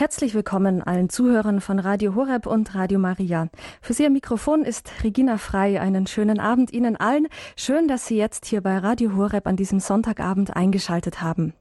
Herzlich 0.00 0.32
willkommen 0.32 0.82
allen 0.82 1.10
Zuhörern 1.10 1.60
von 1.60 1.78
Radio 1.78 2.14
Horeb 2.14 2.46
und 2.46 2.74
Radio 2.74 2.98
Maria. 2.98 3.50
Für 3.82 3.92
Sie 3.92 4.06
am 4.06 4.14
Mikrofon 4.14 4.62
ist 4.62 4.90
Regina 5.04 5.36
Frei. 5.36 5.78
Einen 5.78 6.06
schönen 6.06 6.40
Abend 6.40 6.72
Ihnen 6.72 6.96
allen. 6.96 7.28
Schön, 7.54 7.86
dass 7.86 8.06
Sie 8.06 8.16
jetzt 8.16 8.46
hier 8.46 8.62
bei 8.62 8.78
Radio 8.78 9.14
Horeb 9.14 9.46
an 9.46 9.56
diesem 9.56 9.78
Sonntagabend 9.78 10.56
eingeschaltet 10.56 11.20
haben. 11.20 11.52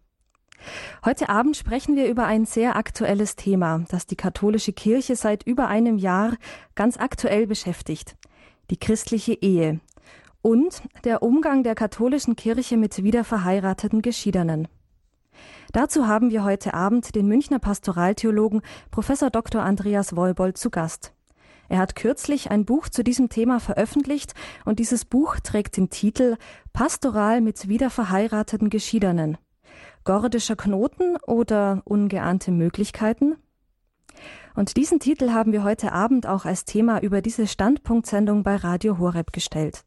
Heute 1.04 1.28
Abend 1.28 1.58
sprechen 1.58 1.98
wir 1.98 2.08
über 2.08 2.28
ein 2.28 2.46
sehr 2.46 2.78
aktuelles 2.78 3.36
Thema, 3.36 3.84
das 3.90 4.06
die 4.06 4.16
katholische 4.16 4.72
Kirche 4.72 5.18
seit 5.18 5.44
über 5.44 5.68
einem 5.68 5.98
Jahr 5.98 6.38
ganz 6.76 6.96
aktuell 6.96 7.46
beschäftigt. 7.46 8.16
Die 8.70 8.78
christliche 8.78 9.34
Ehe 9.34 9.82
und 10.42 10.82
der 11.04 11.24
Umgang 11.24 11.64
der 11.64 11.76
katholischen 11.76 12.38
Kirche 12.38 12.78
mit 12.78 13.04
wiederverheirateten 13.04 14.02
Geschiedenen. 14.02 14.70
Dazu 15.72 16.08
haben 16.08 16.32
wir 16.32 16.44
heute 16.44 16.74
Abend 16.74 17.14
den 17.14 17.28
Münchner 17.28 17.60
Pastoraltheologen 17.60 18.62
Professor 18.90 19.30
Dr. 19.30 19.62
Andreas 19.62 20.16
Wollbold 20.16 20.58
zu 20.58 20.72
Gast. 20.72 21.14
Er 21.68 21.78
hat 21.78 21.96
kürzlich 21.96 22.50
ein 22.50 22.66
Buch 22.66 22.90
zu 22.90 23.04
diesem 23.04 23.30
Thema 23.30 23.60
veröffentlicht 23.60 24.34
und 24.66 24.80
dieses 24.80 25.06
Buch 25.06 25.36
trägt 25.40 25.78
den 25.78 25.92
Titel 25.92 26.38
Pastoral 26.74 27.42
mit 27.42 27.70
wiederverheirateten 27.70 28.72
Geschiedenen. 28.72 29.38
Gordischer 30.06 30.56
Knoten 30.56 31.18
oder 31.28 31.84
ungeahnte 31.86 32.52
Möglichkeiten? 32.52 33.36
Und 34.56 34.76
diesen 34.76 35.00
Titel 35.00 35.30
haben 35.30 35.52
wir 35.52 35.64
heute 35.64 35.92
Abend 35.92 36.26
auch 36.26 36.46
als 36.46 36.66
Thema 36.66 37.00
über 37.04 37.22
diese 37.22 37.46
Standpunktsendung 37.46 38.42
bei 38.42 38.56
Radio 38.56 38.98
Horeb 38.98 39.32
gestellt. 39.32 39.86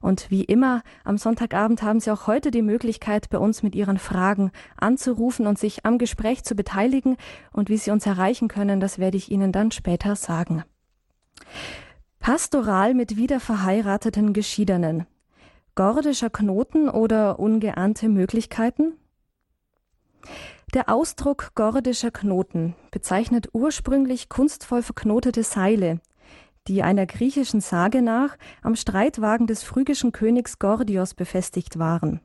Und 0.00 0.30
wie 0.30 0.44
immer, 0.44 0.82
am 1.04 1.18
Sonntagabend 1.18 1.82
haben 1.82 2.00
Sie 2.00 2.10
auch 2.10 2.26
heute 2.26 2.50
die 2.50 2.62
Möglichkeit, 2.62 3.30
bei 3.30 3.38
uns 3.38 3.62
mit 3.62 3.74
Ihren 3.74 3.98
Fragen 3.98 4.50
anzurufen 4.76 5.46
und 5.46 5.58
sich 5.58 5.84
am 5.84 5.98
Gespräch 5.98 6.44
zu 6.44 6.54
beteiligen. 6.54 7.16
Und 7.52 7.68
wie 7.68 7.76
Sie 7.76 7.90
uns 7.90 8.06
erreichen 8.06 8.48
können, 8.48 8.80
das 8.80 8.98
werde 8.98 9.16
ich 9.16 9.30
Ihnen 9.30 9.52
dann 9.52 9.70
später 9.70 10.16
sagen. 10.16 10.64
Pastoral 12.18 12.94
mit 12.94 13.16
wiederverheirateten 13.16 14.32
Geschiedenen. 14.32 15.06
Gordischer 15.74 16.30
Knoten 16.30 16.88
oder 16.88 17.38
ungeahnte 17.38 18.08
Möglichkeiten? 18.08 18.92
Der 20.74 20.88
Ausdruck 20.88 21.50
gordischer 21.54 22.10
Knoten 22.10 22.74
bezeichnet 22.90 23.48
ursprünglich 23.52 24.28
kunstvoll 24.28 24.82
verknotete 24.82 25.42
Seile, 25.42 26.00
die 26.68 26.82
einer 26.82 27.06
griechischen 27.06 27.60
Sage 27.60 28.02
nach 28.02 28.36
am 28.62 28.76
Streitwagen 28.76 29.46
des 29.46 29.62
phrygischen 29.62 30.12
Königs 30.12 30.58
Gordios 30.58 31.14
befestigt 31.14 31.78
waren. 31.78 32.20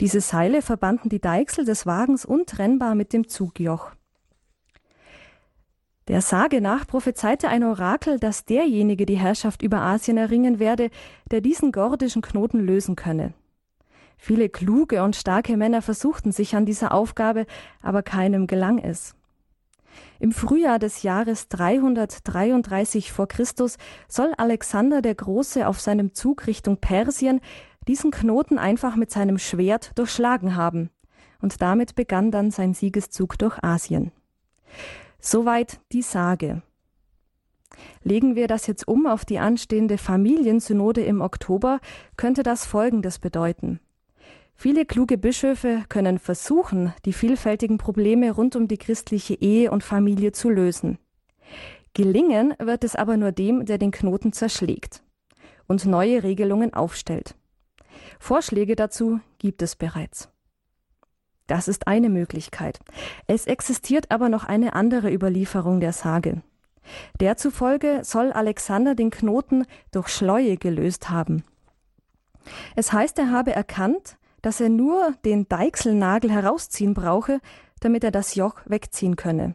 Diese 0.00 0.20
Seile 0.20 0.62
verbanden 0.62 1.08
die 1.08 1.20
Deichsel 1.20 1.64
des 1.64 1.86
Wagens 1.86 2.24
untrennbar 2.24 2.94
mit 2.94 3.12
dem 3.12 3.28
Zugjoch. 3.28 3.92
Der 6.08 6.20
Sage 6.20 6.60
nach 6.60 6.86
prophezeite 6.86 7.48
ein 7.48 7.64
Orakel, 7.64 8.18
dass 8.18 8.44
derjenige 8.44 9.06
die 9.06 9.16
Herrschaft 9.16 9.62
über 9.62 9.80
Asien 9.80 10.18
erringen 10.18 10.58
werde, 10.58 10.90
der 11.30 11.40
diesen 11.40 11.72
gordischen 11.72 12.20
Knoten 12.20 12.60
lösen 12.60 12.94
könne. 12.94 13.32
Viele 14.18 14.48
kluge 14.48 15.02
und 15.02 15.16
starke 15.16 15.56
Männer 15.56 15.80
versuchten 15.80 16.30
sich 16.30 16.56
an 16.56 16.66
dieser 16.66 16.92
Aufgabe, 16.92 17.46
aber 17.82 18.02
keinem 18.02 18.46
gelang 18.46 18.78
es. 18.78 19.14
Im 20.24 20.32
Frühjahr 20.32 20.78
des 20.78 21.02
Jahres 21.02 21.50
333 21.50 23.12
vor 23.12 23.28
Christus 23.28 23.76
soll 24.08 24.32
Alexander 24.38 25.02
der 25.02 25.14
Große 25.14 25.68
auf 25.68 25.82
seinem 25.82 26.14
Zug 26.14 26.46
Richtung 26.46 26.78
Persien 26.78 27.42
diesen 27.86 28.10
Knoten 28.10 28.56
einfach 28.56 28.96
mit 28.96 29.10
seinem 29.10 29.36
Schwert 29.36 29.92
durchschlagen 29.98 30.56
haben. 30.56 30.88
Und 31.42 31.60
damit 31.60 31.94
begann 31.94 32.30
dann 32.30 32.50
sein 32.50 32.72
Siegeszug 32.72 33.36
durch 33.38 33.62
Asien. 33.62 34.12
Soweit 35.20 35.78
die 35.92 36.00
Sage. 36.00 36.62
Legen 38.02 38.34
wir 38.34 38.48
das 38.48 38.66
jetzt 38.66 38.88
um 38.88 39.06
auf 39.06 39.26
die 39.26 39.40
anstehende 39.40 39.98
Familiensynode 39.98 41.02
im 41.02 41.20
Oktober, 41.20 41.80
könnte 42.16 42.42
das 42.42 42.64
Folgendes 42.64 43.18
bedeuten. 43.18 43.78
Viele 44.56 44.86
kluge 44.86 45.18
Bischöfe 45.18 45.84
können 45.88 46.18
versuchen, 46.18 46.94
die 47.04 47.12
vielfältigen 47.12 47.78
Probleme 47.78 48.30
rund 48.30 48.56
um 48.56 48.68
die 48.68 48.78
christliche 48.78 49.34
Ehe 49.34 49.70
und 49.70 49.82
Familie 49.82 50.32
zu 50.32 50.48
lösen. 50.48 50.98
Gelingen 51.92 52.54
wird 52.58 52.84
es 52.84 52.96
aber 52.96 53.16
nur 53.16 53.32
dem, 53.32 53.66
der 53.66 53.78
den 53.78 53.90
Knoten 53.90 54.32
zerschlägt 54.32 55.02
und 55.66 55.86
neue 55.86 56.22
Regelungen 56.22 56.74
aufstellt. 56.74 57.36
Vorschläge 58.18 58.76
dazu 58.76 59.20
gibt 59.38 59.62
es 59.62 59.76
bereits. 59.76 60.28
Das 61.46 61.68
ist 61.68 61.86
eine 61.86 62.08
Möglichkeit. 62.08 62.80
Es 63.26 63.46
existiert 63.46 64.10
aber 64.10 64.28
noch 64.28 64.44
eine 64.44 64.72
andere 64.72 65.12
Überlieferung 65.12 65.80
der 65.80 65.92
Sage. 65.92 66.42
Der 67.20 67.36
zufolge 67.36 68.00
soll 68.02 68.32
Alexander 68.32 68.94
den 68.94 69.10
Knoten 69.10 69.66
durch 69.90 70.08
Schleue 70.08 70.56
gelöst 70.56 71.10
haben. 71.10 71.44
Es 72.76 72.92
heißt, 72.92 73.18
er 73.18 73.30
habe 73.30 73.52
erkannt, 73.54 74.16
dass 74.44 74.60
er 74.60 74.68
nur 74.68 75.14
den 75.24 75.48
Deichselnagel 75.48 76.30
herausziehen 76.30 76.92
brauche, 76.92 77.40
damit 77.80 78.04
er 78.04 78.10
das 78.10 78.34
Joch 78.34 78.56
wegziehen 78.66 79.16
könne. 79.16 79.54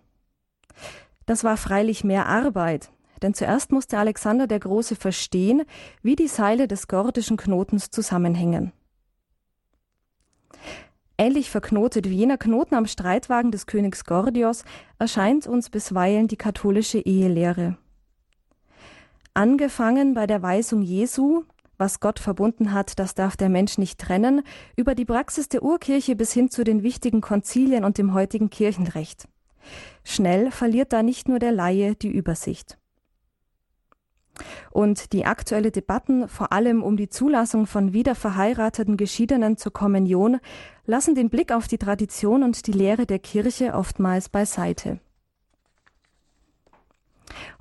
Das 1.27 1.43
war 1.43 1.57
freilich 1.57 2.03
mehr 2.03 2.25
Arbeit, 2.25 2.89
denn 3.21 3.35
zuerst 3.35 3.71
musste 3.71 3.99
Alexander 3.99 4.47
der 4.47 4.59
Große 4.59 4.95
verstehen, 4.95 5.61
wie 6.01 6.15
die 6.15 6.27
Seile 6.27 6.67
des 6.67 6.87
gordischen 6.87 7.37
Knotens 7.37 7.91
zusammenhängen. 7.91 8.73
Ähnlich 11.19 11.51
verknotet 11.51 12.09
wie 12.09 12.15
jener 12.15 12.39
Knoten 12.39 12.73
am 12.73 12.87
Streitwagen 12.87 13.51
des 13.51 13.67
Königs 13.67 14.05
Gordios 14.05 14.63
erscheint 14.97 15.45
uns 15.45 15.69
bisweilen 15.69 16.27
die 16.27 16.37
katholische 16.37 16.97
Ehelehre. 16.97 17.77
Angefangen 19.35 20.15
bei 20.15 20.25
der 20.25 20.41
Weisung 20.41 20.81
Jesu, 20.81 21.43
was 21.79 21.99
Gott 21.99 22.19
verbunden 22.19 22.73
hat, 22.73 22.99
das 22.99 23.15
darf 23.15 23.37
der 23.37 23.49
Mensch 23.49 23.77
nicht 23.77 23.99
trennen, 23.99 24.43
über 24.75 24.93
die 24.93 25.05
Praxis 25.05 25.49
der 25.49 25.63
Urkirche 25.63 26.15
bis 26.15 26.33
hin 26.33 26.49
zu 26.49 26.63
den 26.63 26.83
wichtigen 26.83 27.21
Konzilien 27.21 27.85
und 27.85 27.97
dem 27.97 28.13
heutigen 28.13 28.49
Kirchenrecht. 28.49 29.27
Schnell 30.03 30.51
verliert 30.51 30.93
da 30.93 31.03
nicht 31.03 31.27
nur 31.27 31.39
der 31.39 31.51
Laie 31.51 31.95
die 31.95 32.11
Übersicht. 32.11 32.77
Und 34.71 35.11
die 35.11 35.25
aktuelle 35.25 35.71
Debatten, 35.71 36.27
vor 36.27 36.53
allem 36.53 36.83
um 36.83 36.95
die 36.95 37.09
Zulassung 37.09 37.65
von 37.65 37.93
wiederverheirateten 37.93 38.95
Geschiedenen 38.95 39.57
zur 39.57 39.73
Kommunion, 39.73 40.39
lassen 40.85 41.15
den 41.15 41.29
Blick 41.29 41.51
auf 41.51 41.67
die 41.67 41.77
Tradition 41.77 42.43
und 42.43 42.67
die 42.67 42.71
Lehre 42.71 43.05
der 43.05 43.19
Kirche 43.19 43.73
oftmals 43.73 44.29
beiseite. 44.29 44.99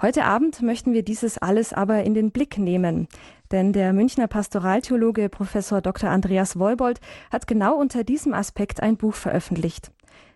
Heute 0.01 0.25
Abend 0.25 0.63
möchten 0.63 0.93
wir 0.93 1.03
dieses 1.03 1.39
alles 1.39 1.73
aber 1.73 2.05
in 2.05 2.15
den 2.15 2.31
Blick 2.31 2.59
nehmen, 2.59 3.09
denn 3.51 3.73
der 3.73 3.93
Münchner 3.93 4.27
Pastoraltheologe 4.27 5.29
Professor 5.29 5.81
Dr. 5.81 6.11
Andreas 6.11 6.59
Wollbold 6.59 7.01
hat 7.31 7.47
genau 7.47 7.77
unter 7.77 8.05
diesem 8.05 8.35
Aspekt 8.35 8.83
ein 8.83 8.97
Buch 8.97 9.15
veröffentlicht. 9.15 9.93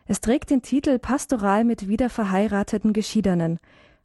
Es 0.06 0.20
trägt 0.20 0.50
den 0.50 0.62
Titel 0.62 0.98
Pastoral 0.98 1.64
mit 1.64 1.88
wiederverheirateten 1.88 2.92
Geschiedenen, 2.92 3.58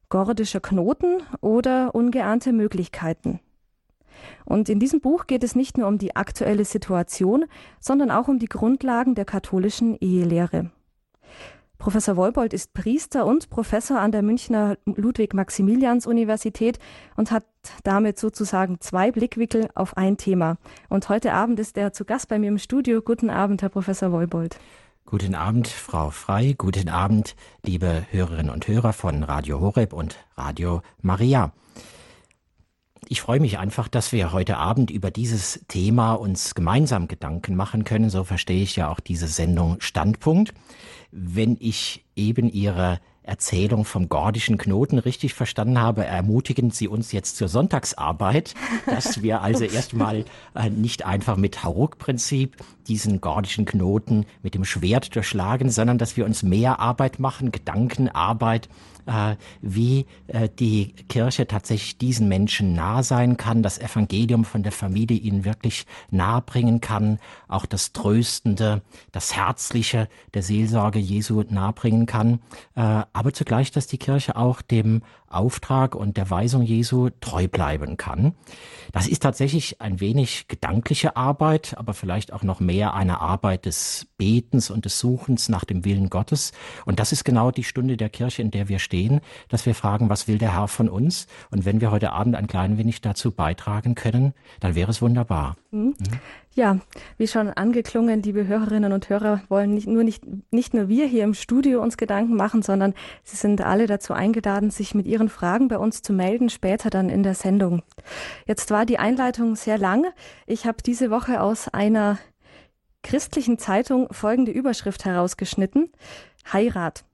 gordischer 0.10 0.60
Knoten 0.60 1.24
oder 1.42 1.96
ungeahnte 1.96 2.54
Möglichkeiten. 2.54 3.40
Und 4.46 4.70
in 4.70 4.80
diesem 4.80 5.02
Buch 5.02 5.28
geht 5.28 5.44
es 5.44 5.56
nicht 5.56 5.78
nur 5.78 5.88
um 5.88 5.98
die 5.98 6.16
aktuelle 6.16 6.66
Situation, 6.66 7.46
sondern 7.80 8.12
auch 8.12 8.28
um 8.28 8.40
die 8.40 8.48
Grundlagen 8.48 9.16
der 9.16 9.26
katholischen 9.26 9.98
Ehelehre. 10.00 10.72
Professor 11.78 12.16
Wolbold 12.18 12.54
ist 12.54 12.74
Priester 12.74 13.26
und 13.26 13.50
Professor 13.50 14.00
an 14.00 14.12
der 14.12 14.24
Münchner 14.24 14.78
Ludwig-Maximilians-Universität 14.86 16.80
und 17.16 17.32
hat 17.32 17.44
damit 17.84 18.18
sozusagen 18.18 18.80
zwei 18.80 19.12
Blickwinkel 19.12 19.70
auf 19.76 19.96
ein 19.96 20.18
Thema. 20.18 20.58
Und 20.90 21.10
heute 21.10 21.34
Abend 21.34 21.60
ist 21.60 21.78
er 21.78 21.94
zu 21.94 22.06
Gast 22.06 22.30
bei 22.30 22.40
mir 22.40 22.48
im 22.48 22.58
Studio. 22.58 23.02
Guten 23.02 23.30
Abend, 23.30 23.62
Herr 23.62 23.70
Professor 23.70 24.12
Wolbold. 24.12 24.58
Guten 25.06 25.36
Abend, 25.36 25.68
Frau 25.68 26.10
Frei. 26.10 26.56
Guten 26.58 26.90
Abend, 26.90 27.36
liebe 27.64 28.06
Hörerinnen 28.12 28.52
und 28.52 28.68
Hörer 28.68 28.92
von 28.92 29.24
Radio 29.24 29.62
Horeb 29.62 29.94
und 29.94 30.18
Radio 30.36 30.82
Maria. 31.02 31.54
Ich 33.10 33.22
freue 33.22 33.40
mich 33.40 33.58
einfach, 33.60 33.88
dass 33.88 34.12
wir 34.12 34.34
heute 34.34 34.58
Abend 34.58 34.92
über 34.92 35.12
dieses 35.12 35.62
Thema 35.68 36.14
uns 36.14 36.56
gemeinsam 36.56 37.08
Gedanken 37.08 37.56
machen 37.56 37.84
können. 37.84 38.10
So 38.10 38.24
verstehe 38.24 38.64
ich 38.64 38.76
ja 38.76 38.90
auch 38.90 39.00
diese 39.00 39.28
Sendung 39.28 39.78
Standpunkt 39.80 40.54
wenn 41.12 41.58
ich 41.60 42.06
eben 42.16 42.50
Ihre 42.50 43.00
Erzählung 43.24 43.84
vom 43.84 44.08
gordischen 44.08 44.58
Knoten 44.58 45.00
richtig 45.00 45.34
verstanden 45.34 45.80
habe, 45.80 46.06
ermutigen 46.06 46.72
Sie 46.72 46.88
uns 46.88 47.12
jetzt 47.12 47.36
zur 47.36 47.50
Sonntagsarbeit, 47.50 48.54
dass 48.86 49.22
wir 49.22 49.42
also 49.42 49.64
erstmal 49.66 50.24
äh, 50.56 50.70
nicht 50.70 51.06
einfach 51.06 51.36
mit 51.36 51.64
Hauruck-Prinzip 51.64 52.56
diesen 52.88 53.20
gordischen 53.20 53.66
Knoten 53.66 54.26
mit 54.44 54.54
dem 54.54 54.64
Schwert 54.64 55.14
durchschlagen, 55.14 55.70
sondern 55.70 55.98
dass 55.98 56.16
wir 56.16 56.26
uns 56.26 56.44
mehr 56.44 56.80
Arbeit 56.80 57.20
machen, 57.20 57.52
Gedankenarbeit, 57.52 58.70
wie 59.62 60.06
äh, 60.28 60.50
die 60.60 60.94
Kirche 61.10 61.48
tatsächlich 61.48 61.98
diesen 61.98 62.28
Menschen 62.28 62.74
nah 62.74 63.04
sein 63.04 63.38
kann, 63.38 63.64
das 63.64 63.80
Evangelium 63.80 64.46
von 64.46 64.64
der 64.64 64.72
Familie 64.72 65.18
ihnen 65.18 65.46
wirklich 65.46 65.86
nahe 66.12 66.42
bringen 66.42 66.82
kann, 66.82 67.20
auch 67.48 67.66
das 67.66 67.94
Tröstende, 67.94 68.82
das 69.12 69.36
Herzliche 69.36 70.10
der 70.34 70.44
Seelsorge 70.44 71.00
Jesu 71.00 71.44
nahebringen 71.50 72.06
kann, 72.06 72.40
äh, 72.76 73.04
aber 73.14 73.34
zugleich, 73.34 73.72
dass 73.72 73.88
die 73.88 73.98
Kirche 73.98 74.36
auch 74.36 74.62
dem 74.62 75.02
Auftrag 75.28 75.96
und 75.96 76.18
der 76.18 76.30
Weisung 76.30 76.62
Jesu 76.62 77.10
treu 77.20 77.48
bleiben 77.48 77.98
kann. 77.98 78.34
Das 78.92 79.08
ist 79.08 79.24
tatsächlich 79.24 79.82
ein 79.82 80.00
wenig 80.00 80.48
gedankliche 80.48 81.16
Arbeit, 81.18 81.76
aber 81.78 81.94
vielleicht 81.94 82.32
auch 82.34 82.44
noch 82.44 82.60
mehr 82.60 82.94
eine 82.94 83.20
Arbeit 83.20 83.66
des 83.66 84.08
Betens 84.18 84.70
und 84.70 84.86
des 84.86 85.00
Suchens 85.00 85.50
nach 85.50 85.66
dem 85.66 85.84
Willen 85.84 86.10
Gottes. 86.10 86.54
Und 86.86 87.00
das 87.00 87.12
ist 87.12 87.26
genau 87.26 87.52
die 87.52 87.64
Stunde 87.64 87.98
der 87.98 88.10
Kirche, 88.10 88.42
in 88.42 88.52
der 88.52 88.70
wir 88.70 88.80
stehen, 88.80 89.22
dass 89.50 89.66
wir 89.66 89.76
fragen, 89.76 90.10
was 90.10 90.28
will 90.28 90.38
der 90.38 90.54
Herr 90.54 90.68
von 90.68 90.90
uns? 90.90 91.28
Und 91.52 91.66
wenn 91.66 91.82
wir 91.82 91.92
heute 91.92 92.14
Abend 92.14 92.36
ein 92.36 92.48
klein 92.48 92.78
wenig 92.78 93.02
dazu 93.02 93.32
beitragen 93.32 93.96
können, 93.96 94.34
dann 94.60 94.76
wäre 94.76 94.92
es 94.92 95.02
wunderbar. 95.02 95.58
Mhm. 95.72 95.88
Mhm. 95.88 95.96
Ja, 96.58 96.80
wie 97.20 97.28
schon 97.28 97.52
angeklungen, 97.52 98.24
liebe 98.24 98.48
Hörerinnen 98.48 98.92
und 98.92 99.10
Hörer, 99.10 99.44
wollen 99.48 99.76
nicht 99.76 99.86
nur, 99.86 100.04
nicht, 100.04 100.24
nicht 100.52 100.74
nur 100.74 100.88
wir 100.88 101.06
hier 101.06 101.24
im 101.24 101.36
Studio 101.36 101.84
uns 101.84 101.98
Gedanken 101.98 102.36
machen, 102.36 102.64
sondern 102.64 102.96
Sie 103.24 103.36
sind 103.36 103.62
alle 103.62 103.86
dazu 103.86 104.14
eingeladen, 104.14 104.72
sich 104.72 104.96
mit 104.96 105.06
Ihren 105.06 105.30
Fragen 105.30 105.68
bei 105.68 105.78
uns 105.78 106.02
zu 106.02 106.14
melden, 106.14 106.50
später 106.50 106.90
dann 106.90 107.10
in 107.10 107.22
der 107.22 107.36
Sendung. 107.36 107.84
Jetzt 108.48 108.72
war 108.72 108.88
die 108.88 108.98
Einleitung 108.98 109.56
sehr 109.56 109.78
lang. 109.78 110.08
Ich 110.48 110.66
habe 110.66 110.82
diese 110.84 111.12
Woche 111.12 111.42
aus 111.42 111.68
einer 111.68 112.18
christlichen 113.04 113.60
Zeitung 113.60 114.12
folgende 114.12 114.52
Überschrift 114.52 115.06
herausgeschnitten. 115.06 115.92
Heirat. 116.52 117.06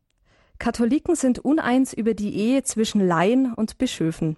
Katholiken 0.58 1.16
sind 1.16 1.40
uneins 1.40 1.92
über 1.92 2.14
die 2.14 2.34
Ehe 2.34 2.64
zwischen 2.64 3.06
Laien 3.06 3.54
und 3.54 3.78
Bischöfen. 3.78 4.38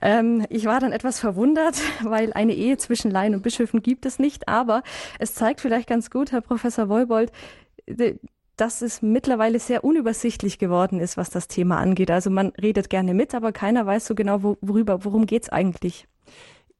Ähm, 0.00 0.46
ich 0.48 0.64
war 0.64 0.80
dann 0.80 0.92
etwas 0.92 1.20
verwundert, 1.20 1.76
weil 2.02 2.32
eine 2.32 2.54
Ehe 2.54 2.76
zwischen 2.76 3.10
Laien 3.10 3.34
und 3.34 3.42
Bischöfen 3.42 3.82
gibt 3.82 4.06
es 4.06 4.18
nicht, 4.18 4.48
aber 4.48 4.82
es 5.18 5.34
zeigt 5.34 5.60
vielleicht 5.60 5.88
ganz 5.88 6.10
gut, 6.10 6.32
Herr 6.32 6.40
Professor 6.40 6.88
Wolbold, 6.88 7.32
dass 8.56 8.82
es 8.82 9.02
mittlerweile 9.02 9.58
sehr 9.58 9.84
unübersichtlich 9.84 10.58
geworden 10.58 11.00
ist, 11.00 11.16
was 11.16 11.30
das 11.30 11.48
Thema 11.48 11.78
angeht. 11.78 12.10
Also 12.10 12.30
man 12.30 12.48
redet 12.60 12.90
gerne 12.90 13.14
mit, 13.14 13.34
aber 13.34 13.52
keiner 13.52 13.86
weiß 13.86 14.06
so 14.06 14.14
genau, 14.14 14.42
worüber, 14.42 15.04
worum 15.04 15.26
geht's 15.26 15.48
eigentlich. 15.48 16.06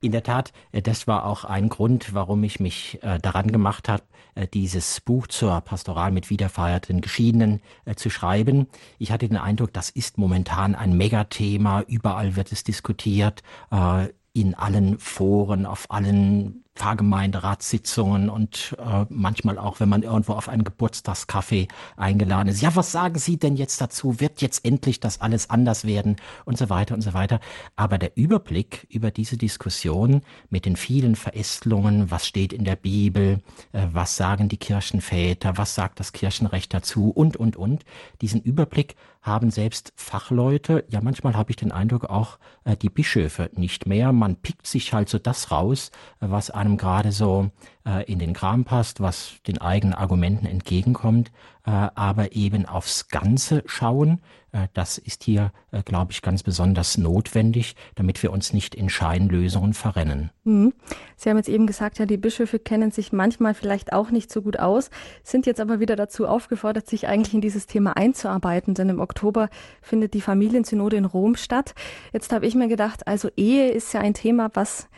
In 0.01 0.13
der 0.13 0.23
Tat, 0.23 0.53
äh, 0.73 0.83
das 0.83 1.07
war 1.07 1.25
auch 1.25 1.45
ein 1.45 1.69
Grund, 1.69 2.15
warum 2.15 2.45
ich 2.45 2.61
mich 2.61 2.99
äh, 3.03 3.19
daran 3.19 3.51
gemacht 3.51 3.89
habe, 3.89 4.03
dieses 4.47 5.01
Buch 5.01 5.27
zur 5.27 5.61
Pastoral 5.61 6.11
mit 6.11 6.31
wiederfeierten 6.31 7.01
Geschiedenen 7.01 7.61
äh, 7.85 7.95
zu 7.95 8.11
schreiben. 8.11 8.69
Ich 8.99 9.11
hatte 9.11 9.29
den 9.29 9.37
Eindruck, 9.37 9.73
das 9.73 9.91
ist 9.91 10.19
momentan 10.19 10.75
ein 10.75 10.97
Megathema. 10.97 11.83
Überall 11.83 12.37
wird 12.37 12.53
es 12.53 12.65
diskutiert. 12.65 13.43
Äh, 13.71 14.09
in 14.35 14.55
allen 14.55 14.99
Foren, 14.99 15.67
auf 15.67 15.91
allen 15.91 16.65
Pfarrgemeinderatssitzungen 16.79 18.31
und 18.31 18.77
äh, 18.79 19.05
manchmal 19.09 19.59
auch, 19.59 19.81
wenn 19.81 19.89
man 19.89 20.05
irgendwo 20.05 20.35
auf 20.35 20.49
einen 20.49 20.63
Geburtstagskaffee 20.63 21.67
eingeladen 21.97 22.49
ist. 22.49 22.61
Ja, 22.61 22.77
was 22.77 22.93
sagen 22.93 23.19
Sie 23.19 23.37
denn 23.37 23.57
jetzt 23.57 23.81
dazu? 23.81 24.21
Wird 24.21 24.41
jetzt 24.41 24.65
endlich 24.65 25.01
das 25.01 25.21
alles 25.21 25.51
anders 25.51 25.85
werden? 25.85 26.17
Und 26.45 26.57
so 26.57 26.71
weiter 26.71 26.95
und 26.95 27.01
so 27.01 27.15
weiter. 27.15 27.41
Aber 27.75 27.99
der 27.99 28.17
Überblick 28.17 28.87
über 28.91 29.11
diese 29.11 29.37
Diskussion 29.37 30.23
mit 30.51 30.67
den 30.67 30.77
vielen 30.77 31.17
Verästelungen, 31.17 32.13
was 32.13 32.27
steht 32.27 32.53
in 32.53 32.65
der 32.65 32.77
Bibel, 32.77 33.43
äh, 33.73 33.87
was 33.93 34.17
sagen 34.17 34.49
die 34.49 34.57
Kirchenväter, 34.57 35.59
was 35.59 35.75
sagt 35.75 35.99
das 35.99 36.13
Kirchenrecht 36.13 36.73
dazu 36.73 37.11
und, 37.11 37.37
und, 37.37 37.57
und, 37.57 37.85
diesen 38.21 38.41
Überblick 38.41 38.95
haben 39.23 39.51
selbst 39.51 39.93
Fachleute, 39.97 40.85
ja 40.89 41.01
manchmal 41.01 41.35
habe 41.35 41.51
ich 41.51 41.57
den 41.57 41.73
Eindruck 41.73 42.05
auch 42.05 42.39
äh, 42.65 42.77
die 42.77 42.91
Bischöfe 42.91 43.51
nicht 43.55 43.87
mehr. 43.87 44.13
Man 44.13 44.37
pickt 44.37 44.67
sich 44.67 44.93
halt 44.93 45.09
so 45.09 45.19
das 45.19 45.51
raus, 45.51 45.91
was 46.21 46.51
einem 46.51 46.77
gerade 46.77 47.13
so 47.13 47.51
äh, 47.85 48.05
in 48.11 48.19
den 48.19 48.33
Kram 48.33 48.65
passt, 48.65 49.01
was 49.01 49.35
den 49.47 49.59
eigenen 49.59 49.95
Argumenten 49.95 50.47
entgegenkommt, 50.47 51.31
aber 51.71 52.33
eben 52.33 52.67
aufs 52.67 53.09
Ganze 53.09 53.63
schauen. 53.67 54.21
Äh, 54.53 54.69
das 54.75 54.99
ist 54.99 55.25
hier, 55.25 55.53
äh, 55.71 55.83
glaube 55.83 56.13
ich, 56.13 56.23
ganz 56.23 56.43
besonders 56.43 56.99
notwendig, 56.99 57.77
damit 57.95 58.23
wir 58.23 58.33
uns 58.33 58.53
nicht 58.53 58.75
in 58.75 58.89
Scheinlösungen 58.89 59.75
verrennen. 59.75 60.31
Mhm. 60.45 60.73
Sie 61.17 61.29
haben 61.29 61.37
jetzt 61.37 61.49
eben 61.49 61.67
gesagt, 61.67 61.99
ja, 61.99 62.07
die 62.07 62.17
Bischöfe 62.17 62.59
kennen 62.59 62.91
sich 62.91 63.13
manchmal 63.13 63.55
vielleicht 63.55 63.93
auch 63.93 64.11
nicht 64.11 64.33
so 64.33 64.43
gut 64.43 64.59
aus, 64.59 64.91
sind 65.23 65.47
jetzt 65.47 65.61
aber 65.61 65.81
wieder 65.81 65.97
dazu 65.97 66.27
aufgefordert, 66.27 66.87
sich 66.87 67.09
eigentlich 67.09 67.35
in 67.35 67.41
dieses 67.41 67.67
Thema 67.67 67.97
einzuarbeiten, 67.97 68.75
denn 68.75 68.89
im 68.89 69.01
Oktober 69.01 69.49
findet 69.83 70.15
die 70.15 70.21
Familiensynode 70.21 70.97
in 70.97 71.05
Rom 71.05 71.37
statt. 71.37 71.75
Jetzt 72.13 72.33
habe 72.33 72.47
ich 72.47 72.55
mir 72.55 72.69
gedacht, 72.69 73.07
also 73.07 73.29
Ehe 73.37 73.71
ist 73.71 73.93
ja 73.93 74.01
ein 74.01 74.15
Thema, 74.15 74.51
was 74.55 74.89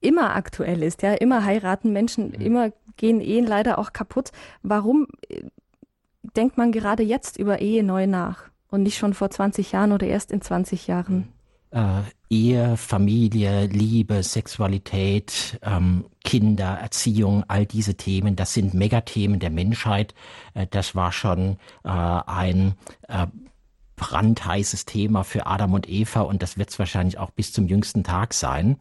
immer 0.00 0.34
aktuell 0.34 0.82
ist. 0.82 1.02
Ja, 1.02 1.12
immer 1.14 1.44
heiraten 1.44 1.92
Menschen, 1.92 2.28
mhm. 2.28 2.40
immer 2.40 2.72
gehen 2.96 3.20
Ehen 3.20 3.46
leider 3.46 3.78
auch 3.78 3.92
kaputt. 3.92 4.30
Warum 4.62 5.06
äh, 5.28 5.42
denkt 6.22 6.56
man 6.56 6.72
gerade 6.72 7.02
jetzt 7.02 7.36
über 7.36 7.60
Ehe 7.60 7.82
neu 7.82 8.06
nach 8.06 8.50
und 8.68 8.82
nicht 8.82 8.98
schon 8.98 9.14
vor 9.14 9.30
20 9.30 9.72
Jahren 9.72 9.92
oder 9.92 10.06
erst 10.06 10.32
in 10.32 10.40
20 10.40 10.86
Jahren? 10.86 11.28
Äh, 11.70 12.02
Ehe, 12.28 12.76
Familie, 12.76 13.66
Liebe, 13.66 14.22
Sexualität, 14.22 15.58
ähm, 15.62 16.04
Kinder, 16.24 16.78
Erziehung, 16.80 17.44
all 17.48 17.66
diese 17.66 17.96
Themen, 17.96 18.36
das 18.36 18.54
sind 18.54 18.74
Megathemen 18.74 19.40
der 19.40 19.50
Menschheit. 19.50 20.14
Äh, 20.54 20.66
das 20.70 20.94
war 20.94 21.12
schon 21.12 21.58
äh, 21.84 21.88
ein 21.88 22.74
äh, 23.08 23.26
brandheißes 23.96 24.86
Thema 24.86 25.24
für 25.24 25.46
Adam 25.46 25.74
und 25.74 25.88
Eva 25.88 26.22
und 26.22 26.42
das 26.42 26.56
wird 26.56 26.70
es 26.70 26.78
wahrscheinlich 26.78 27.18
auch 27.18 27.30
bis 27.30 27.52
zum 27.52 27.66
jüngsten 27.68 28.02
Tag 28.02 28.34
sein. 28.34 28.78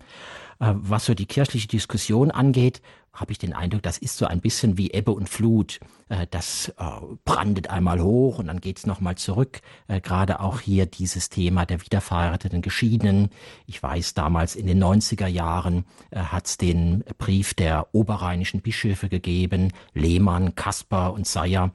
Äh, 0.60 0.74
was 0.76 1.06
so 1.06 1.14
die 1.14 1.26
kirchliche 1.26 1.68
Diskussion 1.68 2.32
angeht, 2.32 2.82
habe 3.20 3.32
ich 3.34 3.38
den 3.38 3.54
Eindruck, 3.54 3.84
das 3.84 3.98
ist 3.98 4.18
so 4.18 4.26
ein 4.26 4.40
bisschen 4.40 4.78
wie 4.78 4.92
Ebbe 4.92 5.12
und 5.12 5.28
Flut. 5.28 5.80
Äh, 6.08 6.28
das 6.30 6.70
äh, 6.78 6.84
brandet 7.26 7.70
einmal 7.70 8.02
hoch 8.02 8.40
und 8.40 8.48
dann 8.48 8.62
geht's 8.62 8.86
nochmal 8.86 9.16
zurück. 9.16 9.62
Äh, 9.88 10.00
gerade 10.00 10.40
auch 10.40 10.62
hier 10.62 10.86
dieses 10.86 11.30
Thema 11.30 11.66
der 11.66 11.84
wiederverheirateten 11.84 12.62
Geschiedenen. 12.62 13.30
Ich 13.68 13.82
weiß, 13.82 14.14
damals 14.14 14.56
in 14.56 14.68
den 14.68 14.84
90er 14.84 15.28
Jahren 15.28 15.86
hat's 16.14 16.58
den 16.58 17.04
Brief 17.18 17.54
der 17.54 17.94
oberrheinischen 17.94 18.62
Bischöfe 18.62 19.10
gegeben, 19.10 19.72
Lehmann, 19.94 20.56
Kasper 20.56 21.14
und 21.14 21.28
Seyer, 21.28 21.72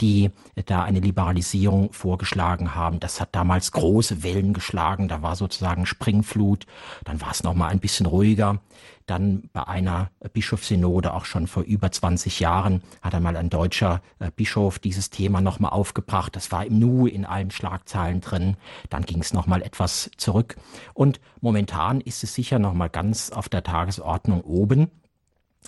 die 0.00 0.30
da 0.66 0.82
eine 0.82 1.00
Liberalisierung 1.00 1.92
vorgeschlagen 1.92 2.74
haben. 2.74 3.00
Das 3.00 3.20
hat 3.20 3.34
damals 3.34 3.72
große 3.72 4.22
Wellen 4.22 4.54
geschlagen. 4.54 5.08
Da 5.08 5.22
war 5.22 5.36
sozusagen 5.36 5.86
Springflut. 5.86 6.66
Dann 7.04 7.20
war 7.20 7.30
es 7.30 7.42
nochmal 7.42 7.70
ein 7.70 7.80
bisschen 7.80 8.06
ruhiger. 8.06 8.60
Dann 9.06 9.48
bei 9.52 9.66
einer 9.66 10.10
Bischofssynode 10.32 11.14
auch 11.14 11.24
schon 11.24 11.46
vor 11.46 11.62
über 11.62 11.90
20 11.90 12.40
Jahren 12.40 12.82
hat 13.02 13.14
einmal 13.14 13.36
ein 13.36 13.50
deutscher 13.50 14.02
äh, 14.18 14.30
Bischof 14.34 14.78
dieses 14.78 15.10
Thema 15.10 15.40
nochmal 15.40 15.70
aufgebracht. 15.70 16.34
Das 16.34 16.50
war 16.50 16.66
im 16.66 16.78
Nu 16.78 17.06
in 17.06 17.24
allen 17.24 17.50
Schlagzeilen 17.50 18.20
drin. 18.20 18.56
Dann 18.90 19.04
ging 19.04 19.20
es 19.20 19.32
nochmal 19.32 19.62
etwas 19.62 20.10
zurück. 20.16 20.56
Und 20.92 21.20
momentan 21.40 22.00
ist 22.00 22.24
es 22.24 22.34
sicher 22.34 22.58
nochmal 22.58 22.90
ganz 22.90 23.30
auf 23.30 23.48
der 23.48 23.62
Tagesordnung 23.62 24.40
oben. 24.42 24.90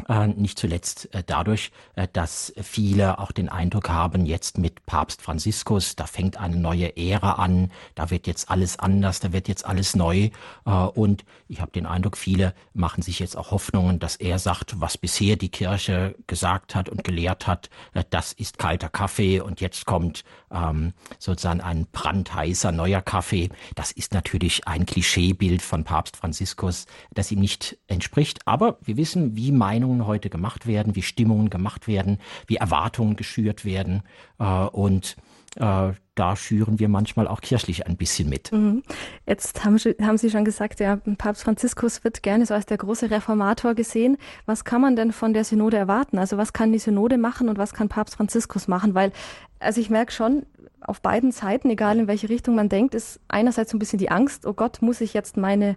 Äh, 0.09 0.29
nicht 0.29 0.59
zuletzt 0.59 1.13
äh, 1.15 1.23
dadurch, 1.27 1.71
äh, 1.97 2.07
dass 2.13 2.53
viele 2.61 3.19
auch 3.19 3.33
den 3.33 3.49
Eindruck 3.49 3.89
haben, 3.89 4.27
jetzt 4.27 4.59
mit 4.59 4.87
Papst 4.87 5.23
Franziskus, 5.23 5.97
da 5.97 6.07
fängt 6.07 6.37
eine 6.37 6.57
neue 6.57 6.97
Ära 6.97 7.33
an, 7.33 7.71
da 7.95 8.11
wird 8.11 8.27
jetzt 8.27 8.51
alles 8.51 8.79
anders, 8.79 9.21
da 9.21 9.33
wird 9.33 9.49
jetzt 9.49 9.65
alles 9.65 9.97
neu. 9.97 10.31
Und 10.65 11.25
ich 11.49 11.61
habe 11.61 11.73
den 11.73 11.87
Eindruck, 11.87 12.17
viele 12.17 12.55
machen 12.75 13.03
sich 13.03 13.19
jetzt 13.19 13.37
auch 13.37 13.51
Hoffnungen, 13.51 13.99
dass 13.99 14.17
er 14.17 14.39
sagt, 14.39 14.81
was 14.81 14.99
bisher 14.99 15.37
die 15.37 15.49
Kirche 15.49 16.15
gesagt 16.27 16.75
hat 16.75 16.89
und 16.89 17.05
gelehrt 17.05 17.47
hat, 17.47 17.71
das 18.11 18.33
ist 18.33 18.59
kalter 18.59 18.89
Kaffee 18.89 19.41
und 19.41 19.61
jetzt 19.61 19.87
kommt 19.87 20.25
ähm, 20.51 20.93
sozusagen 21.19 21.61
ein 21.61 21.87
brandheißer 21.91 22.73
neuer 22.73 23.01
Kaffee. 23.01 23.51
Das 23.75 23.93
ist 23.93 24.15
natürlich 24.15 24.67
ein 24.67 24.87
Klischeebild 24.87 25.63
von 25.63 25.85
Papst 25.85 26.17
Franziskus, 26.17 26.87
das 27.13 27.31
ihm 27.31 27.41
nicht 27.41 27.79
entspricht. 27.87 28.41
Aber 28.47 28.79
wir 28.83 28.97
wissen, 28.97 29.37
wie 29.37 29.53
Meinung 29.53 29.88
Meinungen 29.89 30.07
heute 30.07 30.29
gemacht 30.29 30.67
werden, 30.67 30.95
wie 30.95 31.03
Stimmungen 31.03 31.51
gemacht 31.51 31.89
werden, 31.89 32.19
wie 32.47 32.57
Erwartungen 32.57 33.17
geschürt 33.17 33.65
werden. 33.65 34.03
Äh, 34.39 34.45
und 34.45 35.17
äh, 35.57 35.93
da 36.15 36.37
schüren 36.37 36.79
wir 36.79 36.89
manchmal 36.89 37.27
auch 37.27 37.41
kirchlich 37.41 37.87
ein 37.87 37.97
bisschen 37.97 38.29
mit. 38.29 38.53
Mhm. 38.53 38.83
Jetzt 39.27 39.65
haben, 39.65 39.79
haben, 39.79 40.19
Sie 40.19 40.31
schon 40.31 40.45
gesagt, 40.45 40.81
ja, 40.81 40.97
Papst 41.17 41.45
Franziskus 41.45 42.05
wird 42.05 42.23
gerne 42.23 42.45
so 42.45 42.55
als 42.55 42.67
der 42.67 42.77
große 42.77 43.11
Reformator 43.11 43.75
gesehen. 43.75 44.19
Was 44.47 44.65
kann 44.65 44.81
man 44.81 44.95
denn 44.95 45.13
von 45.13 45.33
der 45.33 45.45
Synode 45.45 45.77
erwarten? 45.77 46.19
Also 46.19 46.37
was 46.37 46.53
kann 46.53 46.73
die 46.73 46.79
Synode 46.79 47.19
machen 47.19 47.49
und 47.49 47.57
was 47.57 47.73
kann 47.73 47.89
Papst 47.89 48.17
Franziskus 48.17 48.69
machen? 48.69 48.95
Weil, 48.95 49.13
also 49.59 49.81
ich 49.81 49.91
merke 49.91 50.13
schon, 50.13 50.45
auf 50.81 51.01
beiden 51.01 51.33
Seiten, 51.33 51.71
egal 51.71 51.99
in 51.99 52.07
welche 52.07 52.29
Richtung 52.29 52.55
man 52.55 52.69
denkt, 52.69 52.95
ist 52.95 53.21
einerseits 53.29 53.71
so 53.71 53.77
ein 53.77 53.81
bisschen 53.81 53.99
die 53.99 54.11
Angst, 54.11 54.47
oh 54.47 54.53
Gott, 54.53 54.81
muss 54.81 55.01
ich 55.01 55.13
jetzt 55.13 55.37
meine 55.37 55.77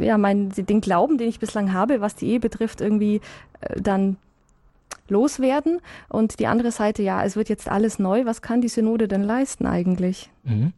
ja, 0.00 0.18
mein, 0.18 0.50
den 0.50 0.80
Glauben, 0.80 1.18
den 1.18 1.28
ich 1.28 1.38
bislang 1.38 1.72
habe, 1.72 2.00
was 2.00 2.14
die 2.14 2.28
Ehe 2.28 2.40
betrifft, 2.40 2.80
irgendwie 2.80 3.20
äh, 3.60 3.80
dann 3.80 4.16
loswerden 5.08 5.80
und 6.08 6.38
die 6.38 6.46
andere 6.46 6.70
Seite, 6.70 7.02
ja, 7.02 7.24
es 7.24 7.36
wird 7.36 7.48
jetzt 7.48 7.68
alles 7.68 7.98
neu. 7.98 8.24
Was 8.24 8.42
kann 8.42 8.60
die 8.60 8.68
Synode 8.68 9.08
denn 9.08 9.22
leisten 9.22 9.66
eigentlich? 9.66 10.30
Mhm. 10.44 10.72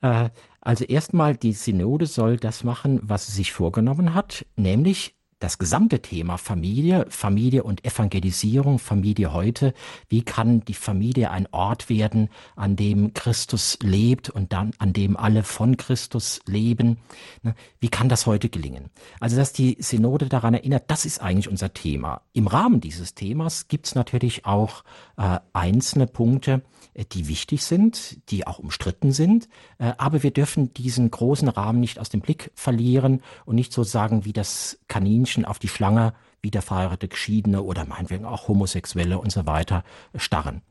Äh, 0.00 0.30
also 0.60 0.84
erstmal, 0.84 1.36
die 1.36 1.52
Synode 1.52 2.06
soll 2.06 2.36
das 2.36 2.64
machen, 2.64 3.00
was 3.02 3.26
sie 3.26 3.32
sich 3.32 3.52
vorgenommen 3.52 4.14
hat, 4.14 4.46
nämlich 4.56 5.16
das 5.42 5.58
gesamte 5.58 6.00
Thema 6.00 6.36
Familie, 6.38 7.06
Familie 7.08 7.64
und 7.64 7.84
Evangelisierung, 7.84 8.78
Familie 8.78 9.32
heute, 9.32 9.74
wie 10.08 10.22
kann 10.22 10.64
die 10.64 10.74
Familie 10.74 11.30
ein 11.30 11.48
Ort 11.50 11.88
werden, 11.88 12.28
an 12.54 12.76
dem 12.76 13.12
Christus 13.12 13.76
lebt 13.82 14.30
und 14.30 14.52
dann 14.52 14.70
an 14.78 14.92
dem 14.92 15.16
alle 15.16 15.42
von 15.42 15.76
Christus 15.76 16.40
leben? 16.46 16.98
Ne, 17.42 17.54
wie 17.80 17.88
kann 17.88 18.08
das 18.08 18.26
heute 18.26 18.48
gelingen? 18.48 18.90
Also, 19.18 19.36
dass 19.36 19.52
die 19.52 19.76
Synode 19.80 20.28
daran 20.28 20.54
erinnert, 20.54 20.84
das 20.86 21.04
ist 21.04 21.20
eigentlich 21.20 21.48
unser 21.48 21.74
Thema. 21.74 22.22
Im 22.32 22.46
Rahmen 22.46 22.80
dieses 22.80 23.14
Themas 23.14 23.66
gibt 23.66 23.86
es 23.86 23.94
natürlich 23.96 24.46
auch 24.46 24.84
äh, 25.16 25.40
einzelne 25.52 26.06
Punkte, 26.06 26.62
äh, 26.94 27.04
die 27.04 27.28
wichtig 27.28 27.64
sind, 27.64 28.18
die 28.30 28.46
auch 28.46 28.58
umstritten 28.58 29.12
sind. 29.12 29.48
Äh, 29.78 29.92
aber 29.98 30.22
wir 30.22 30.30
dürfen 30.30 30.72
diesen 30.74 31.10
großen 31.10 31.48
Rahmen 31.48 31.80
nicht 31.80 31.98
aus 31.98 32.10
dem 32.10 32.20
Blick 32.20 32.50
verlieren 32.54 33.22
und 33.44 33.56
nicht 33.56 33.72
so 33.72 33.82
sagen, 33.82 34.24
wie 34.24 34.32
das 34.32 34.78
Kaninchen 34.88 35.31
auf 35.44 35.58
die 35.58 35.68
Schlange, 35.68 36.14
wiederverheiratete 36.42 37.08
Geschiedene 37.08 37.62
oder 37.62 37.86
meinetwegen 37.86 38.24
auch 38.24 38.48
Homosexuelle 38.48 39.18
und 39.18 39.32
so 39.32 39.46
weiter 39.46 39.84
starren. 40.14 40.62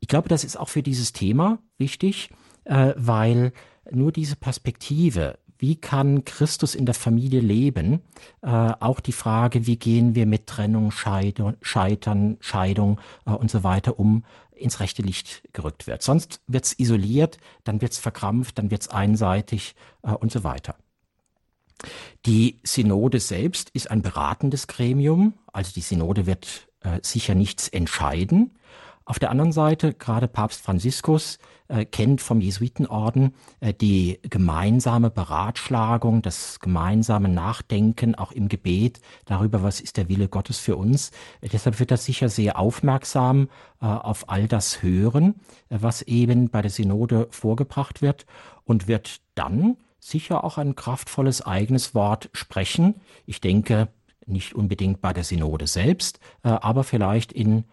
Ich 0.00 0.08
glaube, 0.08 0.28
das 0.28 0.44
ist 0.44 0.58
auch 0.58 0.68
für 0.68 0.82
dieses 0.82 1.12
Thema 1.12 1.58
wichtig, 1.78 2.30
äh, 2.64 2.92
weil 2.96 3.52
nur 3.90 4.12
diese 4.12 4.36
Perspektive, 4.36 5.38
wie 5.58 5.76
kann 5.76 6.24
Christus 6.24 6.74
in 6.74 6.84
der 6.84 6.94
Familie 6.94 7.40
leben? 7.40 8.00
Äh, 8.42 8.48
auch 8.48 9.00
die 9.00 9.12
Frage, 9.12 9.66
wie 9.66 9.76
gehen 9.76 10.14
wir 10.14 10.26
mit 10.26 10.46
Trennung, 10.46 10.90
Scheitern, 10.90 11.56
Scheidung 12.40 13.00
äh, 13.26 13.30
und 13.30 13.50
so 13.50 13.64
weiter 13.64 13.98
um, 13.98 14.24
ins 14.52 14.80
rechte 14.80 15.02
Licht 15.02 15.42
gerückt 15.52 15.86
wird. 15.86 16.02
Sonst 16.02 16.40
wird 16.46 16.64
es 16.64 16.78
isoliert, 16.78 17.38
dann 17.64 17.80
wird 17.80 17.92
es 17.92 17.98
verkrampft, 17.98 18.58
dann 18.58 18.70
wird 18.70 18.82
es 18.82 18.88
einseitig 18.88 19.74
und 20.02 20.30
so 20.30 20.44
weiter. 20.44 20.76
Die 22.26 22.60
Synode 22.62 23.20
selbst 23.20 23.70
ist 23.70 23.90
ein 23.90 24.02
beratendes 24.02 24.66
Gremium, 24.66 25.34
also 25.52 25.72
die 25.74 25.80
Synode 25.80 26.26
wird 26.26 26.68
äh, 26.80 27.00
sicher 27.02 27.34
nichts 27.34 27.68
entscheiden. 27.68 28.52
Auf 29.06 29.18
der 29.18 29.30
anderen 29.30 29.52
Seite, 29.52 29.92
gerade 29.92 30.28
Papst 30.28 30.62
Franziskus 30.62 31.38
äh, 31.68 31.84
kennt 31.84 32.22
vom 32.22 32.40
Jesuitenorden 32.40 33.34
äh, 33.60 33.74
die 33.74 34.18
gemeinsame 34.22 35.10
Beratschlagung, 35.10 36.22
das 36.22 36.58
gemeinsame 36.58 37.28
Nachdenken 37.28 38.14
auch 38.14 38.32
im 38.32 38.48
Gebet 38.48 39.00
darüber, 39.26 39.62
was 39.62 39.82
ist 39.82 39.98
der 39.98 40.08
Wille 40.08 40.28
Gottes 40.28 40.58
für 40.58 40.76
uns. 40.76 41.10
Äh, 41.42 41.48
deshalb 41.48 41.80
wird 41.80 41.90
er 41.90 41.98
sicher 41.98 42.30
sehr 42.30 42.58
aufmerksam 42.58 43.48
äh, 43.82 43.84
auf 43.84 44.30
all 44.30 44.48
das 44.48 44.82
hören, 44.82 45.34
äh, 45.68 45.78
was 45.80 46.00
eben 46.00 46.48
bei 46.48 46.62
der 46.62 46.70
Synode 46.70 47.28
vorgebracht 47.30 48.00
wird 48.00 48.24
und 48.64 48.88
wird 48.88 49.20
dann 49.34 49.76
sicher 50.04 50.44
auch 50.44 50.58
ein 50.58 50.74
kraftvolles 50.74 51.42
eigenes 51.42 51.94
Wort 51.94 52.30
sprechen. 52.32 53.00
Ich 53.26 53.40
denke, 53.40 53.88
nicht 54.26 54.54
unbedingt 54.54 55.00
bei 55.00 55.12
der 55.12 55.24
Synode 55.24 55.66
selbst, 55.66 56.18
äh, 56.42 56.48
aber 56.48 56.84
vielleicht 56.84 57.32
in 57.32 57.64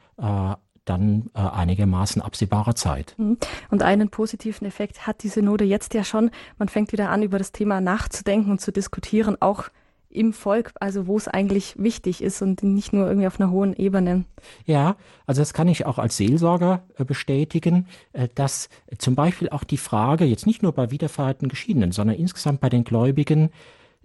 dann 0.86 1.30
äh, 1.34 1.40
einigermaßen 1.40 2.22
absehbarer 2.22 2.76
Zeit. 2.76 3.16
Mhm. 3.18 3.38
Und 3.70 3.84
einen 3.84 4.10
positiven 4.10 4.68
Effekt 4.68 5.06
hat 5.08 5.24
die 5.24 5.30
Synode 5.30 5.64
jetzt 5.64 5.94
ja 5.94 6.04
schon. 6.04 6.32
Man 6.58 6.70
fängt 6.70 6.92
wieder 6.92 7.10
an, 7.10 7.24
über 7.24 7.38
das 7.38 7.52
Thema 7.52 7.82
nachzudenken 7.82 8.52
und 8.52 8.62
zu 8.62 8.72
diskutieren, 8.72 9.38
auch 9.40 9.70
im 10.14 10.34
Volk, 10.34 10.72
also 10.80 11.08
wo 11.08 11.18
es 11.18 11.28
eigentlich 11.28 11.76
wichtig 11.78 12.22
ist 12.22 12.42
und 12.42 12.64
nicht 12.64 12.94
nur 12.94 13.08
irgendwie 13.08 13.28
auf 13.28 13.40
einer 13.40 13.52
hohen 13.52 13.74
Ebene. 13.76 14.26
Ja, 14.66 14.96
also 15.26 15.42
das 15.42 15.54
kann 15.54 15.68
ich 15.68 15.86
auch 15.86 15.98
als 15.98 16.18
Seelsorger 16.18 16.84
äh, 16.98 17.06
bestätigen, 17.06 17.88
äh, 18.14 18.28
dass 18.36 18.70
zum 18.98 19.16
Beispiel 19.16 19.50
auch 19.50 19.64
die 19.64 19.78
Frage, 19.78 20.26
jetzt 20.26 20.46
nicht 20.46 20.64
nur 20.64 20.74
bei 20.74 20.92
wiederverheirateten 20.92 21.50
Geschiedenen, 21.50 21.92
sondern 21.92 22.18
insgesamt 22.18 22.62
bei 22.62 22.70
den 22.70 22.84
Gläubigen, 22.84 23.50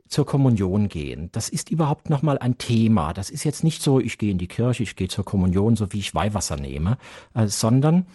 zur 0.08 0.24
Kommunion 0.24 0.88
gehen. 0.88 1.30
Das 1.32 1.48
ist 1.48 1.68
überhaupt 1.68 2.10
nochmal 2.10 2.38
ein 2.38 2.58
Thema. 2.58 3.12
Das 3.12 3.28
ist 3.28 3.42
jetzt 3.42 3.64
nicht 3.64 3.82
so, 3.82 3.98
ich 3.98 4.18
gehe 4.18 4.30
in 4.30 4.38
die 4.38 4.46
Kirche, 4.46 4.84
ich 4.84 4.94
gehe 4.94 5.08
zur 5.08 5.24
Kommunion, 5.24 5.74
so 5.74 5.92
wie 5.92 5.98
ich 5.98 6.14
Weihwasser 6.14 6.56
nehme, 6.56 6.96
äh, 7.34 7.48
sondern 7.48 8.06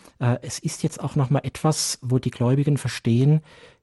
es 0.41 0.59
ist 0.59 0.83
jetzt 0.83 1.03
auch 1.03 1.17
nochmal 1.17 1.41
etwas, 1.43 1.99
wo 2.01 2.17
die 2.17 2.31
Gläubigen 2.31 2.77
verstehen, 2.77 3.41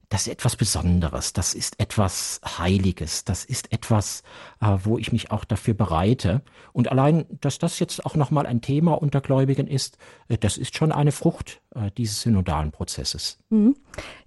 das 0.09 0.21
ist 0.21 0.33
etwas 0.33 0.55
Besonderes, 0.55 1.33
das 1.33 1.53
ist 1.53 1.79
etwas 1.79 2.41
Heiliges, 2.43 3.23
das 3.25 3.45
ist 3.45 3.71
etwas, 3.71 4.23
äh, 4.59 4.77
wo 4.83 4.97
ich 4.97 5.11
mich 5.11 5.31
auch 5.31 5.45
dafür 5.45 5.75
bereite. 5.75 6.41
Und 6.73 6.91
allein, 6.91 7.25
dass 7.41 7.59
das 7.59 7.77
jetzt 7.79 8.05
auch 8.05 8.15
nochmal 8.15 8.47
ein 8.47 8.61
Thema 8.61 8.93
unter 8.99 9.21
Gläubigen 9.21 9.67
ist, 9.67 9.97
äh, 10.27 10.37
das 10.37 10.57
ist 10.57 10.75
schon 10.75 10.91
eine 10.91 11.11
Frucht 11.11 11.61
äh, 11.75 11.91
dieses 11.95 12.21
synodalen 12.21 12.71
Prozesses. 12.71 13.37
Mhm. 13.49 13.75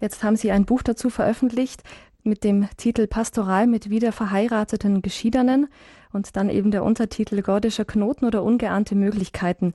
Jetzt 0.00 0.22
haben 0.22 0.36
Sie 0.36 0.52
ein 0.52 0.64
Buch 0.64 0.82
dazu 0.82 1.10
veröffentlicht, 1.10 1.82
mit 2.24 2.44
dem 2.44 2.68
Titel 2.76 3.08
Pastoral 3.08 3.66
mit 3.66 3.90
wieder 3.90 4.12
verheirateten 4.12 5.02
Geschiedenen 5.02 5.66
und 6.12 6.36
dann 6.36 6.50
eben 6.50 6.70
der 6.70 6.84
Untertitel 6.84 7.42
Gordischer 7.42 7.84
Knoten 7.84 8.26
oder 8.26 8.44
ungeahnte 8.44 8.94
Möglichkeiten 8.94 9.74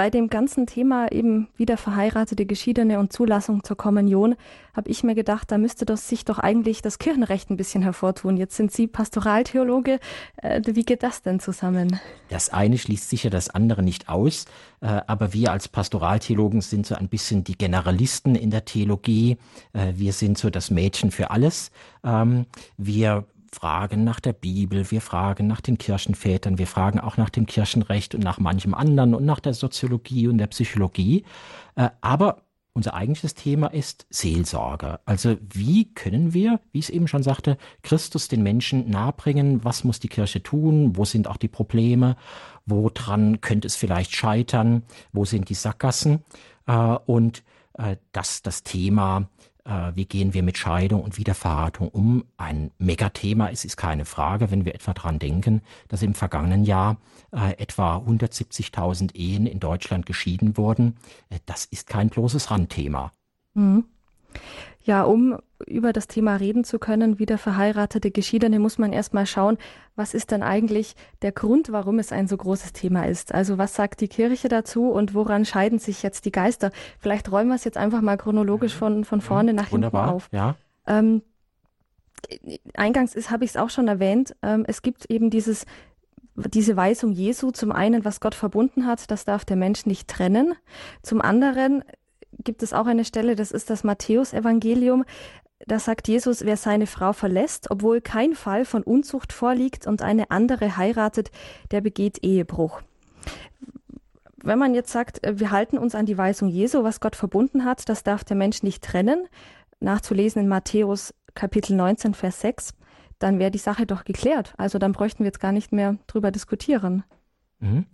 bei 0.00 0.08
dem 0.08 0.30
ganzen 0.30 0.66
Thema 0.66 1.12
eben 1.12 1.48
wieder 1.58 1.76
verheiratete 1.76 2.46
Geschiedene 2.46 2.98
und 2.98 3.12
Zulassung 3.12 3.62
zur 3.64 3.76
Kommunion 3.76 4.34
habe 4.72 4.88
ich 4.88 5.04
mir 5.04 5.14
gedacht, 5.14 5.52
da 5.52 5.58
müsste 5.58 5.84
das 5.84 6.08
sich 6.08 6.24
doch 6.24 6.38
eigentlich 6.38 6.80
das 6.80 6.98
Kirchenrecht 6.98 7.50
ein 7.50 7.58
bisschen 7.58 7.82
hervortun. 7.82 8.38
Jetzt 8.38 8.56
sind 8.56 8.72
Sie 8.72 8.86
Pastoraltheologe. 8.86 10.00
Äh, 10.38 10.62
wie 10.64 10.84
geht 10.84 11.02
das 11.02 11.20
denn 11.20 11.38
zusammen? 11.38 12.00
Das 12.30 12.48
eine 12.48 12.78
schließt 12.78 13.10
sicher 13.10 13.28
das 13.28 13.50
andere 13.50 13.82
nicht 13.82 14.08
aus, 14.08 14.46
äh, 14.80 14.86
aber 14.86 15.34
wir 15.34 15.52
als 15.52 15.68
Pastoraltheologen 15.68 16.62
sind 16.62 16.86
so 16.86 16.94
ein 16.94 17.10
bisschen 17.10 17.44
die 17.44 17.58
Generalisten 17.58 18.36
in 18.36 18.48
der 18.48 18.64
Theologie. 18.64 19.36
Äh, 19.74 19.92
wir 19.96 20.14
sind 20.14 20.38
so 20.38 20.48
das 20.48 20.70
Mädchen 20.70 21.10
für 21.10 21.30
alles. 21.30 21.72
Ähm, 22.04 22.46
wir 22.78 23.26
fragen 23.52 24.04
nach 24.04 24.20
der 24.20 24.32
Bibel, 24.32 24.90
wir 24.90 25.00
fragen 25.00 25.46
nach 25.46 25.60
den 25.60 25.78
Kirchenvätern, 25.78 26.58
wir 26.58 26.66
fragen 26.66 27.00
auch 27.00 27.16
nach 27.16 27.30
dem 27.30 27.46
Kirchenrecht 27.46 28.14
und 28.14 28.22
nach 28.22 28.38
manchem 28.38 28.74
anderen 28.74 29.14
und 29.14 29.24
nach 29.24 29.40
der 29.40 29.54
Soziologie 29.54 30.28
und 30.28 30.38
der 30.38 30.46
Psychologie. 30.48 31.24
Äh, 31.74 31.90
aber 32.00 32.42
unser 32.72 32.94
eigentliches 32.94 33.34
Thema 33.34 33.66
ist 33.66 34.06
Seelsorge. 34.10 35.00
Also 35.04 35.36
wie 35.40 35.92
können 35.92 36.32
wir, 36.32 36.60
wie 36.70 36.78
ich 36.78 36.86
es 36.86 36.90
eben 36.90 37.08
schon 37.08 37.24
sagte, 37.24 37.58
Christus 37.82 38.28
den 38.28 38.42
Menschen 38.42 38.88
nahebringen? 38.88 39.64
Was 39.64 39.82
muss 39.82 39.98
die 39.98 40.08
Kirche 40.08 40.42
tun? 40.42 40.96
Wo 40.96 41.04
sind 41.04 41.26
auch 41.26 41.36
die 41.36 41.48
Probleme? 41.48 42.16
Woran 42.66 43.40
könnte 43.40 43.66
es 43.66 43.74
vielleicht 43.74 44.14
scheitern? 44.14 44.84
Wo 45.12 45.24
sind 45.24 45.48
die 45.48 45.54
Sackgassen? 45.54 46.22
Äh, 46.66 46.72
und 47.06 47.42
äh, 47.74 47.96
das 48.12 48.42
das 48.42 48.62
Thema 48.62 49.28
äh, 49.64 49.92
wie 49.94 50.04
gehen 50.04 50.34
wir 50.34 50.42
mit 50.42 50.58
Scheidung 50.58 51.02
und 51.02 51.18
Wiederverheiratung 51.18 51.88
um, 51.88 52.24
ein 52.36 52.70
Megathema 52.78 53.46
ist, 53.46 53.64
ist 53.64 53.76
keine 53.76 54.04
Frage, 54.04 54.50
wenn 54.50 54.64
wir 54.64 54.74
etwa 54.74 54.92
dran 54.92 55.18
denken, 55.18 55.62
dass 55.88 56.02
im 56.02 56.14
vergangenen 56.14 56.64
Jahr 56.64 56.96
äh, 57.32 57.52
etwa 57.58 57.96
170.000 57.98 59.14
Ehen 59.14 59.46
in 59.46 59.60
Deutschland 59.60 60.06
geschieden 60.06 60.56
wurden. 60.56 60.96
Äh, 61.28 61.38
das 61.46 61.64
ist 61.66 61.88
kein 61.88 62.08
bloßes 62.08 62.50
Randthema. 62.50 63.12
Mhm. 63.54 63.84
Ja, 64.82 65.02
um 65.02 65.38
über 65.66 65.92
das 65.92 66.06
Thema 66.06 66.36
reden 66.36 66.64
zu 66.64 66.78
können, 66.78 67.18
wieder 67.18 67.36
verheiratete 67.36 68.10
Geschiedene, 68.10 68.58
muss 68.58 68.78
man 68.78 68.92
erstmal 68.92 69.26
schauen, 69.26 69.58
was 69.94 70.14
ist 70.14 70.30
denn 70.30 70.42
eigentlich 70.42 70.94
der 71.20 71.32
Grund, 71.32 71.70
warum 71.70 71.98
es 71.98 72.12
ein 72.12 72.26
so 72.26 72.36
großes 72.36 72.72
Thema 72.72 73.04
ist. 73.04 73.34
Also 73.34 73.58
was 73.58 73.74
sagt 73.74 74.00
die 74.00 74.08
Kirche 74.08 74.48
dazu 74.48 74.90
und 74.90 75.14
woran 75.14 75.44
scheiden 75.44 75.78
sich 75.78 76.02
jetzt 76.02 76.24
die 76.24 76.32
Geister? 76.32 76.70
Vielleicht 76.98 77.30
räumen 77.30 77.48
wir 77.48 77.56
es 77.56 77.64
jetzt 77.64 77.76
einfach 77.76 78.00
mal 78.00 78.16
chronologisch 78.16 78.74
von, 78.74 79.04
von 79.04 79.20
vorne 79.20 79.52
nach 79.52 79.70
Wunderbar. 79.70 80.04
hinten 80.04 80.16
auf. 80.16 80.28
Ja. 80.32 80.56
Ähm, 80.86 81.22
eingangs 82.74 83.30
habe 83.30 83.44
ich 83.44 83.50
es 83.50 83.56
auch 83.58 83.70
schon 83.70 83.88
erwähnt, 83.88 84.34
ähm, 84.42 84.64
es 84.66 84.82
gibt 84.82 85.10
eben 85.10 85.30
dieses 85.30 85.66
diese 86.36 86.76
Weisung 86.76 87.12
Jesu, 87.12 87.50
zum 87.50 87.72
einen, 87.72 88.04
was 88.04 88.20
Gott 88.20 88.34
verbunden 88.34 88.86
hat, 88.86 89.10
das 89.10 89.24
darf 89.24 89.44
der 89.44 89.56
Mensch 89.56 89.84
nicht 89.84 90.08
trennen. 90.08 90.54
Zum 91.02 91.20
anderen 91.20 91.84
gibt 92.44 92.62
es 92.62 92.72
auch 92.72 92.86
eine 92.86 93.04
Stelle, 93.04 93.36
das 93.36 93.52
ist 93.52 93.70
das 93.70 93.84
Matthäusevangelium. 93.84 95.04
Da 95.66 95.78
sagt 95.78 96.08
Jesus, 96.08 96.44
wer 96.44 96.56
seine 96.56 96.86
Frau 96.86 97.12
verlässt, 97.12 97.70
obwohl 97.70 98.00
kein 98.00 98.34
Fall 98.34 98.64
von 98.64 98.82
Unzucht 98.82 99.32
vorliegt 99.32 99.86
und 99.86 100.02
eine 100.02 100.30
andere 100.30 100.76
heiratet, 100.76 101.30
der 101.70 101.80
begeht 101.80 102.22
Ehebruch. 102.22 102.80
Wenn 104.42 104.58
man 104.58 104.74
jetzt 104.74 104.90
sagt, 104.90 105.22
äh, 105.24 105.38
wir 105.38 105.50
halten 105.50 105.76
uns 105.76 105.94
an 105.94 106.06
die 106.06 106.16
Weisung 106.16 106.48
Jesu, 106.48 106.82
was 106.82 107.00
Gott 107.00 107.14
verbunden 107.14 107.64
hat, 107.64 107.88
das 107.88 108.02
darf 108.02 108.24
der 108.24 108.36
Mensch 108.36 108.62
nicht 108.62 108.82
trennen, 108.82 109.28
nachzulesen 109.80 110.42
in 110.42 110.48
Matthäus 110.48 111.14
Kapitel 111.34 111.76
19, 111.76 112.14
Vers 112.14 112.40
6, 112.40 112.74
dann 113.18 113.38
wäre 113.38 113.50
die 113.50 113.58
Sache 113.58 113.86
doch 113.86 114.04
geklärt. 114.04 114.54
Also 114.56 114.78
dann 114.78 114.92
bräuchten 114.92 115.20
wir 115.20 115.26
jetzt 115.26 115.40
gar 115.40 115.52
nicht 115.52 115.72
mehr 115.72 115.98
drüber 116.06 116.30
diskutieren. 116.30 117.04
Mhm. 117.60 117.84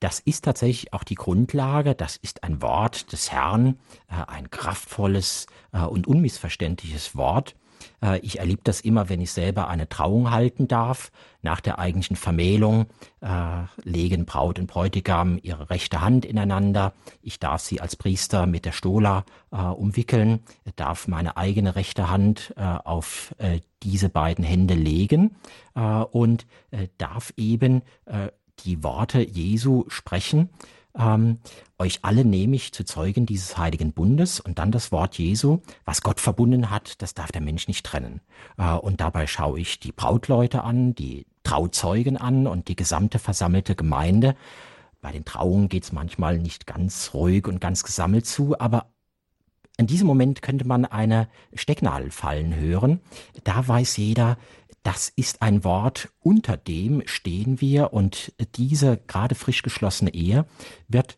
Das 0.00 0.18
ist 0.18 0.46
tatsächlich 0.46 0.92
auch 0.94 1.04
die 1.04 1.14
Grundlage, 1.14 1.94
das 1.94 2.16
ist 2.16 2.42
ein 2.42 2.62
Wort 2.62 3.12
des 3.12 3.30
Herrn, 3.30 3.78
äh, 4.08 4.24
ein 4.26 4.50
kraftvolles 4.50 5.46
äh, 5.72 5.82
und 5.82 6.06
unmissverständliches 6.06 7.16
Wort. 7.16 7.54
Äh, 8.02 8.18
ich 8.20 8.38
erlebe 8.38 8.62
das 8.64 8.80
immer, 8.80 9.10
wenn 9.10 9.20
ich 9.20 9.30
selber 9.30 9.68
eine 9.68 9.90
Trauung 9.90 10.30
halten 10.30 10.68
darf. 10.68 11.12
Nach 11.42 11.60
der 11.60 11.78
eigentlichen 11.78 12.16
Vermählung 12.16 12.86
äh, 13.20 13.28
legen 13.82 14.24
Braut 14.24 14.58
und 14.58 14.68
Bräutigam 14.68 15.38
ihre 15.42 15.68
rechte 15.68 16.00
Hand 16.00 16.24
ineinander. 16.24 16.94
Ich 17.20 17.38
darf 17.38 17.60
sie 17.60 17.82
als 17.82 17.96
Priester 17.96 18.46
mit 18.46 18.64
der 18.64 18.72
Stola 18.72 19.24
umwickeln, 19.50 20.44
darf 20.76 21.08
meine 21.08 21.36
eigene 21.36 21.74
rechte 21.74 22.08
Hand 22.08 22.54
auf 22.56 23.34
diese 23.82 24.08
beiden 24.08 24.44
Hände 24.44 24.74
legen 24.74 25.34
und 26.12 26.46
darf 26.98 27.32
eben 27.36 27.82
die 28.62 28.82
Worte 28.82 29.20
Jesu 29.20 29.84
sprechen 29.88 30.50
ähm, 30.98 31.38
euch 31.78 32.00
alle 32.02 32.24
nehme 32.24 32.56
ich 32.56 32.72
zu 32.72 32.84
Zeugen 32.84 33.26
dieses 33.26 33.56
heiligen 33.56 33.92
Bundes 33.92 34.40
und 34.40 34.58
dann 34.58 34.72
das 34.72 34.90
Wort 34.92 35.18
Jesu, 35.18 35.60
was 35.84 36.02
Gott 36.02 36.20
verbunden 36.20 36.70
hat, 36.70 37.00
das 37.00 37.14
darf 37.14 37.32
der 37.32 37.40
Mensch 37.40 37.68
nicht 37.68 37.86
trennen. 37.86 38.20
Äh, 38.58 38.72
und 38.74 39.00
dabei 39.00 39.26
schaue 39.26 39.60
ich 39.60 39.78
die 39.78 39.92
Brautleute 39.92 40.64
an, 40.64 40.94
die 40.94 41.26
Trauzeugen 41.42 42.16
an 42.16 42.46
und 42.46 42.68
die 42.68 42.76
gesamte 42.76 43.18
versammelte 43.18 43.74
Gemeinde. 43.74 44.36
Bei 45.00 45.12
den 45.12 45.24
Trauungen 45.24 45.68
geht 45.68 45.84
es 45.84 45.92
manchmal 45.92 46.38
nicht 46.38 46.66
ganz 46.66 47.14
ruhig 47.14 47.46
und 47.46 47.60
ganz 47.60 47.84
gesammelt 47.84 48.26
zu, 48.26 48.58
aber 48.58 48.86
in 49.78 49.86
diesem 49.86 50.06
Moment 50.06 50.42
könnte 50.42 50.66
man 50.66 50.84
eine 50.84 51.28
Stecknadel 51.54 52.10
fallen 52.10 52.54
hören. 52.54 53.00
Da 53.44 53.66
weiß 53.66 53.96
jeder, 53.96 54.36
das 54.82 55.10
ist 55.10 55.42
ein 55.42 55.62
Wort, 55.64 56.08
unter 56.20 56.56
dem 56.56 57.02
stehen 57.06 57.60
wir 57.60 57.92
und 57.92 58.32
diese 58.56 58.98
gerade 59.06 59.34
frisch 59.34 59.62
geschlossene 59.62 60.14
Ehe 60.14 60.46
wird 60.88 61.16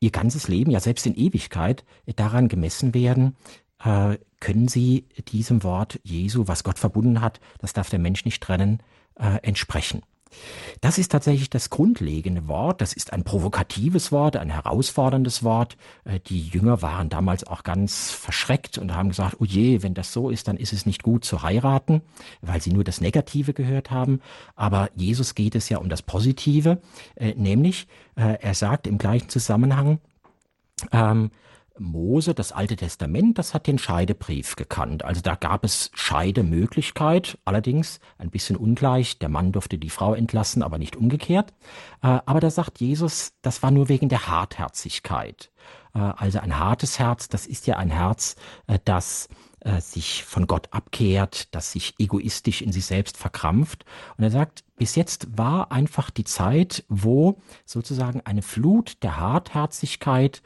ihr 0.00 0.10
ganzes 0.10 0.48
Leben, 0.48 0.70
ja 0.70 0.80
selbst 0.80 1.06
in 1.06 1.14
Ewigkeit, 1.14 1.84
daran 2.16 2.48
gemessen 2.48 2.94
werden, 2.94 3.36
äh, 3.82 4.18
können 4.40 4.68
sie 4.68 5.06
diesem 5.32 5.62
Wort 5.62 6.00
Jesu, 6.04 6.46
was 6.46 6.64
Gott 6.64 6.78
verbunden 6.78 7.20
hat, 7.20 7.40
das 7.58 7.72
darf 7.72 7.90
der 7.90 7.98
Mensch 7.98 8.24
nicht 8.24 8.42
trennen, 8.42 8.80
äh, 9.18 9.38
entsprechen. 9.42 10.02
Das 10.80 10.98
ist 10.98 11.10
tatsächlich 11.12 11.50
das 11.50 11.70
grundlegende 11.70 12.48
Wort. 12.48 12.80
Das 12.80 12.92
ist 12.92 13.12
ein 13.12 13.24
provokatives 13.24 14.12
Wort, 14.12 14.36
ein 14.36 14.50
herausforderndes 14.50 15.42
Wort. 15.42 15.76
Äh, 16.04 16.20
die 16.20 16.40
Jünger 16.40 16.82
waren 16.82 17.08
damals 17.08 17.46
auch 17.46 17.62
ganz 17.62 18.10
verschreckt 18.10 18.78
und 18.78 18.94
haben 18.94 19.08
gesagt, 19.08 19.36
oh 19.40 19.44
je, 19.44 19.82
wenn 19.82 19.94
das 19.94 20.12
so 20.12 20.30
ist, 20.30 20.48
dann 20.48 20.56
ist 20.56 20.72
es 20.72 20.86
nicht 20.86 21.02
gut 21.02 21.24
zu 21.24 21.42
heiraten, 21.42 22.02
weil 22.40 22.60
sie 22.60 22.72
nur 22.72 22.84
das 22.84 23.00
Negative 23.00 23.54
gehört 23.54 23.90
haben. 23.90 24.20
Aber 24.56 24.90
Jesus 24.94 25.34
geht 25.34 25.54
es 25.54 25.68
ja 25.68 25.78
um 25.78 25.88
das 25.88 26.02
Positive, 26.02 26.80
äh, 27.16 27.34
nämlich 27.34 27.86
äh, 28.16 28.38
er 28.40 28.54
sagt 28.54 28.86
im 28.86 28.98
gleichen 28.98 29.28
Zusammenhang, 29.28 29.98
ähm, 30.92 31.30
Mose, 31.80 32.34
das 32.34 32.52
Alte 32.52 32.76
Testament, 32.76 33.38
das 33.38 33.54
hat 33.54 33.66
den 33.66 33.78
Scheidebrief 33.78 34.56
gekannt. 34.56 35.04
Also 35.04 35.20
da 35.20 35.34
gab 35.34 35.64
es 35.64 35.90
Scheidemöglichkeit, 35.94 37.38
allerdings 37.44 38.00
ein 38.18 38.30
bisschen 38.30 38.56
ungleich. 38.56 39.18
Der 39.18 39.28
Mann 39.28 39.52
durfte 39.52 39.78
die 39.78 39.90
Frau 39.90 40.14
entlassen, 40.14 40.62
aber 40.62 40.78
nicht 40.78 40.96
umgekehrt. 40.96 41.52
Äh, 42.02 42.18
aber 42.24 42.40
da 42.40 42.50
sagt 42.50 42.80
Jesus, 42.80 43.32
das 43.42 43.62
war 43.62 43.70
nur 43.70 43.88
wegen 43.88 44.08
der 44.08 44.28
Hartherzigkeit. 44.28 45.50
Äh, 45.94 45.98
also 45.98 46.40
ein 46.40 46.58
hartes 46.58 46.98
Herz, 46.98 47.28
das 47.28 47.46
ist 47.46 47.66
ja 47.66 47.76
ein 47.76 47.90
Herz, 47.90 48.36
äh, 48.66 48.78
das 48.84 49.28
sich 49.80 50.22
von 50.22 50.46
Gott 50.46 50.68
abkehrt, 50.70 51.52
das 51.52 51.72
sich 51.72 51.96
egoistisch 51.98 52.62
in 52.62 52.70
sich 52.70 52.86
selbst 52.86 53.16
verkrampft. 53.16 53.84
Und 54.16 54.22
er 54.22 54.30
sagt, 54.30 54.62
bis 54.76 54.94
jetzt 54.94 55.36
war 55.36 55.72
einfach 55.72 56.10
die 56.10 56.24
Zeit, 56.24 56.84
wo 56.88 57.40
sozusagen 57.64 58.20
eine 58.24 58.42
Flut 58.42 59.02
der 59.02 59.16
Hartherzigkeit 59.16 60.42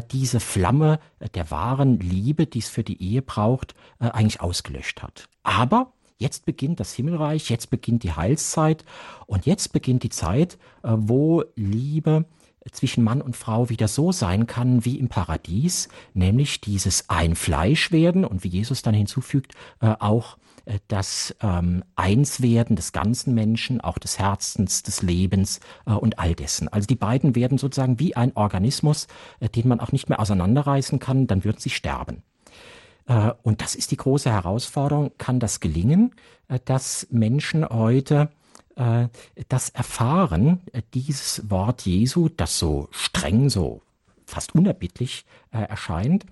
diese 0.00 0.40
Flamme 0.40 0.98
der 1.34 1.50
wahren 1.50 1.98
Liebe, 2.00 2.46
die 2.46 2.58
es 2.58 2.68
für 2.68 2.84
die 2.84 3.02
Ehe 3.02 3.22
braucht, 3.22 3.74
äh, 4.00 4.08
eigentlich 4.08 4.40
ausgelöscht 4.40 5.02
hat. 5.02 5.28
Aber 5.42 5.92
Jetzt 6.18 6.46
beginnt 6.46 6.80
das 6.80 6.94
Himmelreich, 6.94 7.50
jetzt 7.50 7.68
beginnt 7.68 8.02
die 8.02 8.12
Heilszeit 8.12 8.86
und 9.26 9.44
jetzt 9.44 9.74
beginnt 9.74 10.02
die 10.02 10.08
Zeit, 10.08 10.56
äh, 10.82 10.92
wo 10.96 11.44
Liebe 11.56 12.24
zwischen 12.72 13.04
Mann 13.04 13.20
und 13.20 13.36
Frau 13.36 13.68
wieder 13.68 13.86
so 13.86 14.12
sein 14.12 14.46
kann 14.46 14.84
wie 14.84 14.98
im 14.98 15.08
Paradies, 15.08 15.88
nämlich 16.14 16.60
dieses 16.60 17.10
ein 17.10 17.36
Fleisch 17.36 17.92
werden 17.92 18.24
und 18.24 18.44
wie 18.44 18.48
Jesus 18.48 18.82
dann 18.82 18.94
hinzufügt, 18.94 19.52
äh, 19.80 19.94
auch 19.98 20.36
äh, 20.36 20.40
das 20.88 21.34
ähm, 21.40 21.84
Einswerden 21.94 22.76
des 22.76 22.92
ganzen 22.92 23.34
Menschen, 23.34 23.80
auch 23.80 23.98
des 23.98 24.18
Herzens, 24.18 24.82
des 24.82 25.02
Lebens 25.02 25.60
äh, 25.86 25.92
und 25.92 26.18
all 26.18 26.34
dessen. 26.34 26.68
Also 26.68 26.86
die 26.86 26.96
beiden 26.96 27.34
werden 27.34 27.58
sozusagen 27.58 28.00
wie 28.00 28.16
ein 28.16 28.36
Organismus, 28.36 29.06
äh, 29.40 29.48
den 29.48 29.68
man 29.68 29.80
auch 29.80 29.92
nicht 29.92 30.08
mehr 30.08 30.20
auseinanderreißen 30.20 30.98
kann, 30.98 31.26
dann 31.26 31.44
würden 31.44 31.60
sie 31.60 31.70
sterben. 31.70 32.22
Äh, 33.06 33.32
und 33.42 33.62
das 33.62 33.74
ist 33.74 33.90
die 33.90 33.96
große 33.96 34.30
Herausforderung. 34.30 35.12
Kann 35.18 35.40
das 35.40 35.60
gelingen, 35.60 36.14
äh, 36.48 36.58
dass 36.64 37.06
Menschen 37.10 37.68
heute 37.68 38.30
äh, 38.76 39.08
das 39.48 39.70
erfahren, 39.70 40.60
dieses 40.94 41.48
Wort 41.50 41.86
Jesu, 41.86 42.28
das 42.28 42.58
so 42.58 42.88
streng, 42.90 43.48
so 43.48 43.82
fast 44.26 44.54
unerbittlich 44.54 45.24
erscheint, 45.52 46.26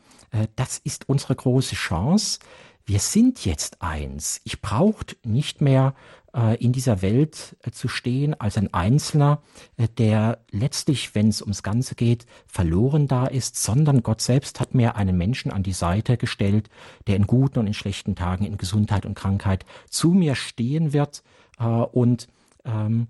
das 0.56 0.78
ist 0.78 1.08
unsere 1.08 1.36
große 1.36 1.76
Chance, 1.76 2.40
wir 2.86 2.98
sind 2.98 3.44
jetzt 3.44 3.80
eins. 3.80 4.40
Ich 4.44 4.60
brauche 4.60 5.06
nicht 5.24 5.60
mehr 5.60 5.94
äh, 6.34 6.56
in 6.62 6.72
dieser 6.72 7.00
Welt 7.00 7.56
äh, 7.62 7.70
zu 7.70 7.88
stehen 7.88 8.38
als 8.38 8.58
ein 8.58 8.72
Einzelner, 8.74 9.42
äh, 9.76 9.88
der 9.88 10.38
letztlich, 10.50 11.14
wenn 11.14 11.28
es 11.28 11.40
ums 11.40 11.62
Ganze 11.62 11.94
geht, 11.94 12.26
verloren 12.46 13.06
da 13.06 13.26
ist, 13.26 13.56
sondern 13.56 14.02
Gott 14.02 14.20
selbst 14.20 14.60
hat 14.60 14.74
mir 14.74 14.96
einen 14.96 15.16
Menschen 15.16 15.50
an 15.50 15.62
die 15.62 15.72
Seite 15.72 16.16
gestellt, 16.16 16.68
der 17.06 17.16
in 17.16 17.26
guten 17.26 17.58
und 17.58 17.66
in 17.66 17.74
schlechten 17.74 18.16
Tagen, 18.16 18.44
in 18.44 18.58
Gesundheit 18.58 19.06
und 19.06 19.14
Krankheit 19.14 19.64
zu 19.88 20.10
mir 20.10 20.34
stehen 20.34 20.92
wird 20.92 21.22
äh, 21.58 21.64
und 21.64 22.28
ähm, 22.64 23.08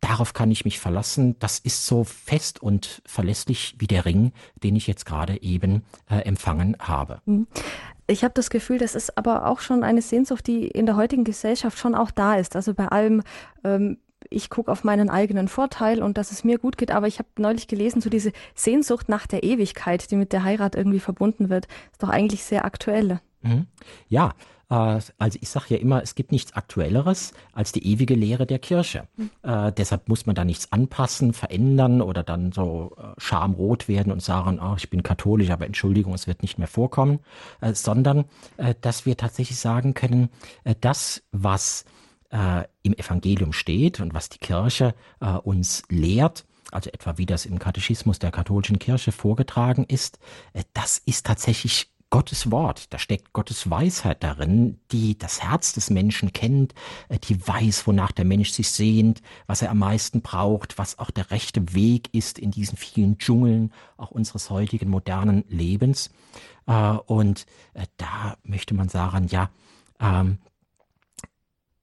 darauf 0.00 0.34
kann 0.34 0.50
ich 0.50 0.64
mich 0.64 0.78
verlassen. 0.78 1.38
Das 1.38 1.58
ist 1.58 1.86
so 1.86 2.04
fest 2.04 2.62
und 2.62 3.02
verlässlich 3.06 3.74
wie 3.78 3.86
der 3.86 4.04
Ring, 4.04 4.32
den 4.62 4.76
ich 4.76 4.86
jetzt 4.86 5.06
gerade 5.06 5.42
eben 5.42 5.82
äh, 6.10 6.18
empfangen 6.18 6.76
habe. 6.78 7.20
Ich 8.06 8.22
habe 8.22 8.34
das 8.34 8.50
Gefühl, 8.50 8.78
das 8.78 8.94
ist 8.94 9.16
aber 9.16 9.46
auch 9.46 9.60
schon 9.60 9.82
eine 9.82 10.02
Sehnsucht, 10.02 10.46
die 10.46 10.66
in 10.66 10.86
der 10.86 10.96
heutigen 10.96 11.24
Gesellschaft 11.24 11.78
schon 11.78 11.94
auch 11.94 12.10
da 12.10 12.34
ist. 12.34 12.54
Also 12.54 12.74
bei 12.74 12.88
allem, 12.88 13.22
ähm, 13.64 13.98
ich 14.30 14.50
gucke 14.50 14.70
auf 14.70 14.84
meinen 14.84 15.10
eigenen 15.10 15.48
Vorteil 15.48 16.02
und 16.02 16.18
dass 16.18 16.30
es 16.30 16.44
mir 16.44 16.58
gut 16.58 16.76
geht, 16.76 16.90
aber 16.90 17.06
ich 17.06 17.18
habe 17.18 17.28
neulich 17.38 17.68
gelesen, 17.68 18.00
so 18.00 18.10
diese 18.10 18.32
Sehnsucht 18.54 19.08
nach 19.08 19.26
der 19.26 19.42
Ewigkeit, 19.42 20.10
die 20.10 20.16
mit 20.16 20.32
der 20.32 20.44
Heirat 20.44 20.74
irgendwie 20.74 21.00
verbunden 21.00 21.48
wird, 21.48 21.66
ist 21.92 22.02
doch 22.02 22.08
eigentlich 22.10 22.44
sehr 22.44 22.64
aktuell. 22.64 23.20
Mhm. 23.42 23.66
Ja, 24.08 24.34
also 24.68 25.38
ich 25.40 25.48
sage 25.48 25.74
ja 25.74 25.76
immer, 25.76 26.02
es 26.02 26.14
gibt 26.14 26.32
nichts 26.32 26.54
Aktuelleres 26.54 27.32
als 27.52 27.72
die 27.72 27.86
ewige 27.86 28.14
Lehre 28.14 28.46
der 28.46 28.58
Kirche. 28.58 29.06
Mhm. 29.16 29.30
Äh, 29.42 29.72
deshalb 29.72 30.08
muss 30.08 30.26
man 30.26 30.34
da 30.34 30.44
nichts 30.44 30.72
anpassen, 30.72 31.32
verändern 31.32 32.00
oder 32.00 32.22
dann 32.22 32.52
so 32.52 32.96
äh, 32.96 33.20
schamrot 33.20 33.88
werden 33.88 34.12
und 34.12 34.22
sagen, 34.22 34.60
oh, 34.60 34.74
ich 34.76 34.90
bin 34.90 35.02
katholisch, 35.02 35.50
aber 35.50 35.66
Entschuldigung, 35.66 36.14
es 36.14 36.26
wird 36.26 36.42
nicht 36.42 36.58
mehr 36.58 36.68
vorkommen, 36.68 37.20
äh, 37.60 37.74
sondern 37.74 38.24
äh, 38.56 38.74
dass 38.80 39.06
wir 39.06 39.16
tatsächlich 39.16 39.58
sagen 39.58 39.94
können, 39.94 40.30
äh, 40.64 40.74
das, 40.80 41.22
was 41.32 41.84
äh, 42.30 42.64
im 42.82 42.94
Evangelium 42.94 43.52
steht 43.52 44.00
und 44.00 44.14
was 44.14 44.28
die 44.28 44.38
Kirche 44.38 44.94
äh, 45.20 45.34
uns 45.34 45.82
lehrt, 45.88 46.44
also 46.72 46.90
etwa 46.90 47.16
wie 47.18 47.26
das 47.26 47.46
im 47.46 47.58
Katechismus 47.58 48.18
der 48.18 48.32
katholischen 48.32 48.78
Kirche 48.78 49.12
vorgetragen 49.12 49.84
ist, 49.86 50.18
äh, 50.52 50.64
das 50.72 50.98
ist 50.98 51.26
tatsächlich 51.26 51.93
Gottes 52.14 52.52
Wort, 52.52 52.92
da 52.92 53.00
steckt 53.00 53.32
Gottes 53.32 53.68
Weisheit 53.68 54.22
darin, 54.22 54.78
die 54.92 55.18
das 55.18 55.42
Herz 55.42 55.72
des 55.72 55.90
Menschen 55.90 56.32
kennt, 56.32 56.72
äh, 57.08 57.18
die 57.18 57.44
weiß, 57.44 57.88
wonach 57.88 58.12
der 58.12 58.24
Mensch 58.24 58.52
sich 58.52 58.70
sehnt, 58.70 59.20
was 59.48 59.62
er 59.62 59.72
am 59.72 59.78
meisten 59.78 60.22
braucht, 60.22 60.78
was 60.78 61.00
auch 61.00 61.10
der 61.10 61.32
rechte 61.32 61.74
Weg 61.74 62.14
ist 62.14 62.38
in 62.38 62.52
diesen 62.52 62.78
vielen 62.78 63.18
Dschungeln 63.18 63.72
auch 63.96 64.12
unseres 64.12 64.48
heutigen 64.48 64.90
modernen 64.90 65.42
Lebens. 65.48 66.10
Äh, 66.68 66.92
und 67.06 67.46
äh, 67.72 67.84
da 67.96 68.36
möchte 68.44 68.74
man 68.74 68.88
sagen, 68.88 69.26
ja, 69.26 69.50
ähm, 69.98 70.38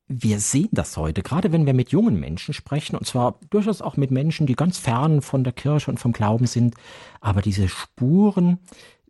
wir 0.07 0.39
sehen 0.39 0.69
das 0.71 0.95
heute, 0.95 1.23
gerade 1.23 1.51
wenn 1.51 1.65
wir 1.65 1.73
mit 1.73 1.91
jungen 1.91 2.17
Menschen 2.17 2.53
sprechen, 2.53 2.95
und 2.95 3.05
zwar 3.05 3.35
durchaus 3.49 3.81
auch 3.81 3.97
mit 3.97 4.11
Menschen, 4.11 4.47
die 4.47 4.55
ganz 4.55 4.77
fern 4.77 5.21
von 5.21 5.43
der 5.43 5.51
Kirche 5.51 5.91
und 5.91 5.99
vom 5.99 6.13
Glauben 6.13 6.47
sind, 6.47 6.75
aber 7.19 7.41
diese 7.41 7.67
Spuren 7.67 8.59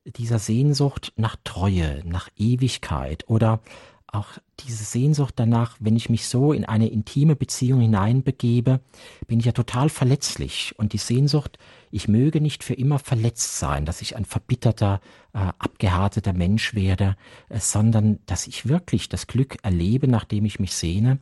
dieser 0.06 0.40
Sehnsucht 0.40 1.14
nach 1.16 1.36
Treue, 1.44 2.02
nach 2.06 2.30
Ewigkeit 2.38 3.26
oder 3.28 3.60
auch 4.08 4.28
diese 4.60 4.84
Sehnsucht 4.84 5.36
danach, 5.38 5.78
wenn 5.80 5.96
ich 5.96 6.10
mich 6.10 6.28
so 6.28 6.52
in 6.54 6.66
eine 6.66 6.90
intime 6.90 7.36
Beziehung 7.36 7.80
hineinbegebe, 7.80 8.82
bin 9.28 9.40
ich 9.40 9.46
ja 9.46 9.54
total 9.54 9.90
verletzlich. 9.90 10.74
Und 10.78 10.94
die 10.94 10.98
Sehnsucht, 10.98 11.58
ich 11.92 12.08
möge 12.08 12.42
nicht 12.42 12.64
für 12.64 12.74
immer 12.74 13.00
verletzt 13.00 13.60
sein, 13.60 13.86
dass 13.86 14.02
ich 14.02 14.16
ein 14.16 14.26
verbitterter, 14.26 15.02
äh, 15.34 15.40
abgehärteter 15.60 16.34
Mensch 16.34 16.74
werde, 16.74 17.16
äh, 17.50 17.60
sondern 17.60 18.20
dass 18.26 18.48
ich 18.48 18.68
wirklich 18.68 19.10
das 19.10 19.28
Glück 19.28 19.58
erlebe, 19.64 20.08
nachdem 20.08 20.46
ich 20.46 20.60
mich 20.60 20.74
sehne. 20.74 21.20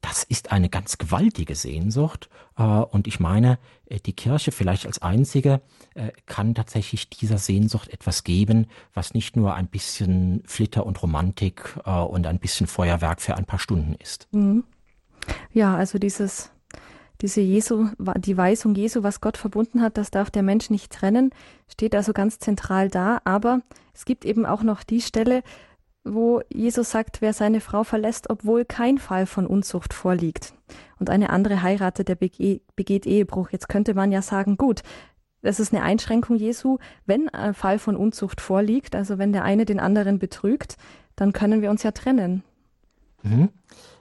Das 0.00 0.24
ist 0.24 0.52
eine 0.52 0.68
ganz 0.68 0.98
gewaltige 0.98 1.54
Sehnsucht. 1.54 2.28
Äh, 2.56 2.62
und 2.62 3.06
ich 3.06 3.20
meine, 3.20 3.58
äh, 3.86 4.00
die 4.00 4.12
Kirche 4.12 4.52
vielleicht 4.52 4.86
als 4.86 5.00
einzige 5.00 5.60
äh, 5.94 6.10
kann 6.26 6.54
tatsächlich 6.54 7.08
dieser 7.08 7.38
Sehnsucht 7.38 7.88
etwas 7.88 8.24
geben, 8.24 8.66
was 8.92 9.14
nicht 9.14 9.36
nur 9.36 9.54
ein 9.54 9.68
bisschen 9.68 10.42
Flitter 10.46 10.86
und 10.86 11.02
Romantik 11.02 11.78
äh, 11.84 11.90
und 11.90 12.26
ein 12.26 12.38
bisschen 12.38 12.66
Feuerwerk 12.66 13.20
für 13.20 13.36
ein 13.36 13.44
paar 13.46 13.58
Stunden 13.58 13.94
ist. 13.94 14.28
Mhm. 14.32 14.64
Ja, 15.52 15.76
also 15.76 15.98
dieses 15.98 16.50
diese 17.20 17.40
Jesu, 17.40 17.88
die 18.18 18.36
Weisung 18.36 18.74
Jesu, 18.74 19.02
was 19.02 19.20
Gott 19.20 19.36
verbunden 19.36 19.82
hat, 19.82 19.96
das 19.96 20.10
darf 20.10 20.30
der 20.30 20.42
Mensch 20.42 20.70
nicht 20.70 20.92
trennen, 20.92 21.30
steht 21.68 21.94
also 21.94 22.12
ganz 22.12 22.38
zentral 22.38 22.88
da. 22.88 23.20
Aber 23.24 23.60
es 23.94 24.04
gibt 24.04 24.24
eben 24.24 24.46
auch 24.46 24.62
noch 24.62 24.82
die 24.82 25.00
Stelle, 25.00 25.42
wo 26.04 26.42
Jesus 26.52 26.90
sagt, 26.90 27.22
wer 27.22 27.32
seine 27.32 27.60
Frau 27.60 27.82
verlässt, 27.82 28.28
obwohl 28.28 28.64
kein 28.64 28.98
Fall 28.98 29.26
von 29.26 29.46
Unzucht 29.46 29.94
vorliegt 29.94 30.52
und 30.98 31.08
eine 31.08 31.30
andere 31.30 31.62
heiratet, 31.62 32.08
der 32.08 32.16
begeht 32.16 33.06
Ehebruch. 33.06 33.50
Jetzt 33.50 33.68
könnte 33.68 33.94
man 33.94 34.12
ja 34.12 34.20
sagen, 34.20 34.56
gut, 34.56 34.82
das 35.40 35.60
ist 35.60 35.72
eine 35.72 35.82
Einschränkung 35.82 36.36
Jesu. 36.36 36.78
Wenn 37.06 37.28
ein 37.30 37.54
Fall 37.54 37.78
von 37.78 37.96
Unzucht 37.96 38.40
vorliegt, 38.40 38.94
also 38.94 39.18
wenn 39.18 39.32
der 39.32 39.44
eine 39.44 39.64
den 39.64 39.80
anderen 39.80 40.18
betrügt, 40.18 40.76
dann 41.16 41.32
können 41.32 41.62
wir 41.62 41.70
uns 41.70 41.82
ja 41.82 41.92
trennen. 41.92 42.42
Mhm. 43.22 43.48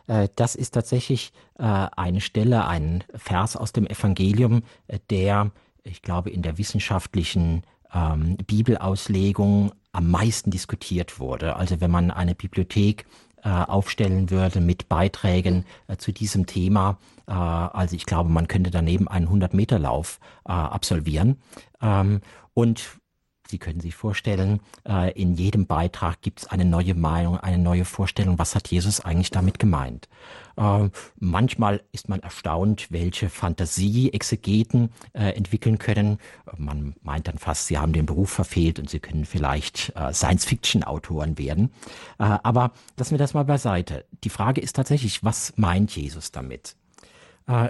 Äh, 0.08 0.30
das 0.36 0.56
ist 0.56 0.72
tatsächlich 0.72 1.32
äh, 1.58 1.64
eine 1.64 2.22
Stelle, 2.22 2.68
ein 2.68 3.04
Vers 3.16 3.56
aus 3.56 3.72
dem 3.72 3.88
Evangelium, 3.88 4.64
äh, 4.88 5.00
der, 5.10 5.52
ich 5.84 6.02
glaube, 6.02 6.30
in 6.30 6.42
der 6.42 6.58
wissenschaftlichen 6.58 7.64
ähm, 7.94 8.38
Bibelauslegung 8.38 9.72
am 9.92 10.10
meisten 10.10 10.52
diskutiert 10.52 11.20
wurde. 11.20 11.56
Also 11.56 11.82
wenn 11.82 11.92
man 11.92 12.12
eine 12.12 12.36
Bibliothek 12.36 13.06
aufstellen 13.46 14.30
würde 14.30 14.62
mit 14.62 14.88
Beiträgen 14.88 15.66
zu 15.98 16.14
diesem 16.14 16.46
Thema. 16.46 16.98
Also 17.26 17.94
ich 17.94 18.06
glaube, 18.06 18.30
man 18.30 18.48
könnte 18.48 18.72
daneben 18.72 19.10
einen 19.10 19.28
100-Meter-Lauf 19.28 20.22
äh, 20.46 20.54
absolvieren. 20.54 21.42
Ähm, 21.82 22.22
und 22.54 23.02
Sie 23.48 23.58
können 23.58 23.82
sich 23.82 23.94
vorstellen, 23.94 24.62
äh, 24.88 25.12
in 25.12 25.36
jedem 25.36 25.68
Beitrag 25.68 26.22
gibt 26.22 26.42
es 26.42 26.48
eine 26.48 26.64
neue 26.64 26.96
Meinung, 26.96 27.38
eine 27.38 27.58
neue 27.58 27.84
Vorstellung, 27.84 28.40
was 28.40 28.56
hat 28.56 28.70
Jesus 28.70 29.02
eigentlich 29.02 29.32
damit 29.32 29.60
gemeint. 29.60 30.08
Äh, 30.56 30.90
manchmal 31.20 31.82
ist 31.92 32.08
man 32.08 32.22
erstaunt, 32.22 32.88
welche 32.90 33.30
Fantasie 33.30 34.14
Exegeten 34.14 34.92
äh, 35.12 35.32
entwickeln 35.32 35.78
können. 35.78 36.20
Man 36.58 36.96
meint 37.02 37.28
dann 37.28 37.38
fast, 37.38 37.68
sie 37.68 37.78
haben 37.78 37.92
den 37.92 38.06
Beruf 38.06 38.30
verfehlt 38.30 38.80
und 38.80 38.90
sie 38.90 39.00
können 39.00 39.26
vielleicht 39.26 39.94
Science-Fiction-Autoren 40.12 41.38
werden. 41.38 41.72
aber 42.18 42.72
lassen 42.98 43.12
wir 43.12 43.18
das 43.18 43.34
mal 43.34 43.46
beiseite. 43.46 44.06
Die 44.24 44.30
Frage 44.30 44.62
ist 44.62 44.76
tatsächlich, 44.76 45.24
was 45.24 45.54
meint 45.56 45.96
Jesus 45.96 46.32
damit? 46.32 46.76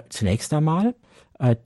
zunächst 0.08 0.52
einmal, 0.52 0.94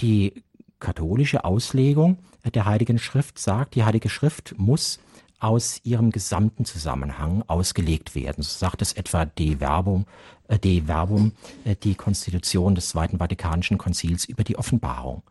die 0.01 0.42
katholische 0.81 1.44
Auslegung 1.44 2.18
der 2.55 2.67
Heiligen 2.67 2.99
Schrift 2.99 3.39
sagt, 3.39 3.75
die 3.75 3.85
Heilige 3.85 4.09
Schrift 4.09 4.55
muss 4.59 4.99
aus 5.41 5.81
ihrem 5.85 6.11
gesamten 6.11 6.65
Zusammenhang 6.65 7.45
ausgelegt 7.47 8.15
werden. 8.15 8.43
So 8.43 8.59
sagt 8.59 8.83
es 8.83 8.93
etwa 8.93 9.25
De 9.25 9.61
Verbum, 9.61 10.07
äh, 10.49 10.59
De 10.59 10.87
Verbum 10.87 11.33
äh, 11.65 11.77
die 11.77 11.95
Konstitution 11.95 12.75
des 12.75 12.89
Zweiten 12.91 13.19
Vatikanischen 13.19 13.79
Konzils 13.79 14.25
über 14.25 14.43
die 14.43 14.59
Offenbarung. 14.59 15.23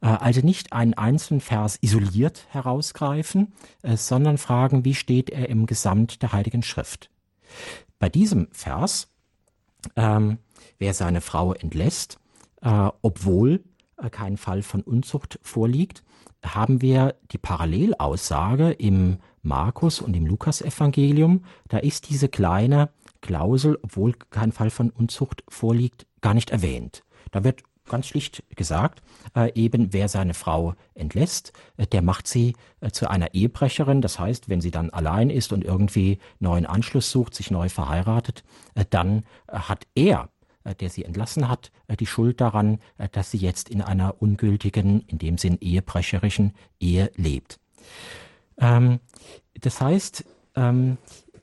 Äh, 0.00 0.06
also 0.06 0.42
nicht 0.42 0.72
einen 0.72 0.94
einzelnen 0.94 1.40
Vers 1.40 1.78
isoliert 1.80 2.46
herausgreifen, 2.50 3.52
sondern 3.82 4.38
fragen, 4.38 4.84
wie 4.84 4.94
steht 4.94 5.30
er 5.30 5.48
im 5.48 5.66
Gesamt 5.66 6.22
der 6.22 6.32
Heiligen 6.32 6.62
Schrift. 6.62 7.10
Bei 7.98 8.08
diesem 8.08 8.48
Vers, 8.52 9.08
ähm, 9.96 10.38
wer 10.78 10.94
seine 10.94 11.20
Frau 11.20 11.52
entlässt, 11.52 12.20
äh, 12.62 12.90
obwohl 13.02 13.64
kein 14.12 14.36
Fall 14.36 14.62
von 14.62 14.82
Unzucht 14.82 15.40
vorliegt, 15.42 16.04
haben 16.44 16.82
wir 16.82 17.16
die 17.30 17.38
Parallelaussage 17.38 18.70
im 18.72 19.18
Markus 19.42 20.00
und 20.00 20.14
im 20.14 20.26
Lukasevangelium. 20.26 21.44
Da 21.68 21.78
ist 21.78 22.10
diese 22.10 22.28
kleine 22.28 22.90
Klausel, 23.20 23.78
obwohl 23.82 24.14
kein 24.30 24.52
Fall 24.52 24.70
von 24.70 24.90
Unzucht 24.90 25.42
vorliegt, 25.48 26.06
gar 26.20 26.34
nicht 26.34 26.50
erwähnt. 26.50 27.02
Da 27.30 27.44
wird 27.44 27.62
ganz 27.88 28.06
schlicht 28.06 28.44
gesagt, 28.54 29.02
äh, 29.34 29.52
eben 29.54 29.92
wer 29.92 30.08
seine 30.08 30.34
Frau 30.34 30.74
entlässt, 30.94 31.52
äh, 31.78 31.86
der 31.86 32.02
macht 32.02 32.28
sie 32.28 32.54
äh, 32.80 32.90
zu 32.90 33.08
einer 33.10 33.34
Ehebrecherin. 33.34 34.02
Das 34.02 34.18
heißt, 34.18 34.48
wenn 34.48 34.60
sie 34.60 34.70
dann 34.70 34.90
allein 34.90 35.30
ist 35.30 35.52
und 35.52 35.64
irgendwie 35.64 36.18
neuen 36.38 36.66
Anschluss 36.66 37.10
sucht, 37.10 37.34
sich 37.34 37.50
neu 37.50 37.68
verheiratet, 37.68 38.44
äh, 38.74 38.84
dann 38.88 39.24
hat 39.48 39.86
er 39.94 40.28
der 40.74 40.90
sie 40.90 41.04
entlassen 41.04 41.48
hat, 41.48 41.70
äh, 41.86 41.96
die 41.96 42.06
Schuld 42.06 42.40
daran, 42.40 42.78
äh, 42.98 43.08
dass 43.10 43.30
sie 43.30 43.38
jetzt 43.38 43.68
in 43.68 43.82
einer 43.82 44.20
ungültigen, 44.20 45.02
in 45.06 45.18
dem 45.18 45.38
Sinn 45.38 45.58
ehebrecherischen 45.60 46.54
Ehe 46.80 47.10
lebt. 47.16 47.58
Ähm, 48.58 49.00
das 49.60 49.80
heißt, 49.80 50.24
ähm, 50.56 50.98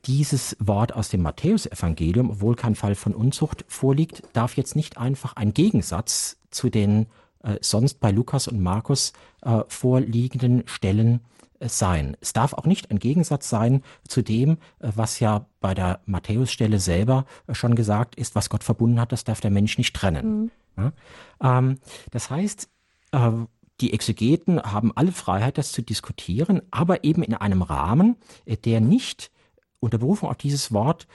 dieses 0.06 0.56
Wort 0.60 0.94
aus 0.94 1.08
dem 1.08 1.22
Matthäusevangelium, 1.22 2.30
obwohl 2.30 2.54
kein 2.54 2.76
Fall 2.76 2.94
von 2.94 3.14
Unzucht 3.14 3.64
vorliegt, 3.68 4.22
darf 4.32 4.56
jetzt 4.56 4.76
nicht 4.76 4.98
einfach 4.98 5.34
ein 5.34 5.52
Gegensatz 5.52 6.38
zu 6.50 6.70
den 6.70 7.06
äh, 7.42 7.56
sonst 7.60 8.00
bei 8.00 8.10
Lukas 8.10 8.48
und 8.48 8.60
Markus 8.60 9.12
äh, 9.42 9.62
vorliegenden 9.68 10.62
Stellen 10.66 11.20
sein. 11.60 12.16
Es 12.20 12.32
darf 12.32 12.52
auch 12.52 12.66
nicht 12.66 12.90
ein 12.90 12.98
Gegensatz 12.98 13.48
sein 13.48 13.82
zu 14.06 14.22
dem, 14.22 14.58
äh, 14.80 14.90
was 14.94 15.20
ja 15.20 15.46
bei 15.60 15.74
der 15.74 16.00
Matthäusstelle 16.06 16.78
selber 16.78 17.24
äh, 17.46 17.54
schon 17.54 17.74
gesagt 17.74 18.14
ist, 18.16 18.34
was 18.34 18.50
Gott 18.50 18.64
verbunden 18.64 19.00
hat, 19.00 19.12
das 19.12 19.24
darf 19.24 19.40
der 19.40 19.50
Mensch 19.50 19.78
nicht 19.78 19.94
trennen. 19.94 20.50
Mhm. 20.76 20.92
Ja? 21.40 21.58
Ähm, 21.58 21.78
das 22.10 22.30
heißt, 22.30 22.68
äh, 23.12 23.30
die 23.80 23.92
Exegeten 23.92 24.62
haben 24.62 24.92
alle 24.94 25.12
Freiheit, 25.12 25.58
das 25.58 25.72
zu 25.72 25.82
diskutieren, 25.82 26.62
aber 26.70 27.04
eben 27.04 27.22
in 27.22 27.34
einem 27.34 27.62
Rahmen, 27.62 28.16
äh, 28.44 28.56
der 28.56 28.80
nicht 28.80 29.30
unter 29.80 29.98
Berufung 29.98 30.30
auf 30.30 30.38
dieses 30.38 30.72
Wort 30.72 31.06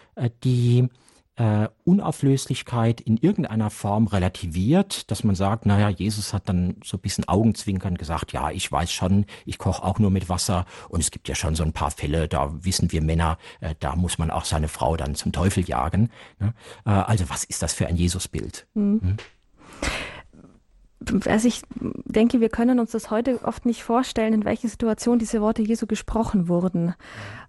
die 0.44 0.88
äh, 1.38 1.70
Unauflöslichkeit 1.86 3.02
in 3.02 3.18
irgendeiner 3.18 3.70
Form 3.70 4.08
relativiert, 4.08 5.10
dass 5.10 5.24
man 5.24 5.36
sagt, 5.36 5.66
naja, 5.66 5.90
Jesus 5.90 6.34
hat 6.34 6.50
dann 6.50 6.76
so 6.84 6.98
ein 6.98 7.02
bisschen 7.02 7.28
Augenzwinkern 7.28 7.98
gesagt, 7.98 8.34
ja, 8.34 8.52
ich 8.52 8.72
weiß 8.72 8.92
schon, 8.92 9.26
ich 9.46 9.58
koche 9.58 9.84
auch 9.84 10.00
nur 10.00 10.12
mit 10.12 10.30
Wasser 10.30 10.66
und 10.90 11.00
es 11.00 11.12
gibt 11.12 11.28
ja 11.30 11.36
schon 11.36 11.56
so 11.56 11.64
ein 11.64 11.74
paar 11.74 11.92
Fälle, 11.92 12.28
da 12.28 12.52
wissen 12.64 12.92
wir 12.92 13.02
Männer, 13.02 13.38
äh, 13.62 13.76
da 13.80 13.96
muss 13.96 14.18
man 14.18 14.30
auch 14.30 14.46
seine 14.46 14.68
Frau 14.68 14.98
dann 14.98 15.16
zum 15.16 15.32
Teufel 15.32 15.68
jagen. 15.68 16.10
Ne? 16.40 16.54
Äh, 16.86 16.90
also 16.90 17.30
was 17.30 17.44
ist 17.44 17.62
das 17.62 17.74
für 17.74 17.88
ein 17.88 17.96
Jesusbild? 17.96 18.68
Mhm. 18.74 19.02
Hm? 19.02 19.18
Also 21.26 21.48
ich 21.48 21.62
denke, 22.06 22.42
wir 22.42 22.50
können 22.50 22.80
uns 22.80 22.92
das 22.92 23.10
heute 23.10 23.40
oft 23.44 23.66
nicht 23.66 23.84
vorstellen, 23.84 24.34
in 24.34 24.46
welcher 24.46 24.68
Situation 24.68 25.20
diese 25.20 25.42
Worte 25.42 25.62
Jesu 25.62 25.88
gesprochen 25.88 26.48
wurden. 26.48 26.94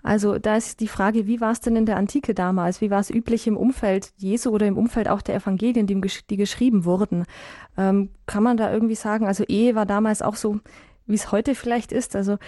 Also 0.03 0.39
da 0.39 0.57
ist 0.57 0.81
die 0.81 0.89
Frage, 0.89 1.27
wie 1.27 1.41
war 1.41 1.53
es 1.53 1.61
denn 1.61 1.77
in 1.77 1.87
der 1.87 1.97
Antike 1.97 2.35
damals? 2.35 2.81
Wie 2.81 2.91
war 2.91 3.01
es 3.01 3.11
üblich 3.11 3.47
im 3.47 3.57
Umfeld 3.57 4.13
Jesu 4.17 4.51
oder 4.51 4.67
im 4.67 4.79
Umfeld 4.79 5.09
auch 5.09 5.23
der 5.23 5.35
Evangelien, 5.35 5.87
die, 5.87 6.01
die 6.31 6.37
geschrieben 6.37 6.85
wurden? 6.85 7.25
Ähm, 7.77 8.11
kann 8.27 8.43
man 8.43 8.57
da 8.57 8.73
irgendwie 8.73 8.95
sagen, 8.95 9.27
also 9.27 9.45
Ehe 9.45 9.75
war 9.75 9.87
damals 9.87 10.23
auch 10.23 10.37
so, 10.37 10.61
wie 11.07 11.15
es 11.15 11.31
heute 11.31 11.55
vielleicht 11.55 11.93
ist? 11.93 12.17
Also 12.17 12.39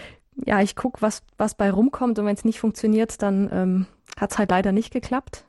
ja, 0.46 0.60
ich 0.60 0.74
gucke, 0.74 1.02
was, 1.02 1.22
was 1.36 1.54
bei 1.54 1.70
rumkommt 1.70 2.18
und 2.18 2.26
wenn 2.26 2.34
es 2.34 2.44
nicht 2.44 2.60
funktioniert, 2.60 3.22
dann 3.22 3.48
ähm, 3.52 3.86
hat 4.18 4.32
es 4.32 4.38
halt 4.38 4.50
leider 4.50 4.72
nicht 4.72 4.92
geklappt. 4.92 5.44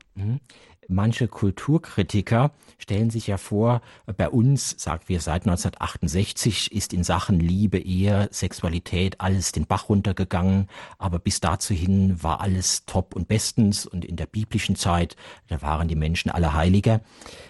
Manche 0.87 1.27
Kulturkritiker 1.27 2.51
stellen 2.77 3.09
sich 3.09 3.25
ja 3.27 3.37
vor, 3.37 3.81
bei 4.17 4.29
uns, 4.29 4.75
sagen 4.77 5.03
wir 5.07 5.19
seit 5.19 5.43
1968, 5.47 6.71
ist 6.71 6.93
in 6.93 7.03
Sachen 7.03 7.39
Liebe, 7.39 7.79
Ehe, 7.79 8.29
Sexualität 8.31 9.19
alles 9.19 9.51
den 9.51 9.65
Bach 9.65 9.89
runtergegangen, 9.89 10.67
aber 10.99 11.17
bis 11.17 11.39
dazu 11.39 11.73
hin 11.73 12.21
war 12.21 12.39
alles 12.39 12.85
top 12.85 13.15
und 13.15 13.27
bestens 13.27 13.87
und 13.87 14.05
in 14.05 14.15
der 14.15 14.27
biblischen 14.27 14.75
Zeit, 14.75 15.15
da 15.47 15.61
waren 15.61 15.87
die 15.87 15.95
Menschen 15.95 16.29
alle 16.29 16.53
Heiliger. 16.53 17.01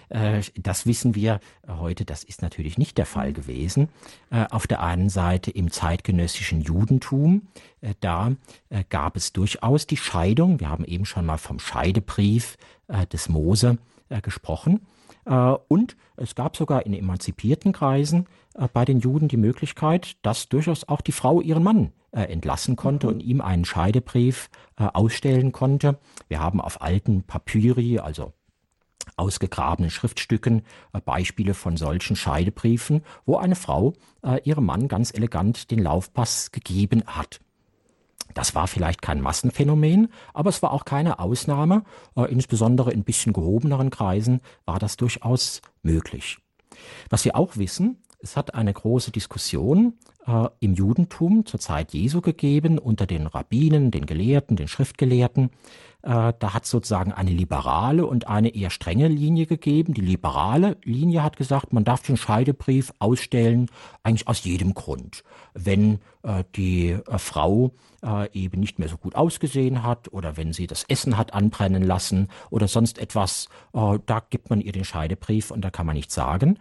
Äh, 0.08 0.42
das 0.60 0.86
wissen 0.86 1.14
wir 1.14 1.40
heute, 1.66 2.04
das 2.04 2.24
ist 2.24 2.42
natürlich 2.42 2.78
nicht 2.78 2.98
der 2.98 3.06
Fall 3.06 3.32
gewesen. 3.32 3.88
Äh, 4.30 4.46
auf 4.50 4.66
der 4.66 4.82
einen 4.82 5.08
Seite 5.08 5.50
im 5.50 5.70
zeitgenössischen 5.70 6.60
Judentum, 6.60 7.48
äh, 7.80 7.94
da 8.00 8.32
gab 8.90 9.16
es 9.16 9.32
durchaus 9.32 9.86
die 9.86 9.96
Scheidung. 9.96 10.60
Wir 10.60 10.68
haben 10.68 10.84
eben 10.84 11.04
schon 11.04 11.26
mal 11.26 11.38
vom 11.38 11.58
Scheidebrief 11.58 12.56
des 13.12 13.28
Mose 13.28 13.78
gesprochen. 14.22 14.86
Und 15.24 15.96
es 16.16 16.34
gab 16.34 16.56
sogar 16.56 16.84
in 16.86 16.94
emanzipierten 16.94 17.72
Kreisen 17.72 18.26
bei 18.72 18.84
den 18.84 19.00
Juden 19.00 19.28
die 19.28 19.36
Möglichkeit, 19.36 20.16
dass 20.22 20.48
durchaus 20.48 20.88
auch 20.88 21.00
die 21.00 21.12
Frau 21.12 21.40
ihren 21.40 21.62
Mann 21.62 21.92
entlassen 22.12 22.76
konnte 22.76 23.08
und 23.08 23.20
ihm 23.20 23.40
einen 23.40 23.64
Scheidebrief 23.64 24.50
ausstellen 24.76 25.52
konnte. 25.52 25.98
Wir 26.28 26.40
haben 26.40 26.60
auf 26.60 26.82
alten 26.82 27.22
Papyri, 27.22 27.98
also 27.98 28.32
ausgegrabenen 29.16 29.90
Schriftstücken 29.90 30.62
äh, 30.92 31.00
Beispiele 31.00 31.54
von 31.54 31.76
solchen 31.76 32.16
Scheidebriefen, 32.16 33.02
wo 33.24 33.36
eine 33.36 33.56
Frau 33.56 33.94
äh, 34.22 34.40
ihrem 34.42 34.66
Mann 34.66 34.88
ganz 34.88 35.12
elegant 35.12 35.70
den 35.70 35.78
Laufpass 35.78 36.52
gegeben 36.52 37.02
hat. 37.06 37.40
Das 38.34 38.54
war 38.54 38.66
vielleicht 38.66 39.02
kein 39.02 39.20
Massenphänomen, 39.20 40.08
aber 40.34 40.50
es 40.50 40.62
war 40.62 40.72
auch 40.72 40.84
keine 40.84 41.18
Ausnahme. 41.18 41.84
Äh, 42.16 42.30
insbesondere 42.30 42.92
in 42.92 43.04
bisschen 43.04 43.32
gehobeneren 43.32 43.90
Kreisen 43.90 44.40
war 44.64 44.78
das 44.78 44.96
durchaus 44.96 45.62
möglich. 45.82 46.38
Was 47.08 47.24
wir 47.24 47.36
auch 47.36 47.56
wissen, 47.56 48.02
es 48.18 48.36
hat 48.36 48.54
eine 48.54 48.72
große 48.72 49.10
Diskussion 49.10 49.94
äh, 50.26 50.48
im 50.60 50.74
Judentum 50.74 51.46
zur 51.46 51.60
Zeit 51.60 51.92
Jesu 51.92 52.20
gegeben 52.20 52.78
unter 52.78 53.06
den 53.06 53.26
Rabbinen, 53.26 53.90
den 53.90 54.06
Gelehrten, 54.06 54.56
den 54.56 54.68
Schriftgelehrten. 54.68 55.50
Äh, 56.06 56.32
da 56.38 56.54
hat 56.54 56.64
sozusagen 56.66 57.12
eine 57.12 57.32
liberale 57.32 58.06
und 58.06 58.28
eine 58.28 58.54
eher 58.54 58.70
strenge 58.70 59.08
Linie 59.08 59.46
gegeben. 59.46 59.92
Die 59.92 60.02
liberale 60.02 60.76
Linie 60.84 61.24
hat 61.24 61.36
gesagt, 61.36 61.72
man 61.72 61.82
darf 61.82 62.02
den 62.02 62.16
Scheidebrief 62.16 62.92
ausstellen, 63.00 63.68
eigentlich 64.04 64.28
aus 64.28 64.44
jedem 64.44 64.74
Grund. 64.74 65.24
Wenn 65.52 65.98
äh, 66.22 66.44
die 66.54 66.90
äh, 66.90 67.18
Frau 67.18 67.72
äh, 68.04 68.30
eben 68.32 68.60
nicht 68.60 68.78
mehr 68.78 68.88
so 68.88 68.98
gut 68.98 69.16
ausgesehen 69.16 69.82
hat 69.82 70.12
oder 70.12 70.36
wenn 70.36 70.52
sie 70.52 70.68
das 70.68 70.84
Essen 70.84 71.16
hat 71.16 71.34
anbrennen 71.34 71.82
lassen 71.82 72.28
oder 72.50 72.68
sonst 72.68 72.98
etwas, 72.98 73.48
äh, 73.72 73.98
da 74.06 74.22
gibt 74.30 74.48
man 74.48 74.60
ihr 74.60 74.70
den 74.70 74.84
Scheidebrief 74.84 75.50
und 75.50 75.62
da 75.62 75.70
kann 75.70 75.86
man 75.86 75.96
nichts 75.96 76.14
sagen. 76.14 76.60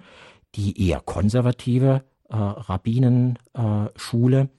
Die 0.56 0.88
eher 0.88 1.02
konservative 1.02 2.04
äh, 2.30 2.36
Rabbinenschule, 2.36 4.50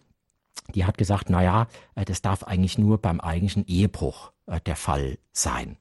die 0.77 0.85
hat 0.85 0.97
gesagt, 0.97 1.29
na 1.29 1.43
ja, 1.43 1.67
das 1.97 2.23
darf 2.23 2.45
eigentlich 2.45 2.79
nur 2.79 2.99
beim 2.99 3.21
eigentlichen 3.21 3.67
Ehebruch 3.67 4.31
der 4.67 4.77
Fall 4.77 5.19
sein. 5.33 5.77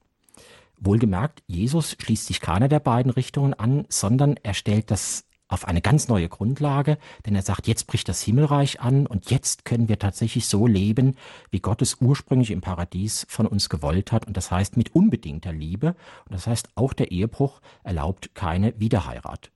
Wohlgemerkt, 0.78 1.42
Jesus 1.46 1.96
schließt 1.98 2.26
sich 2.26 2.40
keiner 2.40 2.68
der 2.68 2.80
beiden 2.80 3.10
Richtungen 3.10 3.54
an, 3.54 3.86
sondern 3.88 4.36
er 4.42 4.54
stellt 4.54 4.90
das 4.90 5.24
auf 5.48 5.66
eine 5.68 5.80
ganz 5.80 6.08
neue 6.08 6.28
Grundlage, 6.28 6.98
denn 7.24 7.34
er 7.34 7.42
sagt, 7.42 7.68
jetzt 7.68 7.86
bricht 7.86 8.08
das 8.08 8.20
Himmelreich 8.20 8.80
an 8.80 9.06
und 9.06 9.30
jetzt 9.30 9.64
können 9.64 9.88
wir 9.88 9.98
tatsächlich 9.98 10.46
so 10.48 10.66
leben, 10.66 11.16
wie 11.50 11.60
Gott 11.60 11.82
es 11.82 12.00
ursprünglich 12.00 12.50
im 12.50 12.60
Paradies 12.60 13.26
von 13.28 13.46
uns 13.46 13.68
gewollt 13.68 14.10
hat 14.10 14.26
und 14.26 14.36
das 14.36 14.50
heißt 14.50 14.76
mit 14.76 14.94
unbedingter 14.94 15.52
Liebe 15.52 15.94
und 16.24 16.32
das 16.32 16.46
heißt 16.46 16.70
auch 16.74 16.92
der 16.92 17.12
Ehebruch 17.12 17.60
erlaubt 17.84 18.34
keine 18.34 18.78
Wiederheirat. 18.80 19.52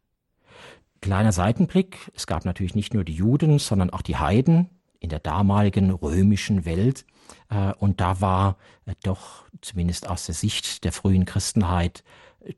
Kleiner 1.01 1.33
Seitenblick, 1.33 2.11
es 2.15 2.27
gab 2.27 2.45
natürlich 2.45 2.75
nicht 2.75 2.95
nur 2.95 3.05
die 3.05 3.15
Juden, 3.15 3.59
sondern 3.59 3.91
auch 3.91 4.03
die 4.03 4.17
Heiden 4.17 4.69
in 5.01 5.09
der 5.09 5.19
damaligen 5.19 5.91
römischen 5.91 6.67
Welt. 6.67 7.07
Äh, 7.49 7.73
und 7.79 8.01
da 8.01 8.21
war 8.21 8.57
äh, 8.87 8.95
doch 9.03 9.45
zumindest 9.61 10.09
aus 10.09 10.27
der 10.27 10.35
Sicht 10.35 10.85
der 10.85 10.93
frühen 10.93 11.25
Christenheit 11.25 12.05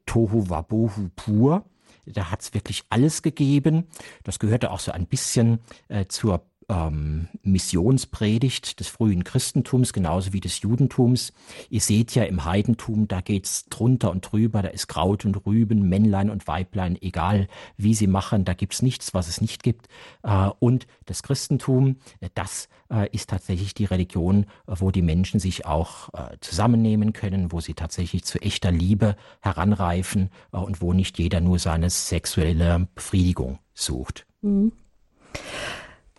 Tohu 0.07 0.49
Wabohu 0.49 1.11
pur. 1.17 1.65
Da 2.07 2.31
hat's 2.31 2.55
wirklich 2.55 2.85
alles 2.91 3.23
gegeben. 3.23 3.87
Das 4.25 4.39
gehörte 4.39 4.71
auch 4.71 4.81
so 4.81 4.93
ein 4.93 5.07
bisschen 5.07 5.61
äh, 5.89 6.07
zur 6.07 6.45
ähm, 6.73 7.29
Missionspredigt 7.43 8.81
des 8.81 8.89
frühen 8.89 9.25
Christentums, 9.25 9.93
genauso 9.93 10.33
wie 10.33 10.41
des 10.41 10.61
Judentums. 10.63 11.33
Ihr 11.69 11.81
seht 11.81 12.15
ja 12.15 12.25
im 12.25 12.45
Heidentum, 12.45 13.09
da 13.09 13.21
geht's 13.21 13.67
drunter 13.67 14.11
und 14.11 14.33
drüber, 14.33 14.63
da 14.63 14.69
ist 14.69 14.89
Kraut 14.89 15.25
und 15.25 15.45
Rüben, 15.47 15.89
Männlein 15.89 16.31
und 16.31 16.49
Weiblein, 16.49 16.97
egal 17.01 17.49
wie 17.77 17.95
sie 17.95 18.07
machen, 18.07 18.45
da 18.45 18.55
gibt's 18.55 18.83
nichts, 18.83 19.13
was 19.15 19.29
es 19.29 19.41
nicht 19.41 19.63
gibt. 19.63 19.89
Äh, 20.23 20.49
und 20.59 20.87
das 21.05 21.23
Christentum, 21.23 21.97
das 22.35 22.69
äh, 22.91 23.09
ist 23.13 23.31
tatsächlich 23.31 23.75
die 23.75 23.85
Religion, 23.85 24.47
wo 24.67 24.91
die 24.91 25.03
Menschen 25.03 25.41
sich 25.41 25.67
auch 25.67 26.09
äh, 26.15 26.37
zusammennehmen 26.41 27.13
können, 27.13 27.53
wo 27.53 27.61
sie 27.61 27.75
tatsächlich 27.75 28.25
zu 28.25 28.41
echter 28.41 28.73
Liebe 28.73 29.17
heranreifen 29.41 30.31
äh, 30.53 30.59
und 30.59 30.81
wo 30.81 30.93
nicht 30.93 31.19
jeder 31.19 31.41
nur 31.41 31.59
seine 31.59 31.91
sexuelle 31.91 32.89
Befriedigung 32.95 33.59
sucht. 33.75 34.27
Mhm. 34.43 34.73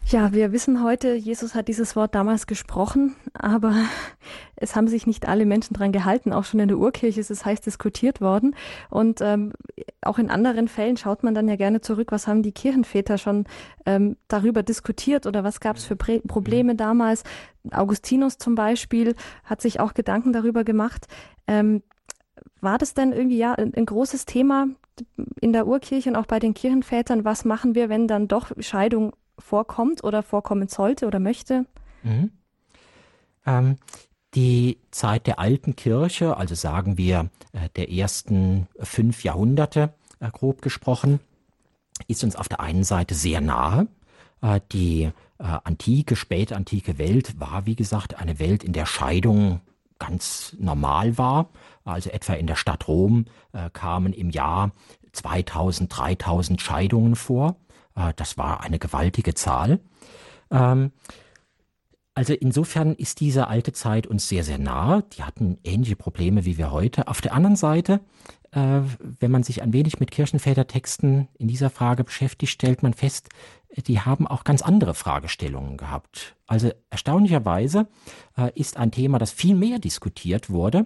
Ja, 0.05 0.33
wir 0.33 0.51
wissen 0.51 0.83
heute, 0.83 1.15
Jesus 1.15 1.55
hat 1.55 1.69
dieses 1.69 1.95
Wort 1.95 2.13
damals 2.13 2.45
gesprochen, 2.45 3.15
aber 3.33 3.73
es 4.57 4.75
haben 4.75 4.87
sich 4.87 5.07
nicht 5.07 5.27
alle 5.27 5.45
Menschen 5.45 5.73
dran 5.73 5.93
gehalten. 5.93 6.33
Auch 6.33 6.43
schon 6.43 6.59
in 6.59 6.67
der 6.67 6.77
Urkirche 6.77 7.21
ist 7.21 7.31
es 7.31 7.45
heiß 7.45 7.61
diskutiert 7.61 8.19
worden. 8.19 8.53
Und 8.89 9.21
ähm, 9.21 9.53
auch 10.01 10.19
in 10.19 10.29
anderen 10.29 10.67
Fällen 10.67 10.97
schaut 10.97 11.23
man 11.23 11.33
dann 11.33 11.47
ja 11.47 11.55
gerne 11.55 11.81
zurück, 11.81 12.11
was 12.11 12.27
haben 12.27 12.43
die 12.43 12.51
Kirchenväter 12.51 13.17
schon 13.17 13.45
ähm, 13.85 14.17
darüber 14.27 14.61
diskutiert 14.61 15.25
oder 15.25 15.43
was 15.43 15.61
gab 15.61 15.77
es 15.77 15.85
für 15.85 15.95
Prä 15.95 16.19
Probleme 16.19 16.75
damals. 16.75 17.23
Augustinus 17.71 18.37
zum 18.37 18.55
Beispiel 18.55 19.15
hat 19.45 19.61
sich 19.61 19.79
auch 19.79 19.93
Gedanken 19.93 20.33
darüber 20.33 20.65
gemacht. 20.65 21.07
Ähm, 21.47 21.81
war 22.59 22.77
das 22.77 22.93
denn 22.93 23.13
irgendwie 23.13 23.37
ja 23.37 23.53
ein, 23.53 23.73
ein 23.73 23.85
großes 23.85 24.25
Thema 24.25 24.67
in 25.39 25.53
der 25.53 25.65
Urkirche 25.65 26.09
und 26.09 26.17
auch 26.17 26.27
bei 26.27 26.39
den 26.39 26.53
Kirchenvätern? 26.53 27.23
Was 27.23 27.45
machen 27.45 27.73
wir, 27.73 27.87
wenn 27.87 28.07
dann 28.07 28.27
doch 28.27 28.51
Scheidung 28.59 29.13
vorkommt 29.39 30.03
oder 30.03 30.23
vorkommen 30.23 30.67
sollte 30.67 31.07
oder 31.07 31.19
möchte? 31.19 31.65
Mhm. 32.03 32.31
Ähm, 33.45 33.77
die 34.35 34.79
Zeit 34.91 35.27
der 35.27 35.39
alten 35.39 35.75
Kirche, 35.75 36.37
also 36.37 36.55
sagen 36.55 36.97
wir 36.97 37.29
äh, 37.51 37.69
der 37.75 37.91
ersten 37.91 38.67
fünf 38.79 39.23
Jahrhunderte, 39.23 39.93
äh, 40.19 40.29
grob 40.31 40.61
gesprochen, 40.61 41.19
ist 42.07 42.23
uns 42.23 42.35
auf 42.35 42.49
der 42.49 42.59
einen 42.59 42.83
Seite 42.83 43.15
sehr 43.15 43.41
nahe. 43.41 43.87
Äh, 44.41 44.59
die 44.71 45.03
äh, 45.03 45.11
antike, 45.63 46.15
spätantike 46.15 46.97
Welt 46.97 47.39
war, 47.39 47.65
wie 47.65 47.75
gesagt, 47.75 48.19
eine 48.19 48.39
Welt, 48.39 48.63
in 48.63 48.73
der 48.73 48.85
Scheidung 48.85 49.61
ganz 49.99 50.55
normal 50.59 51.17
war. 51.17 51.49
Also 51.85 52.09
etwa 52.09 52.33
in 52.33 52.47
der 52.47 52.55
Stadt 52.55 52.87
Rom 52.87 53.25
äh, 53.51 53.69
kamen 53.71 54.13
im 54.13 54.29
Jahr 54.29 54.71
2000, 55.11 55.95
3000 55.95 56.61
Scheidungen 56.61 57.15
vor. 57.15 57.55
Äh, 57.95 58.13
das 58.15 58.37
war 58.37 58.61
eine 58.61 58.79
gewaltige 58.79 59.33
Zahl. 59.33 59.79
Ähm, 60.51 60.91
also 62.15 62.33
insofern 62.33 62.93
ist 62.93 63.21
diese 63.21 63.47
alte 63.47 63.73
Zeit 63.73 64.05
uns 64.05 64.27
sehr, 64.29 64.43
sehr 64.43 64.59
nah. 64.59 65.01
Die 65.01 65.23
hatten 65.23 65.57
ähnliche 65.63 65.95
Probleme 65.95 66.45
wie 66.45 66.57
wir 66.57 66.71
heute. 66.71 67.07
Auf 67.07 67.21
der 67.21 67.33
anderen 67.33 67.55
Seite, 67.55 68.01
äh, 68.51 68.81
wenn 68.99 69.31
man 69.31 69.41
sich 69.41 69.63
ein 69.63 69.73
wenig 69.73 69.99
mit 69.99 70.11
Kirchenvätertexten 70.11 71.27
in 71.39 71.47
dieser 71.47 71.71
Frage 71.71 72.03
beschäftigt, 72.03 72.51
stellt 72.51 72.83
man 72.83 72.93
fest, 72.93 73.29
die 73.75 73.99
haben 73.99 74.27
auch 74.27 74.43
ganz 74.43 74.61
andere 74.61 74.93
Fragestellungen 74.93 75.77
gehabt. 75.77 76.35
Also 76.45 76.69
erstaunlicherweise 76.91 77.87
äh, 78.37 78.51
ist 78.53 78.77
ein 78.77 78.91
Thema, 78.91 79.17
das 79.17 79.31
viel 79.31 79.55
mehr 79.55 79.79
diskutiert 79.79 80.49
wurde 80.49 80.85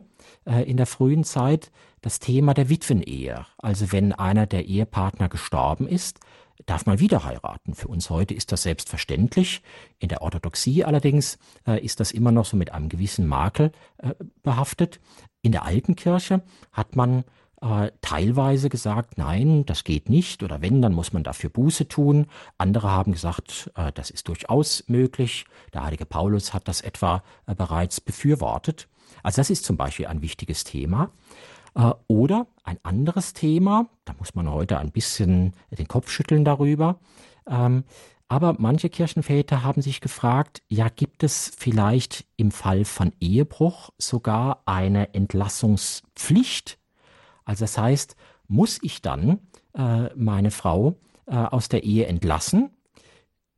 in 0.66 0.78
der 0.78 0.86
frühen 0.86 1.26
Zeit, 1.26 1.72
das 2.02 2.20
Thema 2.20 2.54
der 2.54 2.70
Witwenehe. 2.70 3.46
Also 3.58 3.92
wenn 3.92 4.14
einer 4.14 4.46
der 4.46 4.66
Ehepartner 4.66 5.28
gestorben 5.28 5.88
ist, 5.88 6.22
darf 6.66 6.86
man 6.86 7.00
wieder 7.00 7.24
heiraten. 7.24 7.74
Für 7.74 7.88
uns 7.88 8.10
heute 8.10 8.34
ist 8.34 8.52
das 8.52 8.64
selbstverständlich. 8.64 9.62
In 10.00 10.10
der 10.10 10.22
Orthodoxie 10.22 10.84
allerdings 10.84 11.38
äh, 11.66 11.84
ist 11.84 12.00
das 12.00 12.12
immer 12.12 12.32
noch 12.32 12.46
so 12.46 12.58
mit 12.58 12.74
einem 12.74 12.90
gewissen 12.90 13.28
Makel 13.28 13.72
äh, 13.98 14.14
behaftet. 14.44 15.00
In 15.42 15.52
der 15.52 15.64
alten 15.64 15.96
Kirche 15.96 16.42
hat 16.72 16.96
man 16.96 17.24
äh, 17.62 17.92
teilweise 18.02 18.70
gesagt, 18.70 19.18
nein, 19.18 19.66
das 19.66 19.84
geht 19.84 20.10
nicht 20.10 20.44
oder 20.44 20.62
wenn, 20.62 20.82
dann 20.82 20.94
muss 20.94 21.14
man 21.14 21.24
dafür 21.24 21.50
Buße 21.50 21.88
tun. 21.88 22.28
Andere 22.58 22.92
haben 22.92 23.14
gesagt, 23.14 23.72
äh, 23.76 23.92
das 23.94 24.10
ist 24.10 24.28
durchaus 24.28 24.84
möglich. 24.88 25.46
Der 25.74 25.84
heilige 25.84 26.06
Paulus 26.06 26.54
hat 26.54 26.68
das 26.68 26.82
etwa 26.82 27.24
äh, 27.46 27.56
bereits 27.56 28.02
befürwortet. 28.02 28.88
Also 29.24 29.38
das 29.38 29.50
ist 29.50 29.66
zum 29.66 29.78
Beispiel 29.78 30.08
ein 30.08 30.22
wichtiges 30.22 30.64
Thema. 30.64 31.12
Äh, 31.78 31.94
oder 32.08 32.48
ein 32.64 32.80
anderes 32.84 33.34
Thema, 33.34 33.88
da 34.04 34.14
muss 34.18 34.36
man 34.36 34.50
heute 34.50 34.80
ein 34.80 34.92
bisschen 34.92 35.54
den 35.72 35.88
Kopf 35.88 36.10
schütteln 36.10 36.44
darüber. 36.44 37.00
Ähm, 37.48 37.84
aber 38.28 38.56
manche 38.58 38.90
Kirchenväter 38.90 39.64
haben 39.64 39.82
sich 39.82 40.02
gefragt, 40.02 40.62
ja, 40.68 40.90
gibt 40.90 41.24
es 41.24 41.50
vielleicht 41.56 42.26
im 42.36 42.52
Fall 42.52 42.84
von 42.84 43.14
Ehebruch 43.22 43.92
sogar 43.98 44.64
eine 44.66 45.14
Entlassungspflicht? 45.14 46.78
Also 47.46 47.64
das 47.64 47.78
heißt, 47.78 48.18
muss 48.48 48.80
ich 48.82 49.02
dann 49.02 49.40
äh, 49.74 50.14
meine 50.16 50.52
Frau 50.52 50.96
äh, 51.26 51.36
aus 51.36 51.70
der 51.70 51.84
Ehe 51.84 52.08
entlassen? 52.08 52.72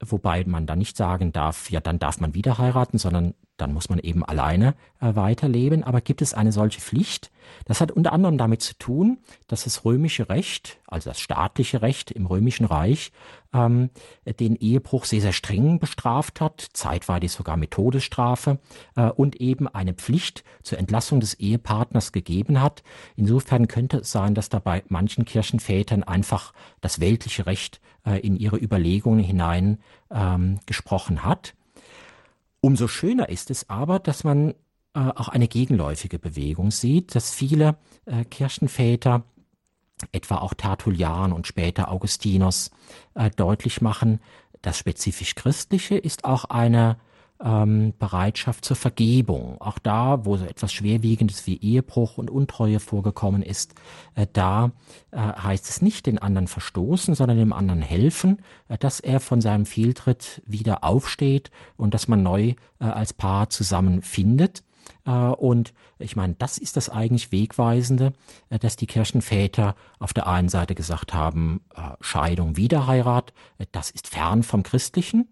Wobei 0.06 0.44
man 0.46 0.68
dann 0.68 0.78
nicht 0.78 0.98
sagen 0.98 1.32
darf, 1.32 1.72
ja, 1.72 1.80
dann 1.80 1.98
darf 1.98 2.20
man 2.20 2.36
wieder 2.36 2.60
heiraten, 2.60 3.00
sondern 3.00 3.34
dann 3.62 3.74
muss 3.74 3.90
man 3.90 4.00
eben 4.00 4.24
alleine 4.24 4.76
äh, 5.02 5.16
weiterleben. 5.16 5.84
Aber 5.84 6.02
gibt 6.02 6.22
es 6.22 6.34
eine 6.34 6.52
solche 6.52 6.82
Pflicht? 6.82 7.32
Das 7.66 7.82
hat 7.82 7.92
unter 7.92 8.14
anderem 8.14 8.38
damit 8.38 8.62
zu 8.62 8.78
tun, 8.78 9.20
dass 9.48 9.64
das 9.64 9.86
römische 9.86 10.30
Recht, 10.30 10.80
also 10.88 11.10
das 11.10 11.20
staatliche 11.20 11.82
Recht 11.82 12.12
im 12.12 12.26
römischen 12.26 12.66
Reich, 12.66 13.12
ähm, 13.54 13.90
den 14.40 14.56
Ehebruch 14.56 15.06
sehr, 15.06 15.22
sehr 15.22 15.34
streng 15.34 15.80
bestraft 15.80 16.42
hat, 16.42 16.68
zeitweilig 16.74 17.32
sogar 17.32 17.58
mit 17.58 17.72
Todesstrafe 17.72 18.60
äh, 18.96 19.10
und 19.10 19.38
eben 19.38 19.68
eine 19.68 19.94
Pflicht 19.94 20.44
zur 20.64 20.78
Entlassung 20.78 21.20
des 21.20 21.34
Ehepartners 21.36 22.12
gegeben 22.12 22.62
hat. 22.62 22.84
Insofern 23.16 23.68
könnte 23.68 23.98
es 23.98 24.12
sein, 24.12 24.36
dass 24.36 24.50
dabei 24.50 24.84
manchen 24.88 25.26
Kirchenvätern 25.26 26.04
einfach 26.04 26.54
das 26.82 27.00
weltliche 27.00 27.46
Recht 27.46 27.82
äh, 28.06 28.20
in 28.20 28.36
ihre 28.36 28.58
Überlegungen 28.58 29.24
hinein 29.24 29.80
ähm, 30.12 30.60
gesprochen 30.66 31.24
hat. 31.24 31.56
Umso 32.62 32.88
schöner 32.88 33.30
ist 33.30 33.52
es 33.52 33.70
aber, 33.70 34.00
dass 34.00 34.24
man 34.24 34.52
äh, 34.94 35.00
auch 35.00 35.30
eine 35.30 35.48
gegenläufige 35.48 36.20
Bewegung 36.20 36.72
sieht, 36.72 37.16
dass 37.16 37.34
viele 37.34 37.78
äh, 38.06 38.26
Kirchenväter, 38.26 39.24
etwa 40.12 40.38
auch 40.38 40.54
Tertullian 40.54 41.34
und 41.34 41.48
später 41.48 41.92
Augustinus, 41.92 42.72
äh, 43.16 43.30
deutlich 43.30 43.82
machen, 43.82 44.20
das 44.62 44.78
spezifisch 44.78 45.36
Christliche 45.36 45.96
ist 45.98 46.26
auch 46.26 46.46
eine 46.46 46.98
ähm, 47.44 47.94
Bereitschaft 47.98 48.66
zur 48.66 48.76
Vergebung. 48.76 49.60
Auch 49.62 49.80
da, 49.80 50.26
wo 50.26 50.38
so 50.38 50.46
etwas 50.46 50.74
Schwerwiegendes 50.74 51.48
wie 51.48 51.58
Ehebruch 51.58 52.18
und 52.18 52.30
Untreue 52.30 52.80
vorgekommen 52.80 53.42
ist, 53.42 53.76
äh, 54.16 54.28
da 54.32 54.72
äh, 55.12 55.18
heißt 55.18 55.70
es 55.70 55.82
nicht 55.82 56.06
den 56.06 56.20
anderen 56.20 56.48
verstoßen, 56.48 57.16
sondern 57.16 57.38
dem 57.38 57.54
anderen 57.54 57.82
helfen, 57.82 58.40
äh, 58.68 58.78
dass 58.78 59.00
er 59.00 59.20
von 59.20 59.42
seinem 59.42 59.66
Fehltritt 59.66 60.42
wieder 60.46 60.84
aufsteht 60.84 61.52
und 61.78 61.94
dass 61.94 62.08
man 62.08 62.24
neu 62.24 62.56
äh, 62.80 62.86
als 62.86 63.14
Paar 63.14 63.50
zusammenfindet. 63.50 64.64
Äh, 65.06 65.12
und 65.12 65.74
ich 65.98 66.16
meine, 66.16 66.36
das 66.38 66.58
ist 66.58 66.76
das 66.76 66.90
eigentlich 66.90 67.32
Wegweisende, 67.32 68.12
äh, 68.50 68.60
dass 68.60 68.76
die 68.76 68.88
Kirchenväter 68.88 69.76
auf 70.00 70.14
der 70.14 70.28
einen 70.28 70.50
Seite 70.50 70.76
gesagt 70.76 71.14
haben, 71.14 71.62
Scheidung, 72.02 72.58
Wiederheirat, 72.58 73.34
das 73.72 73.92
ist 73.92 74.08
fern 74.08 74.44
vom 74.44 74.64
Christlichen. 74.64 75.28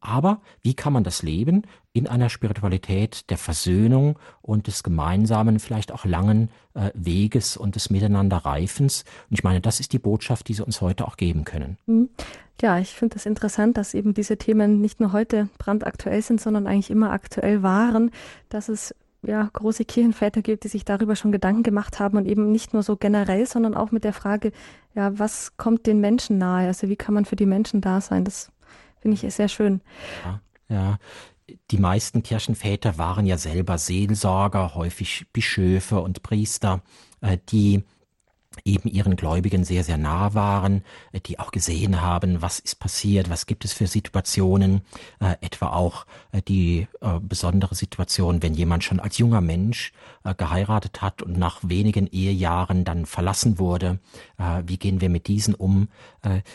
Aber 0.00 0.40
wie 0.62 0.74
kann 0.74 0.92
man 0.92 1.04
das 1.04 1.22
leben 1.22 1.62
in 1.92 2.06
einer 2.06 2.30
Spiritualität 2.30 3.28
der 3.30 3.36
Versöhnung 3.36 4.18
und 4.40 4.66
des 4.66 4.82
gemeinsamen, 4.82 5.58
vielleicht 5.58 5.92
auch 5.92 6.04
langen 6.04 6.50
äh, 6.74 6.90
Weges 6.94 7.56
und 7.56 7.74
des 7.74 7.90
Miteinanderreifens? 7.90 9.04
Und 9.28 9.38
ich 9.38 9.44
meine, 9.44 9.60
das 9.60 9.78
ist 9.78 9.92
die 9.92 9.98
Botschaft, 9.98 10.48
die 10.48 10.54
sie 10.54 10.64
uns 10.64 10.80
heute 10.80 11.06
auch 11.06 11.16
geben 11.16 11.44
können. 11.44 11.76
Mhm. 11.86 12.08
Ja, 12.62 12.78
ich 12.78 12.90
finde 12.90 13.14
das 13.14 13.24
interessant, 13.24 13.78
dass 13.78 13.94
eben 13.94 14.12
diese 14.12 14.36
Themen 14.36 14.80
nicht 14.80 15.00
nur 15.00 15.12
heute 15.12 15.48
brandaktuell 15.58 16.20
sind, 16.20 16.40
sondern 16.40 16.66
eigentlich 16.66 16.90
immer 16.90 17.10
aktuell 17.10 17.62
waren, 17.62 18.10
dass 18.50 18.68
es 18.68 18.94
ja, 19.22 19.48
große 19.52 19.84
Kirchenväter 19.84 20.42
gibt, 20.42 20.64
die 20.64 20.68
sich 20.68 20.84
darüber 20.84 21.16
schon 21.16 21.32
Gedanken 21.32 21.62
gemacht 21.62 22.00
haben 22.00 22.16
und 22.16 22.26
eben 22.26 22.52
nicht 22.52 22.72
nur 22.72 22.82
so 22.82 22.96
generell, 22.96 23.46
sondern 23.46 23.74
auch 23.74 23.90
mit 23.90 24.04
der 24.04 24.12
Frage, 24.12 24.52
ja, 24.94 25.18
was 25.18 25.56
kommt 25.56 25.86
den 25.86 26.00
Menschen 26.00 26.38
nahe? 26.38 26.66
Also 26.66 26.88
wie 26.88 26.96
kann 26.96 27.14
man 27.14 27.24
für 27.24 27.36
die 27.36 27.46
Menschen 27.46 27.80
da 27.80 28.00
sein? 28.00 28.24
Das 28.24 28.50
Finde 29.00 29.18
ich 29.20 29.34
sehr 29.34 29.48
schön. 29.48 29.80
Ja, 30.24 30.40
ja. 30.68 30.98
Die 31.70 31.78
meisten 31.78 32.22
Kirchenväter 32.22 32.96
waren 32.96 33.26
ja 33.26 33.36
selber 33.36 33.76
Seelsorger, 33.76 34.74
häufig 34.74 35.26
Bischöfe 35.32 36.00
und 36.00 36.22
Priester, 36.22 36.82
äh, 37.20 37.38
die 37.48 37.82
eben 38.64 38.88
ihren 38.88 39.16
Gläubigen 39.16 39.64
sehr, 39.64 39.84
sehr 39.84 39.96
nah 39.96 40.34
waren, 40.34 40.84
äh, 41.12 41.20
die 41.20 41.38
auch 41.38 41.50
gesehen 41.50 42.02
haben, 42.02 42.42
was 42.42 42.58
ist 42.58 42.78
passiert, 42.78 43.30
was 43.30 43.46
gibt 43.46 43.64
es 43.64 43.72
für 43.72 43.86
Situationen, 43.86 44.82
äh, 45.20 45.36
etwa 45.40 45.68
auch 45.70 46.06
die 46.48 46.86
besondere 47.22 47.74
Situation, 47.74 48.42
wenn 48.42 48.54
jemand 48.54 48.84
schon 48.84 49.00
als 49.00 49.18
junger 49.18 49.40
Mensch 49.40 49.92
geheiratet 50.36 51.00
hat 51.00 51.22
und 51.22 51.38
nach 51.38 51.60
wenigen 51.62 52.06
Ehejahren 52.06 52.84
dann 52.84 53.06
verlassen 53.06 53.58
wurde, 53.58 53.98
wie 54.64 54.78
gehen 54.78 55.00
wir 55.00 55.10
mit 55.10 55.26
diesen 55.26 55.54
um? 55.54 55.88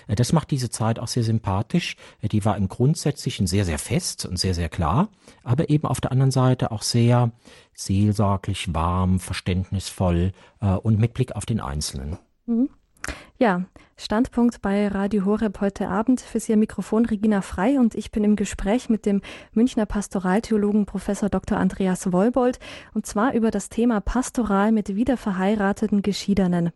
das 0.08 0.34
macht 0.34 0.52
diese 0.52 0.70
Zeit 0.70 1.00
auch 1.00 1.08
sehr 1.08 1.24
sympathisch. 1.24 1.96
die 2.22 2.44
war 2.46 2.58
im 2.58 2.68
Grundsätzlichen 2.68 3.48
sehr, 3.48 3.66
sehr 3.66 3.80
fest 3.80 4.26
und 4.26 4.38
sehr, 4.38 4.54
sehr 4.54 4.70
klar, 4.70 5.10
aber 5.44 5.70
eben 5.70 5.88
auf 5.88 6.02
der 6.02 6.12
anderen 6.12 6.32
Seite 6.32 6.72
auch 6.72 6.82
sehr 6.82 7.32
seelsorglich, 7.74 8.74
warm, 8.74 9.20
verständnisvoll 9.20 10.32
äh, 10.62 10.68
und 10.76 11.00
mit 11.00 11.14
Blick 11.14 11.36
auf 11.36 11.46
den 11.46 11.60
Einzelnen. 11.60 12.18
Mhm. 12.46 12.70
Ja, 13.38 13.66
Standpunkt 13.98 14.62
bei 14.62 14.88
Radio 14.88 15.26
Horeb 15.26 15.60
heute 15.62 15.90
Abend. 15.90 16.22
Für 16.22 16.40
Sie 16.40 16.54
am 16.54 16.60
Mikrofon 16.60 17.06
Regina 17.06 17.42
Frei 17.42 17.80
und 17.80 17.94
ich 17.94 18.12
bin 18.12 18.24
im 18.24 18.36
Gespräch 18.36 18.90
mit 18.90 19.06
dem 19.06 19.22
Münchner 19.52 19.86
Pastoraltheologen 19.86 20.86
Professor 20.86 21.30
Dr. 21.30 21.58
Andreas 21.58 22.12
Wolbold 22.12 22.60
und 22.94 23.06
zwar 23.06 23.34
über 23.34 23.52
das 23.52 23.70
Thema 23.70 24.00
Pastoral 24.00 24.72
mit 24.72 24.96
wiederverheirateten 24.96 26.02
Geschiedenen. 26.02 26.72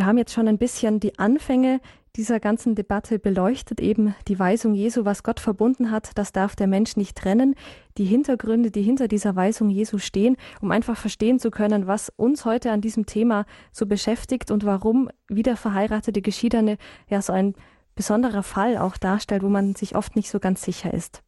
Wir 0.00 0.06
haben 0.06 0.16
jetzt 0.16 0.32
schon 0.32 0.48
ein 0.48 0.56
bisschen 0.56 0.98
die 0.98 1.18
Anfänge 1.18 1.78
dieser 2.16 2.40
ganzen 2.40 2.74
Debatte 2.74 3.18
beleuchtet 3.18 3.82
eben 3.82 4.14
die 4.28 4.38
Weisung 4.38 4.72
Jesu, 4.72 5.04
was 5.04 5.22
Gott 5.22 5.40
verbunden 5.40 5.90
hat, 5.90 6.12
das 6.14 6.32
darf 6.32 6.56
der 6.56 6.68
Mensch 6.68 6.96
nicht 6.96 7.18
trennen, 7.18 7.54
die 7.98 8.06
Hintergründe, 8.06 8.70
die 8.70 8.80
hinter 8.80 9.08
dieser 9.08 9.36
Weisung 9.36 9.68
Jesu 9.68 9.98
stehen, 9.98 10.38
um 10.62 10.70
einfach 10.70 10.96
verstehen 10.96 11.38
zu 11.38 11.50
können, 11.50 11.86
was 11.86 12.10
uns 12.16 12.46
heute 12.46 12.70
an 12.70 12.80
diesem 12.80 13.04
Thema 13.04 13.44
so 13.72 13.84
beschäftigt 13.84 14.50
und 14.50 14.64
warum 14.64 15.10
wieder 15.28 15.54
verheiratete 15.54 16.22
Geschiedene 16.22 16.78
ja 17.10 17.20
so 17.20 17.34
ein 17.34 17.52
besonderer 17.94 18.42
Fall 18.42 18.78
auch 18.78 18.96
darstellt, 18.96 19.42
wo 19.42 19.50
man 19.50 19.74
sich 19.74 19.96
oft 19.96 20.16
nicht 20.16 20.30
so 20.30 20.40
ganz 20.40 20.62
sicher 20.62 20.94
ist. 20.94 21.22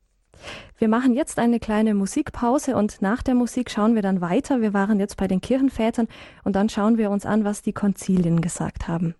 Wir 0.79 0.89
machen 0.89 1.15
jetzt 1.15 1.39
eine 1.39 1.61
kleine 1.61 1.95
Musikpause 1.95 2.77
und 2.77 3.03
nach 3.03 3.23
der 3.23 3.35
Musik 3.35 3.71
schauen 3.71 3.95
wir 3.95 4.03
dann 4.03 4.21
weiter. 4.21 4.61
Wir 4.61 4.75
waren 4.75 4.99
jetzt 4.99 5.17
bei 5.17 5.29
den 5.29 5.41
Kirchenvätern 5.41 6.09
und 6.45 6.57
dann 6.57 6.69
schauen 6.69 6.99
wir 6.99 7.11
uns 7.11 7.27
an, 7.27 7.45
was 7.45 7.63
die 7.63 7.73
Konzilien 7.73 8.41
gesagt 8.41 8.89
haben. 8.89 9.15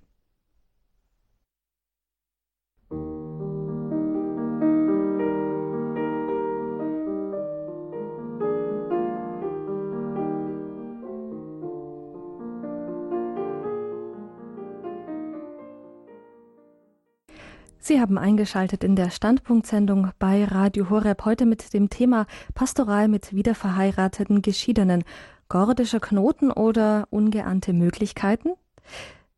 Sie 17.85 18.01
haben 18.01 18.17
eingeschaltet 18.17 18.85
in 18.85 18.95
der 18.95 19.11
Standpunktsendung 19.11 20.13
bei 20.21 20.45
Radio 20.45 20.89
Horeb 20.89 21.25
heute 21.25 21.47
mit 21.47 21.75
dem 21.75 21.91
Thema 21.91 22.27
Pastoral 22.55 23.09
mit 23.09 23.35
wiederverheirateten 23.35 24.41
Geschiedenen. 24.41 25.03
Gordischer 25.49 25.99
Knoten 25.99 26.53
oder 26.53 27.09
ungeahnte 27.11 27.73
Möglichkeiten? 27.73 28.51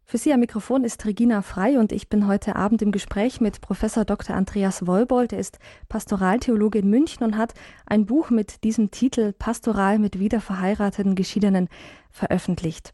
Für 0.05 0.19
Sie 0.19 0.31
am 0.35 0.41
Mikrofon 0.41 0.85
ist 0.85 1.07
Regina 1.07 1.41
Frei 1.41 1.79
und 1.79 1.91
ich 1.91 2.11
bin 2.11 2.27
heute 2.27 2.55
Abend 2.55 2.83
im 2.83 2.93
Gespräch 2.93 3.41
mit 3.41 3.63
Professor 3.63 4.05
Dr. 4.05 4.37
Andreas 4.37 4.87
Wolbold. 4.87 5.33
Er 5.33 5.39
ist 5.39 5.59
Pastoraltheologe 5.89 6.81
in 6.81 6.91
München 6.91 7.25
und 7.25 7.39
hat 7.39 7.55
ein 7.87 8.05
Buch 8.05 8.29
mit 8.29 8.63
diesem 8.63 8.91
Titel 8.91 9.33
Pastoral 9.33 9.99
mit 9.99 10.19
wiederverheirateten 10.19 11.15
Geschiedenen 11.15 11.71
veröffentlicht. 12.11 12.93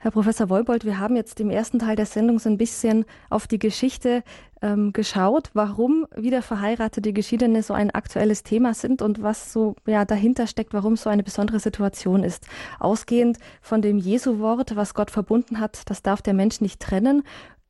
Herr 0.00 0.12
Professor 0.12 0.48
Wolbold, 0.48 0.84
wir 0.84 1.00
haben 1.00 1.16
jetzt 1.16 1.40
im 1.40 1.50
ersten 1.50 1.80
Teil 1.80 1.96
der 1.96 2.06
Sendung 2.06 2.38
so 2.38 2.48
ein 2.48 2.56
bisschen 2.56 3.04
auf 3.30 3.48
die 3.48 3.58
Geschichte 3.58 4.22
ähm, 4.62 4.92
geschaut, 4.92 5.50
warum 5.54 6.06
wieder 6.14 6.40
verheiratete 6.40 7.12
Geschiedene 7.12 7.64
so 7.64 7.74
ein 7.74 7.90
aktuelles 7.90 8.44
Thema 8.44 8.74
sind 8.74 9.02
und 9.02 9.24
was 9.24 9.52
so 9.52 9.74
ja, 9.88 10.04
dahinter 10.04 10.46
steckt, 10.46 10.72
warum 10.72 10.94
so 10.94 11.10
eine 11.10 11.24
besondere 11.24 11.58
Situation 11.58 12.22
ist. 12.22 12.46
Ausgehend 12.78 13.38
von 13.60 13.82
dem 13.82 13.98
Jesu-Wort, 13.98 14.76
was 14.76 14.94
Gott 14.94 15.10
verbunden 15.10 15.58
hat, 15.58 15.82
das 15.90 16.00
darf 16.00 16.22
der 16.22 16.34
Mensch 16.34 16.60
nicht 16.60 16.78
trennen, 16.78 17.24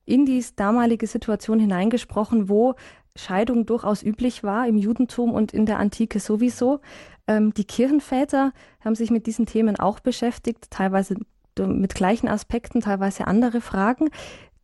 in 0.04 0.26
die 0.26 0.44
damalige 0.54 1.06
Situation 1.06 1.58
hineingesprochen, 1.58 2.50
wo 2.50 2.74
Scheidung 3.16 3.64
durchaus 3.64 4.02
üblich 4.02 4.44
war 4.44 4.68
im 4.68 4.76
Judentum 4.76 5.32
und 5.32 5.54
in 5.54 5.64
der 5.64 5.78
Antike 5.78 6.20
sowieso. 6.20 6.80
Ähm, 7.26 7.54
die 7.54 7.64
Kirchenväter 7.64 8.52
haben 8.84 8.94
sich 8.94 9.10
mit 9.10 9.26
diesen 9.26 9.46
Themen 9.46 9.76
auch 9.80 9.98
beschäftigt, 10.00 10.70
teilweise 10.70 11.16
mit 11.66 11.94
gleichen 11.94 12.28
Aspekten, 12.28 12.80
teilweise 12.80 13.26
andere 13.26 13.60
Fragen. 13.60 14.10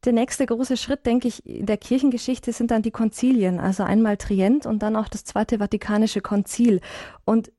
Der 0.04 0.12
nächste 0.12 0.44
große 0.44 0.76
Schritt, 0.76 1.06
denke 1.06 1.28
ich, 1.28 1.46
in 1.46 1.66
der 1.66 1.78
Kirchengeschichte 1.78 2.52
sind 2.52 2.70
dann 2.70 2.82
die 2.82 2.90
Konzilien, 2.90 3.58
also 3.58 3.84
einmal 3.84 4.18
Trient 4.18 4.66
und 4.66 4.82
dann 4.82 4.96
auch 4.96 5.08
das 5.08 5.24
Zweite 5.24 5.58
Vatikanische 5.58 6.20
Konzil. 6.20 6.80
Und 7.24 7.50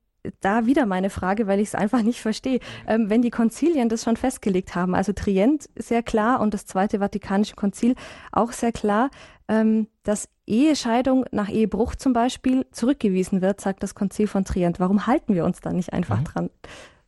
da 0.42 0.66
wieder 0.66 0.86
meine 0.86 1.10
Frage, 1.10 1.48
weil 1.48 1.60
ich 1.60 1.70
es 1.70 1.76
einfach 1.76 2.02
nicht 2.02 2.20
verstehe. 2.20 2.60
Ähm, 2.88 3.10
wenn 3.10 3.22
die 3.22 3.30
Konzilien 3.30 3.90
das 3.90 4.04
schon 4.04 4.18
festgelegt 4.18 4.76
haben, 4.76 4.96
also 4.96 5.14
Trient 5.14 5.70
sehr 5.78 6.04
klar 6.04 6.40
und 6.40 6.54
das 6.54 6.66
Zweite 6.66 7.00
Vatikanische 7.00 7.56
Konzil 7.56 7.96
auch 8.32 8.52
sehr 8.52 8.72
klar, 8.72 9.10
ähm, 9.48 9.88
dass 10.04 10.30
Ehescheidung 10.48 11.26
nach 11.32 11.50
Ehebruch 11.50 11.96
zum 11.96 12.14
Beispiel 12.14 12.66
zurückgewiesen 12.72 13.42
wird, 13.42 13.62
sagt 13.62 13.84
das 13.84 13.96
Konzil 13.96 14.28
von 14.28 14.46
Trient. 14.46 14.80
Warum 14.80 15.08
halten 15.08 15.34
wir 15.34 15.46
uns 15.46 15.62
da 15.62 15.72
nicht 15.72 15.94
einfach 15.94 16.20
mhm. 16.20 16.24
dran? 16.26 16.50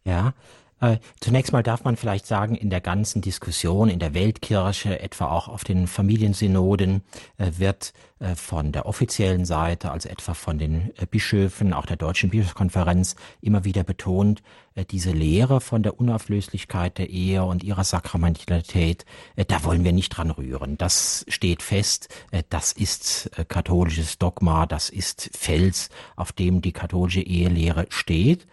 Ja, 0.03 0.33
Äh, 0.79 0.97
zunächst 1.19 1.53
mal 1.53 1.63
darf 1.63 1.83
man 1.83 1.97
vielleicht 1.97 2.27
sagen, 2.27 2.55
in 2.55 2.69
der 2.69 2.81
ganzen 2.81 3.21
Diskussion 3.21 3.89
in 3.89 3.99
der 3.99 4.13
Weltkirche, 4.13 4.99
etwa 4.99 5.31
auch 5.31 5.47
auf 5.47 5.63
den 5.63 5.87
Familiensynoden, 5.87 7.01
äh, 7.37 7.51
wird 7.57 7.93
äh, 8.19 8.35
von 8.35 8.71
der 8.71 8.85
offiziellen 8.85 9.45
Seite, 9.45 9.89
also 9.89 10.07
etwa 10.07 10.35
von 10.35 10.59
den 10.59 10.91
äh, 10.97 11.07
Bischöfen, 11.09 11.73
auch 11.73 11.87
der 11.87 11.97
Deutschen 11.97 12.29
Bischofskonferenz, 12.29 13.15
immer 13.41 13.63
wieder 13.63 13.83
betont, 13.83 14.43
äh, 14.75 14.85
diese 14.85 15.11
Lehre 15.11 15.61
von 15.61 15.81
der 15.81 15.99
Unauflöslichkeit 15.99 16.99
der 16.99 17.09
Ehe 17.09 17.43
und 17.43 17.63
ihrer 17.63 17.83
Sakramentalität, 17.83 19.05
äh, 19.35 19.45
da 19.45 19.63
wollen 19.63 19.83
wir 19.83 19.93
nicht 19.93 20.09
dran 20.09 20.29
rühren. 20.29 20.77
Das 20.77 21.25
steht 21.27 21.63
fest, 21.63 22.09
das 22.49 22.71
ist 22.71 23.31
katholisches 23.47 24.19
Dogma, 24.19 24.67
das 24.67 24.89
ist 24.89 25.31
Fels, 25.33 25.89
auf 26.15 26.31
dem 26.31 26.61
die 26.61 26.71
katholische 26.71 27.21
Ehelehre 27.21 27.87
steht. 27.89 28.45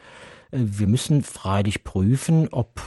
Wir 0.56 0.86
müssen 0.86 1.24
freilich 1.24 1.82
prüfen, 1.82 2.48
ob 2.52 2.80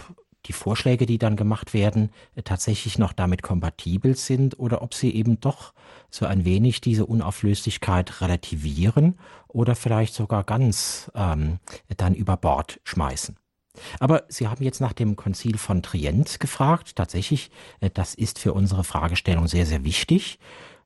die 0.46 0.54
Vorschläge, 0.54 1.06
die 1.06 1.18
dann 1.18 1.36
gemacht 1.36 1.74
werden, 1.74 2.12
tatsächlich 2.46 2.98
noch 2.98 3.12
damit 3.12 3.44
kompatibel 3.44 4.16
sind 4.16 4.58
oder 4.58 4.82
ob 4.82 4.94
sie 4.94 5.14
eben 5.14 5.42
doch 5.42 5.74
so 6.10 6.26
ein 6.26 6.46
wenig 6.46 6.80
diese 6.80 7.06
Unauflöslichkeit 7.06 8.22
relativieren 8.22 9.20
oder 9.50 9.76
vielleicht 9.76 10.14
sogar 10.14 10.46
ganz 10.46 11.12
ähm, 11.14 11.60
dann 11.98 12.16
über 12.16 12.38
Bord 12.38 12.80
schmeißen. 12.86 13.36
Aber 14.00 14.24
Sie 14.30 14.48
haben 14.48 14.64
jetzt 14.64 14.80
nach 14.80 14.94
dem 14.94 15.18
Konzil 15.18 15.58
von 15.58 15.84
Trient 15.84 16.40
gefragt. 16.40 16.96
Tatsächlich, 16.96 17.52
äh, 17.82 17.90
das 17.94 18.16
ist 18.16 18.40
für 18.40 18.54
unsere 18.54 18.86
Fragestellung 18.86 19.48
sehr, 19.48 19.66
sehr 19.66 19.84
wichtig 19.84 20.40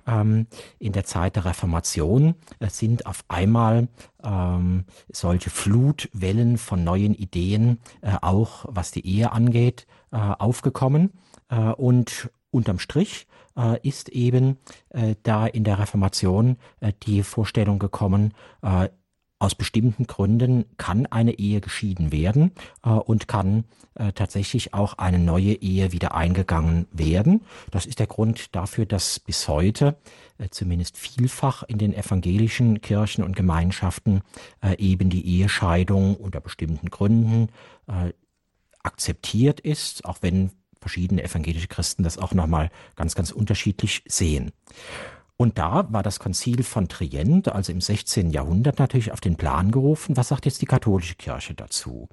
ähm, 0.07 0.47
in 0.79 0.93
der 0.93 1.05
Zeit 1.05 1.35
der 1.35 1.45
Reformation 1.45 2.35
äh, 2.59 2.69
sind 2.69 3.05
auf 3.05 3.23
einmal 3.27 3.87
ähm, 4.23 4.85
solche 5.11 5.49
Flutwellen 5.49 6.57
von 6.57 6.83
neuen 6.83 7.13
Ideen, 7.13 7.79
äh, 8.01 8.15
auch 8.21 8.65
was 8.67 8.91
die 8.91 9.05
Ehe 9.05 9.31
angeht, 9.31 9.87
äh, 10.11 10.17
aufgekommen. 10.17 11.11
Äh, 11.49 11.71
und 11.73 12.29
unterm 12.49 12.79
Strich 12.79 13.27
äh, 13.57 13.79
ist 13.87 14.09
eben 14.09 14.57
äh, 14.89 15.15
da 15.23 15.45
in 15.45 15.63
der 15.63 15.79
Reformation 15.79 16.57
die 17.03 17.23
Vorstellung 17.23 17.79
gekommen, 17.79 18.33
aus 19.41 19.55
bestimmten 19.55 20.05
Gründen 20.05 20.65
kann 20.77 21.07
eine 21.07 21.39
Ehe 21.39 21.61
geschieden 21.61 22.11
werden 22.11 22.51
äh, 22.85 22.89
und 22.89 23.27
kann 23.27 23.63
äh, 23.95 24.13
tatsächlich 24.13 24.75
auch 24.75 24.99
eine 24.99 25.17
neue 25.17 25.53
Ehe 25.53 25.91
wieder 25.91 26.13
eingegangen 26.13 26.87
werden. 26.91 27.41
Das 27.71 27.87
ist 27.87 27.97
der 27.97 28.05
Grund 28.05 28.55
dafür, 28.55 28.85
dass 28.85 29.19
bis 29.19 29.47
heute 29.47 29.97
äh, 30.37 30.49
zumindest 30.49 30.95
vielfach 30.95 31.63
in 31.63 31.79
den 31.79 31.91
evangelischen 31.95 32.81
Kirchen 32.81 33.23
und 33.23 33.35
Gemeinschaften 33.35 34.21
äh, 34.61 34.77
eben 34.77 35.09
die 35.09 35.25
Ehescheidung 35.25 36.17
unter 36.17 36.39
bestimmten 36.39 36.91
Gründen 36.91 37.49
äh, 37.87 38.13
akzeptiert 38.83 39.59
ist, 39.59 40.05
auch 40.05 40.19
wenn 40.21 40.51
verschiedene 40.79 41.23
evangelische 41.23 41.67
Christen 41.67 42.03
das 42.03 42.19
auch 42.19 42.33
nochmal 42.33 42.69
ganz, 42.95 43.15
ganz 43.15 43.31
unterschiedlich 43.31 44.03
sehen. 44.07 44.51
Und 45.41 45.57
da 45.57 45.91
war 45.91 46.03
das 46.03 46.19
Konzil 46.19 46.61
von 46.61 46.87
Trient, 46.87 47.47
also 47.47 47.71
im 47.71 47.81
16. 47.81 48.29
Jahrhundert, 48.29 48.77
natürlich 48.77 49.11
auf 49.11 49.21
den 49.21 49.37
Plan 49.37 49.71
gerufen. 49.71 50.15
Was 50.15 50.27
sagt 50.27 50.45
jetzt 50.45 50.61
die 50.61 50.67
katholische 50.67 51.15
Kirche 51.15 51.55
dazu? 51.55 52.09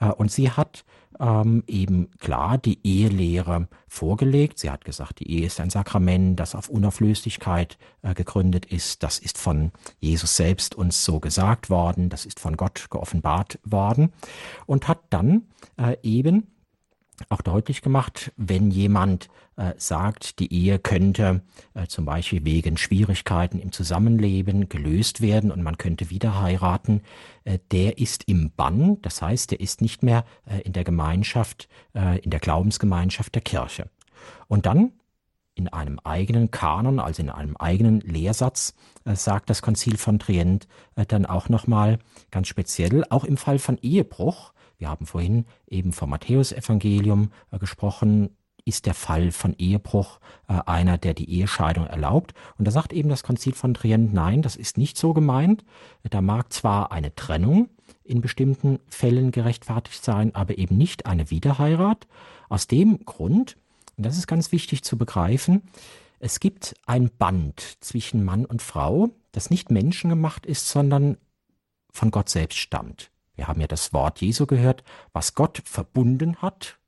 Äh, 0.00 0.06
und 0.06 0.32
sie 0.32 0.50
hat 0.50 0.84
ähm, 1.20 1.62
eben 1.68 2.10
klar 2.18 2.58
die 2.58 2.80
Ehelehre 2.84 3.68
vorgelegt. 3.86 4.58
Sie 4.58 4.70
hat 4.70 4.84
gesagt, 4.84 5.20
die 5.20 5.30
Ehe 5.30 5.46
ist 5.46 5.60
ein 5.60 5.70
Sakrament, 5.70 6.40
das 6.40 6.56
auf 6.56 6.68
Unauflöslichkeit 6.68 7.78
äh, 8.02 8.12
gegründet 8.12 8.66
ist. 8.66 9.04
Das 9.04 9.20
ist 9.20 9.38
von 9.38 9.70
Jesus 10.00 10.34
selbst 10.34 10.74
uns 10.74 11.04
so 11.04 11.20
gesagt 11.20 11.70
worden. 11.70 12.08
Das 12.08 12.26
ist 12.26 12.40
von 12.40 12.56
Gott 12.56 12.88
geoffenbart 12.90 13.60
worden. 13.62 14.12
Und 14.66 14.88
hat 14.88 14.98
dann 15.10 15.42
äh, 15.76 15.96
eben 16.02 16.48
auch 17.28 17.40
deutlich 17.40 17.82
gemacht, 17.82 18.32
wenn 18.36 18.72
jemand 18.72 19.28
äh, 19.56 19.74
sagt, 19.76 20.38
die 20.38 20.52
Ehe 20.52 20.78
könnte 20.78 21.42
äh, 21.74 21.86
zum 21.86 22.04
Beispiel 22.04 22.44
wegen 22.44 22.76
Schwierigkeiten 22.76 23.58
im 23.58 23.72
Zusammenleben 23.72 24.68
gelöst 24.68 25.20
werden 25.20 25.50
und 25.50 25.62
man 25.62 25.78
könnte 25.78 26.10
wieder 26.10 26.40
heiraten, 26.40 27.02
äh, 27.44 27.58
der 27.70 27.98
ist 27.98 28.24
im 28.28 28.50
Bann, 28.50 29.00
das 29.02 29.22
heißt, 29.22 29.50
der 29.50 29.60
ist 29.60 29.80
nicht 29.80 30.02
mehr 30.02 30.24
äh, 30.46 30.60
in 30.62 30.72
der 30.72 30.84
Gemeinschaft, 30.84 31.68
äh, 31.94 32.18
in 32.20 32.30
der 32.30 32.40
Glaubensgemeinschaft 32.40 33.34
der 33.34 33.42
Kirche. 33.42 33.88
Und 34.48 34.66
dann 34.66 34.92
in 35.56 35.68
einem 35.68 36.00
eigenen 36.02 36.50
Kanon, 36.50 36.98
also 36.98 37.22
in 37.22 37.30
einem 37.30 37.56
eigenen 37.56 38.00
Lehrsatz, 38.00 38.74
äh, 39.04 39.14
sagt 39.14 39.50
das 39.50 39.62
Konzil 39.62 39.96
von 39.96 40.18
Trient 40.18 40.66
dann 40.94 41.26
auch 41.26 41.48
nochmal 41.48 41.98
ganz 42.30 42.48
speziell, 42.48 43.04
auch 43.10 43.24
im 43.24 43.36
Fall 43.36 43.58
von 43.58 43.78
Ehebruch, 43.78 44.52
wir 44.78 44.88
haben 44.88 45.06
vorhin 45.06 45.46
eben 45.66 45.92
vom 45.92 46.10
Matthäusevangelium 46.10 47.30
äh, 47.50 47.58
gesprochen, 47.58 48.36
ist 48.64 48.86
der 48.86 48.94
Fall 48.94 49.30
von 49.30 49.54
Ehebruch 49.58 50.20
äh, 50.48 50.60
einer, 50.66 50.98
der 50.98 51.14
die 51.14 51.30
Ehescheidung 51.30 51.86
erlaubt. 51.86 52.34
Und 52.58 52.66
da 52.66 52.70
sagt 52.70 52.92
eben 52.92 53.08
das 53.08 53.22
Konzil 53.22 53.54
von 53.54 53.74
Trient, 53.74 54.12
nein, 54.12 54.42
das 54.42 54.56
ist 54.56 54.78
nicht 54.78 54.96
so 54.96 55.12
gemeint. 55.12 55.64
Da 56.02 56.20
mag 56.20 56.52
zwar 56.52 56.92
eine 56.92 57.14
Trennung 57.14 57.68
in 58.04 58.20
bestimmten 58.20 58.80
Fällen 58.88 59.30
gerechtfertigt 59.30 60.04
sein, 60.04 60.34
aber 60.34 60.58
eben 60.58 60.76
nicht 60.76 61.06
eine 61.06 61.30
Wiederheirat. 61.30 62.06
Aus 62.48 62.66
dem 62.66 63.04
Grund, 63.04 63.56
und 63.96 64.06
das 64.06 64.18
ist 64.18 64.26
ganz 64.26 64.52
wichtig 64.52 64.82
zu 64.84 64.96
begreifen, 64.96 65.62
es 66.18 66.40
gibt 66.40 66.74
ein 66.86 67.10
Band 67.10 67.76
zwischen 67.80 68.24
Mann 68.24 68.46
und 68.46 68.62
Frau, 68.62 69.10
das 69.32 69.50
nicht 69.50 69.70
menschengemacht 69.70 70.46
ist, 70.46 70.68
sondern 70.68 71.18
von 71.90 72.10
Gott 72.10 72.28
selbst 72.28 72.58
stammt. 72.58 73.10
Wir 73.34 73.48
haben 73.48 73.60
ja 73.60 73.66
das 73.66 73.92
Wort 73.92 74.20
Jesu 74.20 74.46
gehört, 74.46 74.84
was 75.12 75.34
Gott 75.34 75.62
verbunden 75.64 76.36
hat. 76.36 76.78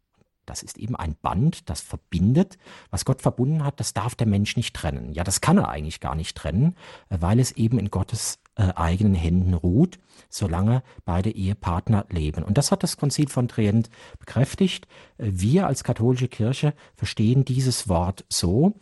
Das 0.47 0.63
ist 0.63 0.79
eben 0.79 0.97
ein 0.97 1.17
Band, 1.21 1.69
das 1.69 1.81
verbindet. 1.81 2.57
Was 2.91 3.05
Gott 3.05 3.23
verbunden 3.23 3.65
hat, 3.65 3.81
das 3.81 3.95
darf 3.95 4.15
der 4.15 4.27
Mensch 4.27 4.57
nicht 4.57 4.75
trennen. 4.75 5.13
Ja, 5.13 5.25
das 5.25 5.41
kann 5.41 5.59
er 5.59 5.69
eigentlich 5.69 6.01
gar 6.01 6.15
nicht 6.15 6.37
trennen, 6.37 6.77
äh, 7.09 7.19
weil 7.21 7.39
es 7.41 7.53
eben 7.53 7.79
in 7.79 7.91
Gottes 7.91 8.39
äh, 8.57 8.73
eigenen 8.75 9.15
Händen 9.15 9.53
ruht, 9.55 9.99
solange 10.31 10.83
beide 11.05 11.31
Ehepartner 11.31 12.07
leben. 12.09 12.43
Und 12.43 12.57
das 12.57 12.73
hat 12.73 12.83
das 12.83 12.97
Konzil 12.97 13.29
von 13.29 13.49
Trient 13.49 13.91
bekräftigt. 14.19 14.87
Äh, 15.19 15.27
wir 15.33 15.67
als 15.67 15.85
katholische 15.85 16.29
Kirche 16.29 16.73
verstehen 16.95 17.45
dieses 17.45 17.89
Wort 17.89 18.25
so, 18.29 18.75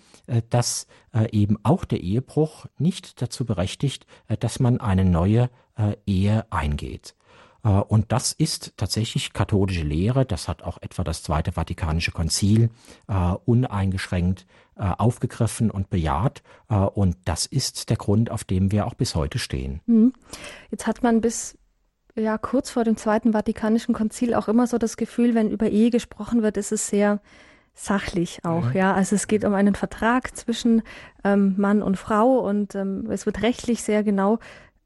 dass 0.51 0.87
eben 1.31 1.59
auch 1.63 1.85
der 1.85 2.01
Ehebruch 2.01 2.67
nicht 2.79 3.21
dazu 3.23 3.45
berechtigt, 3.45 4.07
dass 4.41 4.59
man 4.59 4.81
eine 4.81 5.05
neue 5.05 5.51
Ehe 6.07 6.51
eingeht. 6.51 7.15
Äh, 7.65 7.69
und 7.69 8.13
das 8.13 8.33
ist 8.33 8.75
tatsächlich 8.77 9.33
katholische 9.33 9.83
Lehre. 9.83 10.25
Das 10.25 10.49
hat 10.49 10.63
auch 10.63 10.81
etwa 10.81 11.03
das 11.03 11.23
Zweite 11.23 11.53
Vatikanische 11.53 12.13
Konzil 12.13 12.71
äh, 13.09 13.35
uneingeschränkt 13.45 14.47
äh, 14.77 14.83
aufgegriffen 14.99 15.71
und 15.71 15.91
bejaht. 15.91 16.43
Und 16.69 17.17
das 17.27 17.47
ist 17.47 17.91
der 17.91 17.97
Grund, 17.97 18.31
auf 18.31 18.43
dem 18.43 18.73
wir 18.73 18.87
auch 18.87 18.95
bis 18.95 19.15
heute 19.15 19.39
stehen. 19.39 19.81
Mhm. 19.87 20.13
Jetzt 20.71 20.87
hat 20.87 21.03
man 21.03 21.21
bis 21.21 21.57
ja 22.17 22.39
kurz 22.39 22.71
vor 22.71 22.85
dem 22.85 22.97
Zweiten 22.97 23.33
Vatikanischen 23.33 23.95
Konzil 23.95 24.35
auch 24.35 24.49
immer 24.49 24.67
so 24.67 24.79
das 24.79 24.97
Gefühl, 24.97 25.35
wenn 25.35 25.51
über 25.51 25.69
Ehe 25.69 25.91
gesprochen 25.91 26.43
wird, 26.43 26.57
ist 26.57 26.73
es 26.73 26.89
sehr 26.89 27.21
sachlich 27.75 28.45
auch, 28.45 28.67
mhm. 28.71 28.77
ja. 28.77 28.95
Also 28.95 29.15
es 29.17 29.27
geht 29.27 29.45
um 29.45 29.55
einen 29.55 29.75
Vertrag 29.75 30.37
zwischen 30.37 30.83
ähm, 31.23 31.55
Mann 31.59 31.83
und 31.83 31.97
Frau 31.97 32.39
und 32.39 32.75
ähm, 32.75 33.11
es 33.11 33.27
wird 33.27 33.43
rechtlich 33.43 33.83
sehr 33.83 34.03
genau 34.03 34.39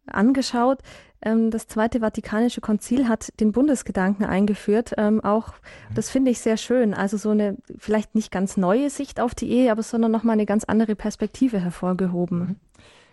angeschaut. 0.06 0.80
Ähm, 1.22 1.50
das 1.50 1.66
Zweite 1.66 2.00
Vatikanische 2.00 2.60
Konzil 2.60 3.08
hat 3.08 3.28
den 3.40 3.52
Bundesgedanken 3.52 4.24
eingeführt. 4.24 4.94
Ähm, 4.96 5.22
auch, 5.22 5.48
mhm. 5.48 5.94
das 5.94 6.10
finde 6.10 6.30
ich 6.30 6.40
sehr 6.40 6.56
schön. 6.56 6.94
Also 6.94 7.16
so 7.16 7.30
eine 7.30 7.56
vielleicht 7.78 8.14
nicht 8.14 8.30
ganz 8.30 8.56
neue 8.56 8.90
Sicht 8.90 9.20
auf 9.20 9.34
die 9.34 9.50
Ehe, 9.50 9.72
aber 9.72 9.82
sondern 9.82 10.12
nochmal 10.12 10.34
eine 10.34 10.46
ganz 10.46 10.64
andere 10.64 10.94
Perspektive 10.94 11.58
hervorgehoben. 11.58 12.38
Mhm. 12.38 12.56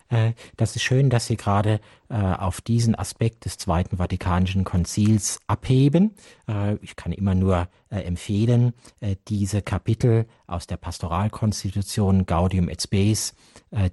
Äh, 0.10 0.34
das 0.58 0.76
ist 0.76 0.84
schön, 0.84 1.10
dass 1.10 1.28
Sie 1.28 1.38
gerade 1.38 1.80
auf 2.10 2.62
diesen 2.62 2.96
Aspekt 2.96 3.46
des 3.46 3.58
Zweiten 3.58 3.98
Vatikanischen 3.98 4.64
Konzils 4.64 5.40
abheben. 5.48 6.16
Äh, 6.48 6.76
ich 6.82 6.96
kann 6.96 7.12
immer 7.12 7.36
nur 7.36 7.68
empfehlen, 7.90 8.74
diese 9.30 9.62
Kapitel 9.62 10.26
aus 10.48 10.68
der 10.68 10.76
Pastoralkonstitution 10.76 12.26
Gaudium 12.26 12.68
et 12.68 12.82
Spes, 12.82 13.36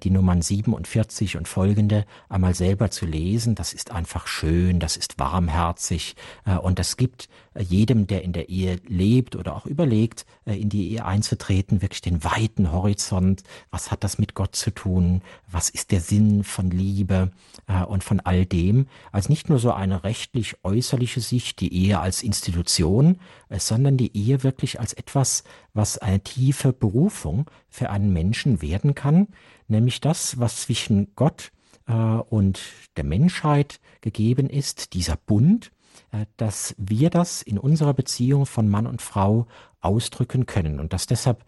die 0.01 0.09
Nummern 0.09 0.41
47 0.41 1.37
und 1.37 1.47
folgende, 1.47 2.05
einmal 2.27 2.53
selber 2.53 2.91
zu 2.91 3.05
lesen. 3.05 3.55
Das 3.55 3.71
ist 3.71 3.91
einfach 3.91 4.27
schön, 4.27 4.81
das 4.81 4.97
ist 4.97 5.19
warmherzig 5.19 6.15
und 6.63 6.79
das 6.79 6.97
gibt 6.97 7.29
jedem, 7.57 8.05
der 8.07 8.23
in 8.23 8.33
der 8.33 8.49
Ehe 8.49 8.81
lebt 8.87 9.37
oder 9.37 9.55
auch 9.55 9.67
überlegt, 9.67 10.25
in 10.45 10.69
die 10.69 10.91
Ehe 10.91 11.05
einzutreten, 11.05 11.81
wirklich 11.81 12.01
den 12.01 12.23
weiten 12.25 12.71
Horizont. 12.73 13.43
Was 13.71 13.91
hat 13.91 14.03
das 14.03 14.17
mit 14.17 14.33
Gott 14.33 14.55
zu 14.55 14.71
tun? 14.71 15.21
Was 15.49 15.69
ist 15.69 15.91
der 15.91 16.01
Sinn 16.01 16.43
von 16.43 16.71
Liebe 16.71 17.31
äh, 17.67 17.83
und 17.83 18.02
von 18.03 18.19
all 18.19 18.45
dem, 18.45 18.87
als 19.11 19.29
nicht 19.29 19.49
nur 19.49 19.59
so 19.59 19.71
eine 19.71 20.03
rechtlich 20.03 20.55
äußerliche 20.63 21.21
Sicht, 21.21 21.59
die 21.59 21.73
Ehe 21.73 21.99
als 21.99 22.23
Institution, 22.23 23.19
äh, 23.49 23.59
sondern 23.59 23.97
die 23.97 24.15
Ehe 24.15 24.43
wirklich 24.43 24.79
als 24.79 24.93
etwas, 24.93 25.43
was 25.73 25.97
eine 25.97 26.19
tiefe 26.19 26.73
Berufung 26.73 27.49
für 27.69 27.89
einen 27.89 28.13
Menschen 28.13 28.61
werden 28.61 28.95
kann, 28.95 29.27
nämlich 29.67 30.01
das, 30.01 30.39
was 30.39 30.57
zwischen 30.57 31.13
Gott 31.15 31.51
äh, 31.87 31.93
und 31.93 32.59
der 32.97 33.03
Menschheit 33.03 33.79
gegeben 34.01 34.49
ist, 34.49 34.93
dieser 34.93 35.17
Bund, 35.17 35.71
äh, 36.11 36.25
dass 36.37 36.75
wir 36.77 37.09
das 37.09 37.41
in 37.41 37.57
unserer 37.57 37.93
Beziehung 37.93 38.45
von 38.45 38.69
Mann 38.69 38.87
und 38.87 39.01
Frau 39.01 39.47
ausdrücken 39.81 40.45
können. 40.45 40.79
Und 40.79 40.93
dass 40.93 41.07
deshalb 41.07 41.43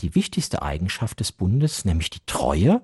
die 0.00 0.14
wichtigste 0.14 0.62
Eigenschaft 0.62 1.18
des 1.18 1.32
Bundes, 1.32 1.84
nämlich 1.84 2.10
die 2.10 2.24
Treue, 2.26 2.80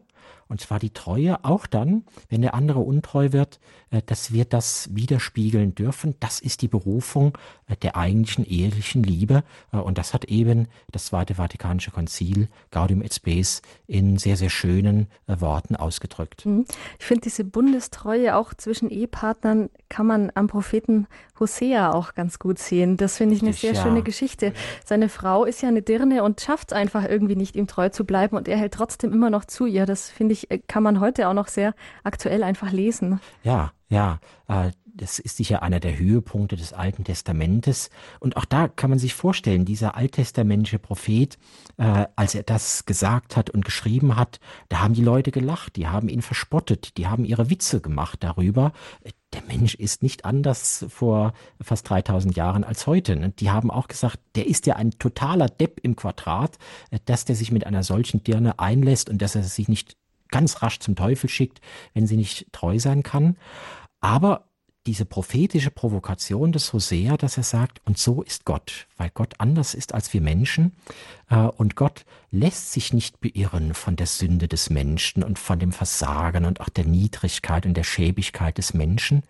und 0.49 0.61
zwar 0.61 0.79
die 0.79 0.91
Treue 0.91 1.45
auch 1.45 1.67
dann, 1.67 2.05
wenn 2.29 2.43
der 2.43 2.55
andere 2.55 2.81
untreu 2.81 3.33
wird, 3.33 3.61
äh, 3.91 4.03
dass 4.05 4.33
wir 4.33 4.45
das 4.45 4.89
widerspiegeln 4.95 5.75
dürfen. 5.75 6.15
Das 6.21 6.41
ist 6.41 6.63
die 6.63 6.69
Berufung 6.69 7.37
äh, 7.67 7.77
der 7.77 7.97
eigentlichen 7.97 8.45
ehelichen 8.45 9.03
Liebe. 9.03 9.45
Äh, 9.73 9.79
und 9.79 9.99
das 9.99 10.15
hat 10.15 10.27
eben 10.27 10.69
das 10.91 11.07
Zweite 11.07 11.35
Vatikanische 11.35 11.91
Konzil 11.91 12.49
Gaudium 12.71 13.03
et 13.03 13.15
Spes 13.15 13.63
in 13.87 14.19
sehr, 14.19 14.37
sehr 14.37 14.51
schönen 14.51 15.09
Worten 15.27 15.77
ausgedrückt. 15.77 16.45
Mhm. 16.47 16.67
Ich 16.99 17.07
finde 17.07 17.23
diese 17.23 17.45
Bundestreue 17.45 18.37
auch 18.37 18.55
zwischen 18.55 18.91
Ehepartnern 18.91 19.71
kann 19.89 20.07
man 20.07 20.31
am 20.35 20.49
Propheten 20.49 21.07
Hosea 21.41 21.93
auch 21.93 22.15
ganz 22.15 22.39
gut 22.39 22.59
sehen. 22.59 22.97
Das 22.97 23.17
finde 23.17 23.35
ich 23.35 23.43
eine 23.43 23.53
sehr 23.53 23.73
ja. 23.73 23.83
schöne 23.83 24.03
Geschichte. 24.03 24.53
Seine 24.85 25.09
Frau 25.09 25.45
ist 25.45 25.63
ja 25.63 25.69
eine 25.69 25.83
Dirne 25.83 26.23
und 26.23 26.41
schafft 26.41 26.73
es 26.73 26.77
einfach 26.77 27.09
irgendwie 27.09 27.37
nicht, 27.37 27.57
ihm 27.57 27.67
treu 27.67 27.89
zu 27.89 28.05
bleiben 28.05 28.37
und 28.37 28.49
er 28.49 28.59
hält 28.59 28.75
trotzdem 28.75 29.13
immer 29.13 29.31
noch 29.31 29.45
zu 29.45 29.67
ihr. 29.67 29.87
Das 29.87 30.11
finde 30.11 30.35
ich, 30.35 30.38
äh, 30.51 30.59
kann 30.59 30.83
man 30.83 31.01
heute 31.01 31.29
auch 31.29 31.35
noch 31.35 31.49
sehr 31.49 31.75
aktuell 32.05 32.43
einfach 32.43 32.73
lesen. 32.73 33.21
Ja, 33.43 33.73
ja. 33.89 34.21
Äh, 34.49 34.71
das 34.99 35.21
ist 35.21 35.37
sicher 35.37 35.63
einer 35.63 35.81
der 35.81 35.97
Höhepunkte 35.97 36.57
des 36.57 36.73
Alten 36.73 37.05
Testamentes. 37.05 37.89
Und 38.19 38.37
auch 38.37 38.45
da 38.45 38.67
kann 38.67 38.91
man 38.91 38.99
sich 38.99 39.15
vorstellen, 39.15 39.65
dieser 39.65 39.95
alttestamentische 39.95 40.81
Prophet, 40.81 41.39
äh, 41.77 42.07
als 42.17 42.35
er 42.35 42.43
das 42.43 42.85
gesagt 42.85 43.37
hat 43.37 43.49
und 43.49 43.65
geschrieben 43.65 44.17
hat, 44.17 44.41
da 44.69 44.81
haben 44.81 44.95
die 44.95 45.05
Leute 45.05 45.31
gelacht, 45.31 45.77
die 45.77 45.87
haben 45.87 46.09
ihn 46.09 46.23
verspottet, 46.23 46.97
die 46.99 47.07
haben 47.07 47.25
ihre 47.25 47.49
Witze 47.49 47.81
gemacht 47.81 48.25
darüber 48.25 48.73
der 49.33 49.43
Mensch 49.43 49.75
ist 49.75 50.03
nicht 50.03 50.25
anders 50.25 50.87
vor 50.89 51.33
fast 51.61 51.89
3000 51.89 52.35
Jahren 52.37 52.65
als 52.65 52.87
heute. 52.87 53.15
Ne? 53.17 53.31
Die 53.31 53.51
haben 53.51 53.71
auch 53.71 53.89
gesagt, 53.89 54.19
der 54.35 54.47
ist 54.47 54.67
ja 54.67 54.77
ein 54.77 54.93
totaler 54.93 55.49
Depp 55.49 55.81
im 55.83 55.97
Quadrat, 55.97 56.59
äh, 56.91 56.99
dass 57.05 57.25
der 57.25 57.37
sich 57.37 57.53
mit 57.53 57.67
einer 57.67 57.83
solchen 57.83 58.23
Dirne 58.23 58.59
einlässt 58.59 59.11
und 59.11 59.21
dass 59.21 59.35
er 59.35 59.43
sich 59.43 59.69
nicht 59.69 59.97
ganz 60.31 60.63
rasch 60.63 60.79
zum 60.81 60.97
Teufel 60.97 61.29
schickt, 61.29 61.61
wenn 61.95 62.07
sie 62.07 62.17
nicht 62.17 62.47
treu 62.53 62.79
sein 62.79 63.03
kann. 63.03 63.37
Aber 64.01 64.49
diese 64.89 65.05
prophetische 65.05 65.71
Provokation 65.71 66.51
des 66.51 66.73
Hosea, 66.73 67.19
dass 67.19 67.37
er 67.37 67.43
sagt, 67.43 67.83
und 67.85 67.99
so 67.99 68.23
ist 68.23 68.47
Gott, 68.47 68.87
weil 68.97 69.11
Gott 69.13 69.35
anders 69.37 69.75
ist 69.75 69.93
als 69.93 70.15
wir 70.15 70.23
Menschen, 70.23 70.73
äh, 71.29 71.37
und 71.41 71.77
Gott 71.77 72.07
lässt 72.31 72.73
sich 72.73 72.95
nicht 72.95 73.21
beirren 73.21 73.75
von 73.75 73.97
der 73.97 74.07
Sünde 74.07 74.49
des 74.49 74.71
Menschen 74.71 75.23
und 75.23 75.39
von 75.39 75.59
dem 75.59 75.73
Versagen 75.73 76.47
und 76.47 76.63
auch 76.63 76.71
der 76.71 76.87
Niedrigkeit 76.87 77.67
und 77.67 77.75
der 77.75 77.85
Schäbigkeit 77.85 78.57
des 78.57 78.73
Menschen. 78.73 79.25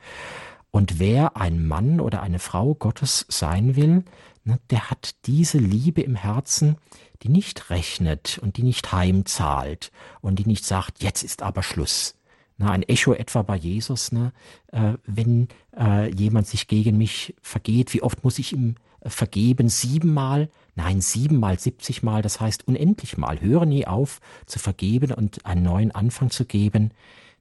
Und 0.71 1.01
wer 1.01 1.37
ein 1.37 1.67
Mann 1.67 2.01
oder 2.01 2.23
eine 2.23 2.39
Frau 2.39 2.77
Gottes 2.77 3.27
sein 3.29 3.75
will, 3.75 4.05
ne, 4.45 4.61
der 4.71 4.91
hat 4.91 5.17
diese 5.27 5.59
Liebe 5.59 6.03
im 6.03 6.15
Herzen, 6.15 6.77
die 7.23 7.29
nicht 7.29 7.71
rechnet 7.71 8.39
und 8.39 8.57
die 8.57 8.63
nicht 8.63 8.93
heimzahlt 8.93 9.91
und 10.21 10.39
die 10.39 10.47
nicht 10.47 10.65
sagt, 10.65 11.03
jetzt 11.03 11.23
ist 11.23 11.43
aber 11.43 11.63
Schluss, 11.63 12.15
na, 12.59 12.73
ein 12.73 12.83
Echo 12.83 13.13
etwa 13.13 13.43
bei 13.43 13.57
Jesus, 13.57 14.11
ne? 14.11 14.33
Äh, 14.73 14.95
wenn 15.07 15.49
äh, 15.79 16.13
jemand 16.13 16.49
sich 16.49 16.67
gegen 16.67 16.99
mich 16.99 17.35
vergeht, 17.41 17.95
wie 17.95 18.03
oft 18.03 18.25
muss 18.25 18.41
ich 18.41 18.53
ihm 18.53 18.75
äh, 19.01 19.11
vergeben? 19.11 19.69
Siebenmal? 19.69 20.51
Nein, 20.75 21.01
siebenmal, 21.01 21.59
siebzigmal, 21.59 22.21
das 22.21 22.41
heißt 22.41 22.67
unendlich 22.67 23.17
mal. 23.17 23.41
Höre 23.41 23.65
nie 23.65 23.87
auf 23.87 24.21
zu 24.47 24.59
vergeben 24.59 25.13
und 25.13 25.47
einen 25.47 25.63
neuen 25.63 25.93
Anfang 25.93 26.31
zu 26.31 26.45
geben. 26.45 26.91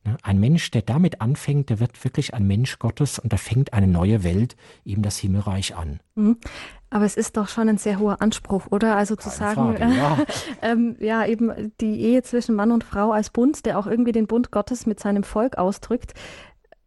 Ne? 0.08 0.18
Ein 0.24 0.40
Mensch, 0.40 0.72
der 0.72 0.84
damit 0.84 1.20
anfängt, 1.20 1.70
der 1.70 1.82
wird 1.82 2.02
wirklich 2.06 2.34
ein 2.34 2.48
Mensch 2.48 2.80
Gottes 2.80 3.20
und 3.20 3.34
da 3.34 3.38
fängt 3.38 3.74
eine 3.74 3.88
neue 3.88 4.24
Welt, 4.24 4.56
eben 4.86 5.02
das 5.02 5.18
Himmelreich 5.18 5.76
an. 5.76 6.00
Mhm. 6.16 6.38
Aber 6.90 7.04
es 7.04 7.18
ist 7.18 7.36
doch 7.36 7.50
schon 7.50 7.68
ein 7.68 7.78
sehr 7.78 8.00
hoher 8.00 8.22
Anspruch, 8.22 8.68
oder? 8.70 8.96
Also 8.96 9.18
zu 9.18 9.30
Keine 9.30 9.36
sagen, 9.36 9.78
Frage, 9.78 9.94
ja. 9.94 10.18
ähm, 10.62 10.96
ja, 11.00 11.26
eben 11.26 11.74
die 11.82 12.00
Ehe 12.00 12.24
zwischen 12.24 12.56
Mann 12.56 12.72
und 12.72 12.86
Frau 12.86 13.12
als 13.12 13.30
Bund, 13.30 13.66
der 13.66 13.78
auch 13.78 13.88
irgendwie 13.88 14.14
den 14.14 14.28
Bund 14.28 14.50
Gottes 14.50 14.86
mit 14.86 15.02
seinem 15.02 15.24
Volk 15.24 15.58
ausdrückt. 15.58 16.14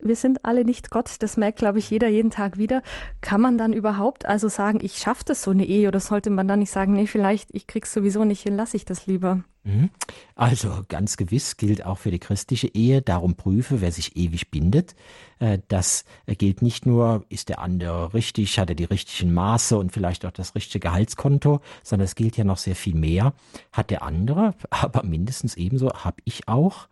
Wir 0.02 0.16
sind 0.16 0.44
alle 0.44 0.64
nicht 0.64 0.90
Gott, 0.90 1.16
das 1.20 1.36
merkt, 1.36 1.58
glaube 1.58 1.78
ich, 1.78 1.90
jeder 1.90 2.08
jeden 2.08 2.30
Tag 2.30 2.58
wieder. 2.58 2.82
Kann 3.20 3.40
man 3.40 3.58
dann 3.58 3.72
überhaupt 3.72 4.26
also 4.26 4.48
sagen, 4.48 4.80
ich 4.82 4.98
schaffe 4.98 5.24
das 5.26 5.42
so 5.42 5.50
eine 5.50 5.64
Ehe 5.64 5.88
oder 5.88 6.00
sollte 6.00 6.30
man 6.30 6.48
dann 6.48 6.60
nicht 6.60 6.70
sagen, 6.70 6.94
nee, 6.94 7.06
vielleicht, 7.06 7.50
ich 7.52 7.66
krieg's 7.66 7.92
sowieso 7.92 8.24
nicht 8.24 8.42
hin, 8.42 8.56
lasse 8.56 8.76
ich 8.76 8.84
das 8.84 9.06
lieber? 9.06 9.44
Mhm. 9.62 9.90
Also 10.34 10.84
ganz 10.88 11.18
gewiss 11.18 11.58
gilt 11.58 11.84
auch 11.84 11.98
für 11.98 12.10
die 12.10 12.18
christliche 12.18 12.68
Ehe, 12.68 13.02
darum 13.02 13.34
prüfe, 13.34 13.82
wer 13.82 13.92
sich 13.92 14.16
ewig 14.16 14.50
bindet. 14.50 14.94
Äh, 15.38 15.58
das 15.68 16.04
gilt 16.26 16.62
nicht 16.62 16.86
nur, 16.86 17.24
ist 17.28 17.50
der 17.50 17.58
andere 17.58 18.14
richtig, 18.14 18.58
hat 18.58 18.70
er 18.70 18.74
die 18.74 18.84
richtigen 18.84 19.34
Maße 19.34 19.76
und 19.76 19.92
vielleicht 19.92 20.24
auch 20.24 20.30
das 20.30 20.54
richtige 20.54 20.88
Gehaltskonto, 20.88 21.60
sondern 21.82 22.06
es 22.06 22.14
gilt 22.14 22.38
ja 22.38 22.44
noch 22.44 22.56
sehr 22.56 22.76
viel 22.76 22.94
mehr. 22.94 23.34
Hat 23.72 23.90
der 23.90 24.02
andere, 24.02 24.54
aber 24.70 25.02
mindestens 25.02 25.56
ebenso 25.56 25.92
habe 25.92 26.22
ich 26.24 26.48
auch 26.48 26.88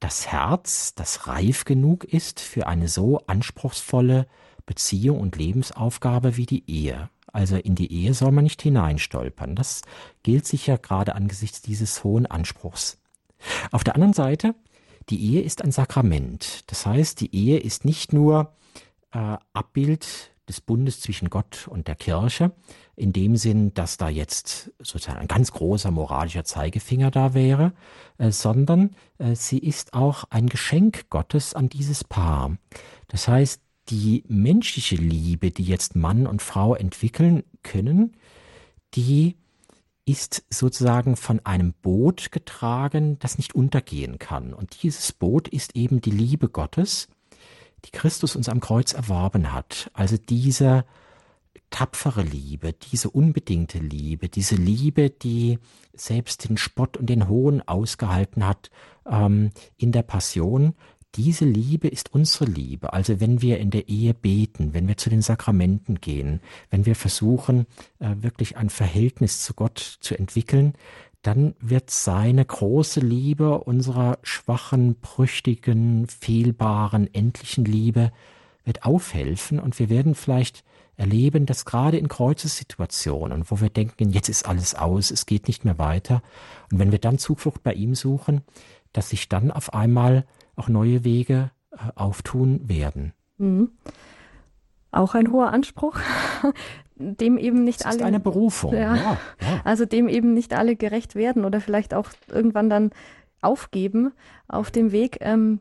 das 0.00 0.26
Herz, 0.26 0.94
das 0.94 1.26
reif 1.26 1.64
genug 1.64 2.04
ist 2.04 2.40
für 2.40 2.66
eine 2.66 2.88
so 2.88 3.18
anspruchsvolle 3.26 4.26
Beziehung 4.66 5.20
und 5.20 5.36
Lebensaufgabe 5.36 6.36
wie 6.36 6.46
die 6.46 6.68
Ehe. 6.70 7.08
Also 7.32 7.56
in 7.56 7.74
die 7.74 7.92
Ehe 7.92 8.14
soll 8.14 8.32
man 8.32 8.44
nicht 8.44 8.62
hineinstolpern. 8.62 9.56
Das 9.56 9.82
gilt 10.22 10.46
sicher 10.46 10.78
gerade 10.78 11.14
angesichts 11.14 11.62
dieses 11.62 12.02
hohen 12.04 12.26
Anspruchs. 12.26 12.98
Auf 13.70 13.84
der 13.84 13.94
anderen 13.94 14.14
Seite, 14.14 14.54
die 15.10 15.22
Ehe 15.22 15.42
ist 15.42 15.62
ein 15.62 15.72
Sakrament. 15.72 16.64
Das 16.70 16.86
heißt, 16.86 17.20
die 17.20 17.34
Ehe 17.34 17.58
ist 17.58 17.84
nicht 17.84 18.12
nur 18.12 18.54
äh, 19.12 19.36
Abbild 19.52 20.32
des 20.48 20.60
Bundes 20.60 21.00
zwischen 21.00 21.30
Gott 21.30 21.68
und 21.68 21.88
der 21.88 21.96
Kirche, 21.96 22.52
in 22.96 23.12
dem 23.12 23.36
Sinn, 23.36 23.74
dass 23.74 23.98
da 23.98 24.08
jetzt 24.08 24.72
sozusagen 24.78 25.18
ein 25.18 25.28
ganz 25.28 25.52
großer 25.52 25.90
moralischer 25.90 26.44
Zeigefinger 26.44 27.10
da 27.10 27.34
wäre, 27.34 27.72
äh, 28.16 28.30
sondern 28.30 28.96
äh, 29.18 29.34
sie 29.34 29.58
ist 29.58 29.92
auch 29.92 30.24
ein 30.30 30.48
Geschenk 30.48 31.10
Gottes 31.10 31.54
an 31.54 31.68
dieses 31.68 32.04
Paar. 32.04 32.56
Das 33.08 33.28
heißt, 33.28 33.60
die 33.90 34.24
menschliche 34.28 34.96
Liebe, 34.96 35.50
die 35.50 35.64
jetzt 35.64 35.94
Mann 35.94 36.26
und 36.26 36.42
Frau 36.42 36.74
entwickeln 36.74 37.44
können, 37.62 38.16
die 38.94 39.36
ist 40.06 40.44
sozusagen 40.50 41.16
von 41.16 41.44
einem 41.44 41.74
Boot 41.74 42.32
getragen, 42.32 43.18
das 43.18 43.38
nicht 43.38 43.54
untergehen 43.54 44.18
kann. 44.18 44.54
Und 44.54 44.82
dieses 44.82 45.12
Boot 45.12 45.48
ist 45.48 45.76
eben 45.76 46.00
die 46.00 46.10
Liebe 46.10 46.48
Gottes, 46.48 47.08
die 47.84 47.90
Christus 47.90 48.36
uns 48.36 48.48
am 48.48 48.60
Kreuz 48.60 48.92
erworben 48.92 49.52
hat. 49.52 49.90
Also 49.92 50.16
diese 50.16 50.84
tapfere 51.70 52.22
Liebe, 52.22 52.72
diese 52.72 53.10
unbedingte 53.10 53.78
Liebe, 53.78 54.28
diese 54.28 54.56
Liebe, 54.56 55.10
die 55.10 55.58
selbst 55.94 56.48
den 56.48 56.56
Spott 56.56 56.96
und 56.96 57.06
den 57.06 57.28
Hohn 57.28 57.62
ausgehalten 57.62 58.46
hat 58.46 58.70
ähm, 59.08 59.50
in 59.76 59.92
der 59.92 60.02
Passion, 60.02 60.74
diese 61.14 61.46
Liebe 61.46 61.88
ist 61.88 62.12
unsere 62.12 62.44
Liebe. 62.44 62.92
Also 62.92 63.20
wenn 63.20 63.40
wir 63.40 63.58
in 63.58 63.70
der 63.70 63.88
Ehe 63.88 64.12
beten, 64.12 64.74
wenn 64.74 64.86
wir 64.86 64.98
zu 64.98 65.08
den 65.08 65.22
Sakramenten 65.22 66.00
gehen, 66.00 66.40
wenn 66.70 66.84
wir 66.84 66.94
versuchen, 66.94 67.66
äh, 67.98 68.14
wirklich 68.20 68.56
ein 68.56 68.68
Verhältnis 68.68 69.42
zu 69.42 69.54
Gott 69.54 69.78
zu 69.78 70.18
entwickeln, 70.18 70.74
dann 71.22 71.54
wird 71.58 71.90
seine 71.90 72.44
große 72.44 73.00
Liebe 73.00 73.58
unserer 73.58 74.18
schwachen, 74.22 74.96
brüchtigen, 75.00 76.06
fehlbaren, 76.06 77.12
endlichen 77.12 77.64
Liebe 77.64 78.12
wird 78.64 78.84
aufhelfen 78.84 79.58
und 79.58 79.78
wir 79.78 79.88
werden 79.88 80.14
vielleicht 80.14 80.64
erleben, 80.96 81.46
dass 81.46 81.64
gerade 81.64 81.98
in 81.98 82.08
Kreuzessituationen, 82.08 83.44
wo 83.48 83.60
wir 83.60 83.70
denken, 83.70 84.10
jetzt 84.10 84.28
ist 84.28 84.48
alles 84.48 84.74
aus, 84.74 85.10
es 85.10 85.26
geht 85.26 85.46
nicht 85.46 85.64
mehr 85.64 85.78
weiter, 85.78 86.22
und 86.72 86.78
wenn 86.78 86.92
wir 86.92 86.98
dann 86.98 87.18
Zuflucht 87.18 87.62
bei 87.62 87.74
ihm 87.74 87.94
suchen, 87.94 88.42
dass 88.92 89.10
sich 89.10 89.28
dann 89.28 89.50
auf 89.50 89.74
einmal 89.74 90.26
auch 90.56 90.68
neue 90.68 91.04
Wege 91.04 91.50
äh, 91.72 91.76
auftun 91.94 92.68
werden. 92.68 93.12
Mhm. 93.38 93.70
Auch 94.90 95.14
ein 95.14 95.30
hoher 95.30 95.52
Anspruch, 95.52 95.98
dem 96.96 97.36
eben 97.36 97.64
nicht 97.64 97.80
das 97.80 97.86
alle. 97.86 97.96
Ist 97.96 98.02
eine 98.02 98.20
Berufung. 98.20 98.72
Ja, 98.72 98.96
ja, 98.96 99.18
ja. 99.40 99.60
Also 99.64 99.84
dem 99.84 100.08
eben 100.08 100.32
nicht 100.32 100.54
alle 100.54 100.76
gerecht 100.76 101.14
werden 101.14 101.44
oder 101.44 101.60
vielleicht 101.60 101.92
auch 101.92 102.10
irgendwann 102.28 102.70
dann 102.70 102.90
aufgeben 103.42 104.12
auf 104.48 104.70
dem 104.70 104.92
Weg. 104.92 105.18
Ähm, 105.20 105.60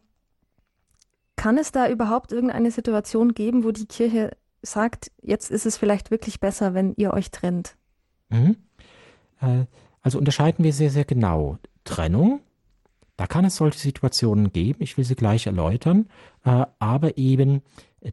kann 1.35 1.57
es 1.57 1.73
da 1.73 1.89
überhaupt 1.89 2.31
irgendeine 2.31 2.71
Situation 2.71 3.33
geben, 3.33 3.65
wo 3.65 3.71
die 3.71 3.85
Kirche 3.85 4.31
sagt, 4.65 5.11
jetzt 5.21 5.51
ist 5.51 5.65
es 5.65 5.77
vielleicht 5.77 6.11
wirklich 6.11 6.39
besser, 6.39 6.73
wenn 6.73 6.93
ihr 6.97 7.13
euch 7.13 7.31
trennt? 7.31 7.75
Mhm. 8.29 8.57
Äh, 9.41 9.65
also 10.01 10.17
unterscheiden 10.17 10.63
wir 10.63 10.73
sehr, 10.73 10.89
sehr 10.89 11.05
genau. 11.05 11.57
Trennung 11.83 12.41
da 13.17 13.27
kann 13.27 13.45
es 13.45 13.55
solche 13.55 13.79
Situationen 13.79 14.51
geben, 14.51 14.83
ich 14.83 14.97
will 14.97 15.05
sie 15.05 15.15
gleich 15.15 15.47
erläutern, 15.47 16.07
äh, 16.43 16.65
aber 16.79 17.17
eben 17.17 17.61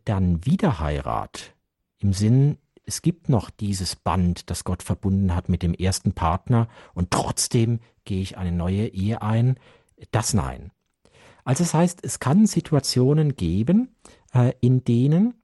dann 0.05 0.45
Wiederheirat 0.47 1.55
im 1.99 2.13
Sinn, 2.13 2.59
es 2.85 3.03
gibt 3.03 3.29
noch 3.29 3.51
dieses 3.51 3.97
Band, 3.97 4.51
das 4.51 4.65
Gott 4.65 4.83
verbunden 4.83 5.35
hat 5.35 5.49
mit 5.49 5.63
dem 5.63 5.75
ersten 5.75 6.13
Partner 6.13 6.69
und 6.95 7.11
trotzdem 7.11 7.81
gehe 8.05 8.23
ich 8.23 8.39
eine 8.39 8.53
neue 8.53 8.89
Ehe 8.89 9.23
ein, 9.23 9.57
das 10.11 10.35
nein. 10.35 10.73
Also 11.45 11.65
das 11.65 11.75
heißt, 11.75 12.01
es 12.05 12.21
kann 12.21 12.47
Situationen 12.47 13.35
geben, 13.35 13.95
äh, 14.33 14.53
in 14.61 14.85
denen 14.85 15.35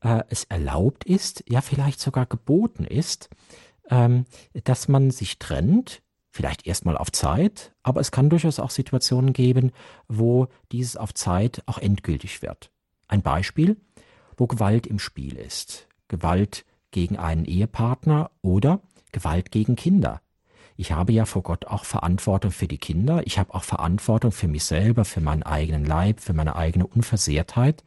äh, 0.00 0.22
es 0.28 0.44
erlaubt 0.44 1.04
ist, 1.04 1.44
ja 1.48 1.60
vielleicht 1.60 2.00
sogar 2.00 2.26
geboten 2.26 2.84
ist, 2.84 3.28
ähm, 3.90 4.24
dass 4.64 4.88
man 4.88 5.10
sich 5.10 5.38
trennt, 5.38 6.02
vielleicht 6.30 6.66
erstmal 6.66 6.96
auf 6.96 7.12
Zeit, 7.12 7.72
aber 7.82 8.00
es 8.00 8.10
kann 8.10 8.30
durchaus 8.30 8.58
auch 8.58 8.70
Situationen 8.70 9.32
geben, 9.32 9.72
wo 10.08 10.48
dieses 10.72 10.96
auf 10.96 11.12
Zeit 11.14 11.62
auch 11.66 11.78
endgültig 11.78 12.42
wird. 12.42 12.70
Ein 13.06 13.22
Beispiel, 13.22 13.76
wo 14.36 14.46
Gewalt 14.46 14.86
im 14.86 14.98
Spiel 14.98 15.36
ist. 15.36 15.88
Gewalt 16.08 16.64
gegen 16.90 17.18
einen 17.18 17.44
Ehepartner 17.44 18.30
oder 18.40 18.80
Gewalt 19.12 19.50
gegen 19.50 19.76
Kinder. 19.76 20.22
Ich 20.76 20.92
habe 20.92 21.12
ja 21.12 21.24
vor 21.24 21.42
Gott 21.42 21.66
auch 21.66 21.84
Verantwortung 21.84 22.50
für 22.50 22.68
die 22.68 22.78
Kinder. 22.78 23.22
Ich 23.26 23.38
habe 23.38 23.54
auch 23.54 23.64
Verantwortung 23.64 24.32
für 24.32 24.48
mich 24.48 24.64
selber, 24.64 25.04
für 25.04 25.20
meinen 25.20 25.42
eigenen 25.42 25.84
Leib, 25.84 26.20
für 26.20 26.32
meine 26.32 26.56
eigene 26.56 26.86
Unversehrtheit. 26.86 27.84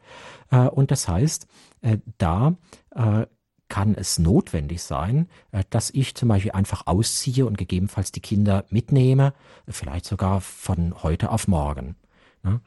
Äh, 0.50 0.68
und 0.68 0.90
das 0.90 1.08
heißt, 1.08 1.46
äh, 1.82 1.98
da 2.18 2.54
äh, 2.94 3.26
kann 3.68 3.96
es 3.96 4.20
notwendig 4.20 4.80
sein, 4.80 5.28
dass 5.70 5.90
ich 5.90 6.14
zum 6.14 6.28
Beispiel 6.28 6.52
einfach 6.52 6.86
ausziehe 6.86 7.46
und 7.46 7.58
gegebenenfalls 7.58 8.12
die 8.12 8.20
Kinder 8.20 8.64
mitnehme, 8.70 9.32
vielleicht 9.66 10.04
sogar 10.04 10.40
von 10.40 11.02
heute 11.02 11.32
auf 11.32 11.48
morgen. 11.48 11.96
Ne? 12.44 12.60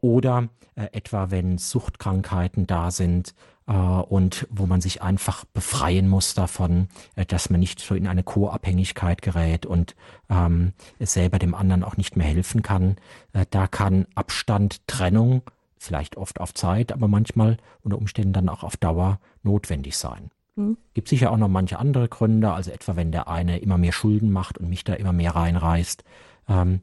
Oder 0.00 0.48
etwa 0.74 1.30
wenn 1.30 1.58
Suchtkrankheiten 1.58 2.66
da 2.66 2.90
sind 2.90 3.36
und 3.66 4.46
wo 4.48 4.66
man 4.66 4.80
sich 4.80 5.02
einfach 5.02 5.44
befreien 5.46 6.08
muss 6.08 6.34
davon, 6.34 6.86
dass 7.26 7.50
man 7.50 7.58
nicht 7.58 7.80
so 7.80 7.96
in 7.96 8.06
eine 8.06 8.22
Co-Abhängigkeit 8.22 9.22
gerät 9.22 9.66
und 9.66 9.96
ähm, 10.30 10.72
selber 11.00 11.40
dem 11.40 11.54
anderen 11.54 11.82
auch 11.82 11.96
nicht 11.96 12.16
mehr 12.16 12.26
helfen 12.26 12.62
kann. 12.62 12.96
da 13.50 13.66
kann 13.66 14.06
Abstand, 14.14 14.86
Trennung 14.86 15.42
vielleicht 15.78 16.16
oft 16.16 16.40
auf 16.40 16.54
Zeit, 16.54 16.92
aber 16.92 17.08
manchmal 17.08 17.58
unter 17.82 17.98
Umständen 17.98 18.32
dann 18.32 18.48
auch 18.48 18.62
auf 18.62 18.76
Dauer 18.76 19.18
notwendig 19.42 19.96
sein. 19.96 20.30
Mhm. 20.56 20.76
Gibt 20.94 21.08
sicher 21.08 21.30
auch 21.30 21.36
noch 21.36 21.48
manche 21.48 21.78
andere 21.78 22.08
Gründe, 22.08 22.52
also 22.52 22.70
etwa 22.70 22.96
wenn 22.96 23.12
der 23.12 23.28
eine 23.28 23.58
immer 23.58 23.78
mehr 23.78 23.92
Schulden 23.92 24.30
macht 24.30 24.58
und 24.58 24.68
mich 24.68 24.84
da 24.84 24.94
immer 24.94 25.12
mehr 25.12 25.36
reinreißt. 25.36 26.04
Ähm, 26.48 26.80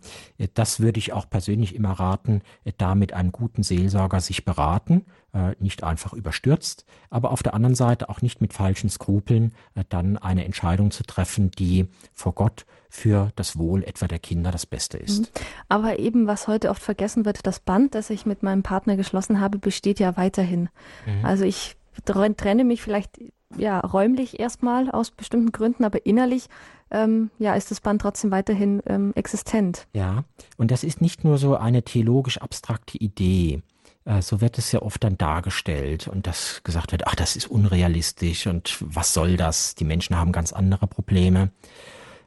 das 0.54 0.80
würde 0.80 1.00
ich 1.00 1.14
auch 1.14 1.30
persönlich 1.30 1.76
immer 1.76 1.92
raten, 1.92 2.42
da 2.78 2.96
mit 2.96 3.14
einem 3.14 3.32
guten 3.32 3.64
Seelsorger 3.64 4.20
sich 4.20 4.46
beraten, 4.46 5.06
äh, 5.34 5.56
nicht 5.60 5.84
einfach 5.84 6.14
überstürzt, 6.14 6.86
aber 7.10 7.32
auf 7.32 7.44
der 7.44 7.54
anderen 7.54 7.76
Seite 7.76 8.10
auch 8.10 8.22
nicht 8.22 8.42
mit 8.42 8.54
falschen 8.54 8.90
Skrupeln 8.90 9.54
äh, 9.76 9.84
dann 9.90 10.18
eine 10.18 10.46
Entscheidung 10.46 10.92
zu 10.92 11.04
treffen, 11.04 11.52
die 11.52 11.88
vor 12.14 12.34
Gott 12.34 12.66
für 12.90 13.32
das 13.36 13.58
Wohl 13.58 13.84
etwa 13.84 14.08
der 14.08 14.20
Kinder 14.20 14.52
das 14.52 14.68
Beste 14.68 14.98
ist. 14.98 15.22
Mhm. 15.22 15.28
Aber 15.68 15.98
eben, 15.98 16.28
was 16.28 16.48
heute 16.48 16.70
oft 16.70 16.82
vergessen 16.82 17.26
wird, 17.26 17.48
das 17.48 17.60
Band, 17.60 17.96
das 17.96 18.12
ich 18.12 18.28
mit 18.28 18.44
meinem 18.44 18.62
Partner 18.62 18.96
geschlossen 18.96 19.40
habe, 19.40 19.58
besteht 19.58 20.00
ja 20.00 20.16
weiterhin. 20.16 20.70
Mhm. 21.08 21.26
Also 21.26 21.44
ich 21.44 21.76
trenne 22.06 22.64
mich 22.64 22.84
vielleicht 22.84 23.20
ja 23.58 23.80
räumlich 23.80 24.40
erstmal 24.40 24.90
aus 24.90 25.12
bestimmten 25.12 25.52
Gründen, 25.52 25.84
aber 25.84 26.06
innerlich 26.06 26.48
ähm, 26.92 27.32
ja 27.40 27.56
ist 27.56 27.72
das 27.72 27.82
Band 27.82 28.02
trotzdem 28.02 28.32
weiterhin 28.32 28.82
ähm, 28.86 29.12
existent. 29.16 29.88
Ja, 29.94 30.24
und 30.58 30.72
das 30.72 30.84
ist 30.84 31.02
nicht 31.02 31.24
nur 31.24 31.38
so 31.38 31.56
eine 31.56 31.84
theologisch 31.84 32.38
abstrakte 32.38 32.98
Idee. 32.98 33.62
Äh, 34.06 34.22
so 34.22 34.42
wird 34.42 34.58
es 34.58 34.72
ja 34.72 34.82
oft 34.82 35.04
dann 35.04 35.18
dargestellt 35.18 36.08
und 36.08 36.28
dass 36.28 36.62
gesagt 36.64 36.92
wird, 36.92 37.08
ach, 37.08 37.16
das 37.16 37.36
ist 37.36 37.50
unrealistisch 37.50 38.48
und 38.48 38.78
was 38.80 39.14
soll 39.14 39.38
das? 39.38 39.76
Die 39.76 39.86
Menschen 39.86 40.18
haben 40.18 40.32
ganz 40.32 40.54
andere 40.54 40.88
Probleme. 40.88 41.52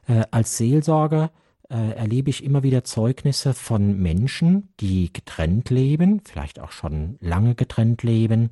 Äh, 0.07 0.23
als 0.31 0.57
Seelsorger 0.57 1.31
äh, 1.69 1.91
erlebe 1.95 2.29
ich 2.29 2.43
immer 2.43 2.63
wieder 2.63 2.83
Zeugnisse 2.83 3.53
von 3.53 3.99
Menschen, 3.99 4.69
die 4.79 5.11
getrennt 5.11 5.69
leben, 5.69 6.21
vielleicht 6.23 6.59
auch 6.59 6.71
schon 6.71 7.17
lange 7.19 7.55
getrennt 7.55 8.03
leben, 8.03 8.51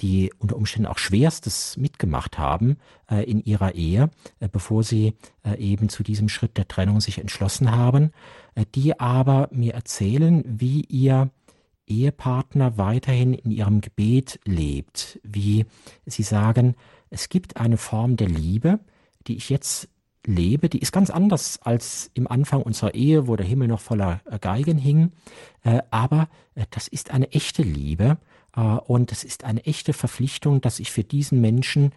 die 0.00 0.32
unter 0.38 0.56
Umständen 0.56 0.86
auch 0.86 0.98
Schwerstes 0.98 1.76
mitgemacht 1.76 2.38
haben 2.38 2.78
äh, 3.10 3.24
in 3.24 3.42
ihrer 3.42 3.74
Ehe, 3.74 4.10
äh, 4.40 4.48
bevor 4.48 4.82
sie 4.84 5.14
äh, 5.44 5.56
eben 5.58 5.88
zu 5.88 6.02
diesem 6.02 6.28
Schritt 6.28 6.56
der 6.56 6.68
Trennung 6.68 7.00
sich 7.00 7.18
entschlossen 7.18 7.72
haben, 7.72 8.12
äh, 8.54 8.64
die 8.74 8.98
aber 9.00 9.48
mir 9.50 9.74
erzählen, 9.74 10.44
wie 10.46 10.82
ihr 10.82 11.30
Ehepartner 11.86 12.76
weiterhin 12.76 13.32
in 13.32 13.50
ihrem 13.50 13.80
Gebet 13.80 14.38
lebt, 14.44 15.18
wie 15.22 15.64
sie 16.06 16.22
sagen, 16.22 16.76
es 17.10 17.28
gibt 17.28 17.56
eine 17.56 17.78
Form 17.78 18.16
der 18.16 18.28
Liebe, 18.28 18.80
die 19.26 19.36
ich 19.36 19.48
jetzt 19.48 19.88
lebe, 20.26 20.68
die 20.68 20.78
ist 20.78 20.92
ganz 20.92 21.08
anders 21.08 21.58
als 21.62 22.10
im 22.12 22.28
Anfang 22.28 22.62
unserer 22.62 22.94
Ehe, 22.94 23.26
wo 23.26 23.36
der 23.36 23.46
Himmel 23.46 23.68
noch 23.68 23.80
voller 23.80 24.20
äh, 24.30 24.38
Geigen 24.38 24.78
hing. 24.78 25.12
Äh, 25.62 25.80
aber 25.90 26.28
das 26.70 26.88
ist 26.88 27.10
eine 27.10 27.32
echte 27.32 27.62
Liebe 27.62 28.18
und 28.54 29.12
es 29.12 29.24
ist 29.24 29.44
eine 29.44 29.64
echte 29.66 29.92
Verpflichtung, 29.92 30.60
dass 30.60 30.80
ich 30.80 30.90
für 30.90 31.04
diesen 31.04 31.40
Menschen 31.40 31.92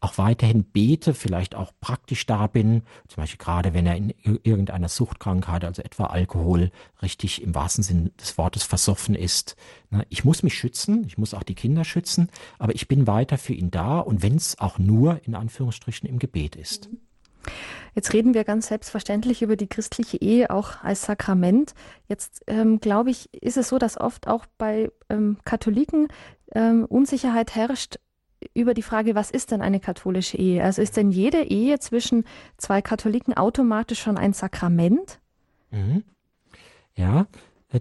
auch 0.00 0.18
weiterhin 0.18 0.64
bete, 0.64 1.14
vielleicht 1.14 1.54
auch 1.54 1.72
praktisch 1.80 2.26
da 2.26 2.46
bin, 2.46 2.82
zum 3.08 3.22
Beispiel 3.22 3.38
gerade 3.38 3.74
wenn 3.74 3.86
er 3.86 3.96
in 3.96 4.12
irgendeiner 4.20 4.88
Suchtkrankheit, 4.88 5.64
also 5.64 5.82
etwa 5.82 6.06
Alkohol, 6.06 6.70
richtig 7.02 7.42
im 7.42 7.54
wahrsten 7.54 7.82
Sinne 7.82 8.10
des 8.20 8.36
Wortes 8.38 8.62
versoffen 8.62 9.14
ist. 9.14 9.56
Ich 10.08 10.24
muss 10.24 10.42
mich 10.42 10.54
schützen, 10.54 11.04
ich 11.06 11.18
muss 11.18 11.34
auch 11.34 11.42
die 11.42 11.54
Kinder 11.54 11.84
schützen, 11.84 12.28
aber 12.58 12.74
ich 12.74 12.88
bin 12.88 13.06
weiter 13.06 13.38
für 13.38 13.54
ihn 13.54 13.70
da 13.70 13.98
und 13.98 14.22
wenn 14.22 14.36
es 14.36 14.58
auch 14.58 14.78
nur 14.78 15.20
in 15.24 15.34
Anführungsstrichen 15.34 16.08
im 16.08 16.18
Gebet 16.18 16.56
ist. 16.56 16.90
Mhm. 16.90 17.05
Jetzt 17.94 18.12
reden 18.12 18.34
wir 18.34 18.44
ganz 18.44 18.68
selbstverständlich 18.68 19.42
über 19.42 19.56
die 19.56 19.68
christliche 19.68 20.18
Ehe 20.18 20.50
auch 20.50 20.82
als 20.82 21.02
Sakrament. 21.02 21.74
Jetzt 22.08 22.42
ähm, 22.46 22.78
glaube 22.80 23.10
ich, 23.10 23.32
ist 23.32 23.56
es 23.56 23.68
so, 23.68 23.78
dass 23.78 23.98
oft 23.98 24.28
auch 24.28 24.46
bei 24.58 24.90
ähm, 25.08 25.38
Katholiken 25.44 26.08
ähm, 26.52 26.84
Unsicherheit 26.84 27.54
herrscht 27.54 27.96
über 28.54 28.74
die 28.74 28.82
Frage, 28.82 29.14
was 29.14 29.30
ist 29.30 29.50
denn 29.50 29.62
eine 29.62 29.80
katholische 29.80 30.36
Ehe? 30.36 30.62
Also 30.62 30.82
ist 30.82 30.96
denn 30.96 31.10
jede 31.10 31.42
Ehe 31.42 31.78
zwischen 31.78 32.24
zwei 32.58 32.82
Katholiken 32.82 33.34
automatisch 33.34 34.00
schon 34.00 34.18
ein 34.18 34.32
Sakrament? 34.32 35.20
Mhm. 35.70 36.04
Ja, 36.94 37.26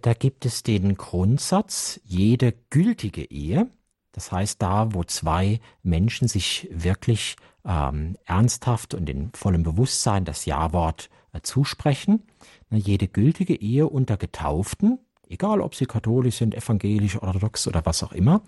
da 0.01 0.13
gibt 0.13 0.45
es 0.45 0.63
den 0.63 0.95
Grundsatz, 0.95 1.99
jede 2.03 2.53
gültige 2.69 3.23
Ehe, 3.23 3.69
das 4.11 4.31
heißt 4.31 4.61
da, 4.61 4.93
wo 4.93 5.03
zwei 5.03 5.59
Menschen 5.83 6.27
sich 6.27 6.69
wirklich 6.71 7.35
ähm, 7.65 8.17
ernsthaft 8.25 8.93
und 8.93 9.09
in 9.09 9.31
vollem 9.33 9.63
Bewusstsein 9.63 10.25
das 10.25 10.45
Ja-Wort 10.45 11.09
äh, 11.33 11.41
zusprechen. 11.41 12.23
Na, 12.69 12.77
jede 12.77 13.07
gültige 13.07 13.55
Ehe 13.55 13.87
unter 13.87 14.17
Getauften, 14.17 14.99
egal 15.27 15.61
ob 15.61 15.75
sie 15.75 15.85
katholisch 15.85 16.37
sind, 16.37 16.55
evangelisch, 16.55 17.21
orthodox 17.21 17.67
oder 17.67 17.85
was 17.85 18.03
auch 18.03 18.13
immer, 18.13 18.41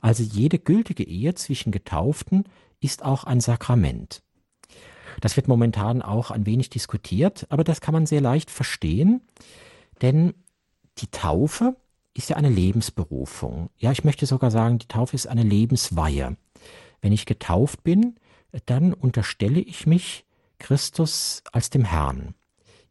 also 0.00 0.22
jede 0.22 0.58
gültige 0.58 1.04
Ehe 1.04 1.34
zwischen 1.34 1.72
Getauften 1.72 2.44
ist 2.80 3.04
auch 3.04 3.24
ein 3.24 3.40
Sakrament. 3.40 4.22
Das 5.20 5.36
wird 5.36 5.46
momentan 5.46 6.02
auch 6.02 6.30
ein 6.30 6.44
wenig 6.44 6.70
diskutiert, 6.70 7.46
aber 7.48 7.62
das 7.62 7.80
kann 7.80 7.94
man 7.94 8.06
sehr 8.06 8.20
leicht 8.20 8.50
verstehen, 8.50 9.22
denn 10.02 10.34
die 10.98 11.06
Taufe 11.06 11.76
ist 12.14 12.30
ja 12.30 12.36
eine 12.36 12.48
Lebensberufung. 12.48 13.70
Ja, 13.76 13.92
ich 13.92 14.04
möchte 14.04 14.26
sogar 14.26 14.50
sagen, 14.50 14.78
die 14.78 14.88
Taufe 14.88 15.16
ist 15.16 15.26
eine 15.26 15.42
Lebensweihe. 15.42 16.36
Wenn 17.00 17.12
ich 17.12 17.26
getauft 17.26 17.82
bin, 17.84 18.16
dann 18.66 18.92
unterstelle 18.92 19.60
ich 19.60 19.86
mich 19.86 20.24
Christus 20.58 21.42
als 21.52 21.70
dem 21.70 21.84
Herrn. 21.84 22.34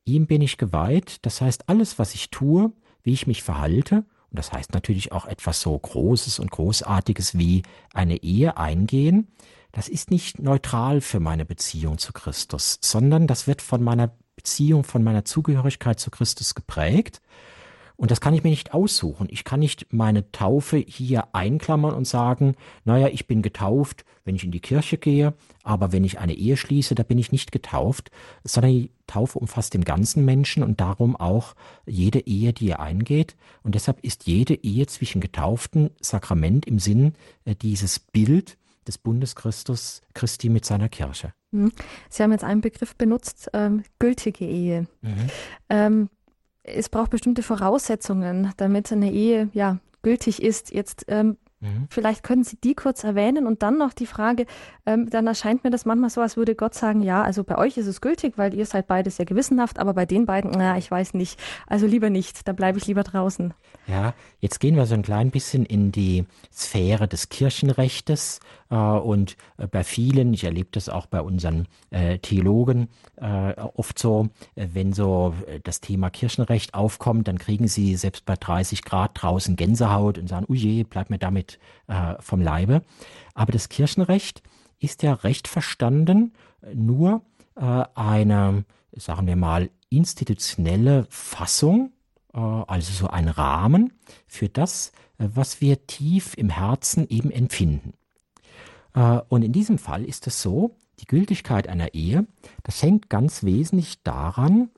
Ihm 0.05 0.27
bin 0.27 0.41
ich 0.41 0.57
geweiht, 0.57 1.25
das 1.25 1.41
heißt 1.41 1.69
alles, 1.69 1.97
was 1.97 2.13
ich 2.13 2.29
tue, 2.29 2.71
wie 3.03 3.13
ich 3.13 3.27
mich 3.27 3.43
verhalte, 3.43 4.05
und 4.29 4.39
das 4.39 4.51
heißt 4.51 4.73
natürlich 4.73 5.11
auch 5.11 5.25
etwas 5.25 5.61
so 5.61 5.77
Großes 5.77 6.39
und 6.39 6.51
Großartiges 6.51 7.37
wie 7.37 7.63
eine 7.93 8.17
Ehe 8.23 8.57
eingehen, 8.57 9.27
das 9.71 9.87
ist 9.87 10.11
nicht 10.11 10.39
neutral 10.39 11.01
für 11.01 11.19
meine 11.19 11.45
Beziehung 11.45 11.97
zu 11.97 12.13
Christus, 12.13 12.79
sondern 12.81 13.27
das 13.27 13.47
wird 13.47 13.61
von 13.61 13.83
meiner 13.83 14.11
Beziehung, 14.35 14.83
von 14.83 15.03
meiner 15.03 15.25
Zugehörigkeit 15.25 15.99
zu 15.99 16.11
Christus 16.11 16.55
geprägt 16.55 17.21
und 17.95 18.11
das 18.11 18.21
kann 18.21 18.33
ich 18.33 18.43
mir 18.43 18.49
nicht 18.49 18.73
aussuchen. 18.73 19.27
Ich 19.29 19.43
kann 19.43 19.59
nicht 19.59 19.87
meine 19.91 20.31
Taufe 20.31 20.77
hier 20.77 21.27
einklammern 21.33 21.93
und 21.93 22.07
sagen, 22.07 22.55
naja, 22.85 23.07
ich 23.07 23.27
bin 23.27 23.41
getauft, 23.41 24.05
wenn 24.25 24.35
ich 24.35 24.43
in 24.43 24.51
die 24.51 24.61
Kirche 24.61 24.97
gehe, 24.97 25.33
aber 25.63 25.91
wenn 25.91 26.03
ich 26.03 26.19
eine 26.19 26.33
Ehe 26.33 26.57
schließe, 26.57 26.95
da 26.95 27.03
bin 27.03 27.17
ich 27.17 27.31
nicht 27.31 27.51
getauft, 27.51 28.11
sondern 28.43 28.71
die 28.71 28.91
Taufe 29.07 29.39
umfasst 29.39 29.73
den 29.73 29.83
ganzen 29.83 30.25
Menschen 30.25 30.63
und 30.63 30.79
darum 30.79 31.15
auch 31.15 31.55
jede 31.85 32.19
Ehe, 32.19 32.53
die 32.53 32.69
er 32.69 32.79
eingeht. 32.79 33.35
Und 33.63 33.75
deshalb 33.75 34.03
ist 34.03 34.25
jede 34.25 34.55
Ehe 34.55 34.87
zwischen 34.87 35.21
Getauften 35.21 35.91
Sakrament 36.01 36.65
im 36.65 36.79
Sinn 36.79 37.13
äh, 37.45 37.55
dieses 37.55 37.99
Bild 37.99 38.57
des 38.87 38.97
Bundes 38.97 39.35
Christus, 39.35 40.01
Christi 40.13 40.49
mit 40.49 40.65
seiner 40.65 40.89
Kirche. 40.89 41.33
Mhm. 41.51 41.71
Sie 42.09 42.23
haben 42.23 42.31
jetzt 42.31 42.43
einen 42.43 42.61
Begriff 42.61 42.95
benutzt, 42.95 43.49
ähm, 43.53 43.83
gültige 43.99 44.45
Ehe. 44.45 44.87
Mhm. 45.01 45.29
Ähm, 45.69 46.09
es 46.63 46.89
braucht 46.89 47.11
bestimmte 47.11 47.43
Voraussetzungen, 47.43 48.51
damit 48.57 48.91
eine 48.91 49.11
Ehe 49.11 49.49
ja 49.53 49.77
gültig 50.01 50.41
ist. 50.41 50.73
Jetzt 50.73 51.05
ähm, 51.07 51.37
mhm. 51.59 51.87
vielleicht 51.89 52.23
können 52.23 52.43
Sie 52.43 52.57
die 52.57 52.73
kurz 52.73 53.03
erwähnen 53.03 53.47
und 53.47 53.63
dann 53.63 53.77
noch 53.77 53.93
die 53.93 54.05
Frage, 54.05 54.45
ähm, 54.85 55.09
dann 55.09 55.27
erscheint 55.27 55.63
mir 55.63 55.69
das 55.69 55.85
manchmal 55.85 56.09
so, 56.09 56.21
als 56.21 56.37
würde 56.37 56.55
Gott 56.55 56.73
sagen, 56.73 57.01
ja, 57.01 57.21
also 57.21 57.43
bei 57.43 57.57
euch 57.57 57.77
ist 57.77 57.87
es 57.87 58.01
gültig, 58.01 58.37
weil 58.37 58.53
ihr 58.53 58.65
seid 58.65 58.87
beide 58.87 59.09
sehr 59.09 59.25
gewissenhaft, 59.25 59.79
aber 59.79 59.93
bei 59.93 60.05
den 60.05 60.25
beiden, 60.25 60.51
na, 60.51 60.77
ich 60.77 60.89
weiß 60.89 61.13
nicht, 61.13 61.39
also 61.67 61.85
lieber 61.85 62.09
nicht, 62.09 62.47
da 62.47 62.53
bleibe 62.53 62.77
ich 62.77 62.87
lieber 62.87 63.03
draußen. 63.03 63.53
Ja, 63.85 64.13
jetzt 64.39 64.59
gehen 64.59 64.77
wir 64.77 64.85
so 64.85 64.93
ein 64.93 65.01
klein 65.01 65.29
bisschen 65.29 65.65
in 65.65 65.91
die 65.91 66.25
Sphäre 66.53 67.07
des 67.07 67.27
Kirchenrechtes 67.27 68.39
äh, 68.69 68.75
und 68.75 69.35
äh, 69.57 69.67
bei 69.67 69.83
vielen, 69.83 70.33
ich 70.33 70.45
erlebe 70.45 70.69
das 70.71 70.87
auch 70.87 71.05
bei 71.05 71.19
unseren 71.19 71.67
äh, 71.89 72.17
Theologen 72.19 72.87
äh, 73.17 73.53
oft 73.75 73.99
so, 73.99 74.29
äh, 74.55 74.67
wenn 74.71 74.93
so 74.93 75.33
das 75.63 75.81
Thema 75.81 76.09
Kirchenrecht 76.09 76.73
aufkommt, 76.73 77.27
dann 77.27 77.37
kriegen 77.37 77.67
sie 77.67 77.97
selbst 77.97 78.25
bei 78.25 78.35
30 78.35 78.83
Grad 78.83 79.21
draußen 79.21 79.57
Gänsehaut 79.57 80.17
und 80.17 80.27
sagen, 80.29 80.45
oh 80.47 80.53
je, 80.53 80.83
bleib 80.83 81.09
mir 81.09 81.19
damit 81.19 81.59
vom 82.19 82.41
Leibe. 82.41 82.81
Aber 83.33 83.51
das 83.51 83.69
Kirchenrecht 83.69 84.41
ist 84.79 85.03
ja 85.03 85.13
recht 85.13 85.47
verstanden 85.47 86.33
nur 86.73 87.21
eine, 87.55 88.65
sagen 88.95 89.27
wir 89.27 89.35
mal, 89.35 89.69
institutionelle 89.89 91.05
Fassung 91.09 91.91
also 92.39 92.93
so 92.93 93.07
ein 93.07 93.27
Rahmen 93.27 93.93
für 94.27 94.49
das, 94.49 94.91
äh, 95.17 95.27
was 95.33 95.61
wir 95.61 95.85
tief 95.87 96.33
im 96.35 96.49
Herzen 96.49 97.07
eben 97.09 97.31
empfinden. 97.31 97.93
Äh, 98.93 99.21
und 99.29 99.43
in 99.43 99.53
diesem 99.53 99.77
Fall 99.77 100.03
ist 100.03 100.27
es 100.27 100.41
so, 100.41 100.75
die 100.99 101.05
Gültigkeit 101.05 101.67
einer 101.67 101.93
Ehe, 101.93 102.27
das 102.63 102.81
hängt 102.81 103.09
ganz 103.09 103.43
wesentlich 103.43 104.03
daran, 104.03 104.69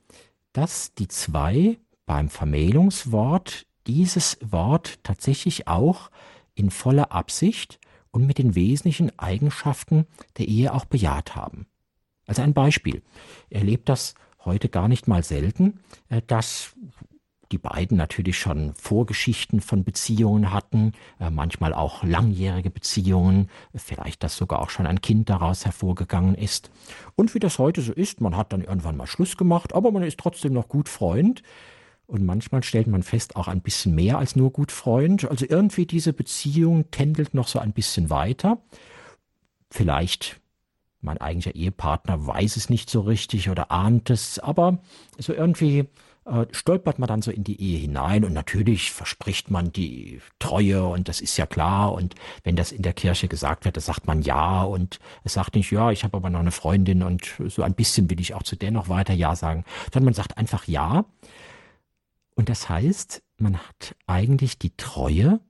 dass 0.52 0.94
die 0.94 1.08
zwei 1.08 1.78
beim 2.06 2.28
Vermählungswort 2.28 3.66
dieses 3.86 4.38
Wort 4.40 4.98
tatsächlich 5.02 5.68
auch 5.68 6.10
in 6.54 6.70
voller 6.70 7.12
Absicht 7.12 7.78
und 8.10 8.26
mit 8.26 8.38
den 8.38 8.54
wesentlichen 8.54 9.16
Eigenschaften 9.18 10.06
der 10.38 10.48
Ehe 10.48 10.72
auch 10.72 10.86
bejaht 10.86 11.36
haben. 11.36 11.66
Also 12.26 12.42
ein 12.42 12.54
Beispiel. 12.54 13.02
Er 13.50 13.60
erlebt 13.60 13.88
das 13.88 14.14
heute 14.44 14.68
gar 14.68 14.88
nicht 14.88 15.06
mal 15.06 15.22
selten, 15.22 15.80
dass 16.26 16.74
die 17.52 17.58
beiden 17.58 17.96
natürlich 17.96 18.38
schon 18.38 18.74
Vorgeschichten 18.74 19.60
von 19.60 19.84
Beziehungen 19.84 20.52
hatten, 20.52 20.92
äh, 21.20 21.30
manchmal 21.30 21.72
auch 21.72 22.02
langjährige 22.04 22.70
Beziehungen, 22.70 23.48
vielleicht 23.74 24.22
dass 24.22 24.36
sogar 24.36 24.60
auch 24.60 24.70
schon 24.70 24.86
ein 24.86 25.00
Kind 25.00 25.30
daraus 25.30 25.64
hervorgegangen 25.64 26.34
ist. 26.34 26.70
Und 27.14 27.34
wie 27.34 27.38
das 27.38 27.58
heute 27.58 27.82
so 27.82 27.92
ist, 27.92 28.20
man 28.20 28.36
hat 28.36 28.52
dann 28.52 28.62
irgendwann 28.62 28.96
mal 28.96 29.06
Schluss 29.06 29.36
gemacht, 29.36 29.74
aber 29.74 29.90
man 29.90 30.02
ist 30.02 30.18
trotzdem 30.18 30.52
noch 30.52 30.68
gut 30.68 30.88
Freund. 30.88 31.42
Und 32.06 32.24
manchmal 32.24 32.62
stellt 32.62 32.86
man 32.86 33.02
fest, 33.02 33.34
auch 33.34 33.48
ein 33.48 33.62
bisschen 33.62 33.94
mehr 33.94 34.18
als 34.18 34.36
nur 34.36 34.52
gut 34.52 34.70
Freund. 34.70 35.28
Also 35.28 35.44
irgendwie 35.48 35.86
diese 35.86 36.12
Beziehung 36.12 36.90
tändelt 36.92 37.34
noch 37.34 37.48
so 37.48 37.58
ein 37.58 37.72
bisschen 37.72 38.10
weiter. 38.10 38.58
Vielleicht 39.70 40.40
mein 41.00 41.18
eigentlicher 41.18 41.56
Ehepartner 41.56 42.26
weiß 42.26 42.56
es 42.56 42.70
nicht 42.70 42.90
so 42.90 43.00
richtig 43.00 43.50
oder 43.50 43.70
ahnt 43.70 44.10
es, 44.10 44.38
aber 44.38 44.78
so 45.18 45.32
irgendwie 45.32 45.86
äh, 46.26 46.46
stolpert 46.50 46.98
man 46.98 47.06
dann 47.06 47.22
so 47.22 47.30
in 47.30 47.44
die 47.44 47.60
Ehe 47.60 47.78
hinein 47.78 48.24
und 48.24 48.32
natürlich 48.32 48.92
verspricht 48.92 49.50
man 49.50 49.72
die 49.72 50.20
Treue 50.38 50.84
und 50.84 51.08
das 51.08 51.20
ist 51.20 51.36
ja 51.36 51.46
klar. 51.46 51.92
Und 51.92 52.14
wenn 52.42 52.56
das 52.56 52.72
in 52.72 52.82
der 52.82 52.92
Kirche 52.92 53.28
gesagt 53.28 53.64
wird, 53.64 53.76
da 53.76 53.80
sagt 53.80 54.06
man 54.06 54.22
ja. 54.22 54.62
Und 54.62 54.98
es 55.24 55.34
sagt 55.34 55.54
nicht, 55.54 55.70
ja, 55.70 55.90
ich 55.90 56.04
habe 56.04 56.16
aber 56.16 56.30
noch 56.30 56.40
eine 56.40 56.50
Freundin 56.50 57.02
und 57.02 57.40
so 57.46 57.62
ein 57.62 57.74
bisschen 57.74 58.10
will 58.10 58.20
ich 58.20 58.34
auch 58.34 58.42
zu 58.42 58.56
der 58.56 58.72
noch 58.72 58.88
weiter 58.88 59.14
ja 59.14 59.36
sagen, 59.36 59.64
sondern 59.92 60.06
man 60.06 60.14
sagt 60.14 60.36
einfach 60.36 60.66
ja. 60.66 61.04
Und 62.34 62.48
das 62.48 62.68
heißt, 62.68 63.22
man 63.38 63.56
hat 63.56 63.94
eigentlich 64.06 64.58
die 64.58 64.76
Treue 64.76 65.40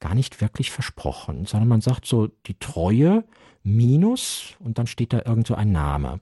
gar 0.00 0.14
nicht 0.14 0.40
wirklich 0.40 0.70
versprochen, 0.70 1.46
sondern 1.46 1.68
man 1.68 1.80
sagt 1.80 2.06
so 2.06 2.28
die 2.46 2.58
Treue 2.58 3.24
minus 3.62 4.54
und 4.58 4.78
dann 4.78 4.86
steht 4.86 5.12
da 5.12 5.22
irgend 5.24 5.46
so 5.46 5.54
ein 5.54 5.72
Name. 5.72 6.20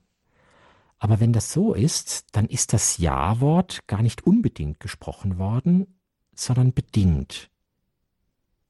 Aber 1.01 1.19
wenn 1.19 1.33
das 1.33 1.51
so 1.51 1.73
ist, 1.73 2.27
dann 2.37 2.47
ist 2.47 2.75
das 2.75 2.99
Ja-Wort 2.99 3.87
gar 3.89 4.03
nicht 4.03 4.27
unbedingt 4.27 4.81
gesprochen 4.81 5.39
worden, 5.39 5.99
sondern 6.35 6.75
bedingt. 6.75 7.51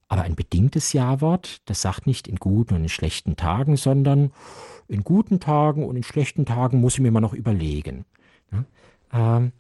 Aber 0.06 0.22
ein 0.22 0.36
bedingtes 0.36 0.92
Ja-Wort, 0.92 1.58
das 1.68 1.82
sagt 1.82 2.06
nicht 2.06 2.28
in 2.28 2.36
guten 2.36 2.74
und 2.74 2.82
in 2.82 2.88
schlechten 2.88 3.36
Tagen, 3.36 3.76
sondern 3.76 4.32
in 4.86 5.02
guten 5.02 5.40
Tagen 5.40 5.84
und 5.84 5.96
in 5.96 6.02
schlechten 6.04 6.46
Tagen 6.46 6.80
muss 6.80 6.94
ich 6.94 7.00
mir 7.00 7.10
mal 7.10 7.20
noch 7.20 7.34
überlegen. 7.34 8.04
Ja? 8.52 8.64
Ähm, 9.12 9.52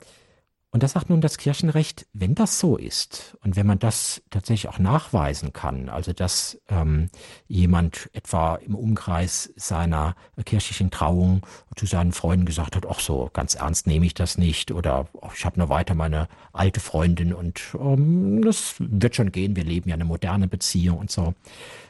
und 0.72 0.84
das 0.84 0.92
sagt 0.92 1.10
nun 1.10 1.20
das 1.20 1.36
Kirchenrecht, 1.36 2.06
wenn 2.12 2.36
das 2.36 2.60
so 2.60 2.76
ist 2.76 3.36
und 3.42 3.56
wenn 3.56 3.66
man 3.66 3.80
das 3.80 4.22
tatsächlich 4.30 4.68
auch 4.68 4.78
nachweisen 4.78 5.52
kann, 5.52 5.88
also 5.88 6.12
dass 6.12 6.60
ähm, 6.68 7.10
jemand 7.48 8.08
etwa 8.12 8.54
im 8.54 8.76
Umkreis 8.76 9.52
seiner 9.56 10.14
kirchlichen 10.44 10.92
Trauung 10.92 11.44
zu 11.74 11.86
seinen 11.86 12.12
Freunden 12.12 12.46
gesagt 12.46 12.76
hat, 12.76 12.86
ach 12.88 13.00
so, 13.00 13.30
ganz 13.32 13.56
ernst 13.56 13.88
nehme 13.88 14.06
ich 14.06 14.14
das 14.14 14.38
nicht 14.38 14.70
oder 14.70 15.08
ich 15.34 15.44
habe 15.44 15.58
nur 15.58 15.70
weiter 15.70 15.96
meine 15.96 16.28
alte 16.52 16.78
Freundin 16.78 17.34
und 17.34 17.60
ähm, 17.74 18.40
das 18.42 18.76
wird 18.78 19.16
schon 19.16 19.32
gehen, 19.32 19.56
wir 19.56 19.64
leben 19.64 19.88
ja 19.88 19.94
eine 19.94 20.04
moderne 20.04 20.46
Beziehung 20.46 20.98
und 20.98 21.10
so. 21.10 21.34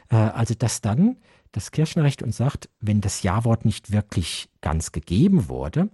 Äh, 0.09 0.15
also 0.15 0.55
dass 0.55 0.81
dann 0.81 1.17
das 1.51 1.71
Kirchenrecht 1.71 2.23
uns 2.23 2.37
sagt, 2.37 2.69
wenn 2.79 3.01
das 3.01 3.21
Ja-Wort 3.21 3.65
nicht 3.65 3.91
wirklich 3.91 4.49
ganz 4.61 4.91
gegeben 4.91 5.49
wurde, 5.49 5.89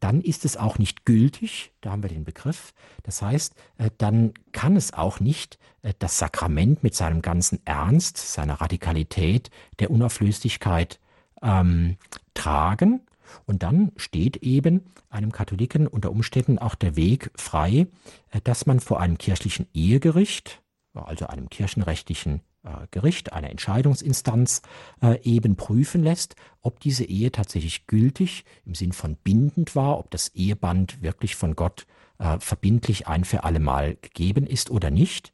dann 0.00 0.20
ist 0.20 0.44
es 0.44 0.56
auch 0.56 0.78
nicht 0.78 1.04
gültig, 1.04 1.72
da 1.80 1.92
haben 1.92 2.02
wir 2.02 2.10
den 2.10 2.24
Begriff. 2.24 2.74
Das 3.02 3.22
heißt, 3.22 3.54
äh, 3.78 3.90
dann 3.98 4.34
kann 4.52 4.76
es 4.76 4.92
auch 4.92 5.20
nicht 5.20 5.58
äh, 5.82 5.94
das 5.98 6.18
Sakrament 6.18 6.82
mit 6.82 6.94
seinem 6.94 7.22
ganzen 7.22 7.60
Ernst, 7.64 8.16
seiner 8.16 8.60
Radikalität, 8.60 9.50
der 9.78 9.90
Unauflöslichkeit 9.90 11.00
ähm, 11.42 11.96
tragen. 12.34 13.00
Und 13.44 13.62
dann 13.62 13.92
steht 13.96 14.38
eben 14.38 14.82
einem 15.10 15.32
Katholiken 15.32 15.86
unter 15.86 16.10
Umständen 16.10 16.58
auch 16.58 16.74
der 16.74 16.96
Weg 16.96 17.30
frei, 17.36 17.86
äh, 18.30 18.40
dass 18.42 18.66
man 18.66 18.80
vor 18.80 19.00
einem 19.00 19.18
kirchlichen 19.18 19.66
Ehegericht, 19.72 20.62
also 20.94 21.26
einem 21.26 21.48
kirchenrechtlichen 21.50 22.36
äh, 22.36 22.40
Gericht, 22.90 23.32
eine 23.32 23.50
Entscheidungsinstanz 23.50 24.62
äh, 25.02 25.20
eben 25.22 25.56
prüfen 25.56 26.02
lässt, 26.02 26.36
ob 26.62 26.80
diese 26.80 27.04
Ehe 27.04 27.32
tatsächlich 27.32 27.86
gültig 27.86 28.44
im 28.64 28.74
Sinn 28.74 28.92
von 28.92 29.16
bindend 29.16 29.76
war, 29.76 29.98
ob 29.98 30.10
das 30.10 30.28
Eheband 30.28 31.02
wirklich 31.02 31.36
von 31.36 31.56
Gott 31.56 31.86
äh, 32.18 32.38
verbindlich 32.38 33.06
ein 33.06 33.24
für 33.24 33.44
allemal 33.44 33.96
gegeben 33.96 34.46
ist 34.46 34.70
oder 34.70 34.90
nicht. 34.90 35.32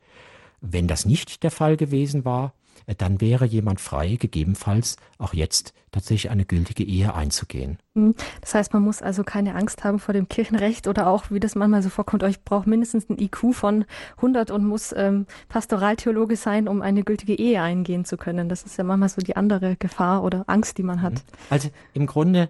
Wenn 0.61 0.87
das 0.89 1.05
nicht 1.07 1.43
der 1.43 1.51
Fall 1.51 1.77
gewesen 1.77 2.25
war, 2.25 2.49
äh, 2.49 2.62
dann 2.99 3.21
wäre 3.21 3.45
jemand 3.45 3.81
frei, 3.81 4.17
gegebenenfalls 4.19 4.97
auch 5.19 5.35
jetzt 5.35 5.73
tatsächlich 5.93 6.31
eine 6.31 6.45
gültige 6.45 6.85
Ehe 6.85 7.15
einzugehen. 7.15 7.79
Hm. 7.95 8.15
Das 8.41 8.55
heißt, 8.55 8.73
man 8.73 8.83
muss 8.83 9.03
also 9.03 9.25
keine 9.25 9.55
Angst 9.55 9.85
haben 9.85 9.99
vor 9.99 10.15
dem 10.15 10.29
Kirchenrecht 10.29 10.89
oder 10.89 11.07
auch, 11.07 11.31
wie 11.31 11.39
das 11.39 11.55
manchmal 11.55 11.83
so 11.83 11.91
vorkommt, 11.91 12.25
euch 12.25 12.43
braucht 12.43 12.67
mindestens 12.67 13.09
ein 13.09 13.19
IQ 13.19 13.53
von 13.53 13.85
100 14.17 14.51
und 14.51 14.65
muss 14.65 14.95
ähm, 14.97 15.27
Pastoraltheologe 15.49 16.37
sein, 16.37 16.67
um 16.67 16.83
eine 16.83 17.05
gültige 17.05 17.35
Ehe 17.35 17.61
eingehen 17.63 18.05
zu 18.05 18.17
können. 18.17 18.49
Das 18.49 18.63
ist 18.63 18.79
ja 18.79 18.85
manchmal 18.85 19.11
so 19.11 19.21
die 19.21 19.37
andere 19.37 19.77
Gefahr 19.77 20.25
oder 20.25 20.45
Angst, 20.47 20.79
die 20.79 20.83
man 20.83 21.03
hat. 21.03 21.15
Mhm. 21.15 21.19
Also 21.51 21.69
im 21.93 22.07
Grunde 22.07 22.49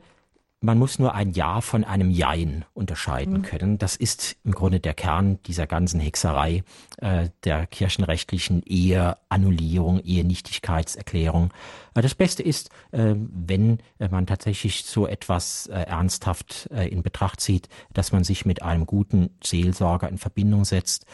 man 0.63 0.79
muss 0.79 0.99
nur 0.99 1.15
ein 1.15 1.33
Ja 1.33 1.61
von 1.61 1.85
einem 1.85 2.11
Jein 2.11 2.65
unterscheiden 2.73 3.39
mhm. 3.39 3.43
können. 3.43 3.79
Das 3.79 3.97
ist 3.97 4.37
im 4.45 4.53
Grunde 4.53 4.81
der 4.81 4.95
Kern 4.95 5.43
dieser 5.43 5.67
ganzen 5.67 6.01
Hexerei 6.01 6.63
äh, 6.99 7.29
der 7.45 7.67
kirchenrechtlichen 7.67 8.63
Eheannullierung, 8.63 10.01
Ehenichtigkeitserklärung. 10.01 11.53
Äh, 11.95 12.03
das 12.03 12.15
Beste 12.15 12.43
ist, 12.43 12.71
äh, 12.93 13.15
wenn 13.17 13.79
äh, 13.99 14.09
man 14.09 14.27
tatsächlich 14.27 14.85
so 14.85 15.07
etwas 15.07 15.67
äh, 15.67 15.83
ernsthaft 15.83 16.71
äh, 16.73 16.89
in 16.89 17.03
Betracht 17.03 17.41
zieht, 17.41 17.69
dass 17.93 18.13
man 18.13 18.23
sich 18.23 18.47
mit 18.47 18.63
einem 18.63 18.87
guten 18.87 19.31
Seelsorger 19.43 20.09
in 20.09 20.19
Verbindung 20.19 20.65
setzt 20.65 21.07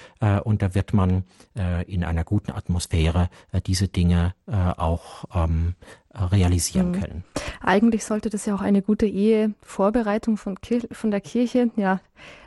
und 0.45 0.63
da 0.63 0.75
wird 0.75 0.93
man 0.93 1.25
in 1.87 2.05
einer 2.05 2.25
guten 2.25 2.51
Atmosphäre 2.51 3.31
diese 3.67 3.89
Dinge 3.89 4.35
auch 4.47 5.25
ähm, 5.35 5.75
realisieren 6.27 6.91
mhm. 6.91 7.01
können. 7.01 7.25
Eigentlich 7.61 8.05
sollte 8.05 8.31
das 8.31 8.47
ja 8.47 8.55
auch 8.55 8.61
eine 8.61 8.83
gute 8.83 9.07
Ehevorbereitung 9.07 10.37
von, 10.37 10.57
von 10.93 11.11
der 11.11 11.21
Kirche 11.21 11.71
ja, 11.77 12.01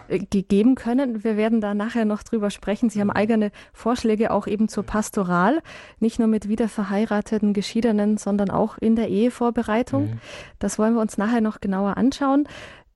äh, 0.07 0.19
gegeben 0.19 0.75
können. 0.75 1.23
Wir 1.23 1.37
werden 1.37 1.61
da 1.61 1.73
nachher 1.73 2.05
noch 2.05 2.23
drüber 2.23 2.49
sprechen. 2.49 2.89
Sie 2.89 2.99
haben 2.99 3.07
mhm. 3.07 3.15
eigene 3.15 3.51
Vorschläge 3.73 4.31
auch 4.31 4.47
eben 4.47 4.67
zur 4.67 4.83
Pastoral, 4.83 5.61
nicht 5.99 6.19
nur 6.19 6.27
mit 6.27 6.47
wiederverheirateten 6.47 7.53
Geschiedenen, 7.53 8.17
sondern 8.17 8.49
auch 8.49 8.77
in 8.77 8.95
der 8.95 9.09
Ehevorbereitung. 9.09 10.11
Mhm. 10.11 10.19
Das 10.59 10.77
wollen 10.77 10.93
wir 10.93 11.01
uns 11.01 11.17
nachher 11.17 11.41
noch 11.41 11.61
genauer 11.61 11.97
anschauen. 11.97 12.47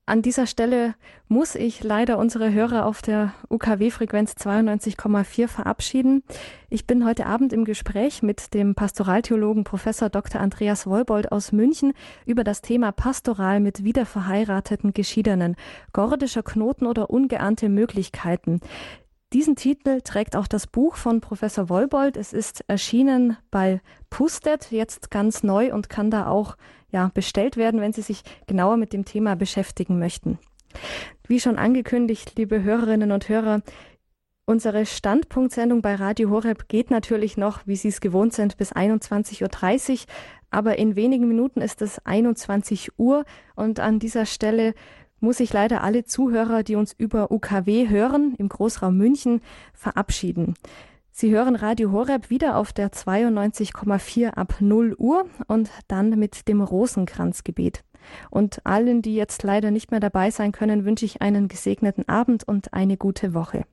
An 0.08 0.22
dieser 0.22 0.46
Stelle 0.46 0.94
muss 1.26 1.56
ich 1.56 1.82
leider 1.82 2.18
unsere 2.18 2.52
Hörer 2.52 2.86
auf 2.86 3.02
der 3.02 3.34
UKW-Frequenz 3.50 4.34
92,4 4.34 5.48
verabschieden. 5.48 6.22
Ich 6.70 6.86
bin 6.86 7.04
heute 7.04 7.26
Abend 7.26 7.52
im 7.52 7.64
Gespräch 7.64 8.22
mit 8.22 8.54
dem 8.54 8.76
Pastoraltheologen 8.76 9.64
Professor 9.64 10.08
Dr. 10.08 10.40
Andreas 10.40 10.86
Wolbold 10.86 11.32
aus 11.32 11.50
München 11.50 11.92
über 12.24 12.44
das 12.44 12.62
Thema 12.62 12.92
Pastoral 12.92 13.58
mit 13.58 13.82
wiederverheirateten 13.82 14.94
Geschiedenen, 14.94 15.56
gordischer 15.92 16.44
Knoten 16.44 16.86
oder 16.86 17.10
ungeahnte 17.10 17.68
Möglichkeiten. 17.68 18.60
Diesen 19.32 19.56
Titel 19.56 20.02
trägt 20.02 20.36
auch 20.36 20.46
das 20.46 20.68
Buch 20.68 20.94
von 20.94 21.20
Professor 21.20 21.68
Wolbold. 21.68 22.16
Es 22.16 22.32
ist 22.32 22.62
erschienen 22.68 23.36
bei 23.50 23.80
Pustet, 24.16 24.70
jetzt 24.70 25.10
ganz 25.10 25.42
neu 25.42 25.74
und 25.74 25.90
kann 25.90 26.10
da 26.10 26.26
auch 26.26 26.56
ja, 26.90 27.10
bestellt 27.12 27.58
werden, 27.58 27.82
wenn 27.82 27.92
Sie 27.92 28.00
sich 28.00 28.22
genauer 28.46 28.78
mit 28.78 28.94
dem 28.94 29.04
Thema 29.04 29.36
beschäftigen 29.36 29.98
möchten. 29.98 30.38
Wie 31.28 31.38
schon 31.38 31.58
angekündigt, 31.58 32.32
liebe 32.36 32.62
Hörerinnen 32.62 33.12
und 33.12 33.28
Hörer, 33.28 33.60
Unsere 34.46 34.86
Standpunktsendung 34.86 35.82
bei 35.82 35.96
Radio 35.96 36.30
Horeb 36.30 36.66
geht 36.66 36.90
natürlich 36.90 37.36
noch, 37.36 37.66
wie 37.66 37.76
Sie 37.76 37.88
es 37.88 38.00
gewohnt 38.00 38.32
sind, 38.32 38.56
bis 38.56 38.72
21.30 38.72 39.92
Uhr. 39.92 39.98
Aber 40.50 40.78
in 40.78 40.96
wenigen 40.96 41.28
Minuten 41.28 41.60
ist 41.60 41.82
es 41.82 41.98
21 42.06 42.98
Uhr 42.98 43.26
und 43.54 43.80
an 43.80 43.98
dieser 43.98 44.24
Stelle 44.24 44.72
muss 45.20 45.40
ich 45.40 45.52
leider 45.52 45.82
alle 45.82 46.04
Zuhörer, 46.04 46.62
die 46.62 46.76
uns 46.76 46.94
über 46.96 47.30
UKW 47.30 47.90
hören, 47.90 48.34
im 48.38 48.48
Großraum 48.48 48.96
München, 48.96 49.42
verabschieden. 49.74 50.54
Sie 51.18 51.30
hören 51.30 51.56
Radio 51.56 51.92
Horeb 51.92 52.28
wieder 52.28 52.58
auf 52.58 52.74
der 52.74 52.92
92,4 52.92 54.34
ab 54.34 54.56
0 54.60 54.94
Uhr 54.98 55.24
und 55.46 55.70
dann 55.88 56.10
mit 56.10 56.46
dem 56.46 56.60
Rosenkranzgebet. 56.60 57.84
Und 58.28 58.60
allen, 58.66 59.00
die 59.00 59.14
jetzt 59.14 59.42
leider 59.42 59.70
nicht 59.70 59.90
mehr 59.90 60.00
dabei 60.00 60.30
sein 60.30 60.52
können, 60.52 60.84
wünsche 60.84 61.06
ich 61.06 61.22
einen 61.22 61.48
gesegneten 61.48 62.06
Abend 62.06 62.46
und 62.46 62.74
eine 62.74 62.98
gute 62.98 63.32
Woche. 63.32 63.64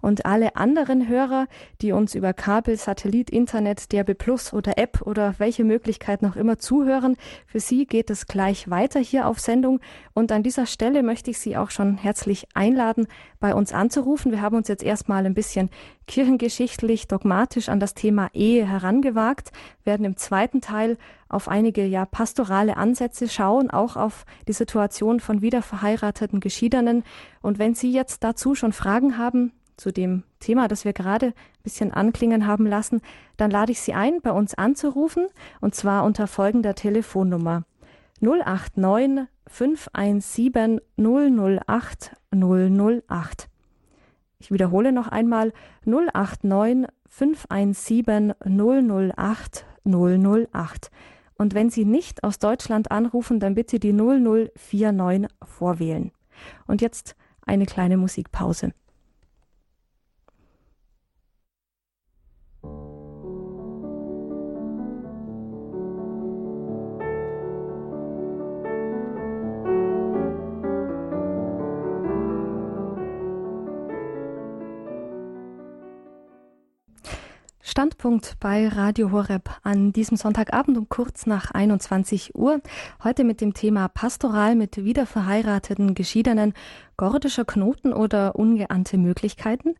Und 0.00 0.26
alle 0.26 0.56
anderen 0.56 1.08
Hörer, 1.08 1.46
die 1.80 1.92
uns 1.92 2.14
über 2.14 2.32
Kabel, 2.32 2.76
Satellit, 2.76 3.30
Internet, 3.30 3.92
DRB 3.92 4.16
Plus 4.16 4.52
oder 4.52 4.78
App 4.78 5.02
oder 5.02 5.34
welche 5.38 5.64
Möglichkeit 5.64 6.22
noch 6.22 6.36
immer 6.36 6.58
zuhören, 6.58 7.16
für 7.46 7.60
Sie 7.60 7.86
geht 7.86 8.10
es 8.10 8.26
gleich 8.26 8.70
weiter 8.70 9.00
hier 9.00 9.26
auf 9.26 9.40
Sendung. 9.40 9.80
Und 10.14 10.32
an 10.32 10.42
dieser 10.42 10.66
Stelle 10.66 11.02
möchte 11.02 11.30
ich 11.30 11.38
Sie 11.38 11.56
auch 11.56 11.70
schon 11.70 11.96
herzlich 11.96 12.46
einladen, 12.54 13.06
bei 13.40 13.54
uns 13.54 13.72
anzurufen. 13.72 14.32
Wir 14.32 14.40
haben 14.40 14.56
uns 14.56 14.68
jetzt 14.68 14.82
erstmal 14.82 15.26
ein 15.26 15.34
bisschen 15.34 15.70
kirchengeschichtlich, 16.06 17.08
dogmatisch 17.08 17.68
an 17.68 17.80
das 17.80 17.94
Thema 17.94 18.28
Ehe 18.32 18.66
herangewagt, 18.66 19.50
werden 19.84 20.04
im 20.04 20.16
zweiten 20.16 20.60
Teil 20.60 20.96
auf 21.28 21.48
einige 21.48 21.84
ja 21.84 22.04
pastorale 22.04 22.76
Ansätze 22.76 23.28
schauen, 23.28 23.70
auch 23.70 23.96
auf 23.96 24.24
die 24.46 24.52
Situation 24.52 25.20
von 25.20 25.42
wiederverheirateten 25.42 26.40
Geschiedenen. 26.40 27.04
Und 27.40 27.58
wenn 27.58 27.74
Sie 27.74 27.92
jetzt 27.92 28.22
dazu 28.24 28.54
schon 28.54 28.72
Fragen 28.72 29.18
haben, 29.18 29.52
zu 29.76 29.92
dem 29.92 30.22
Thema, 30.40 30.68
das 30.68 30.84
wir 30.84 30.92
gerade 30.92 31.26
ein 31.26 31.62
bisschen 31.62 31.92
anklingen 31.92 32.46
haben 32.46 32.66
lassen, 32.66 33.00
dann 33.36 33.50
lade 33.50 33.72
ich 33.72 33.80
Sie 33.80 33.94
ein, 33.94 34.20
bei 34.22 34.32
uns 34.32 34.54
anzurufen, 34.54 35.26
und 35.60 35.74
zwar 35.74 36.04
unter 36.04 36.26
folgender 36.26 36.74
Telefonnummer 36.74 37.64
089 38.20 39.28
517 39.46 40.80
008 40.96 42.16
008. 42.30 43.48
Ich 44.38 44.50
wiederhole 44.50 44.92
noch 44.92 45.08
einmal 45.08 45.52
089 45.84 46.88
517 47.08 48.34
008 48.44 49.66
008. 49.84 50.90
Und 51.36 51.54
wenn 51.54 51.70
Sie 51.70 51.84
nicht 51.84 52.24
aus 52.24 52.38
Deutschland 52.38 52.90
anrufen, 52.90 53.40
dann 53.40 53.54
bitte 53.54 53.78
die 53.78 53.92
0049 53.92 55.28
vorwählen. 55.44 56.12
Und 56.66 56.80
jetzt 56.80 57.16
eine 57.44 57.66
kleine 57.66 57.96
Musikpause. 57.96 58.72
Standpunkt 77.72 78.36
bei 78.38 78.68
Radio 78.68 79.12
Horeb 79.12 79.48
an 79.62 79.94
diesem 79.94 80.18
Sonntagabend 80.18 80.76
um 80.76 80.90
kurz 80.90 81.24
nach 81.24 81.52
21 81.52 82.34
Uhr. 82.34 82.60
Heute 83.02 83.24
mit 83.24 83.40
dem 83.40 83.54
Thema 83.54 83.88
Pastoral 83.88 84.56
mit 84.56 84.84
wiederverheirateten 84.84 85.94
Geschiedenen, 85.94 86.52
gordischer 86.98 87.46
Knoten 87.46 87.94
oder 87.94 88.36
ungeahnte 88.36 88.98
Möglichkeiten. 88.98 89.74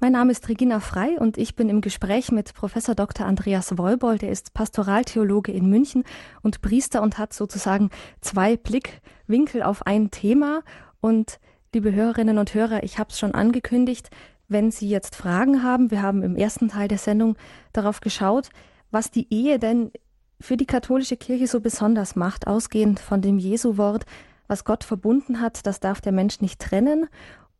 Mein 0.00 0.10
Name 0.10 0.32
ist 0.32 0.48
Regina 0.48 0.80
Frei 0.80 1.20
und 1.20 1.38
ich 1.38 1.54
bin 1.54 1.68
im 1.68 1.82
Gespräch 1.82 2.32
mit 2.32 2.52
Professor 2.52 2.96
Dr. 2.96 3.26
Andreas 3.26 3.78
Wolbold. 3.78 4.24
Er 4.24 4.32
ist 4.32 4.52
Pastoraltheologe 4.52 5.52
in 5.52 5.70
München 5.70 6.02
und 6.42 6.62
Priester 6.62 7.00
und 7.00 7.16
hat 7.16 7.32
sozusagen 7.32 7.90
zwei 8.20 8.56
Blickwinkel 8.56 9.62
auf 9.62 9.86
ein 9.86 10.10
Thema. 10.10 10.62
Und 11.00 11.38
liebe 11.72 11.92
Hörerinnen 11.92 12.38
und 12.38 12.54
Hörer, 12.54 12.82
ich 12.82 12.98
habe 12.98 13.10
es 13.10 13.20
schon 13.20 13.36
angekündigt, 13.36 14.10
wenn 14.50 14.70
Sie 14.70 14.88
jetzt 14.88 15.16
Fragen 15.16 15.62
haben, 15.62 15.90
wir 15.90 16.02
haben 16.02 16.22
im 16.22 16.36
ersten 16.36 16.68
Teil 16.68 16.88
der 16.88 16.98
Sendung 16.98 17.36
darauf 17.72 18.00
geschaut, 18.00 18.50
was 18.90 19.10
die 19.10 19.32
Ehe 19.32 19.58
denn 19.58 19.92
für 20.40 20.56
die 20.56 20.66
katholische 20.66 21.16
Kirche 21.16 21.46
so 21.46 21.60
besonders 21.60 22.16
macht, 22.16 22.46
ausgehend 22.46 22.98
von 22.98 23.22
dem 23.22 23.38
Jesu-Wort, 23.38 24.04
was 24.48 24.64
Gott 24.64 24.84
verbunden 24.84 25.40
hat, 25.40 25.66
das 25.66 25.80
darf 25.80 26.00
der 26.00 26.12
Mensch 26.12 26.40
nicht 26.40 26.60
trennen. 26.60 27.06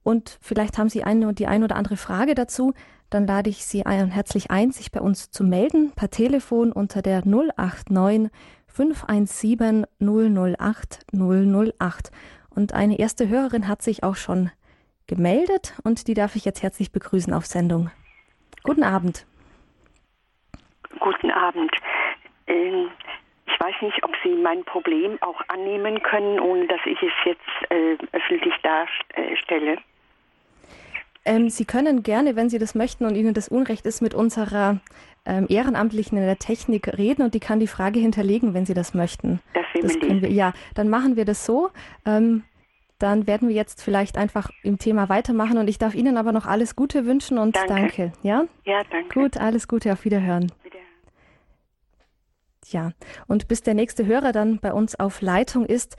Und 0.03 0.39
vielleicht 0.41 0.79
haben 0.79 0.89
Sie 0.89 1.05
eine, 1.05 1.33
die 1.35 1.47
ein 1.47 1.63
oder 1.63 1.77
andere 1.77 1.97
Frage 1.97 2.35
dazu, 2.35 2.73
dann 3.11 3.27
lade 3.27 3.51
ich 3.51 3.65
Sie 3.65 3.87
ein, 3.87 4.11
herzlich 4.11 4.51
ein, 4.51 4.73
sich 4.73 4.91
bei 4.91 5.01
uns 5.01 5.31
zu 5.31 5.45
melden, 5.45 5.93
per 5.95 6.11
Telefon 6.11 6.73
unter 6.73 7.03
der 7.03 7.23
089 7.25 8.31
517 8.67 9.87
008 10.01 11.07
008. 11.13 12.11
Und 12.49 12.73
eine 12.73 12.99
erste 12.99 13.29
Hörerin 13.29 13.69
hat 13.69 13.83
sich 13.83 14.03
auch 14.03 14.17
schon 14.17 14.51
gemeldet 15.11 15.75
und 15.83 16.07
die 16.07 16.15
darf 16.15 16.37
ich 16.37 16.45
jetzt 16.45 16.63
herzlich 16.63 16.93
begrüßen 16.93 17.35
auf 17.35 17.45
Sendung. 17.45 17.91
Guten 18.63 18.85
Abend. 18.85 19.27
Guten 21.01 21.31
Abend. 21.31 21.73
Ähm, 22.47 22.89
ich 23.47 23.61
weiß 23.61 23.75
nicht, 23.83 24.03
ob 24.05 24.13
Sie 24.23 24.31
mein 24.31 24.65
Problem 24.65 25.19
auch 25.21 25.41
annehmen 25.49 26.01
können, 26.03 26.39
ohne 26.39 26.67
dass 26.69 26.81
ich 26.87 27.03
es 27.03 27.13
jetzt 27.25 27.71
äh, 27.71 27.99
öffentlich 28.13 28.55
darstelle. 28.63 29.79
Ähm, 31.25 31.51
Sie 31.51 31.65
können 31.65 32.03
gerne, 32.03 32.37
wenn 32.37 32.49
Sie 32.49 32.59
das 32.59 32.75
möchten 32.75 33.05
und 33.05 33.17
Ihnen 33.17 33.35
das 33.35 33.49
Unrecht 33.49 33.85
ist, 33.87 34.01
mit 34.01 34.15
unserer 34.15 34.81
ähm, 35.27 35.47
Ehrenamtlichen 35.49 36.17
in 36.17 36.25
der 36.25 36.39
Technik 36.39 36.97
reden 36.97 37.23
und 37.23 37.35
die 37.35 37.41
kann 37.41 37.61
die 37.61 37.67
Frage 37.67 37.99
hinterlegen, 37.99 38.55
wenn 38.55 38.65
Sie 38.65 38.75
das 38.75 38.95
möchten. 38.95 39.41
Das, 39.55 39.65
das 39.83 40.01
können 40.01 40.23
wir, 40.23 40.31
ja, 40.31 40.53
dann 40.75 40.89
machen 40.89 41.17
wir 41.17 41.25
das 41.25 41.45
so. 41.45 41.71
Ähm, 42.07 42.45
dann 43.03 43.27
werden 43.27 43.49
wir 43.49 43.55
jetzt 43.55 43.83
vielleicht 43.83 44.17
einfach 44.17 44.51
im 44.63 44.79
Thema 44.79 45.09
weitermachen 45.09 45.59
und 45.59 45.69
ich 45.69 45.79
darf 45.79 45.95
Ihnen 45.95 46.17
aber 46.17 46.33
noch 46.33 46.47
alles 46.47 46.77
Gute 46.77 47.07
wünschen 47.07 47.39
und 47.39 47.57
danke. 47.57 47.75
danke. 47.75 48.13
Ja? 48.23 48.45
Ja, 48.65 48.83
danke. 48.91 49.21
Gut, 49.21 49.37
alles 49.39 49.67
Gute, 49.67 49.93
auf 49.93 50.05
Wiederhören. 50.05 50.53
Wiederhören. 50.63 50.81
Ja, 52.69 52.93
und 53.27 53.49
bis 53.49 53.63
der 53.63 53.75
nächste 53.75 54.07
Hörer 54.07 54.33
dann 54.33 54.59
bei 54.59 54.73
uns 54.73 54.99
auf 54.99 55.23
Leitung 55.23 55.65
ist, 55.67 55.97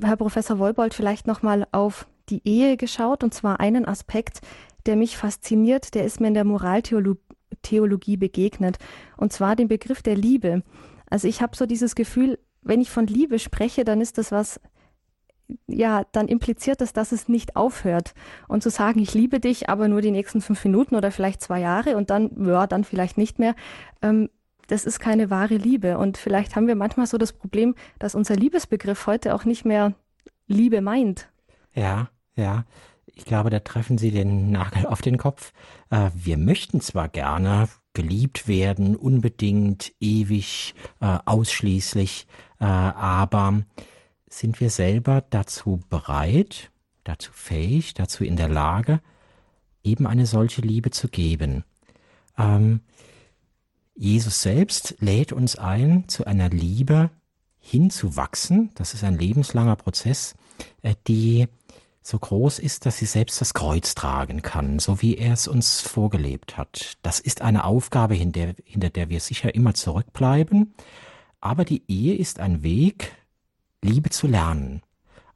Herr 0.00 0.16
Professor 0.16 0.58
Wolbold, 0.58 0.94
vielleicht 0.94 1.26
nochmal 1.26 1.66
auf 1.72 2.06
die 2.28 2.42
Ehe 2.44 2.76
geschaut 2.76 3.22
und 3.22 3.34
zwar 3.34 3.60
einen 3.60 3.86
Aspekt, 3.86 4.40
der 4.86 4.96
mich 4.96 5.16
fasziniert, 5.16 5.94
der 5.94 6.04
ist 6.04 6.20
mir 6.20 6.28
in 6.28 6.34
der 6.34 6.44
Moraltheologie 6.44 8.16
begegnet 8.16 8.78
und 9.16 9.32
zwar 9.32 9.56
den 9.56 9.68
Begriff 9.68 10.02
der 10.02 10.16
Liebe. 10.16 10.62
Also 11.10 11.28
ich 11.28 11.42
habe 11.42 11.56
so 11.56 11.66
dieses 11.66 11.94
Gefühl, 11.94 12.38
wenn 12.62 12.80
ich 12.80 12.90
von 12.90 13.06
Liebe 13.06 13.38
spreche, 13.38 13.84
dann 13.84 14.00
ist 14.00 14.18
das 14.18 14.32
was 14.32 14.60
ja, 15.66 16.04
dann 16.12 16.28
impliziert 16.28 16.80
das, 16.80 16.92
dass 16.92 17.12
es 17.12 17.28
nicht 17.28 17.56
aufhört. 17.56 18.14
Und 18.48 18.62
zu 18.62 18.70
sagen, 18.70 19.00
ich 19.00 19.14
liebe 19.14 19.40
dich, 19.40 19.68
aber 19.68 19.88
nur 19.88 20.00
die 20.00 20.10
nächsten 20.10 20.40
fünf 20.40 20.64
Minuten 20.64 20.96
oder 20.96 21.10
vielleicht 21.10 21.40
zwei 21.40 21.60
Jahre 21.60 21.96
und 21.96 22.10
dann, 22.10 22.30
ja, 22.46 22.66
dann 22.66 22.84
vielleicht 22.84 23.18
nicht 23.18 23.38
mehr, 23.38 23.54
ähm, 24.02 24.28
das 24.68 24.84
ist 24.84 24.98
keine 24.98 25.30
wahre 25.30 25.56
Liebe. 25.56 25.98
Und 25.98 26.18
vielleicht 26.18 26.56
haben 26.56 26.66
wir 26.66 26.74
manchmal 26.74 27.06
so 27.06 27.18
das 27.18 27.32
Problem, 27.32 27.74
dass 27.98 28.14
unser 28.14 28.34
Liebesbegriff 28.34 29.06
heute 29.06 29.34
auch 29.34 29.44
nicht 29.44 29.64
mehr 29.64 29.94
Liebe 30.46 30.80
meint. 30.80 31.28
Ja, 31.72 32.10
ja. 32.34 32.64
Ich 33.06 33.24
glaube, 33.24 33.48
da 33.48 33.60
treffen 33.60 33.96
Sie 33.96 34.10
den 34.10 34.50
Nagel 34.50 34.86
auf 34.86 35.00
den 35.00 35.16
Kopf. 35.16 35.52
Äh, 35.90 36.10
wir 36.14 36.36
möchten 36.36 36.80
zwar 36.80 37.08
gerne 37.08 37.68
geliebt 37.94 38.46
werden, 38.46 38.94
unbedingt, 38.94 39.92
ewig, 40.00 40.74
äh, 41.00 41.18
ausschließlich, 41.24 42.26
äh, 42.60 42.64
aber 42.64 43.62
sind 44.36 44.60
wir 44.60 44.70
selber 44.70 45.24
dazu 45.30 45.80
bereit, 45.88 46.70
dazu 47.04 47.32
fähig, 47.32 47.94
dazu 47.94 48.22
in 48.22 48.36
der 48.36 48.48
Lage, 48.48 49.00
eben 49.82 50.06
eine 50.06 50.26
solche 50.26 50.60
Liebe 50.60 50.90
zu 50.90 51.08
geben. 51.08 51.64
Ähm, 52.36 52.80
Jesus 53.94 54.42
selbst 54.42 54.96
lädt 55.00 55.32
uns 55.32 55.56
ein, 55.56 56.06
zu 56.08 56.26
einer 56.26 56.50
Liebe 56.50 57.10
hinzuwachsen. 57.60 58.72
Das 58.74 58.92
ist 58.92 59.04
ein 59.04 59.18
lebenslanger 59.18 59.76
Prozess, 59.76 60.34
äh, 60.82 60.94
die 61.06 61.48
so 62.02 62.18
groß 62.18 62.58
ist, 62.58 62.84
dass 62.84 62.98
sie 62.98 63.06
selbst 63.06 63.40
das 63.40 63.54
Kreuz 63.54 63.94
tragen 63.94 64.42
kann, 64.42 64.78
so 64.78 65.00
wie 65.00 65.16
er 65.16 65.32
es 65.32 65.48
uns 65.48 65.80
vorgelebt 65.80 66.58
hat. 66.58 66.98
Das 67.02 67.20
ist 67.20 67.40
eine 67.40 67.64
Aufgabe, 67.64 68.14
hinter, 68.14 68.54
hinter 68.64 68.90
der 68.90 69.08
wir 69.08 69.20
sicher 69.20 69.54
immer 69.54 69.72
zurückbleiben. 69.72 70.74
Aber 71.40 71.64
die 71.64 71.82
Ehe 71.88 72.14
ist 72.14 72.38
ein 72.38 72.62
Weg, 72.62 73.12
Liebe 73.86 74.10
zu 74.10 74.26
lernen. 74.26 74.82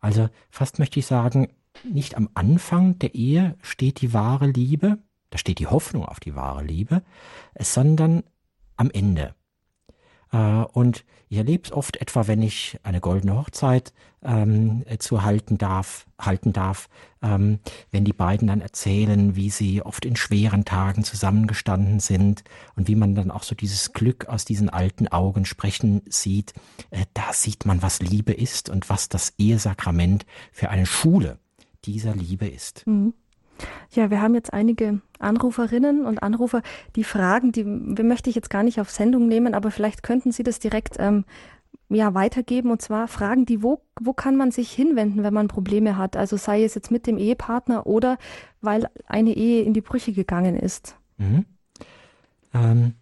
Also 0.00 0.28
fast 0.50 0.78
möchte 0.78 0.98
ich 0.98 1.06
sagen, 1.06 1.48
nicht 1.84 2.16
am 2.16 2.28
Anfang 2.34 2.98
der 2.98 3.14
Ehe 3.14 3.56
steht 3.62 4.00
die 4.00 4.12
wahre 4.12 4.46
Liebe, 4.46 4.98
da 5.30 5.38
steht 5.38 5.58
die 5.58 5.66
Hoffnung 5.66 6.04
auf 6.04 6.20
die 6.20 6.34
wahre 6.34 6.64
Liebe, 6.64 7.02
sondern 7.58 8.24
am 8.76 8.90
Ende. 8.90 9.34
Äh, 10.32 10.38
und 10.72 11.04
ich 11.28 11.38
erlebe 11.38 11.64
es 11.64 11.72
oft 11.72 11.96
etwa, 11.98 12.26
wenn 12.26 12.42
ich 12.42 12.78
eine 12.82 13.00
goldene 13.00 13.36
Hochzeit 13.36 13.92
ähm, 14.22 14.84
zu 14.98 15.22
halten 15.22 15.58
darf, 15.58 16.06
halten 16.18 16.52
darf, 16.52 16.88
ähm, 17.22 17.60
wenn 17.90 18.04
die 18.04 18.12
beiden 18.12 18.48
dann 18.48 18.60
erzählen, 18.60 19.36
wie 19.36 19.50
sie 19.50 19.82
oft 19.82 20.04
in 20.04 20.16
schweren 20.16 20.64
Tagen 20.64 21.04
zusammengestanden 21.04 22.00
sind 22.00 22.42
und 22.76 22.88
wie 22.88 22.96
man 22.96 23.14
dann 23.14 23.30
auch 23.30 23.44
so 23.44 23.54
dieses 23.54 23.92
Glück 23.92 24.26
aus 24.26 24.44
diesen 24.44 24.68
alten 24.68 25.08
Augen 25.08 25.44
sprechen 25.44 26.02
sieht, 26.08 26.52
äh, 26.90 27.06
da 27.14 27.32
sieht 27.32 27.64
man, 27.64 27.82
was 27.82 28.00
Liebe 28.00 28.32
ist 28.32 28.68
und 28.68 28.90
was 28.90 29.08
das 29.08 29.34
Ehesakrament 29.38 30.26
für 30.52 30.68
eine 30.68 30.86
Schule 30.86 31.38
dieser 31.84 32.14
Liebe 32.14 32.46
ist. 32.46 32.86
Mhm. 32.86 33.14
Ja, 33.92 34.10
wir 34.10 34.20
haben 34.20 34.34
jetzt 34.34 34.52
einige 34.52 35.00
Anruferinnen 35.18 36.06
und 36.06 36.22
Anrufer, 36.22 36.62
die 36.96 37.04
fragen, 37.04 37.52
die 37.52 37.64
wir 37.64 38.04
möchte 38.04 38.30
ich 38.30 38.36
jetzt 38.36 38.50
gar 38.50 38.62
nicht 38.62 38.80
auf 38.80 38.90
Sendung 38.90 39.28
nehmen, 39.28 39.54
aber 39.54 39.70
vielleicht 39.70 40.02
könnten 40.02 40.32
Sie 40.32 40.42
das 40.42 40.58
direkt 40.58 40.96
ähm, 40.98 41.24
ja, 41.88 42.14
weitergeben. 42.14 42.70
Und 42.70 42.80
zwar 42.80 43.08
fragen 43.08 43.46
die, 43.46 43.62
wo, 43.62 43.82
wo 44.00 44.12
kann 44.12 44.36
man 44.36 44.50
sich 44.50 44.70
hinwenden, 44.72 45.22
wenn 45.22 45.34
man 45.34 45.48
Probleme 45.48 45.96
hat? 45.96 46.16
Also 46.16 46.36
sei 46.36 46.64
es 46.64 46.74
jetzt 46.74 46.90
mit 46.90 47.06
dem 47.06 47.18
Ehepartner 47.18 47.86
oder 47.86 48.16
weil 48.60 48.88
eine 49.06 49.34
Ehe 49.34 49.62
in 49.62 49.74
die 49.74 49.80
Brüche 49.80 50.12
gegangen 50.12 50.56
ist. 50.56 50.96
Mhm. 51.18 51.44
Ähm, 52.54 52.94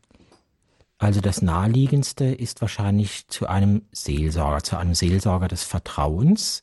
also 0.99 1.21
das 1.21 1.43
Naheliegendste 1.43 2.25
ist 2.25 2.61
wahrscheinlich 2.61 3.29
zu 3.29 3.47
einem 3.47 3.83
Seelsorger, 3.93 4.65
zu 4.65 4.77
einem 4.77 4.95
Seelsorger 4.95 5.47
des 5.47 5.63
Vertrauens, 5.63 6.63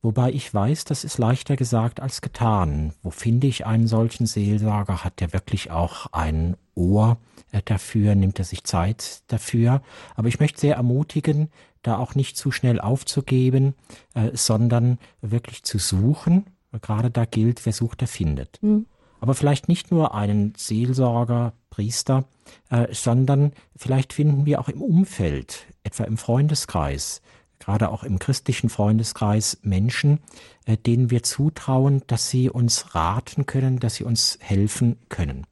Wobei 0.00 0.30
ich 0.30 0.52
weiß, 0.52 0.84
das 0.84 1.02
ist 1.02 1.18
leichter 1.18 1.56
gesagt 1.56 2.00
als 2.00 2.20
getan. 2.20 2.92
Wo 3.02 3.10
finde 3.10 3.48
ich 3.48 3.66
einen 3.66 3.88
solchen 3.88 4.26
Seelsorger? 4.26 5.02
Hat 5.02 5.20
der 5.20 5.32
wirklich 5.32 5.72
auch 5.72 6.06
ein 6.12 6.56
Ohr 6.74 7.18
äh, 7.50 7.62
dafür? 7.64 8.14
Nimmt 8.14 8.38
er 8.38 8.44
sich 8.44 8.62
Zeit 8.62 9.22
dafür? 9.26 9.82
Aber 10.14 10.28
ich 10.28 10.38
möchte 10.38 10.60
sehr 10.60 10.76
ermutigen, 10.76 11.50
da 11.82 11.98
auch 11.98 12.14
nicht 12.14 12.36
zu 12.36 12.52
schnell 12.52 12.80
aufzugeben, 12.80 13.74
äh, 14.14 14.30
sondern 14.34 14.98
wirklich 15.20 15.64
zu 15.64 15.78
suchen. 15.78 16.46
Gerade 16.80 17.10
da 17.10 17.24
gilt, 17.24 17.64
wer 17.66 17.72
sucht, 17.72 18.00
der 18.00 18.08
findet. 18.08 18.62
Mhm. 18.62 18.86
Aber 19.20 19.34
vielleicht 19.34 19.66
nicht 19.66 19.90
nur 19.90 20.14
einen 20.14 20.54
Seelsorger, 20.56 21.54
Priester, 21.70 22.24
äh, 22.70 22.86
sondern 22.92 23.52
vielleicht 23.74 24.12
finden 24.12 24.46
wir 24.46 24.60
auch 24.60 24.68
im 24.68 24.80
Umfeld, 24.80 25.66
etwa 25.82 26.04
im 26.04 26.16
Freundeskreis, 26.16 27.20
gerade 27.58 27.90
auch 27.90 28.04
im 28.04 28.18
christlichen 28.18 28.68
Freundeskreis 28.68 29.58
Menschen, 29.62 30.20
äh, 30.64 30.76
denen 30.76 31.10
wir 31.10 31.22
zutrauen, 31.22 32.02
dass 32.06 32.30
sie 32.30 32.50
uns 32.50 32.94
raten 32.94 33.46
können, 33.46 33.78
dass 33.78 33.96
sie 33.96 34.04
uns 34.04 34.38
helfen 34.40 34.98
können. 35.08 35.46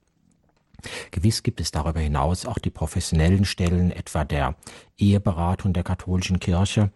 Gewiss 1.10 1.42
gibt 1.42 1.60
es 1.60 1.70
darüber 1.70 2.00
hinaus 2.00 2.46
auch 2.46 2.58
die 2.58 2.70
professionellen 2.70 3.44
Stellen, 3.44 3.90
etwa 3.90 4.24
der 4.24 4.54
Eheberatung 4.98 5.72
der 5.72 5.82
katholischen 5.82 6.38
Kirche, 6.38 6.90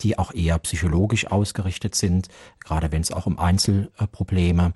die 0.00 0.18
auch 0.18 0.32
eher 0.34 0.58
psychologisch 0.58 1.26
ausgerichtet 1.26 1.94
sind, 1.94 2.28
gerade 2.60 2.92
wenn 2.92 3.02
es 3.02 3.12
auch 3.12 3.26
um 3.26 3.38
Einzelprobleme 3.38 4.72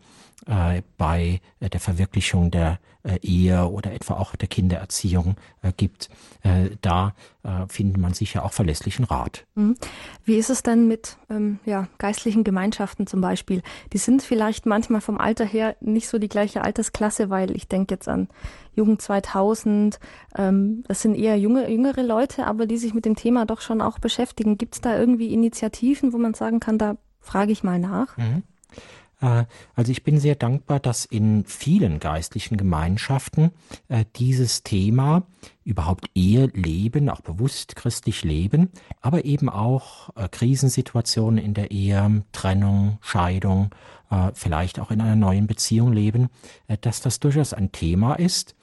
äh, 0.46 0.82
bei 0.96 1.40
der 1.60 1.80
Verwirklichung 1.80 2.50
der 2.50 2.78
äh, 3.02 3.18
Ehe 3.20 3.66
oder 3.68 3.92
etwa 3.92 4.14
auch 4.14 4.34
der 4.36 4.48
Kindererziehung 4.48 5.36
äh, 5.62 5.72
gibt. 5.76 6.08
Da 6.80 7.14
findet 7.68 7.98
man 7.98 8.14
sicher 8.14 8.44
auch 8.44 8.52
verlässlichen 8.52 9.04
Rat. 9.04 9.46
Mhm. 9.54 9.76
Wie 10.24 10.36
ist 10.36 10.48
es 10.48 10.62
denn 10.62 10.88
mit 10.88 11.16
ähm, 11.28 11.58
ja, 11.64 11.88
geistlichen 11.98 12.44
Gemeinschaften 12.44 13.06
zum 13.06 13.20
Beispiel? 13.20 13.62
Die 13.92 13.98
sind 13.98 14.22
vielleicht 14.22 14.64
manchmal 14.64 15.02
vom 15.02 15.18
Alter 15.18 15.44
her 15.44 15.76
nicht 15.80 16.08
so 16.08 16.18
die 16.18 16.28
gleiche 16.28 16.62
Altersklasse, 16.62 17.28
weil 17.28 17.50
ich 17.54 17.68
denke 17.68 17.94
jetzt 17.94 18.08
an 18.08 18.28
Jugend 18.74 19.02
2000, 19.02 19.98
ähm, 20.36 20.84
das 20.86 21.02
sind 21.02 21.14
eher 21.14 21.38
junge, 21.38 21.70
jüngere 21.70 22.02
Leute, 22.02 22.46
aber 22.46 22.66
die 22.66 22.78
sich 22.78 22.94
mit 22.94 23.04
dem 23.04 23.16
Thema 23.16 23.46
doch 23.46 23.60
schon 23.60 23.80
auch 23.80 23.98
beschäftigen. 23.98 24.58
Gibt 24.58 24.74
es 24.74 24.80
da 24.80 24.98
irgendwie 24.98 25.32
Initiativen, 25.32 26.12
wo 26.12 26.18
man 26.18 26.34
sagen 26.34 26.60
kann, 26.60 26.78
da 26.78 26.96
frage 27.20 27.52
ich 27.52 27.62
mal 27.62 27.78
nach? 27.78 28.16
Mhm. 28.16 28.42
Äh, 29.20 29.44
also 29.74 29.92
ich 29.92 30.02
bin 30.02 30.18
sehr 30.18 30.34
dankbar, 30.34 30.80
dass 30.80 31.04
in 31.04 31.44
vielen 31.44 32.00
geistlichen 32.00 32.56
Gemeinschaften 32.56 33.50
äh, 33.88 34.04
dieses 34.16 34.62
Thema 34.62 35.24
überhaupt 35.64 36.10
Ehe 36.14 36.46
leben, 36.46 37.08
auch 37.08 37.20
bewusst 37.20 37.76
christlich 37.76 38.24
leben, 38.24 38.70
aber 39.00 39.24
eben 39.24 39.48
auch 39.48 40.10
äh, 40.16 40.28
Krisensituationen 40.28 41.42
in 41.42 41.54
der 41.54 41.70
Ehe, 41.70 42.22
Trennung, 42.32 42.98
Scheidung, 43.00 43.70
vielleicht 44.34 44.80
auch 44.80 44.90
in 44.90 45.00
einer 45.00 45.14
neuen 45.14 45.46
Beziehung 45.46 45.92
leben, 45.92 46.30
dass 46.80 47.00
das 47.00 47.20
durchaus 47.20 47.54
ein 47.54 47.70
Thema 47.70 48.14
ist 48.14 48.56
äh, 48.56 48.59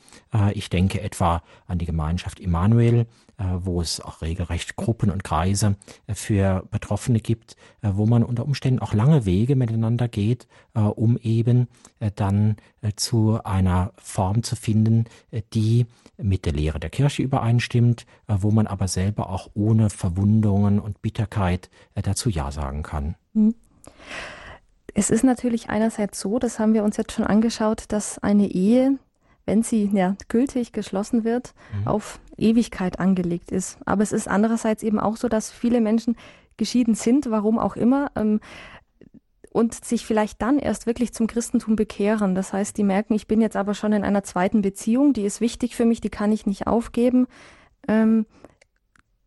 ich 0.53 0.69
denke 0.69 1.01
etwa 1.01 1.41
an 1.67 1.77
die 1.77 1.85
Gemeinschaft 1.85 2.39
Immanuel, 2.39 3.05
äh, 3.37 3.43
wo 3.59 3.81
es 3.81 4.01
auch 4.01 4.21
regelrecht 4.21 4.75
Gruppen 4.75 5.11
und 5.11 5.23
Kreise 5.23 5.75
äh, 6.07 6.15
für 6.15 6.65
Betroffene 6.71 7.19
gibt, 7.19 7.55
wo 7.81 8.05
man 8.05 8.23
unter 8.23 8.45
Umständen 8.45 8.79
auch 8.79 8.93
lange 8.93 9.25
Wege 9.25 9.55
miteinander 9.55 10.07
geht, 10.07 10.47
um 10.73 11.17
eben 11.17 11.67
dann 12.15 12.57
zu 12.95 13.39
einer 13.43 13.93
Form 13.97 14.43
zu 14.43 14.55
finden, 14.55 15.05
die 15.53 15.85
mit 16.17 16.45
der 16.45 16.53
Lehre 16.53 16.79
der 16.79 16.89
Kirche 16.89 17.21
übereinstimmt, 17.21 18.05
wo 18.27 18.51
man 18.51 18.67
aber 18.67 18.87
selber 18.87 19.29
auch 19.29 19.49
ohne 19.53 19.89
Verwundungen 19.89 20.79
und 20.79 21.01
Bitterkeit 21.01 21.69
dazu 21.95 22.29
Ja 22.29 22.51
sagen 22.51 22.83
kann. 22.83 23.15
Hm. 23.33 23.55
Es 24.93 25.11
ist 25.11 25.23
natürlich 25.23 25.69
einerseits 25.69 26.19
so, 26.19 26.39
das 26.39 26.57
haben 26.57 26.73
wir 26.73 26.83
uns 26.83 26.97
jetzt 26.97 27.11
schon 27.11 27.25
angeschaut, 27.25 27.85
dass 27.89 28.17
eine 28.17 28.47
Ehe 28.47 28.97
wenn 29.47 29.63
sie 29.63 29.89
ja, 29.93 30.15
gültig 30.27 30.73
geschlossen 30.73 31.23
wird, 31.23 31.55
mhm. 31.73 31.87
auf 31.87 32.19
Ewigkeit 32.37 32.99
angelegt 32.99 33.51
ist. 33.51 33.79
Aber 33.85 34.03
es 34.03 34.11
ist 34.11 34.27
andererseits 34.27 34.83
eben 34.83 34.99
auch 34.99 35.17
so, 35.17 35.29
dass 35.29 35.49
viele 35.49 35.81
Menschen 35.81 36.15
geschieden 36.57 36.93
sind, 36.95 37.31
warum 37.31 37.57
auch 37.57 37.75
immer, 37.75 38.11
ähm, 38.15 38.41
und 39.51 39.73
sich 39.73 40.05
vielleicht 40.05 40.41
dann 40.41 40.59
erst 40.59 40.85
wirklich 40.85 41.13
zum 41.13 41.25
Christentum 41.25 41.75
bekehren. 41.75 42.35
Das 42.35 42.53
heißt, 42.53 42.77
die 42.77 42.83
merken, 42.83 43.15
ich 43.15 43.25
bin 43.25 43.41
jetzt 43.41 43.55
aber 43.55 43.73
schon 43.73 43.93
in 43.93 44.03
einer 44.03 44.23
zweiten 44.23 44.61
Beziehung, 44.61 45.13
die 45.13 45.23
ist 45.23 45.41
wichtig 45.41 45.75
für 45.75 45.85
mich, 45.85 46.01
die 46.01 46.09
kann 46.09 46.31
ich 46.31 46.45
nicht 46.45 46.67
aufgeben. 46.67 47.25
Ähm, 47.87 48.27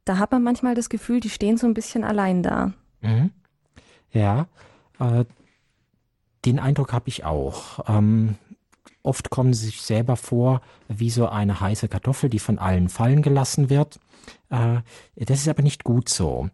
da 0.04 0.18
hat 0.18 0.30
man 0.30 0.42
manchmal 0.42 0.74
das 0.74 0.88
Gefühl, 0.88 1.20
die 1.20 1.30
stehen 1.30 1.56
so 1.56 1.66
ein 1.66 1.74
bisschen 1.74 2.04
allein 2.04 2.42
da. 2.42 2.72
Mhm. 3.00 3.30
Ja, 4.12 4.46
äh, 5.00 5.24
den 6.44 6.58
Eindruck 6.58 6.92
habe 6.92 7.08
ich 7.08 7.24
auch. 7.24 7.80
Ähm, 7.88 8.36
Oft 9.02 9.30
kommen 9.30 9.54
sie 9.54 9.66
sich 9.66 9.82
selber 9.82 10.16
vor 10.16 10.60
wie 10.88 11.10
so 11.10 11.28
eine 11.28 11.60
heiße 11.60 11.88
Kartoffel, 11.88 12.28
die 12.28 12.38
von 12.38 12.58
allen 12.58 12.88
fallen 12.88 13.22
gelassen 13.22 13.70
wird. 13.70 13.98
Äh, 14.50 14.80
das 15.16 15.40
ist 15.40 15.48
aber 15.48 15.62
nicht 15.62 15.84
gut 15.84 16.08
so. 16.08 16.48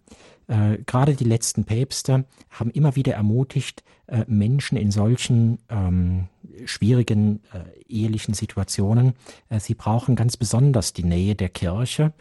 Äh, 0.46 0.78
gerade 0.86 1.14
die 1.14 1.24
letzten 1.24 1.64
Päpste 1.64 2.24
haben 2.50 2.70
immer 2.70 2.94
wieder 2.94 3.14
ermutigt, 3.14 3.82
äh, 4.06 4.24
Menschen 4.28 4.76
in 4.78 4.92
solchen 4.92 5.58
ähm, 5.68 6.28
schwierigen 6.64 7.42
ehelichen 7.86 8.32
Situationen, 8.32 9.12
sie 9.58 9.74
brauchen 9.74 10.16
ganz 10.16 10.38
besonders 10.38 10.94
die 10.94 11.04
Nähe 11.04 11.34
der 11.34 11.50
Kirche, 11.50 12.14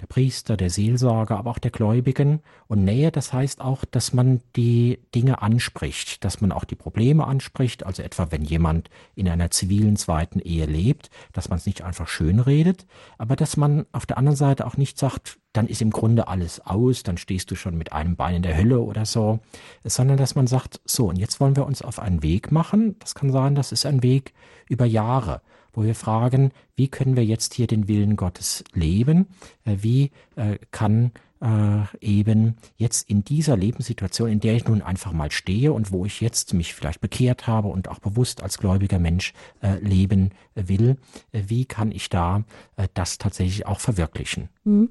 der 0.00 0.06
Priester, 0.06 0.56
der 0.56 0.70
Seelsorger, 0.70 1.36
aber 1.36 1.50
auch 1.50 1.58
der 1.58 1.70
Gläubigen. 1.70 2.40
Und 2.66 2.84
Nähe, 2.84 3.10
das 3.10 3.32
heißt 3.32 3.60
auch, 3.60 3.84
dass 3.84 4.12
man 4.12 4.40
die 4.56 4.98
Dinge 5.14 5.42
anspricht, 5.42 6.24
dass 6.24 6.40
man 6.40 6.52
auch 6.52 6.64
die 6.64 6.74
Probleme 6.74 7.26
anspricht, 7.26 7.84
also 7.84 8.02
etwa 8.02 8.28
wenn 8.30 8.42
jemand 8.42 8.90
in 9.14 9.28
einer 9.28 9.50
zivilen 9.50 9.96
zweiten 9.96 10.40
Ehe 10.40 10.66
lebt, 10.66 11.10
dass 11.32 11.48
man 11.48 11.58
es 11.58 11.66
nicht 11.66 11.82
einfach 11.82 12.08
schön 12.08 12.40
redet, 12.40 12.86
aber 13.18 13.36
dass 13.36 13.56
man 13.56 13.86
auf 13.92 14.06
der 14.06 14.18
anderen 14.18 14.36
Seite 14.36 14.66
auch 14.66 14.76
nicht 14.76 14.98
sagt, 14.98 15.38
dann 15.52 15.66
ist 15.66 15.82
im 15.82 15.90
Grunde 15.90 16.28
alles 16.28 16.60
aus, 16.64 17.02
dann 17.02 17.18
stehst 17.18 17.50
du 17.50 17.56
schon 17.56 17.76
mit 17.76 17.92
einem 17.92 18.16
Bein 18.16 18.36
in 18.36 18.42
der 18.42 18.56
Hölle 18.56 18.80
oder 18.80 19.04
so, 19.04 19.40
sondern 19.84 20.16
dass 20.16 20.34
man 20.34 20.46
sagt, 20.46 20.80
so, 20.84 21.08
und 21.08 21.16
jetzt 21.16 21.40
wollen 21.40 21.56
wir 21.56 21.66
uns 21.66 21.82
auf 21.82 21.98
einen 21.98 22.22
Weg 22.22 22.52
machen. 22.52 22.96
Das 23.00 23.14
kann 23.14 23.32
sein, 23.32 23.56
das 23.56 23.72
ist 23.72 23.84
ein 23.84 24.02
Weg 24.02 24.32
über 24.68 24.84
Jahre 24.84 25.42
wo 25.72 25.84
wir 25.84 25.94
fragen, 25.94 26.52
wie 26.76 26.88
können 26.88 27.16
wir 27.16 27.24
jetzt 27.24 27.54
hier 27.54 27.66
den 27.66 27.88
Willen 27.88 28.16
Gottes 28.16 28.64
leben? 28.72 29.26
Äh, 29.64 29.76
wie 29.80 30.10
äh, 30.36 30.58
kann 30.70 31.12
äh, 31.40 31.96
eben 32.00 32.56
jetzt 32.76 33.08
in 33.08 33.24
dieser 33.24 33.56
Lebenssituation, 33.56 34.28
in 34.28 34.40
der 34.40 34.54
ich 34.54 34.66
nun 34.66 34.82
einfach 34.82 35.12
mal 35.12 35.30
stehe 35.30 35.72
und 35.72 35.90
wo 35.90 36.04
ich 36.04 36.20
jetzt 36.20 36.54
mich 36.54 36.74
vielleicht 36.74 37.00
bekehrt 37.00 37.46
habe 37.46 37.68
und 37.68 37.88
auch 37.88 37.98
bewusst 37.98 38.42
als 38.42 38.58
gläubiger 38.58 38.98
Mensch 38.98 39.32
äh, 39.62 39.78
leben 39.78 40.30
will, 40.54 40.96
äh, 41.32 41.42
wie 41.46 41.64
kann 41.64 41.92
ich 41.92 42.10
da 42.10 42.44
äh, 42.76 42.88
das 42.94 43.18
tatsächlich 43.18 43.66
auch 43.66 43.80
verwirklichen? 43.80 44.48
Mhm. 44.64 44.90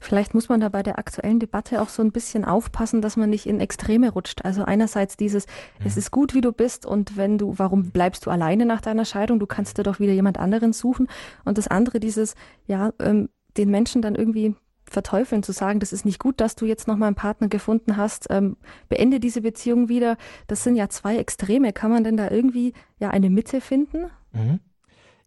Vielleicht 0.00 0.34
muss 0.34 0.48
man 0.48 0.60
da 0.60 0.70
bei 0.70 0.82
der 0.82 0.98
aktuellen 0.98 1.38
Debatte 1.38 1.82
auch 1.82 1.90
so 1.90 2.02
ein 2.02 2.12
bisschen 2.12 2.44
aufpassen, 2.44 3.02
dass 3.02 3.16
man 3.16 3.30
nicht 3.30 3.46
in 3.46 3.60
Extreme 3.60 4.10
rutscht. 4.10 4.44
Also 4.44 4.64
einerseits 4.64 5.16
dieses, 5.16 5.46
mhm. 5.46 5.86
es 5.86 5.96
ist 5.96 6.10
gut, 6.10 6.34
wie 6.34 6.40
du 6.40 6.52
bist 6.52 6.86
und 6.86 7.16
wenn 7.16 7.36
du, 7.36 7.58
warum 7.58 7.90
bleibst 7.90 8.24
du 8.24 8.30
alleine 8.30 8.64
nach 8.64 8.80
deiner 8.80 9.04
Scheidung? 9.04 9.38
Du 9.38 9.46
kannst 9.46 9.76
dir 9.76 9.82
doch 9.82 10.00
wieder 10.00 10.12
jemand 10.12 10.38
anderen 10.38 10.72
suchen. 10.72 11.08
Und 11.44 11.58
das 11.58 11.68
andere 11.68 12.00
dieses, 12.00 12.34
ja, 12.66 12.92
ähm, 13.00 13.28
den 13.56 13.70
Menschen 13.70 14.00
dann 14.00 14.14
irgendwie 14.14 14.54
verteufeln, 14.90 15.42
zu 15.42 15.52
sagen, 15.52 15.80
das 15.80 15.92
ist 15.92 16.04
nicht 16.04 16.18
gut, 16.18 16.40
dass 16.40 16.56
du 16.56 16.66
jetzt 16.66 16.88
noch 16.88 16.96
mal 16.96 17.06
einen 17.06 17.16
Partner 17.16 17.48
gefunden 17.48 17.96
hast, 17.96 18.26
ähm, 18.30 18.56
beende 18.88 19.20
diese 19.20 19.40
Beziehung 19.40 19.88
wieder. 19.88 20.16
Das 20.46 20.64
sind 20.64 20.76
ja 20.76 20.88
zwei 20.88 21.16
Extreme. 21.16 21.72
Kann 21.72 21.90
man 21.90 22.04
denn 22.04 22.16
da 22.16 22.30
irgendwie 22.30 22.74
ja 22.98 23.10
eine 23.10 23.30
Mitte 23.30 23.60
finden? 23.60 24.10
Mhm. 24.32 24.60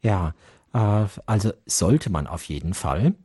Ja, 0.02 0.34
äh, 0.74 1.06
also 1.26 1.54
sollte 1.66 2.12
man 2.12 2.28
auf 2.28 2.44
jeden 2.44 2.74
Fall. 2.74 3.16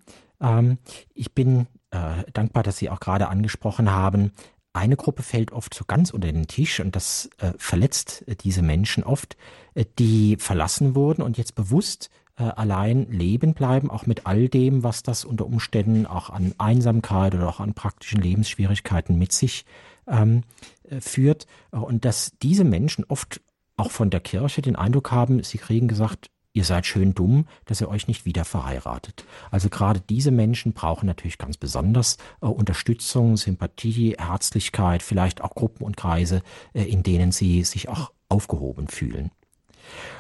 Ähm, 0.41 0.79
ich 1.15 1.35
bin 1.35 1.67
äh, 1.91 2.25
dankbar, 2.33 2.63
dass 2.63 2.79
Sie 2.79 2.91
auch 2.91 3.01
gerade 3.01 3.29
angesprochen 3.29 3.91
haben, 3.91 4.33
eine 4.73 4.97
Gruppe 4.97 5.23
fällt 5.23 5.53
oft 5.53 5.75
so 5.75 5.85
ganz 5.85 6.11
unter 6.11 6.31
den 6.31 6.47
Tisch 6.47 6.81
und 6.81 6.95
das 6.95 7.31
äh, 7.39 7.53
verletzt 7.57 8.25
äh, 8.27 8.37
diese 8.37 8.63
Menschen 8.63 9.03
oft, 9.03 9.37
äh, 9.75 9.85
die 9.99 10.37
verlassen 10.37 10.95
wurden 10.95 11.23
und 11.23 11.39
jetzt 11.39 11.55
bewusst 11.55 12.11
äh, 12.39 12.45
allein 12.45 13.11
leben 13.11 13.55
bleiben, 13.55 13.91
auch 13.91 14.07
mit 14.07 14.27
all 14.27 14.49
dem, 14.49 14.83
was 14.83 15.03
das 15.03 15.25
unter 15.25 15.47
Umständen 15.47 16.07
auch 16.07 16.31
an 16.31 16.55
Einsamkeit 16.59 17.35
oder 17.35 17.49
auch 17.49 17.61
an 17.61 17.75
praktischen 17.75 18.21
Lebensschwierigkeiten 18.21 19.19
mit 19.19 19.33
sich 19.33 19.65
ähm, 20.07 20.43
äh, 20.85 21.01
führt. 21.01 21.47
Und 21.71 22.05
dass 22.05 22.33
diese 22.43 22.65
Menschen 22.65 23.05
oft 23.09 23.41
auch 23.77 23.91
von 23.91 24.11
der 24.11 24.21
Kirche 24.21 24.63
den 24.63 24.77
Eindruck 24.77 25.11
haben, 25.11 25.43
sie 25.43 25.59
kriegen 25.59 25.89
gesagt, 25.89 26.31
ihr 26.53 26.65
seid 26.65 26.87
schön 26.87 27.15
dumm, 27.15 27.47
dass 27.67 27.81
ihr 27.81 27.89
euch 27.89 28.09
nicht 28.09 28.25
wieder 28.25 28.45
verheiratet. 28.45 29.25
Also 29.51 29.69
gerade 29.69 30.01
diese 30.01 30.31
Menschen 30.31 30.73
brauchen 30.73 31.07
natürlich 31.07 31.39
ganz 31.39 31.57
besonders 31.57 32.17
äh, 32.41 32.47
Unterstützung, 32.47 33.37
Sympathie, 33.37 34.17
Herzlichkeit, 34.19 35.03
vielleicht 35.03 35.41
auch 35.41 35.55
Gruppen 35.55 35.85
und 35.85 35.97
Kreise, 35.97 36.43
äh, 36.73 36.85
in 36.85 37.03
denen 37.03 37.33
sie 37.33 37.65
sich 37.65 37.89
auch 37.89 38.13
aufgehoben 38.29 38.89
fühlen. 38.89 39.31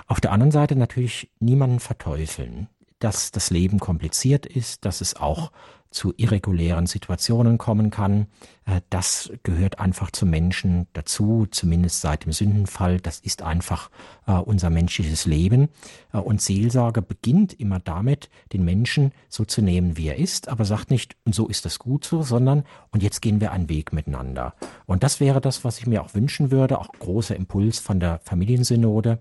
Auf 0.07 0.21
der 0.21 0.33
anderen 0.33 0.53
Seite 0.53 0.77
natürlich 0.77 1.31
niemanden 1.41 1.81
verteufeln, 1.81 2.69
dass 2.99 3.31
das 3.31 3.51
Leben 3.51 3.79
kompliziert 3.79 4.47
ist, 4.47 4.85
dass 4.85 5.01
es 5.01 5.17
auch 5.17 5.51
zu 5.91 6.13
irregulären 6.17 6.87
Situationen 6.87 7.57
kommen 7.57 7.91
kann. 7.91 8.27
Äh, 8.67 8.81
das 8.91 9.31
gehört 9.43 9.79
einfach 9.79 10.11
zum 10.11 10.31
Menschen 10.31 10.87
dazu, 10.93 11.47
zumindest 11.51 12.01
seit 12.01 12.25
dem 12.25 12.33
Sündenfall. 12.33 13.01
Das 13.01 13.21
ist 13.21 13.43
einfach 13.43 13.91
äh, 14.27 14.33
unser 14.33 14.71
menschliches 14.71 15.25
Leben. 15.25 15.69
Äh, 16.13 16.19
und 16.19 16.43
Seelsorge 16.43 17.01
beginnt 17.01 17.59
immer 17.59 17.81
damit, 17.81 18.29
den 18.53 18.65
Menschen 18.65 19.13
so 19.29 19.45
zu 19.45 19.63
nehmen, 19.63 19.97
wie 19.97 20.09
er 20.09 20.17
ist, 20.17 20.49
aber 20.49 20.65
sagt 20.65 20.91
nicht, 20.91 21.17
und 21.25 21.35
so 21.35 21.49
ist 21.49 21.65
das 21.65 21.79
gut 21.79 22.05
so, 22.05 22.23
sondern, 22.23 22.65
und 22.91 23.03
jetzt 23.03 23.23
gehen 23.23 23.41
wir 23.41 23.53
einen 23.53 23.69
Weg 23.69 23.93
miteinander. 23.93 24.55
Und 24.87 25.03
das 25.03 25.21
wäre 25.21 25.41
das, 25.41 25.65
was 25.65 25.79
ich 25.79 25.87
mir 25.87 26.03
auch 26.03 26.15
wünschen 26.15 26.51
würde, 26.51 26.79
auch 26.79 26.93
großer 26.93 27.35
Impuls 27.35 27.79
von 27.79 27.99
der 27.99 28.21
Familiensynode. 28.25 29.21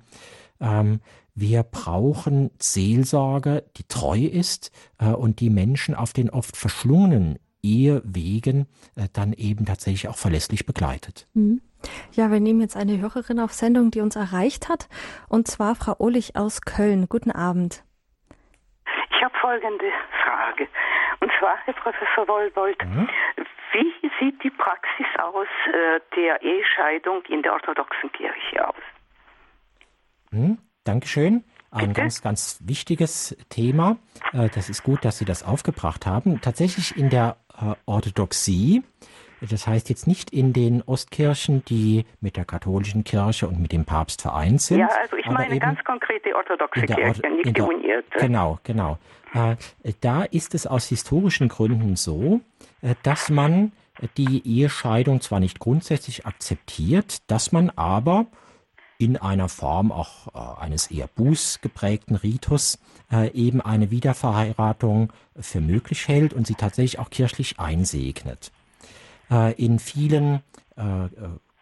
Ähm, 0.61 1.01
wir 1.35 1.63
brauchen 1.63 2.49
Seelsorge, 2.59 3.63
die 3.77 3.87
treu 3.87 4.17
ist 4.17 4.71
äh, 4.99 5.07
und 5.07 5.39
die 5.39 5.49
Menschen 5.49 5.93
auf 5.93 6.13
den 6.13 6.29
oft 6.29 6.57
verschlungenen 6.57 7.37
Ehewegen 7.61 8.67
äh, 8.95 9.07
dann 9.13 9.33
eben 9.33 9.65
tatsächlich 9.65 10.07
auch 10.07 10.17
verlässlich 10.17 10.65
begleitet. 10.65 11.27
Mhm. 11.33 11.61
Ja, 12.13 12.31
wir 12.31 12.39
nehmen 12.39 12.61
jetzt 12.61 12.75
eine 12.75 12.99
Hörerin 12.99 13.39
auf 13.39 13.53
Sendung, 13.53 13.91
die 13.91 14.01
uns 14.01 14.15
erreicht 14.15 14.67
hat, 14.67 14.89
und 15.29 15.47
zwar 15.47 15.75
Frau 15.75 15.95
Ohlich 15.99 16.35
aus 16.35 16.61
Köln. 16.61 17.07
Guten 17.07 17.31
Abend. 17.31 17.83
Ich 19.11 19.23
habe 19.23 19.37
folgende 19.39 19.85
Frage. 20.23 20.67
Und 21.19 21.31
zwar, 21.39 21.57
Herr 21.65 21.73
Professor 21.73 22.27
Wollbold, 22.27 22.83
mhm. 22.83 23.07
wie 23.73 24.11
sieht 24.19 24.43
die 24.43 24.49
Praxis 24.49 25.07
aus 25.19 25.47
äh, 25.67 25.99
der 26.15 26.41
Ehescheidung 26.41 27.23
in 27.25 27.41
der 27.41 27.53
orthodoxen 27.53 28.11
Kirche 28.11 28.67
aus? 28.67 28.75
Mhm. 30.31 30.57
Dankeschön. 30.83 31.43
Ein 31.69 31.93
ganz, 31.93 32.21
ganz 32.21 32.59
wichtiges 32.63 33.35
Thema. 33.49 33.97
Äh, 34.31 34.49
das 34.49 34.69
ist 34.69 34.83
gut, 34.83 35.03
dass 35.03 35.17
Sie 35.17 35.25
das 35.25 35.43
aufgebracht 35.43 36.05
haben. 36.05 36.39
Tatsächlich 36.41 36.95
in 36.97 37.09
der 37.09 37.37
äh, 37.53 37.75
Orthodoxie, 37.85 38.83
das 39.41 39.67
heißt 39.67 39.89
jetzt 39.89 40.07
nicht 40.07 40.31
in 40.31 40.53
den 40.53 40.81
Ostkirchen, 40.81 41.63
die 41.65 42.05
mit 42.21 42.37
der 42.37 42.45
katholischen 42.45 43.03
Kirche 43.03 43.47
und 43.47 43.59
mit 43.59 43.73
dem 43.73 43.85
Papst 43.85 44.21
vereint 44.21 44.61
sind. 44.61 44.79
Ja, 44.79 44.89
also 45.01 45.17
ich 45.17 45.25
meine 45.27 45.59
ganz 45.59 45.83
konkrete 45.83 46.35
orthodoxe 46.35 46.81
Kirche, 46.81 47.21
nicht 47.29 47.57
die 47.57 47.61
unierte. 47.61 48.17
Genau, 48.17 48.59
genau. 48.63 48.97
Äh, 49.33 49.57
da 50.01 50.23
ist 50.23 50.55
es 50.55 50.65
aus 50.65 50.87
historischen 50.87 51.49
Gründen 51.49 51.95
so, 51.97 52.39
dass 53.03 53.29
man 53.29 53.73
die 54.15 54.47
Ehescheidung 54.47 55.21
zwar 55.21 55.39
nicht 55.39 55.59
grundsätzlich 55.59 56.25
akzeptiert, 56.25 57.29
dass 57.29 57.51
man 57.51 57.71
aber 57.71 58.27
in 58.97 59.17
einer 59.17 59.49
Form 59.49 59.91
auch 59.91 60.27
äh, 60.33 60.61
eines 60.61 60.87
eher 60.87 61.07
bußgeprägten 61.07 62.15
Ritus 62.15 62.79
äh, 63.11 63.31
eben 63.31 63.61
eine 63.61 63.91
Wiederverheiratung 63.91 65.13
für 65.39 65.61
möglich 65.61 66.07
hält 66.07 66.33
und 66.33 66.47
sie 66.47 66.55
tatsächlich 66.55 66.99
auch 66.99 67.09
kirchlich 67.09 67.59
einsegnet. 67.59 68.51
Äh, 69.29 69.53
in 69.53 69.79
vielen 69.79 70.41
äh, 70.77 71.05
äh, 71.05 71.09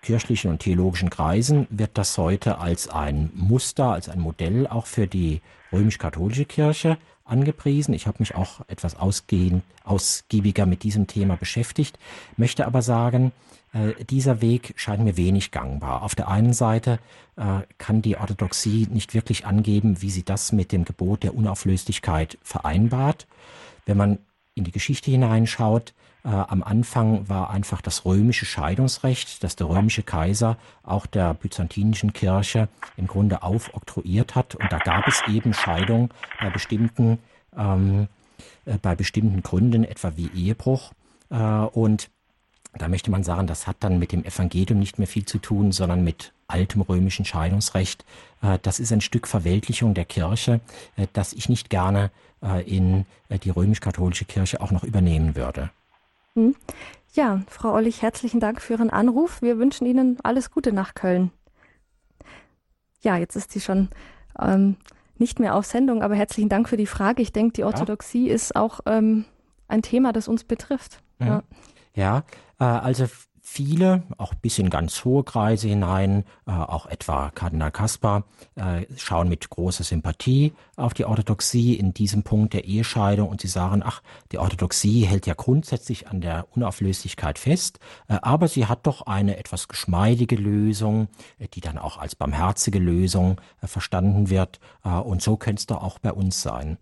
kirchlichen 0.01 0.51
und 0.51 0.59
theologischen 0.59 1.09
Kreisen 1.09 1.67
wird 1.69 1.97
das 1.97 2.17
heute 2.17 2.59
als 2.59 2.87
ein 2.87 3.31
Muster, 3.33 3.91
als 3.91 4.07
ein 4.07 4.19
Modell 4.19 4.67
auch 4.67 4.85
für 4.85 5.07
die 5.07 5.41
römisch-katholische 5.71 6.45
Kirche 6.45 6.97
angepriesen. 7.25 7.93
Ich 7.93 8.05
habe 8.05 8.17
mich 8.19 8.35
auch 8.35 8.61
etwas 8.67 8.95
ausgehend, 8.95 9.63
ausgiebiger 9.83 10.67
mit 10.67 10.83
diesem 10.83 11.07
Thema 11.07 11.35
beschäftigt, 11.37 11.97
möchte 12.37 12.67
aber 12.67 12.83
sagen, 12.83 13.31
äh, 13.75 14.05
dieser 14.05 14.41
Weg 14.41 14.73
scheint 14.77 15.03
mir 15.03 15.17
wenig 15.17 15.51
gangbar. 15.51 16.01
Auf 16.01 16.15
der 16.15 16.29
einen 16.29 16.53
Seite 16.53 16.99
äh, 17.35 17.61
kann 17.77 18.01
die 18.01 18.17
Orthodoxie 18.17 18.87
nicht 18.89 19.13
wirklich 19.13 19.45
angeben, 19.45 20.01
wie 20.01 20.09
sie 20.09 20.23
das 20.23 20.53
mit 20.53 20.71
dem 20.71 20.85
Gebot 20.85 21.23
der 21.23 21.35
Unauflöslichkeit 21.35 22.37
vereinbart. 22.41 23.27
Wenn 23.85 23.97
man 23.97 24.19
in 24.53 24.63
die 24.63 24.71
Geschichte 24.71 25.11
hineinschaut, 25.11 25.93
äh, 26.23 26.29
am 26.29 26.63
Anfang 26.63 27.27
war 27.27 27.49
einfach 27.49 27.81
das 27.81 28.05
römische 28.05 28.45
Scheidungsrecht, 28.45 29.43
das 29.43 29.57
der 29.57 29.67
römische 29.67 30.03
Kaiser 30.03 30.57
auch 30.83 31.05
der 31.05 31.33
byzantinischen 31.33 32.13
Kirche 32.13 32.69
im 32.95 33.07
Grunde 33.07 33.43
aufoktroyiert 33.43 34.35
hat. 34.35 34.55
Und 34.55 34.71
da 34.71 34.77
gab 34.77 35.05
es 35.07 35.21
eben 35.27 35.53
Scheidung 35.53 36.11
bei 36.39 36.49
bestimmten, 36.49 37.19
ähm, 37.57 38.07
äh, 38.63 38.77
bei 38.77 38.95
bestimmten 38.95 39.43
Gründen, 39.43 39.83
etwa 39.83 40.13
wie 40.15 40.31
Ehebruch. 40.33 40.93
Äh, 41.29 41.35
und 41.35 42.09
da 42.77 42.87
möchte 42.87 43.11
man 43.11 43.23
sagen, 43.23 43.47
das 43.47 43.67
hat 43.67 43.77
dann 43.79 43.99
mit 43.99 44.11
dem 44.11 44.23
Evangelium 44.23 44.79
nicht 44.79 44.99
mehr 44.99 45.07
viel 45.07 45.25
zu 45.25 45.37
tun, 45.37 45.71
sondern 45.71 46.03
mit 46.03 46.33
altem 46.47 46.81
römischen 46.81 47.25
Scheidungsrecht. 47.25 48.05
Äh, 48.41 48.59
das 48.61 48.79
ist 48.79 48.91
ein 48.91 49.01
Stück 49.01 49.27
Verweltlichung 49.27 49.93
der 49.93 50.05
Kirche, 50.05 50.59
äh, 50.95 51.07
das 51.13 51.33
ich 51.33 51.49
nicht 51.49 51.69
gerne 51.69 52.11
äh, 52.43 52.63
in 52.69 53.05
die 53.43 53.49
römisch-katholische 53.49 54.25
Kirche 54.25 54.61
auch 54.61 54.71
noch 54.71 54.83
übernehmen 54.83 55.35
würde. 55.35 55.71
Hm. 56.35 56.55
Ja, 57.13 57.41
Frau 57.47 57.73
Ollich, 57.73 58.01
herzlichen 58.01 58.39
Dank 58.41 58.61
für 58.61 58.73
Ihren 58.73 58.89
Anruf. 58.89 59.41
Wir 59.41 59.57
wünschen 59.57 59.87
Ihnen 59.87 60.17
alles 60.23 60.51
Gute 60.51 60.73
nach 60.73 60.93
Köln. 60.93 61.31
Ja, 63.01 63.15
jetzt 63.17 63.35
ist 63.35 63.51
sie 63.51 63.61
schon 63.61 63.89
ähm, 64.39 64.75
nicht 65.17 65.39
mehr 65.39 65.55
auf 65.55 65.65
Sendung, 65.65 66.03
aber 66.03 66.15
herzlichen 66.15 66.49
Dank 66.49 66.67
für 66.67 66.75
die 66.75 66.87
Frage. 66.87 67.21
Ich 67.21 67.31
denke, 67.31 67.53
die 67.53 67.63
Orthodoxie 67.63 68.27
ja. 68.27 68.33
ist 68.33 68.55
auch 68.55 68.81
ähm, 68.85 69.25
ein 69.67 69.81
Thema, 69.81 70.11
das 70.11 70.27
uns 70.27 70.43
betrifft. 70.43 71.01
Mhm. 71.19 71.27
Ja. 71.27 71.43
Ja, 71.95 72.23
äh, 72.59 72.63
also 72.63 73.07
viele, 73.47 74.03
auch 74.17 74.33
bis 74.33 74.57
in 74.57 74.71
ganz 74.71 75.05
hohe 75.05 75.23
Kreise 75.23 75.67
hinein, 75.67 76.25
äh, 76.47 76.51
auch 76.51 76.87
etwa 76.87 77.29
Kardinal 77.29 77.71
Kaspar, 77.71 78.23
äh, 78.55 78.85
schauen 78.97 79.29
mit 79.29 79.49
großer 79.49 79.83
Sympathie 79.83 80.53
auf 80.75 80.95
die 80.95 81.05
Orthodoxie 81.05 81.75
in 81.75 81.93
diesem 81.93 82.23
Punkt 82.23 82.53
der 82.53 82.65
Ehescheidung 82.65 83.29
und 83.29 83.41
sie 83.41 83.47
sagen, 83.47 83.83
ach, 83.85 84.01
die 84.31 84.39
Orthodoxie 84.39 85.05
hält 85.05 85.27
ja 85.27 85.35
grundsätzlich 85.35 86.07
an 86.07 86.21
der 86.21 86.47
Unauflöslichkeit 86.55 87.37
fest, 87.37 87.79
aber 88.07 88.47
sie 88.47 88.65
hat 88.65 88.87
doch 88.87 89.03
eine 89.03 89.37
etwas 89.37 89.67
geschmeidige 89.67 90.35
Lösung, 90.35 91.07
die 91.53 91.61
dann 91.61 91.77
auch 91.77 91.97
als 91.97 92.15
barmherzige 92.15 92.79
Lösung 92.79 93.39
verstanden 93.63 94.29
wird 94.29 94.59
und 94.83 95.21
so 95.21 95.37
könnte 95.37 95.59
es 95.59 95.65
doch 95.67 95.81
auch 95.83 95.99
bei 95.99 96.11
uns 96.11 96.41
sein. 96.41 96.77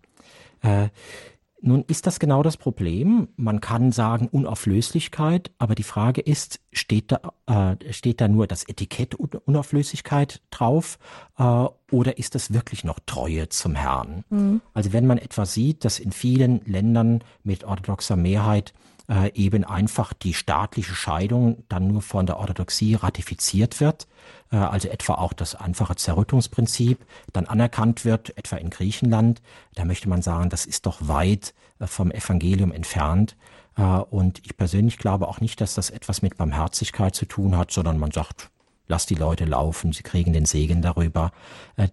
Nun 1.66 1.82
ist 1.86 2.06
das 2.06 2.20
genau 2.20 2.42
das 2.42 2.58
Problem. 2.58 3.28
Man 3.36 3.62
kann 3.62 3.90
sagen 3.90 4.28
Unauflöslichkeit, 4.28 5.50
aber 5.56 5.74
die 5.74 5.82
Frage 5.82 6.20
ist, 6.20 6.60
steht 6.72 7.10
da, 7.10 7.32
äh, 7.80 7.92
steht 7.92 8.20
da 8.20 8.28
nur 8.28 8.46
das 8.46 8.68
Etikett 8.68 9.14
Unauflöslichkeit 9.14 10.42
drauf 10.50 10.98
äh, 11.38 11.42
oder 11.90 12.18
ist 12.18 12.34
das 12.34 12.52
wirklich 12.52 12.84
noch 12.84 12.98
Treue 13.06 13.48
zum 13.48 13.76
Herrn? 13.76 14.24
Mhm. 14.28 14.60
Also 14.74 14.92
wenn 14.92 15.06
man 15.06 15.16
etwa 15.16 15.46
sieht, 15.46 15.86
dass 15.86 15.98
in 15.98 16.12
vielen 16.12 16.60
Ländern 16.66 17.24
mit 17.44 17.64
orthodoxer 17.64 18.16
Mehrheit 18.16 18.74
äh, 19.08 19.32
eben 19.34 19.64
einfach 19.64 20.12
die 20.12 20.34
staatliche 20.34 20.94
Scheidung 20.94 21.64
dann 21.68 21.88
nur 21.88 22.02
von 22.02 22.26
der 22.26 22.38
Orthodoxie 22.38 22.94
ratifiziert 22.94 23.80
wird, 23.80 24.06
äh, 24.50 24.56
also 24.56 24.88
etwa 24.88 25.14
auch 25.14 25.32
das 25.32 25.54
einfache 25.54 25.96
Zerrüttungsprinzip 25.96 27.04
dann 27.32 27.46
anerkannt 27.46 28.04
wird, 28.04 28.36
etwa 28.38 28.56
in 28.56 28.70
Griechenland, 28.70 29.42
da 29.74 29.84
möchte 29.84 30.08
man 30.08 30.22
sagen, 30.22 30.50
das 30.50 30.66
ist 30.66 30.86
doch 30.86 30.98
weit 31.06 31.54
äh, 31.78 31.86
vom 31.86 32.10
Evangelium 32.10 32.72
entfernt. 32.72 33.36
Äh, 33.76 33.82
und 33.82 34.40
ich 34.44 34.56
persönlich 34.56 34.98
glaube 34.98 35.28
auch 35.28 35.40
nicht, 35.40 35.60
dass 35.60 35.74
das 35.74 35.90
etwas 35.90 36.22
mit 36.22 36.36
Barmherzigkeit 36.36 37.14
zu 37.14 37.26
tun 37.26 37.56
hat, 37.56 37.70
sondern 37.72 37.98
man 37.98 38.10
sagt, 38.10 38.50
lass 38.86 39.06
die 39.06 39.14
Leute 39.14 39.44
laufen, 39.44 39.92
sie 39.92 40.02
kriegen 40.02 40.32
den 40.32 40.44
Segen 40.44 40.82
darüber. 40.82 41.32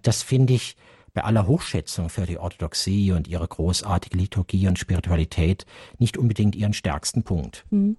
Das 0.01 0.23
finde 0.23 0.53
ich 0.53 0.75
bei 1.13 1.23
aller 1.23 1.47
Hochschätzung 1.47 2.09
für 2.09 2.25
die 2.25 2.37
Orthodoxie 2.37 3.11
und 3.11 3.27
ihre 3.27 3.47
großartige 3.47 4.17
Liturgie 4.17 4.67
und 4.67 4.79
Spiritualität 4.79 5.65
nicht 5.99 6.17
unbedingt 6.17 6.55
ihren 6.55 6.73
stärksten 6.73 7.23
Punkt. 7.23 7.65
Mhm. 7.69 7.97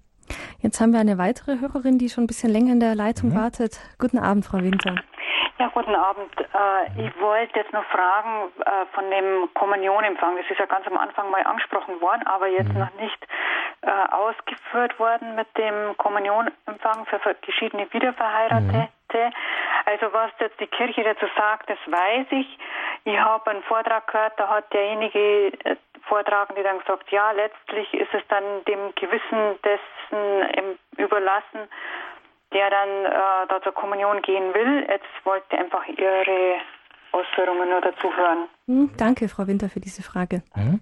Jetzt 0.60 0.80
haben 0.80 0.92
wir 0.92 1.00
eine 1.00 1.18
weitere 1.18 1.60
Hörerin, 1.60 1.98
die 1.98 2.08
schon 2.08 2.24
ein 2.24 2.26
bisschen 2.26 2.50
länger 2.50 2.72
in 2.72 2.80
der 2.80 2.94
Leitung 2.94 3.30
mhm. 3.30 3.36
wartet. 3.36 3.78
Guten 3.98 4.18
Abend, 4.18 4.44
Frau 4.46 4.58
Winter. 4.58 4.94
Ja, 5.58 5.68
guten 5.68 5.94
Abend. 5.94 6.32
Äh, 6.38 7.06
ich 7.06 7.20
wollte 7.20 7.58
jetzt 7.58 7.72
noch 7.72 7.84
fragen 7.84 8.50
äh, 8.64 8.86
von 8.94 9.10
dem 9.10 9.48
Kommunionempfang. 9.54 10.36
Das 10.36 10.50
ist 10.50 10.58
ja 10.58 10.66
ganz 10.66 10.86
am 10.86 10.96
Anfang 10.96 11.30
mal 11.30 11.42
angesprochen 11.44 12.00
worden, 12.00 12.26
aber 12.26 12.48
jetzt 12.48 12.72
mhm. 12.72 12.80
noch 12.80 12.94
nicht 12.98 13.26
äh, 13.82 13.90
ausgeführt 14.10 14.98
worden 14.98 15.34
mit 15.36 15.46
dem 15.56 15.96
Kommunionempfang 15.98 17.06
für 17.06 17.18
verschiedene 17.18 17.86
Wiederverheiratete. 17.92 18.72
Mhm. 18.72 18.88
Also 19.84 20.12
was 20.12 20.30
jetzt 20.38 20.58
die 20.60 20.66
Kirche 20.66 21.02
dazu 21.02 21.26
sagt, 21.36 21.68
das 21.68 21.78
weiß 21.86 22.26
ich. 22.30 22.58
Ich 23.04 23.18
habe 23.18 23.50
einen 23.50 23.62
Vortrag 23.64 24.06
gehört, 24.06 24.34
da 24.38 24.48
hat 24.48 24.72
derjenige 24.72 25.52
äh, 25.64 25.76
Vortragende 26.08 26.62
dann 26.62 26.78
gesagt, 26.78 27.10
ja, 27.10 27.30
letztlich 27.32 27.92
ist 27.94 28.12
es 28.12 28.22
dann 28.28 28.44
dem 28.66 28.94
Gewissen 28.94 29.58
dessen 29.64 30.78
überlassen, 30.96 31.68
der 32.52 32.70
dann 32.70 32.88
äh, 33.06 33.46
da 33.48 33.60
zur 33.62 33.72
Kommunion 33.72 34.20
gehen 34.22 34.52
will. 34.54 34.86
Jetzt 34.88 35.06
wollte 35.24 35.56
einfach 35.56 35.86
Ihre 35.86 36.60
Ausführungen 37.12 37.68
nur 37.68 37.80
dazu 37.80 38.14
hören. 38.16 38.48
Hm, 38.66 38.90
danke, 38.96 39.28
Frau 39.28 39.46
Winter, 39.46 39.68
für 39.68 39.80
diese 39.80 40.02
Frage. 40.02 40.42
Hm? 40.54 40.80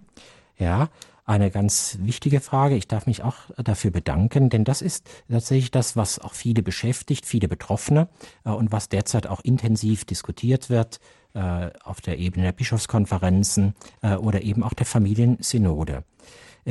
Ja, 0.56 0.88
eine 1.30 1.52
ganz 1.52 1.96
wichtige 2.00 2.40
Frage. 2.40 2.74
Ich 2.74 2.88
darf 2.88 3.06
mich 3.06 3.22
auch 3.22 3.36
dafür 3.56 3.92
bedanken, 3.92 4.50
denn 4.50 4.64
das 4.64 4.82
ist 4.82 5.08
tatsächlich 5.30 5.70
das, 5.70 5.94
was 5.94 6.18
auch 6.18 6.34
viele 6.34 6.64
beschäftigt, 6.64 7.24
viele 7.24 7.46
Betroffene 7.46 8.08
äh, 8.44 8.50
und 8.50 8.72
was 8.72 8.88
derzeit 8.88 9.28
auch 9.28 9.40
intensiv 9.40 10.04
diskutiert 10.04 10.70
wird 10.70 10.98
äh, 11.34 11.70
auf 11.84 12.00
der 12.00 12.18
Ebene 12.18 12.46
der 12.46 12.52
Bischofskonferenzen 12.52 13.74
äh, 14.02 14.16
oder 14.16 14.42
eben 14.42 14.64
auch 14.64 14.74
der 14.74 14.86
Familiensynode. 14.86 16.02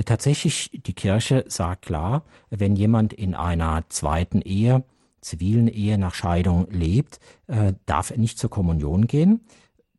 Tatsächlich, 0.06 0.70
die 0.72 0.94
Kirche 0.94 1.46
sagt 1.48 1.88
klar, 1.88 2.24
wenn 2.52 2.76
jemand 2.76 3.12
in 3.12 3.34
einer 3.34 3.84
zweiten 3.90 4.40
Ehe, 4.40 4.84
zivilen 5.20 5.68
Ehe 5.68 5.98
nach 5.98 6.14
Scheidung 6.14 6.68
lebt, 6.70 7.20
darf 7.88 8.12
er 8.12 8.20
nicht 8.20 8.38
zur 8.38 8.52
Kommunion 8.52 9.08
gehen. 9.08 9.42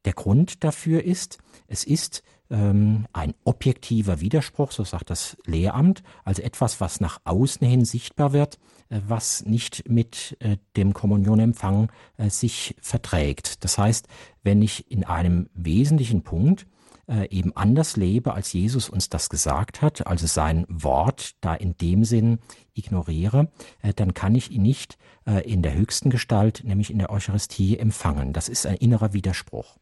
Der 0.04 0.12
Grund 0.12 0.62
dafür 0.62 1.02
ist, 1.02 1.38
es 1.66 1.82
ist 1.82 2.22
ähm, 2.50 3.06
ein 3.12 3.34
objektiver 3.44 4.20
Widerspruch, 4.20 4.72
so 4.72 4.84
sagt 4.84 5.10
das 5.10 5.36
Lehramt, 5.46 6.02
also 6.24 6.42
etwas, 6.42 6.80
was 6.80 7.00
nach 7.00 7.20
außen 7.24 7.66
hin 7.66 7.84
sichtbar 7.84 8.32
wird, 8.32 8.58
äh, 8.88 9.00
was 9.06 9.44
nicht 9.44 9.88
mit 9.88 10.36
äh, 10.40 10.56
dem 10.76 10.92
Kommunionempfang 10.92 11.90
äh, 12.16 12.28
sich 12.28 12.74
verträgt. 12.80 13.64
Das 13.64 13.78
heißt, 13.78 14.08
wenn 14.42 14.62
ich 14.62 14.90
in 14.90 15.04
einem 15.04 15.48
wesentlichen 15.54 16.22
Punkt 16.22 16.66
äh, 17.10 17.28
eben 17.28 17.56
anders 17.56 17.96
lebe, 17.96 18.34
als 18.34 18.52
Jesus 18.52 18.88
uns 18.88 19.08
das 19.08 19.28
gesagt 19.28 19.82
hat, 19.82 20.06
also 20.06 20.26
sein 20.26 20.64
Wort 20.68 21.36
da 21.40 21.54
in 21.54 21.76
dem 21.76 22.04
Sinn 22.04 22.38
ignoriere, 22.74 23.50
äh, 23.82 23.92
dann 23.94 24.14
kann 24.14 24.34
ich 24.34 24.50
ihn 24.50 24.62
nicht 24.62 24.98
äh, 25.26 25.48
in 25.48 25.62
der 25.62 25.74
höchsten 25.74 26.10
Gestalt, 26.10 26.62
nämlich 26.64 26.90
in 26.90 26.98
der 26.98 27.10
Eucharistie, 27.10 27.78
empfangen. 27.78 28.32
Das 28.32 28.48
ist 28.48 28.66
ein 28.66 28.76
innerer 28.76 29.12
Widerspruch. 29.12 29.76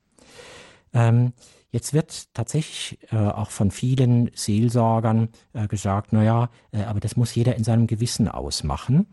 Ähm, 0.92 1.32
Jetzt 1.70 1.92
wird 1.92 2.34
tatsächlich 2.34 2.98
äh, 3.12 3.16
auch 3.16 3.50
von 3.50 3.70
vielen 3.70 4.30
Seelsorgern 4.34 5.28
äh, 5.52 5.68
gesagt, 5.68 6.12
na 6.12 6.24
ja, 6.24 6.50
äh, 6.72 6.82
aber 6.84 7.00
das 7.00 7.16
muss 7.16 7.34
jeder 7.34 7.56
in 7.56 7.64
seinem 7.64 7.86
Gewissen 7.86 8.28
ausmachen. 8.28 9.06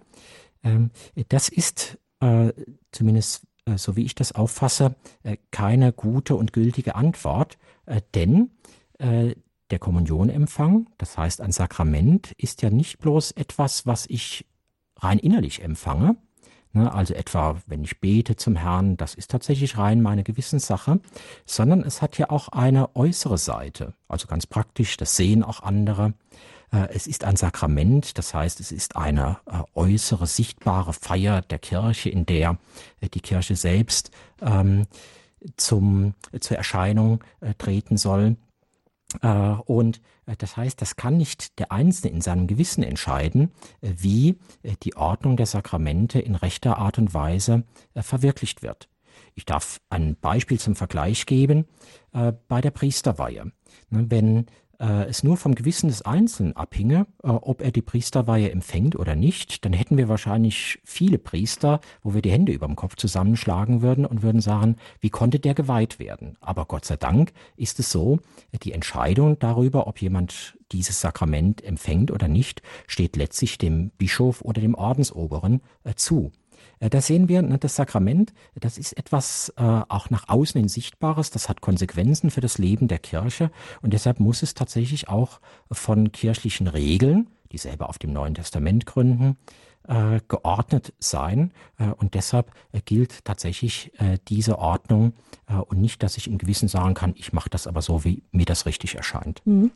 Ähm, 0.64 0.92
das 1.30 1.50
ist 1.50 1.98
äh, 2.22 2.54
zumindest 2.92 3.46
äh, 3.66 3.78
so 3.78 3.96
wie 3.96 4.06
ich 4.06 4.16
das 4.16 4.34
auffasse, 4.34 4.96
äh, 5.24 5.38
keine 5.52 5.92
gute 5.92 6.36
und 6.36 6.54
gültige 6.54 6.96
Antwort, 6.96 7.58
äh, 7.86 8.02
denn 8.14 8.52
der 8.98 9.80
Kommunionempfang, 9.80 10.88
das 10.98 11.18
heißt 11.18 11.42
ein 11.42 11.52
Sakrament, 11.52 12.32
ist 12.38 12.62
ja 12.62 12.70
nicht 12.70 13.00
bloß 13.00 13.32
etwas, 13.32 13.86
was 13.86 14.06
ich 14.06 14.46
rein 14.96 15.20
innerlich 15.20 15.62
empfange, 15.62 16.16
also 16.76 17.14
etwa 17.14 17.58
wenn 17.68 17.84
ich 17.84 18.00
bete 18.00 18.36
zum 18.36 18.56
Herrn, 18.56 18.98
das 18.98 19.16
ist 19.16 19.32
tatsächlich 19.32 19.78
rein 19.78 20.02
meine 20.02 20.24
Gewissenssache, 20.24 21.00
sondern 21.46 21.84
es 21.84 22.02
hat 22.02 22.18
ja 22.18 22.30
auch 22.30 22.50
eine 22.50 22.96
äußere 22.96 23.38
Seite, 23.38 23.94
also 24.08 24.28
ganz 24.28 24.46
praktisch, 24.46 24.98
das 24.98 25.16
sehen 25.16 25.44
auch 25.44 25.62
andere. 25.62 26.14
Äh, 26.72 26.90
es 26.94 27.08
ist 27.08 27.24
ein 27.24 27.36
Sakrament, 27.36 28.18
das 28.18 28.34
heißt, 28.34 28.60
es 28.60 28.72
ist 28.72 28.96
eine 28.96 29.38
äh, 29.46 29.62
äußere, 29.74 30.28
sichtbare 30.28 30.94
Feier 30.94 31.42
der 31.42 31.60
Kirche, 31.60 32.10
in 32.10 32.26
der 32.26 32.58
äh, 33.02 33.10
die 33.10 33.22
Kirche 33.22 33.56
selbst 33.56 34.12
ähm, 34.42 34.86
zum, 35.58 36.16
zur 36.40 36.58
Erscheinung 36.58 37.24
treten 37.60 37.98
soll. 37.98 38.38
Und 39.22 40.02
das 40.38 40.58
heißt, 40.58 40.82
das 40.82 40.96
kann 40.96 41.18
nicht 41.18 41.60
der 41.60 41.72
Einzelne 41.72 42.14
in 42.14 42.22
seinem 42.22 42.48
Gewissen 42.48 42.84
entscheiden, 42.84 43.52
wie 43.82 44.38
die 44.84 44.96
Ordnung 44.96 45.38
der 45.38 45.46
Sakramente 45.46 46.20
in 46.20 46.36
rechter 46.36 46.78
Art 46.78 46.98
und 46.98 47.14
Weise 47.14 47.64
verwirklicht 47.96 48.64
wird. 48.64 48.90
Ich 49.34 49.46
darf 49.46 49.82
ein 49.90 50.16
Beispiel 50.16 50.60
zum 50.60 50.76
Vergleich 50.76 51.26
geben 51.26 51.66
bei 52.12 52.62
der 52.62 52.72
Priesterweihe. 52.72 53.52
Ne, 53.90 54.06
wenn 54.10 54.46
äh, 54.80 55.06
es 55.06 55.24
nur 55.24 55.38
vom 55.38 55.56
Gewissen 55.56 55.88
des 55.88 56.02
Einzelnen 56.02 56.56
abhinge, 56.56 57.08
äh, 57.24 57.28
ob 57.28 57.62
er 57.62 57.72
die 57.72 57.82
Priesterweihe 57.82 58.52
empfängt 58.52 58.96
oder 58.96 59.16
nicht, 59.16 59.66
dann 59.66 59.74
hätten 59.74 59.98
wir 59.98 60.10
wahrscheinlich 60.10 60.80
viele 60.84 61.18
Priester, 61.18 61.80
wo 62.04 62.14
wir 62.14 62.22
die 62.22 62.32
Hände 62.32 62.52
über 62.52 62.68
dem 62.68 62.76
Kopf 62.76 62.96
zusammenschlagen 62.96 63.82
würden 63.82 64.06
und 64.06 64.22
würden 64.22 64.42
sagen, 64.42 64.76
wie 65.00 65.10
konnte 65.10 65.40
der 65.40 65.54
geweiht 65.54 66.00
werden? 66.00 66.38
Aber 66.42 66.66
Gott 66.66 66.86
sei 66.86 66.98
Dank 66.98 67.32
ist 67.56 67.80
es 67.80 67.92
so, 67.92 68.20
die 68.64 68.74
Entscheidung 68.74 69.40
darüber, 69.40 69.88
ob 69.88 70.02
jemand 70.02 70.58
dieses 70.72 71.00
Sakrament 71.00 71.64
empfängt 71.64 72.12
oder 72.12 72.28
nicht, 72.28 72.62
steht 72.88 73.16
letztlich 73.16 73.58
dem 73.58 73.92
Bischof 73.98 74.42
oder 74.42 74.62
dem 74.62 74.76
Ordensoberen 74.76 75.62
äh, 75.84 75.94
zu. 75.96 76.32
Äh, 76.86 76.90
da 76.90 77.02
sehen 77.02 77.28
wir, 77.28 77.42
ne, 77.42 77.58
das 77.58 77.76
Sakrament, 77.76 78.34
das 78.56 78.78
ist 78.78 78.98
etwas 78.98 79.54
äh, 79.58 79.62
auch 79.62 80.10
nach 80.10 80.30
außen 80.30 80.60
hin 80.60 80.70
Sichtbares, 80.70 81.32
das 81.32 81.50
hat 81.50 81.62
Konsequenzen 81.62 82.30
für 82.30 82.42
das 82.42 82.58
Leben 82.58 82.88
der 82.88 83.00
Kirche 83.00 83.52
und 83.82 83.94
deshalb 83.94 84.20
muss 84.20 84.44
es 84.44 84.54
tatsächlich 84.54 85.10
auch 85.10 85.40
von 85.72 86.12
kirchlichen 86.12 86.68
Regeln, 86.68 87.28
die 87.52 87.58
selber 87.58 87.90
auf 87.90 87.98
dem 87.98 88.14
Neuen 88.14 88.36
Testament 88.36 88.86
gründen, 88.86 89.38
äh, 89.88 90.20
geordnet 90.28 90.94
sein. 91.00 91.52
Und 91.98 92.16
deshalb 92.16 92.52
gilt 92.86 93.24
tatsächlich 93.24 93.92
diese 94.28 94.58
Ordnung 94.58 95.14
und 95.68 95.80
nicht, 95.80 96.02
dass 96.02 96.18
ich 96.18 96.28
im 96.28 96.40
Gewissen 96.40 96.68
sagen 96.68 96.96
kann, 96.96 97.14
ich 97.16 97.34
mache 97.34 97.50
das 97.50 97.68
aber 97.68 97.82
so, 97.82 98.04
wie 98.04 98.24
mir 98.32 98.46
das 98.46 98.66
richtig 98.66 98.96
erscheint. 98.96 99.42
Mhm. 99.46 99.72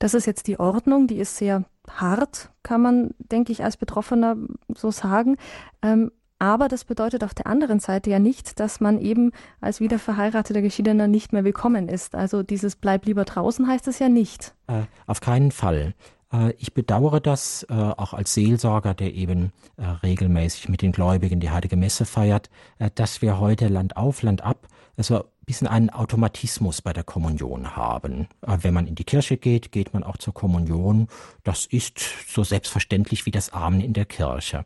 Das 0.00 0.14
ist 0.14 0.26
jetzt 0.26 0.48
die 0.48 0.58
Ordnung, 0.58 1.06
die 1.06 1.18
ist 1.18 1.36
sehr 1.36 1.64
hart, 1.88 2.50
kann 2.62 2.82
man, 2.82 3.10
denke 3.18 3.52
ich, 3.52 3.62
als 3.62 3.76
Betroffener 3.76 4.36
so 4.74 4.90
sagen. 4.90 5.36
Aber 6.38 6.68
das 6.68 6.84
bedeutet 6.84 7.24
auf 7.24 7.32
der 7.32 7.46
anderen 7.46 7.80
Seite 7.80 8.10
ja 8.10 8.18
nicht, 8.18 8.58
dass 8.60 8.80
man 8.80 8.98
eben 9.00 9.30
als 9.60 9.80
wiederverheirateter 9.80 10.62
Geschiedener 10.62 11.06
nicht 11.06 11.32
mehr 11.32 11.44
willkommen 11.44 11.88
ist. 11.88 12.14
Also 12.14 12.42
dieses 12.42 12.76
Bleib 12.76 13.06
lieber 13.06 13.24
draußen 13.24 13.66
heißt 13.66 13.88
es 13.88 13.98
ja 13.98 14.08
nicht. 14.08 14.54
Äh, 14.66 14.82
auf 15.06 15.20
keinen 15.20 15.52
Fall. 15.52 15.94
Äh, 16.32 16.52
ich 16.58 16.74
bedauere 16.74 17.20
das 17.20 17.64
äh, 17.70 17.72
auch 17.72 18.12
als 18.12 18.34
Seelsorger, 18.34 18.94
der 18.94 19.14
eben 19.14 19.52
äh, 19.76 19.84
regelmäßig 19.84 20.68
mit 20.68 20.82
den 20.82 20.92
Gläubigen 20.92 21.40
die 21.40 21.50
Heilige 21.50 21.76
Messe 21.76 22.04
feiert, 22.04 22.50
äh, 22.78 22.90
dass 22.94 23.22
wir 23.22 23.38
heute 23.38 23.68
Land 23.68 23.96
auf, 23.96 24.22
Land 24.22 24.42
ab, 24.42 24.66
also 24.96 25.22
ein 25.22 25.46
bisschen 25.46 25.68
einen 25.68 25.90
Automatismus 25.90 26.82
bei 26.82 26.92
der 26.92 27.04
Kommunion 27.04 27.76
haben. 27.76 28.28
Wenn 28.40 28.72
man 28.72 28.86
in 28.86 28.94
die 28.94 29.04
Kirche 29.04 29.36
geht, 29.36 29.72
geht 29.72 29.92
man 29.92 30.02
auch 30.02 30.16
zur 30.16 30.32
Kommunion. 30.32 31.08
Das 31.42 31.66
ist 31.66 32.00
so 32.28 32.44
selbstverständlich 32.44 33.26
wie 33.26 33.30
das 33.30 33.52
Amen 33.52 33.80
in 33.80 33.92
der 33.92 34.06
Kirche. 34.06 34.64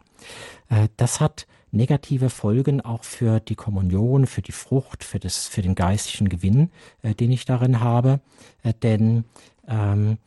Das 0.97 1.21
hat 1.21 1.47
negative 1.71 2.31
Folgen 2.31 2.81
auch 2.81 3.05
für 3.05 3.41
die 3.41 3.55
Kommunion, 3.55 4.27
für 4.27 4.43
die 4.43 4.53
Frucht, 4.53 5.05
für, 5.05 5.19
das, 5.19 5.47
für 5.47 5.63
den 5.63 5.75
geistlichen 5.75 6.29
Gewinn, 6.29 6.71
äh, 7.03 7.15
den 7.15 7.31
ich 7.31 7.45
darin 7.45 7.81
habe. 7.81 8.21
Äh, 8.63 8.75
denn 8.83 9.25
ähm, 9.67 10.19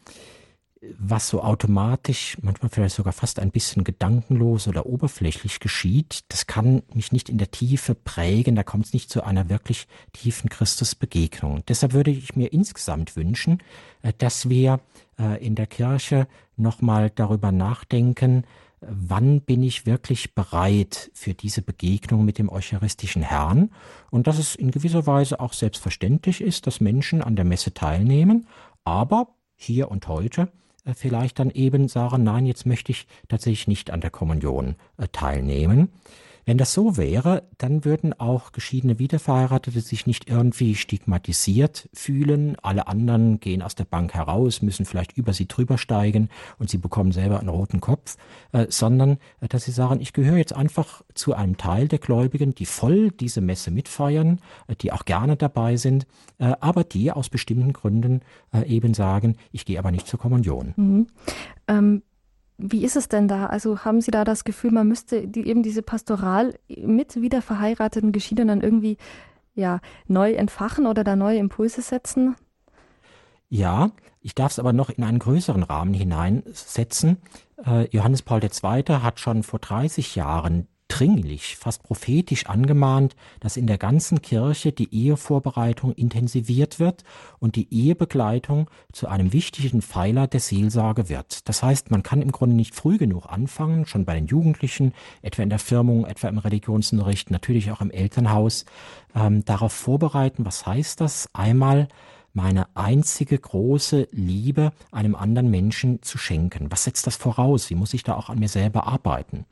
was 0.98 1.30
so 1.30 1.44
automatisch, 1.44 2.38
manchmal 2.42 2.70
vielleicht 2.70 2.96
sogar 2.96 3.14
fast 3.14 3.40
ein 3.40 3.52
bisschen 3.52 3.84
gedankenlos 3.84 4.68
oder 4.68 4.88
oberflächlich 4.88 5.60
geschieht, 5.60 6.22
das 6.30 6.48
kann 6.48 6.82
mich 6.94 7.12
nicht 7.12 7.30
in 7.30 7.38
der 7.38 7.52
Tiefe 7.52 7.94
prägen, 7.94 8.56
da 8.56 8.64
kommt 8.64 8.88
es 8.88 8.94
nicht 8.94 9.12
zu 9.12 9.24
einer 9.24 9.48
wirklich 9.48 9.88
tiefen 10.14 10.50
Christusbegegnung. 10.50 11.64
Deshalb 11.68 11.94
würde 11.94 12.10
ich 12.10 12.36
mir 12.36 12.52
insgesamt 12.52 13.16
wünschen, 13.16 13.62
äh, 14.02 14.14
dass 14.18 14.50
wir 14.50 14.80
äh, 15.20 15.46
in 15.46 15.56
der 15.56 15.68
Kirche 15.68 16.28
nochmal 16.58 17.12
darüber 17.14 17.52
nachdenken, 17.52 18.44
wann 18.82 19.42
bin 19.42 19.62
ich 19.64 19.86
wirklich 19.86 20.34
bereit 20.34 21.12
für 21.14 21.34
diese 21.34 21.62
Begegnung 21.62 22.26
mit 22.26 22.38
dem 22.38 22.50
eucharistischen 22.50 23.22
Herrn 23.22 23.70
und 24.10 24.28
dass 24.28 24.40
es 24.40 24.56
in 24.56 24.72
gewisser 24.72 25.06
Weise 25.06 25.40
auch 25.40 25.54
selbstverständlich 25.54 26.42
ist, 26.42 26.66
dass 26.68 26.82
Menschen 26.82 27.22
an 27.22 27.36
der 27.36 27.46
Messe 27.46 27.74
teilnehmen, 27.74 28.48
aber 28.84 29.36
hier 29.56 29.92
und 29.92 30.08
heute 30.08 30.52
äh, 30.84 30.94
vielleicht 30.96 31.40
dann 31.40 31.52
eben 31.52 31.88
sagen, 31.88 32.24
nein, 32.24 32.46
jetzt 32.46 32.66
möchte 32.66 32.92
ich 32.92 33.08
tatsächlich 33.28 33.68
nicht 33.68 33.92
an 33.92 34.02
der 34.02 34.10
Kommunion 34.10 34.76
äh, 34.98 35.08
teilnehmen. 35.12 35.90
Wenn 36.52 36.58
das 36.58 36.74
so 36.74 36.98
wäre, 36.98 37.44
dann 37.60 37.86
würden 37.86 38.12
auch 38.12 38.52
geschiedene 38.52 39.00
Wiederverheiratete 39.00 39.80
sich 39.80 40.06
nicht 40.06 40.30
irgendwie 40.30 40.76
stigmatisiert 40.76 41.88
fühlen. 41.94 42.58
Alle 42.62 42.88
anderen 42.90 43.40
gehen 43.40 43.62
aus 43.62 43.74
der 43.74 43.86
Bank 43.86 44.14
heraus, 44.14 44.62
müssen 44.62 44.86
vielleicht 44.86 45.16
über 45.16 45.32
sie 45.32 45.48
drüber 45.48 45.78
steigen 45.78 46.28
und 46.60 46.70
sie 46.70 46.78
bekommen 46.78 47.14
selber 47.14 47.40
einen 47.40 47.48
roten 47.48 47.80
Kopf, 47.80 48.18
äh, 48.52 48.66
sondern 48.68 49.12
äh, 49.40 49.48
dass 49.48 49.64
sie 49.64 49.72
sagen, 49.72 50.02
ich 50.02 50.12
gehöre 50.12 50.36
jetzt 50.36 50.52
einfach 50.52 51.04
zu 51.14 51.34
einem 51.34 51.56
Teil 51.56 51.88
der 51.88 52.00
Gläubigen, 52.00 52.54
die 52.54 52.66
voll 52.66 53.12
diese 53.12 53.40
Messe 53.40 53.72
mitfeiern, 53.72 54.42
äh, 54.68 54.76
die 54.76 54.92
auch 54.92 55.06
gerne 55.06 55.38
dabei 55.38 55.78
sind, 55.78 56.06
äh, 56.38 56.52
aber 56.60 56.84
die 56.84 57.14
aus 57.14 57.30
bestimmten 57.30 57.72
Gründen 57.72 58.24
äh, 58.54 58.68
eben 58.68 58.94
sagen, 58.94 59.38
ich 59.54 59.64
gehe 59.64 59.80
aber 59.80 59.92
nicht 59.92 60.06
zur 60.06 60.20
Kommunion. 60.20 60.74
Mhm. 60.76 61.08
Ähm 61.70 62.02
wie 62.62 62.86
ist 62.86 62.96
es 62.96 63.10
denn 63.10 63.28
da? 63.28 63.48
Also 63.48 63.80
haben 63.80 64.02
Sie 64.02 64.12
da 64.12 64.24
das 64.24 64.44
Gefühl, 64.44 64.72
man 64.72 64.88
müsste 64.88 65.28
die, 65.28 65.48
eben 65.48 65.64
diese 65.64 65.82
Pastoral 65.82 66.54
mit 66.68 67.22
wieder 67.22 67.42
verheirateten 67.42 68.12
Geschiedenen 68.12 68.62
irgendwie 68.62 68.98
ja, 69.54 69.80
neu 70.08 70.34
entfachen 70.34 70.86
oder 70.86 71.04
da 71.04 71.16
neue 71.16 71.40
Impulse 71.40 71.82
setzen? 71.82 72.36
Ja, 73.50 73.92
ich 74.22 74.36
darf 74.36 74.52
es 74.52 74.60
aber 74.60 74.72
noch 74.72 74.90
in 74.90 75.04
einen 75.04 75.20
größeren 75.20 75.64
Rahmen 75.64 75.94
hineinsetzen. 75.94 77.18
Äh, 77.66 77.88
Johannes 77.90 78.22
Paul 78.22 78.42
II. 78.44 78.84
hat 79.02 79.20
schon 79.20 79.44
vor 79.44 79.60
30 79.60 80.16
Jahren 80.16 80.68
dringlich, 80.92 81.56
fast 81.56 81.84
prophetisch 81.84 82.48
angemahnt, 82.48 83.16
dass 83.40 83.56
in 83.56 83.66
der 83.66 83.78
ganzen 83.78 84.22
Kirche 84.22 84.74
die 84.74 84.94
Ehevorbereitung 84.94 85.94
intensiviert 85.94 86.80
wird 86.80 87.06
und 87.40 87.56
die 87.56 87.74
Ehebegleitung 87.74 88.70
zu 88.92 89.08
einem 89.08 89.32
wichtigen 89.32 89.82
Pfeiler 89.82 90.28
der 90.28 90.42
Seelsorge 90.42 91.08
wird. 91.08 91.48
Das 91.48 91.64
heißt, 91.64 91.92
man 91.92 92.04
kann 92.04 92.22
im 92.22 92.34
Grunde 92.34 92.56
nicht 92.56 92.76
früh 92.76 92.98
genug 92.98 93.26
anfangen, 93.28 93.86
schon 93.86 94.04
bei 94.04 94.16
den 94.16 94.28
Jugendlichen, 94.28 94.94
etwa 95.22 95.44
in 95.44 95.50
der 95.50 95.60
Firmung, 95.60 96.06
etwa 96.06 96.28
im 96.28 96.38
Religionsunterricht, 96.38 97.32
natürlich 97.32 97.72
auch 97.72 97.80
im 97.80 97.92
Elternhaus, 97.92 98.66
ähm, 99.16 99.46
darauf 99.46 99.72
vorbereiten. 99.72 100.46
Was 100.46 100.66
heißt 100.66 101.00
das? 101.00 101.30
Einmal 101.32 101.88
meine 102.34 102.68
einzige 102.76 103.38
große 103.38 104.08
Liebe 104.12 104.72
einem 104.92 105.16
anderen 105.16 105.50
Menschen 105.50 106.02
zu 106.02 106.18
schenken. 106.18 106.72
Was 106.72 106.86
setzt 106.86 107.08
das 107.08 107.16
voraus? 107.16 107.70
Wie 107.70 107.76
muss 107.76 107.94
ich 107.94 108.04
da 108.04 108.16
auch 108.16 108.30
an 108.30 108.40
mir 108.40 108.50
selber 108.50 108.88
arbeiten? 108.88 109.46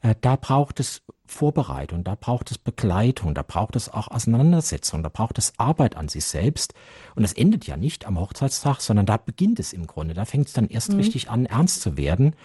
Äh, 0.00 0.14
da 0.20 0.36
braucht 0.36 0.80
es 0.80 1.02
Vorbereitung, 1.26 2.04
da 2.04 2.16
braucht 2.18 2.50
es 2.50 2.58
Begleitung, 2.58 3.34
da 3.34 3.42
braucht 3.42 3.76
es 3.76 3.88
auch 3.88 4.08
Auseinandersetzung, 4.08 5.02
da 5.02 5.08
braucht 5.08 5.38
es 5.38 5.54
Arbeit 5.56 5.96
an 5.96 6.08
sich 6.08 6.24
selbst. 6.26 6.74
Und 7.14 7.22
das 7.22 7.32
endet 7.32 7.66
ja 7.66 7.76
nicht 7.76 8.06
am 8.06 8.18
Hochzeitstag, 8.18 8.80
sondern 8.80 9.06
da 9.06 9.16
beginnt 9.16 9.58
es 9.58 9.72
im 9.72 9.86
Grunde. 9.86 10.14
Da 10.14 10.24
fängt 10.24 10.48
es 10.48 10.52
dann 10.52 10.68
erst 10.68 10.90
mhm. 10.90 10.96
richtig 10.98 11.30
an, 11.30 11.46
ernst 11.46 11.80
zu 11.80 11.96
werden. 11.96 12.36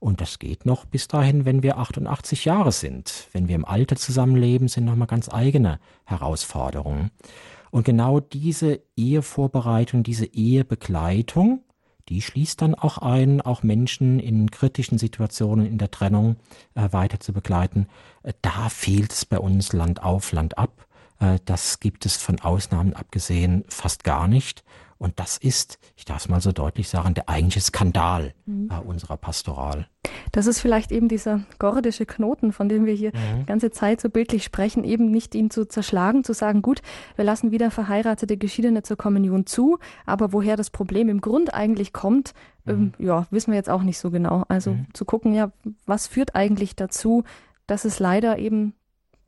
Und 0.00 0.20
das 0.20 0.38
geht 0.38 0.64
noch 0.64 0.84
bis 0.84 1.08
dahin, 1.08 1.44
wenn 1.44 1.64
wir 1.64 1.78
88 1.78 2.44
Jahre 2.44 2.70
sind. 2.70 3.28
Wenn 3.32 3.48
wir 3.48 3.56
im 3.56 3.64
Alter 3.64 3.96
zusammenleben, 3.96 4.68
sind 4.68 4.84
nochmal 4.84 5.08
ganz 5.08 5.28
eigene 5.28 5.80
Herausforderungen. 6.04 7.10
Und 7.70 7.84
genau 7.84 8.20
diese 8.20 8.80
Ehevorbereitung, 8.96 10.02
diese 10.02 10.26
Ehebegleitung, 10.26 11.62
die 12.08 12.22
schließt 12.22 12.62
dann 12.62 12.74
auch 12.74 12.98
ein, 12.98 13.40
auch 13.40 13.62
Menschen 13.62 14.18
in 14.18 14.50
kritischen 14.50 14.98
Situationen 14.98 15.66
in 15.66 15.78
der 15.78 15.90
Trennung 15.90 16.36
äh, 16.74 16.88
weiter 16.92 17.20
zu 17.20 17.32
begleiten. 17.32 17.86
Äh, 18.22 18.32
da 18.40 18.68
fehlt 18.70 19.12
es 19.12 19.26
bei 19.26 19.38
uns 19.38 19.72
Land 19.72 20.02
auf, 20.02 20.32
Land 20.32 20.56
ab. 20.56 20.86
Äh, 21.20 21.38
das 21.44 21.80
gibt 21.80 22.06
es 22.06 22.16
von 22.16 22.40
Ausnahmen 22.40 22.94
abgesehen 22.94 23.64
fast 23.68 24.04
gar 24.04 24.26
nicht. 24.26 24.64
Und 24.98 25.20
das 25.20 25.38
ist, 25.38 25.78
ich 25.96 26.04
darf 26.04 26.18
es 26.18 26.28
mal 26.28 26.40
so 26.40 26.50
deutlich 26.50 26.88
sagen, 26.88 27.14
der 27.14 27.28
eigentliche 27.28 27.60
Skandal 27.60 28.34
mhm. 28.46 28.68
äh, 28.70 28.80
unserer 28.84 29.16
Pastoral. 29.16 29.86
Das 30.32 30.46
ist 30.46 30.60
vielleicht 30.60 30.90
eben 30.90 31.08
dieser 31.08 31.42
gordische 31.58 32.04
Knoten, 32.04 32.52
von 32.52 32.68
dem 32.68 32.84
wir 32.84 32.94
hier 32.94 33.10
mhm. 33.10 33.40
die 33.40 33.46
ganze 33.46 33.70
Zeit 33.70 34.00
so 34.00 34.10
bildlich 34.10 34.42
sprechen, 34.42 34.82
eben 34.82 35.10
nicht 35.10 35.34
ihn 35.36 35.50
zu 35.50 35.66
zerschlagen, 35.66 36.24
zu 36.24 36.32
sagen, 36.32 36.62
gut, 36.62 36.82
wir 37.14 37.24
lassen 37.24 37.52
wieder 37.52 37.70
verheiratete 37.70 38.36
Geschiedene 38.36 38.82
zur 38.82 38.96
Kommunion 38.96 39.46
zu, 39.46 39.78
aber 40.04 40.32
woher 40.32 40.56
das 40.56 40.70
Problem 40.70 41.08
im 41.08 41.20
Grund 41.20 41.54
eigentlich 41.54 41.92
kommt, 41.92 42.32
ähm, 42.66 42.76
mhm. 42.76 42.92
ähm, 42.98 43.06
ja, 43.06 43.26
wissen 43.30 43.52
wir 43.52 43.56
jetzt 43.56 43.70
auch 43.70 43.82
nicht 43.82 43.98
so 43.98 44.10
genau. 44.10 44.44
Also 44.48 44.72
mhm. 44.72 44.86
zu 44.94 45.04
gucken, 45.04 45.32
ja, 45.32 45.52
was 45.86 46.08
führt 46.08 46.34
eigentlich 46.34 46.74
dazu, 46.74 47.22
dass 47.68 47.84
es 47.84 48.00
leider 48.00 48.38
eben 48.38 48.74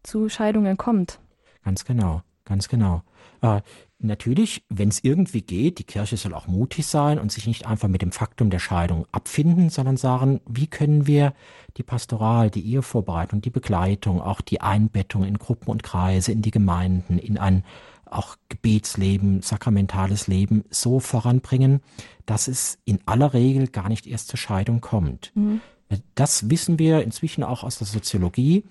zu 0.02 0.28
Scheidungen 0.28 0.76
kommt. 0.76 1.20
Ganz 1.64 1.84
genau, 1.84 2.22
ganz 2.44 2.68
genau. 2.68 3.02
Äh, 3.42 3.60
Natürlich, 4.02 4.64
wenn 4.70 4.88
es 4.88 5.04
irgendwie 5.04 5.42
geht, 5.42 5.78
die 5.78 5.84
Kirche 5.84 6.16
soll 6.16 6.32
auch 6.32 6.46
mutig 6.46 6.86
sein 6.86 7.18
und 7.18 7.30
sich 7.30 7.46
nicht 7.46 7.66
einfach 7.66 7.88
mit 7.88 8.00
dem 8.00 8.12
Faktum 8.12 8.48
der 8.48 8.58
Scheidung 8.58 9.06
abfinden, 9.12 9.68
sondern 9.68 9.98
sagen, 9.98 10.40
wie 10.48 10.68
können 10.68 11.06
wir 11.06 11.34
die 11.76 11.82
Pastoral, 11.82 12.50
die 12.50 12.64
Ehevorbereitung, 12.66 13.42
die 13.42 13.50
Begleitung, 13.50 14.22
auch 14.22 14.40
die 14.40 14.62
Einbettung 14.62 15.24
in 15.24 15.36
Gruppen 15.36 15.70
und 15.70 15.82
Kreise, 15.82 16.32
in 16.32 16.40
die 16.40 16.50
Gemeinden, 16.50 17.18
in 17.18 17.36
ein 17.36 17.62
auch 18.06 18.36
Gebetsleben, 18.48 19.42
sakramentales 19.42 20.26
Leben 20.26 20.64
so 20.70 20.98
voranbringen, 20.98 21.80
dass 22.24 22.48
es 22.48 22.78
in 22.86 23.00
aller 23.04 23.34
Regel 23.34 23.68
gar 23.68 23.90
nicht 23.90 24.06
erst 24.06 24.28
zur 24.28 24.38
Scheidung 24.38 24.80
kommt. 24.80 25.30
Mhm. 25.34 25.60
Das 26.14 26.48
wissen 26.48 26.78
wir 26.78 27.02
inzwischen 27.02 27.44
auch 27.44 27.64
aus 27.64 27.78
der 27.78 27.86
Soziologie. 27.86 28.64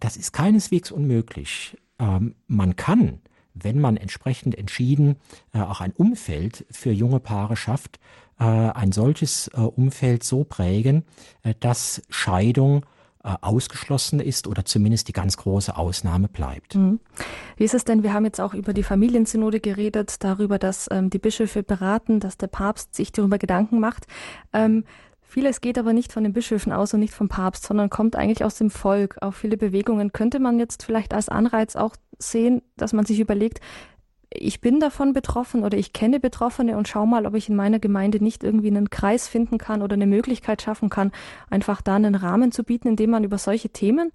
Das 0.00 0.16
ist 0.16 0.32
keineswegs 0.32 0.92
unmöglich. 0.92 1.76
Ähm, 1.98 2.34
man 2.46 2.76
kann 2.76 3.20
wenn 3.62 3.80
man 3.80 3.96
entsprechend 3.96 4.56
entschieden 4.56 5.16
äh, 5.52 5.60
auch 5.60 5.80
ein 5.80 5.92
Umfeld 5.92 6.66
für 6.70 6.90
junge 6.90 7.20
Paare 7.20 7.56
schafft, 7.56 7.98
äh, 8.38 8.44
ein 8.44 8.92
solches 8.92 9.48
äh, 9.48 9.60
Umfeld 9.60 10.24
so 10.24 10.44
prägen, 10.44 11.04
dass 11.60 12.02
Scheidung 12.08 12.84
ausgeschlossen 13.20 14.20
ist 14.20 14.46
oder 14.46 14.64
zumindest 14.64 15.08
die 15.08 15.12
ganz 15.12 15.36
große 15.36 15.76
Ausnahme 15.76 16.28
bleibt. 16.28 16.76
Mhm. 16.76 17.00
Wie 17.56 17.64
ist 17.64 17.74
es 17.74 17.84
denn? 17.84 18.02
Wir 18.02 18.14
haben 18.14 18.24
jetzt 18.24 18.40
auch 18.40 18.54
über 18.54 18.72
die 18.72 18.84
Familiensynode 18.84 19.60
geredet, 19.60 20.22
darüber, 20.22 20.58
dass 20.58 20.88
ähm, 20.90 21.10
die 21.10 21.18
Bischöfe 21.18 21.62
beraten, 21.62 22.20
dass 22.20 22.38
der 22.38 22.46
Papst 22.46 22.94
sich 22.94 23.12
darüber 23.12 23.36
Gedanken 23.36 23.80
macht. 23.80 24.06
Ähm, 24.54 24.84
Vieles 25.30 25.60
geht 25.60 25.76
aber 25.76 25.92
nicht 25.92 26.10
von 26.10 26.24
den 26.24 26.32
Bischöfen 26.32 26.72
aus 26.72 26.94
und 26.94 27.00
nicht 27.00 27.12
vom 27.12 27.28
Papst, 27.28 27.64
sondern 27.64 27.90
kommt 27.90 28.16
eigentlich 28.16 28.44
aus 28.44 28.56
dem 28.56 28.70
Volk. 28.70 29.18
Auch 29.20 29.34
viele 29.34 29.58
Bewegungen 29.58 30.10
könnte 30.10 30.40
man 30.40 30.58
jetzt 30.58 30.82
vielleicht 30.82 31.12
als 31.12 31.28
Anreiz 31.28 31.76
auch 31.76 31.96
sehen, 32.18 32.62
dass 32.78 32.94
man 32.94 33.04
sich 33.04 33.20
überlegt, 33.20 33.60
ich 34.30 34.62
bin 34.62 34.80
davon 34.80 35.12
betroffen 35.12 35.64
oder 35.64 35.76
ich 35.76 35.92
kenne 35.92 36.18
Betroffene 36.18 36.78
und 36.78 36.88
schau 36.88 37.04
mal, 37.04 37.26
ob 37.26 37.34
ich 37.34 37.50
in 37.50 37.56
meiner 37.56 37.78
Gemeinde 37.78 38.24
nicht 38.24 38.42
irgendwie 38.42 38.68
einen 38.68 38.88
Kreis 38.88 39.28
finden 39.28 39.58
kann 39.58 39.82
oder 39.82 39.94
eine 39.94 40.06
Möglichkeit 40.06 40.62
schaffen 40.62 40.88
kann, 40.88 41.12
einfach 41.50 41.82
da 41.82 41.96
einen 41.96 42.14
Rahmen 42.14 42.50
zu 42.50 42.64
bieten, 42.64 42.88
in 42.88 42.96
dem 42.96 43.10
man 43.10 43.22
über 43.22 43.36
solche 43.36 43.68
Themen 43.68 44.12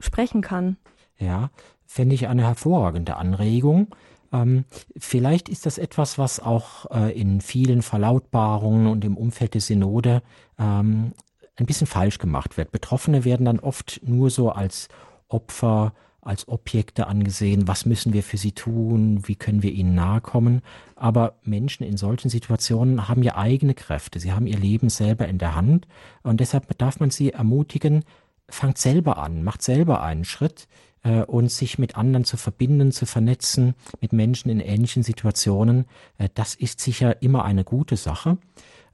sprechen 0.00 0.42
kann. 0.42 0.78
Ja, 1.16 1.50
fände 1.86 2.16
ich 2.16 2.26
eine 2.26 2.42
hervorragende 2.42 3.16
Anregung. 3.16 3.94
Ähm, 4.32 4.64
vielleicht 4.96 5.48
ist 5.48 5.66
das 5.66 5.78
etwas, 5.78 6.18
was 6.18 6.40
auch 6.40 6.90
äh, 6.90 7.18
in 7.18 7.40
vielen 7.40 7.82
Verlautbarungen 7.82 8.86
und 8.86 9.04
im 9.04 9.16
Umfeld 9.16 9.54
der 9.54 9.60
Synode 9.60 10.22
ähm, 10.58 11.12
ein 11.56 11.66
bisschen 11.66 11.86
falsch 11.86 12.18
gemacht 12.18 12.56
wird. 12.56 12.70
Betroffene 12.72 13.24
werden 13.24 13.46
dann 13.46 13.58
oft 13.58 14.00
nur 14.04 14.30
so 14.30 14.50
als 14.50 14.88
Opfer, 15.28 15.92
als 16.20 16.46
Objekte 16.48 17.06
angesehen. 17.06 17.66
Was 17.66 17.86
müssen 17.86 18.12
wir 18.12 18.22
für 18.22 18.36
sie 18.36 18.52
tun? 18.52 19.26
Wie 19.26 19.34
können 19.34 19.62
wir 19.62 19.72
ihnen 19.72 19.94
nahe 19.94 20.20
kommen? 20.20 20.62
Aber 20.94 21.34
Menschen 21.42 21.84
in 21.84 21.96
solchen 21.96 22.28
Situationen 22.28 23.08
haben 23.08 23.22
ja 23.22 23.36
eigene 23.36 23.74
Kräfte. 23.74 24.20
Sie 24.20 24.32
haben 24.32 24.46
ihr 24.46 24.58
Leben 24.58 24.90
selber 24.90 25.26
in 25.26 25.38
der 25.38 25.54
Hand. 25.54 25.88
Und 26.22 26.40
deshalb 26.40 26.76
darf 26.78 27.00
man 27.00 27.10
sie 27.10 27.32
ermutigen, 27.32 28.04
fangt 28.48 28.78
selber 28.78 29.18
an, 29.18 29.42
macht 29.42 29.62
selber 29.62 30.02
einen 30.02 30.24
Schritt 30.24 30.68
äh, 31.02 31.22
und 31.22 31.50
sich 31.50 31.78
mit 31.78 31.96
anderen 31.96 32.24
zu 32.24 32.36
verbinden, 32.36 32.92
zu 32.92 33.06
vernetzen, 33.06 33.74
mit 34.00 34.12
Menschen 34.12 34.50
in 34.50 34.60
ähnlichen 34.60 35.02
Situationen, 35.02 35.86
äh, 36.18 36.28
das 36.34 36.54
ist 36.54 36.80
sicher 36.80 37.22
immer 37.22 37.44
eine 37.44 37.64
gute 37.64 37.96
Sache. 37.96 38.38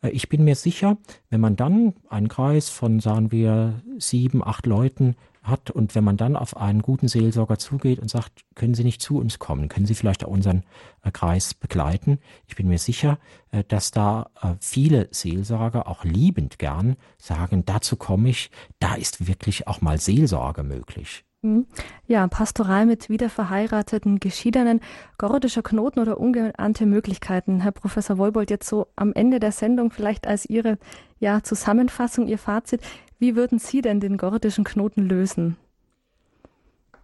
Äh, 0.02 0.10
ich 0.10 0.28
bin 0.28 0.44
mir 0.44 0.54
sicher, 0.56 0.96
wenn 1.30 1.40
man 1.40 1.56
dann 1.56 1.94
einen 2.08 2.28
Kreis 2.28 2.68
von, 2.68 3.00
sagen 3.00 3.32
wir, 3.32 3.82
sieben, 3.98 4.44
acht 4.44 4.66
Leuten 4.66 5.16
hat 5.44 5.70
und 5.70 5.94
wenn 5.94 6.04
man 6.04 6.16
dann 6.16 6.36
auf 6.36 6.56
einen 6.56 6.80
guten 6.80 7.06
Seelsorger 7.06 7.58
zugeht 7.58 7.98
und 7.98 8.08
sagt, 8.08 8.44
können 8.54 8.74
Sie 8.74 8.82
nicht 8.82 9.02
zu 9.02 9.18
uns 9.18 9.38
kommen, 9.38 9.68
können 9.68 9.86
Sie 9.86 9.94
vielleicht 9.94 10.24
auch 10.24 10.30
unseren 10.30 10.64
äh, 11.02 11.10
Kreis 11.10 11.52
begleiten. 11.54 12.18
Ich 12.46 12.56
bin 12.56 12.66
mir 12.66 12.78
sicher, 12.78 13.18
äh, 13.50 13.62
dass 13.62 13.90
da 13.90 14.30
äh, 14.40 14.54
viele 14.58 15.08
Seelsorger 15.10 15.86
auch 15.86 16.04
liebend 16.04 16.58
gern 16.58 16.96
sagen, 17.18 17.64
dazu 17.66 17.96
komme 17.96 18.30
ich, 18.30 18.50
da 18.80 18.94
ist 18.94 19.26
wirklich 19.26 19.68
auch 19.68 19.82
mal 19.82 20.00
Seelsorge 20.00 20.62
möglich. 20.62 21.24
Mhm. 21.44 21.66
Ja, 22.06 22.26
Pastoral 22.26 22.86
mit 22.86 23.10
wiederverheirateten 23.10 24.18
Geschiedenen, 24.18 24.80
gordischer 25.18 25.62
Knoten 25.62 26.00
oder 26.00 26.18
ungeahnte 26.18 26.86
Möglichkeiten. 26.86 27.60
Herr 27.60 27.72
Professor 27.72 28.16
Wolbold, 28.16 28.50
jetzt 28.50 28.66
so 28.66 28.86
am 28.96 29.12
Ende 29.12 29.40
der 29.40 29.52
Sendung 29.52 29.90
vielleicht 29.90 30.26
als 30.26 30.46
Ihre 30.46 30.78
ja, 31.20 31.42
Zusammenfassung, 31.42 32.28
Ihr 32.28 32.38
Fazit. 32.38 32.80
Wie 33.18 33.36
würden 33.36 33.58
Sie 33.58 33.82
denn 33.82 34.00
den 34.00 34.16
gordischen 34.16 34.64
Knoten 34.64 35.02
lösen? 35.02 35.56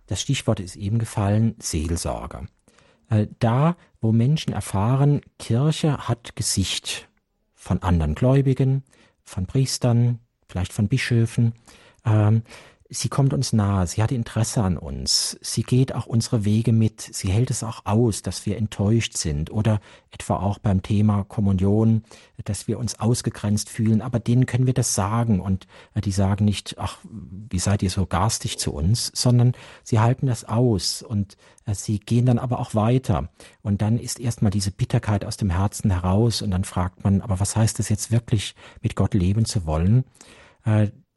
Das 0.06 0.22
Stichwort 0.22 0.58
ist 0.58 0.76
eben 0.76 0.98
gefallen, 0.98 1.54
Seelsorge. 1.58 2.46
Äh, 3.10 3.26
da, 3.40 3.76
wo 4.00 4.10
Menschen 4.10 4.54
erfahren, 4.54 5.20
Kirche 5.38 6.08
hat 6.08 6.34
Gesicht 6.34 7.08
von 7.54 7.82
anderen 7.82 8.14
Gläubigen, 8.14 8.84
von 9.22 9.46
Priestern, 9.46 10.18
vielleicht 10.48 10.72
von 10.72 10.88
Bischöfen, 10.88 11.52
ähm, 12.06 12.42
sie 12.92 13.08
kommt 13.08 13.32
uns 13.32 13.52
nahe, 13.52 13.86
sie 13.86 14.02
hat 14.02 14.10
Interesse 14.10 14.62
an 14.62 14.76
uns, 14.76 15.38
sie 15.40 15.62
geht 15.62 15.94
auch 15.94 16.06
unsere 16.06 16.44
Wege 16.44 16.72
mit, 16.72 17.00
sie 17.00 17.28
hält 17.28 17.50
es 17.50 17.62
auch 17.62 17.86
aus, 17.86 18.22
dass 18.22 18.44
wir 18.46 18.56
enttäuscht 18.56 19.16
sind 19.16 19.50
oder 19.52 19.80
etwa 20.10 20.36
auch 20.36 20.58
beim 20.58 20.82
Thema 20.82 21.22
Kommunion, 21.24 22.02
dass 22.44 22.66
wir 22.66 22.80
uns 22.80 22.98
ausgegrenzt 22.98 23.68
fühlen, 23.70 24.02
aber 24.02 24.18
denen 24.18 24.44
können 24.44 24.66
wir 24.66 24.74
das 24.74 24.96
sagen 24.96 25.40
und 25.40 25.68
äh, 25.94 26.00
die 26.00 26.10
sagen 26.10 26.44
nicht, 26.44 26.76
ach, 26.78 26.98
wie 27.04 27.60
seid 27.60 27.84
ihr 27.84 27.90
so 27.90 28.06
garstig 28.06 28.58
zu 28.58 28.72
uns, 28.72 29.12
sondern 29.14 29.52
sie 29.84 30.00
halten 30.00 30.26
das 30.26 30.44
aus 30.44 31.02
und 31.02 31.36
äh, 31.66 31.74
sie 31.74 32.00
gehen 32.00 32.26
dann 32.26 32.40
aber 32.40 32.58
auch 32.58 32.74
weiter 32.74 33.28
und 33.62 33.82
dann 33.82 33.98
ist 33.98 34.18
erstmal 34.18 34.50
diese 34.50 34.72
Bitterkeit 34.72 35.24
aus 35.24 35.36
dem 35.36 35.50
Herzen 35.50 35.92
heraus 35.92 36.42
und 36.42 36.50
dann 36.50 36.64
fragt 36.64 37.04
man, 37.04 37.20
aber 37.20 37.38
was 37.38 37.54
heißt 37.54 37.78
es 37.78 37.88
jetzt 37.88 38.10
wirklich, 38.10 38.56
mit 38.82 38.96
Gott 38.96 39.14
leben 39.14 39.44
zu 39.44 39.64
wollen? 39.64 40.04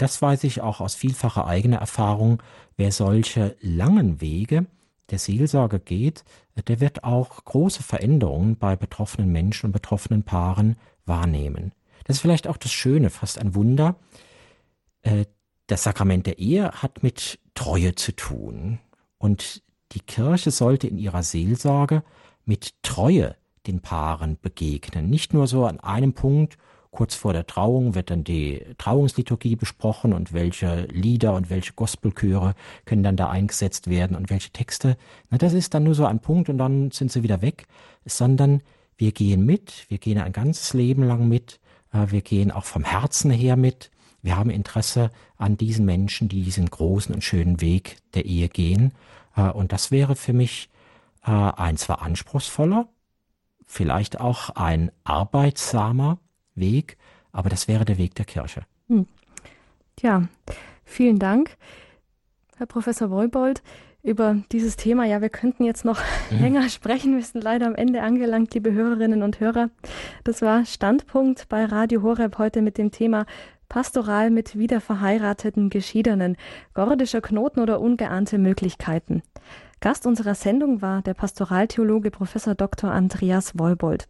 Das 0.03 0.21
weiß 0.21 0.43
ich 0.43 0.59
auch 0.59 0.81
aus 0.81 0.95
vielfacher 0.95 1.47
eigener 1.47 1.77
Erfahrung. 1.77 2.43
Wer 2.75 2.91
solche 2.91 3.55
langen 3.61 4.19
Wege 4.19 4.65
der 5.09 5.17
Seelsorge 5.17 5.79
geht, 5.79 6.25
der 6.67 6.81
wird 6.81 7.05
auch 7.05 7.45
große 7.45 7.83
Veränderungen 7.83 8.57
bei 8.57 8.75
betroffenen 8.75 9.31
Menschen 9.31 9.67
und 9.67 9.71
betroffenen 9.71 10.23
Paaren 10.23 10.75
wahrnehmen. 11.05 11.71
Das 12.03 12.17
ist 12.17 12.21
vielleicht 12.21 12.49
auch 12.49 12.57
das 12.57 12.73
Schöne, 12.73 13.11
fast 13.11 13.39
ein 13.39 13.55
Wunder. 13.55 13.95
Äh, 15.03 15.23
das 15.67 15.83
Sakrament 15.83 16.27
der 16.27 16.37
Ehe 16.37 16.69
hat 16.71 17.01
mit 17.01 17.39
Treue 17.53 17.95
zu 17.95 18.13
tun. 18.13 18.79
Und 19.19 19.63
die 19.93 20.01
Kirche 20.01 20.51
sollte 20.51 20.85
in 20.85 20.97
ihrer 20.97 21.23
Seelsorge 21.23 22.03
mit 22.43 22.73
Treue 22.83 23.37
den 23.67 23.79
Paaren 23.79 24.37
begegnen. 24.41 25.09
Nicht 25.09 25.33
nur 25.33 25.47
so 25.47 25.65
an 25.65 25.79
einem 25.79 26.11
Punkt, 26.11 26.57
kurz 26.93 27.15
vor 27.15 27.33
der 27.33 27.45
Trauung 27.45 27.95
wird 27.95 28.09
dann 28.09 28.23
die 28.23 28.61
Trauungsliturgie 28.77 29.57
besprochen 29.57 30.13
und 30.13 30.31
welche 30.31 30.83
Lieder 30.85 31.33
und 31.33 31.49
welche 31.49 31.73
Gospelchöre 31.73 32.53
können 32.85 33.03
dann 33.03 33.17
da 33.17 33.29
eingesetzt 33.29 33.89
werden 33.89 34.15
und 34.15 34.29
welche 34.29 34.51
Texte. 34.51 34.95
Na, 35.29 35.37
das 35.37 35.53
ist 35.53 35.73
dann 35.73 35.83
nur 35.83 35.95
so 35.95 36.05
ein 36.05 36.19
Punkt 36.19 36.49
und 36.49 36.57
dann 36.57 36.91
sind 36.91 37.11
sie 37.11 37.23
wieder 37.23 37.41
weg, 37.41 37.65
sondern 38.05 38.61
wir 38.95 39.11
gehen 39.11 39.45
mit, 39.45 39.85
wir 39.89 39.97
gehen 39.97 40.19
ein 40.19 40.31
ganzes 40.31 40.73
Leben 40.73 41.03
lang 41.03 41.27
mit, 41.27 41.59
äh, 41.91 42.05
wir 42.09 42.21
gehen 42.21 42.51
auch 42.51 42.65
vom 42.65 42.83
Herzen 42.83 43.31
her 43.31 43.57
mit. 43.57 43.91
Wir 44.21 44.37
haben 44.37 44.49
Interesse 44.49 45.09
an 45.35 45.57
diesen 45.57 45.85
Menschen, 45.85 46.29
die 46.29 46.43
diesen 46.43 46.69
großen 46.69 47.13
und 47.13 47.23
schönen 47.23 47.59
Weg 47.59 47.97
der 48.13 48.25
Ehe 48.25 48.47
gehen. 48.47 48.93
Äh, 49.35 49.49
und 49.49 49.73
das 49.73 49.91
wäre 49.91 50.15
für 50.15 50.33
mich 50.33 50.69
äh, 51.25 51.31
ein 51.31 51.77
zwar 51.77 52.01
anspruchsvoller, 52.01 52.87
vielleicht 53.65 54.19
auch 54.19 54.51
ein 54.51 54.91
arbeitsamer, 55.03 56.19
Weg, 56.55 56.97
aber 57.31 57.49
das 57.49 57.67
wäre 57.67 57.85
der 57.85 57.97
Weg 57.97 58.15
der 58.15 58.25
Kirche. 58.25 58.61
Hm. 58.87 59.07
Ja, 59.99 60.27
vielen 60.85 61.19
Dank, 61.19 61.57
Herr 62.57 62.67
Professor 62.67 63.09
Woibold, 63.09 63.61
über 64.03 64.37
dieses 64.51 64.75
Thema. 64.75 65.05
Ja, 65.05 65.21
wir 65.21 65.29
könnten 65.29 65.63
jetzt 65.63 65.85
noch 65.85 66.01
mhm. 66.31 66.39
länger 66.39 66.69
sprechen. 66.69 67.15
Wir 67.15 67.23
sind 67.23 67.43
leider 67.43 67.67
am 67.67 67.75
Ende 67.75 68.01
angelangt, 68.01 68.53
liebe 68.53 68.73
Hörerinnen 68.73 69.23
und 69.23 69.39
Hörer. 69.39 69.69
Das 70.23 70.41
war 70.41 70.65
Standpunkt 70.65 71.47
bei 71.49 71.65
Radio 71.65 72.03
Horeb 72.03 72.37
heute 72.37 72.61
mit 72.61 72.77
dem 72.77 72.91
Thema 72.91 73.25
Pastoral 73.69 74.29
mit 74.29 74.55
wiederverheirateten 74.55 75.71
Geschiedenen, 75.71 76.37
gordischer 76.75 77.21
Knoten 77.21 77.59
oder 77.59 77.81
ungeahnte 77.81 78.37
Möglichkeiten. 78.37 79.23
Gast 79.83 80.07
unserer 80.07 80.33
Sendung 80.33 80.81
war 80.81 81.01
der 81.01 81.13
Pastoraltheologe 81.13 82.09
Professor 82.09 82.55
Dr. 82.55 82.89
Andreas 82.89 83.59
Wolbold. 83.59 84.07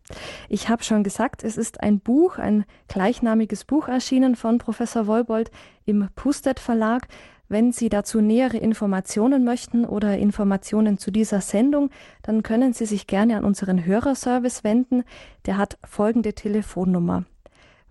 Ich 0.48 0.70
habe 0.70 0.84
schon 0.84 1.04
gesagt, 1.04 1.44
es 1.44 1.58
ist 1.58 1.82
ein 1.82 2.00
Buch, 2.00 2.38
ein 2.38 2.66
gleichnamiges 2.88 3.66
Buch 3.66 3.88
erschienen 3.88 4.36
von 4.36 4.60
Professor 4.60 5.08
Wolbold 5.08 5.50
im 5.86 6.10
Pustet 6.16 6.60
Verlag. 6.60 7.08
Wenn 7.48 7.72
Sie 7.72 7.90
dazu 7.90 8.22
nähere 8.22 8.58
Informationen 8.58 9.45
möchten 9.45 9.84
oder 9.84 10.16
Informationen 10.16 11.00
zu 11.00 11.10
dieser 11.10 11.41
Sendung, 11.41 11.90
dann 12.22 12.44
können 12.44 12.74
Sie 12.74 12.86
sich 12.86 13.08
gerne 13.08 13.36
an 13.36 13.44
unseren 13.44 13.84
Hörerservice 13.84 14.64
wenden. 14.64 15.04
Der 15.48 15.58
hat 15.58 15.80
folgende 15.84 16.36
Telefonnummer 16.36 17.24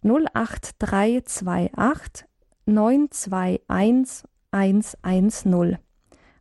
08328 0.05 2.29
921 2.65 4.29
110 4.53 5.79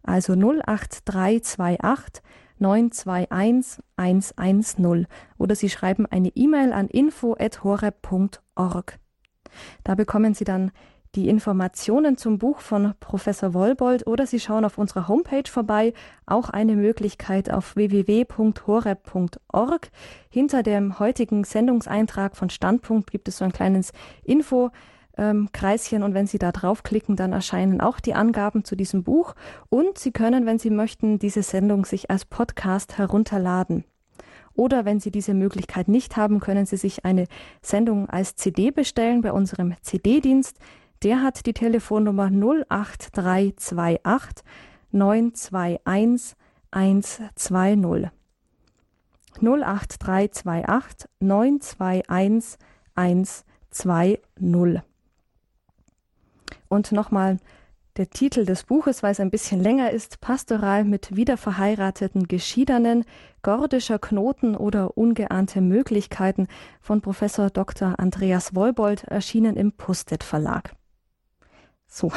also 0.03 0.33
08328 0.33 2.21
921 2.59 3.81
110 3.95 5.07
oder 5.37 5.55
Sie 5.55 5.69
schreiben 5.69 6.05
eine 6.05 6.35
E-Mail 6.35 6.73
an 6.73 6.87
info@horeb.org. 6.87 8.99
Da 9.83 9.95
bekommen 9.95 10.33
Sie 10.33 10.45
dann 10.45 10.71
die 11.15 11.27
Informationen 11.27 12.15
zum 12.15 12.37
Buch 12.37 12.61
von 12.61 12.93
Professor 13.01 13.53
Wolbold 13.53 14.07
oder 14.07 14.25
Sie 14.25 14.39
schauen 14.39 14.63
auf 14.63 14.77
unserer 14.77 15.09
Homepage 15.09 15.49
vorbei, 15.49 15.91
auch 16.25 16.49
eine 16.49 16.77
Möglichkeit 16.77 17.51
auf 17.51 17.75
www.horeb.org. 17.75 19.91
Hinter 20.29 20.63
dem 20.63 20.99
heutigen 20.99 21.43
Sendungseintrag 21.43 22.37
von 22.37 22.49
Standpunkt 22.49 23.11
gibt 23.11 23.27
es 23.27 23.39
so 23.39 23.45
ein 23.45 23.51
kleines 23.51 23.91
Info 24.23 24.71
ähm, 25.21 25.49
Kreischen 25.53 26.03
und 26.03 26.13
wenn 26.15 26.25
Sie 26.25 26.39
da 26.39 26.51
draufklicken, 26.51 27.15
dann 27.15 27.31
erscheinen 27.31 27.79
auch 27.79 27.99
die 27.99 28.15
Angaben 28.15 28.65
zu 28.65 28.75
diesem 28.75 29.03
Buch 29.03 29.35
und 29.69 29.99
Sie 29.99 30.11
können, 30.11 30.47
wenn 30.47 30.57
Sie 30.57 30.71
möchten, 30.71 31.19
diese 31.19 31.43
Sendung 31.43 31.85
sich 31.85 32.09
als 32.09 32.25
Podcast 32.25 32.97
herunterladen. 32.97 33.85
Oder 34.53 34.83
wenn 34.83 34.99
Sie 34.99 35.11
diese 35.11 35.35
Möglichkeit 35.35 35.87
nicht 35.87 36.17
haben, 36.17 36.39
können 36.39 36.65
Sie 36.65 36.75
sich 36.75 37.05
eine 37.05 37.27
Sendung 37.61 38.09
als 38.09 38.35
CD 38.35 38.71
bestellen 38.71 39.21
bei 39.21 39.31
unserem 39.31 39.75
CD-Dienst. 39.81 40.57
Der 41.03 41.21
hat 41.21 41.45
die 41.45 41.53
Telefonnummer 41.53 42.29
08328 42.69 44.43
921 44.91 46.35
120. 46.71 48.09
08328 49.39 51.09
921 51.19 52.59
120. 52.95 54.90
Und 56.71 56.93
nochmal 56.93 57.37
der 57.97 58.09
Titel 58.09 58.45
des 58.45 58.63
Buches, 58.63 59.03
weil 59.03 59.11
es 59.11 59.19
ein 59.19 59.29
bisschen 59.29 59.59
länger 59.61 59.91
ist, 59.91 60.21
Pastoral 60.21 60.85
mit 60.85 61.13
wiederverheirateten 61.13 62.29
Geschiedenen, 62.29 63.03
gordischer 63.41 63.99
Knoten 63.99 64.55
oder 64.55 64.97
ungeahnte 64.97 65.59
Möglichkeiten 65.59 66.47
von 66.79 67.01
Professor 67.01 67.49
Dr. 67.49 67.95
Andreas 67.99 68.55
Wolbold, 68.55 69.03
erschienen 69.03 69.57
im 69.57 69.73
Pustet 69.73 70.23
Verlag. 70.23 70.73
So, 71.87 72.09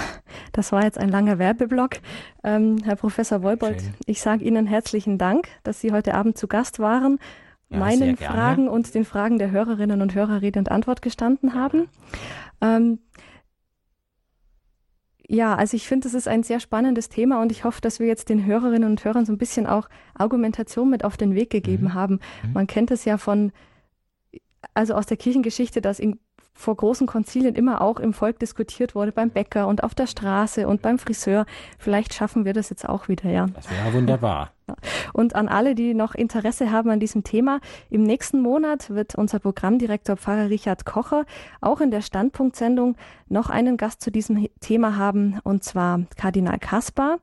das 0.53 0.71
war 0.71 0.85
jetzt 0.85 0.99
ein 0.99 1.09
langer 1.09 1.41
Werbeblock. 1.41 1.97
Ähm, 2.45 2.77
Herr 2.85 2.95
Professor 2.95 3.43
Wolbold, 3.43 3.81
Schön. 3.81 3.95
ich 4.07 4.21
sage 4.21 4.45
Ihnen 4.45 4.69
herzlichen 4.69 5.19
Dank, 5.19 5.49
dass 5.65 5.81
Sie 5.81 5.91
heute 5.91 6.15
Abend 6.15 6.39
zu 6.39 6.47
Gast 6.47 6.79
waren, 6.79 7.19
ja, 7.71 7.79
meinen 7.79 8.17
Fragen 8.17 8.69
und 8.69 8.95
den 8.95 9.05
Fragen 9.05 9.39
der 9.39 9.51
Hörerinnen 9.51 10.01
und 10.01 10.15
Hörer 10.15 10.43
Rede 10.43 10.61
und 10.61 10.71
Antwort 10.71 11.03
gestanden 11.03 11.55
haben. 11.55 11.89
Ähm, 12.61 13.01
ja, 15.29 15.55
also 15.55 15.77
ich 15.77 15.89
finde, 15.89 16.05
das 16.05 16.15
ist 16.15 16.29
ein 16.29 16.43
sehr 16.43 16.61
spannendes 16.61 17.09
Thema 17.09 17.41
und 17.41 17.51
ich 17.51 17.65
hoffe, 17.65 17.81
dass 17.81 17.99
wir 17.99 18.07
jetzt 18.07 18.29
den 18.29 18.45
Hörerinnen 18.45 18.91
und 18.91 19.05
Hörern 19.05 19.25
so 19.25 19.33
ein 19.33 19.39
bisschen 19.39 19.67
auch 19.67 19.89
Argumentation 20.15 20.91
mit 20.91 21.05
auf 21.05 21.17
den 21.17 21.35
Weg 21.35 21.51
gegeben 21.51 21.85
mhm. 21.85 21.95
haben. 21.95 22.21
Mhm. 22.43 22.53
Man 22.53 22.67
kennt 22.67 22.91
es 22.91 23.05
ja 23.05 23.17
von, 23.17 23.53
also 24.75 24.95
aus 24.95 25.07
der 25.07 25.17
Kirchengeschichte, 25.17 25.81
dass 25.81 25.99
in, 25.99 26.19
vor 26.55 26.77
großen 26.77 27.07
Konzilien 27.07 27.55
immer 27.55 27.81
auch 27.81 27.99
im 27.99 28.15
Volk 28.15 28.39
diskutiert 28.39 28.95
wurde, 28.95 29.13
beim 29.13 29.31
Bäcker 29.31 29.67
und 29.67 29.83
auf 29.83 29.95
der 29.95 30.07
Straße 30.07 30.67
und 30.69 30.83
beim 30.83 30.99
Friseur. 30.99 31.47
Vielleicht 31.79 32.15
schaffen 32.15 32.45
wir 32.45 32.53
das 32.53 32.71
jetzt 32.71 32.89
auch 32.89 33.09
wieder, 33.09 33.29
ja. 33.29 33.47
Das 33.55 33.71
wäre 33.71 33.93
wunderbar. 33.93 34.53
Und 35.13 35.35
an 35.35 35.49
alle, 35.49 35.75
die 35.75 35.93
noch 35.93 36.15
Interesse 36.15 36.71
haben 36.71 36.89
an 36.89 37.01
diesem 37.01 37.23
Thema, 37.23 37.61
im 37.91 38.03
nächsten 38.03 38.41
Monat 38.41 38.89
wird 38.91 39.15
unser 39.15 39.39
Programmdirektor 39.39 40.17
Pfarrer 40.17 40.49
Richard 40.49 40.87
Kocher 40.87 41.27
auch 41.61 41.81
in 41.81 41.91
der 41.91 42.01
Standpunktsendung 42.01 42.97
noch 43.29 43.51
einen 43.51 43.77
Gast 43.77 44.01
zu 44.01 44.11
diesem 44.11 44.49
Thema 44.61 44.97
haben, 44.97 45.39
und 45.45 45.65
zwar 45.65 46.01
Kardinal 46.17 46.59
Kaspar. 46.59 47.19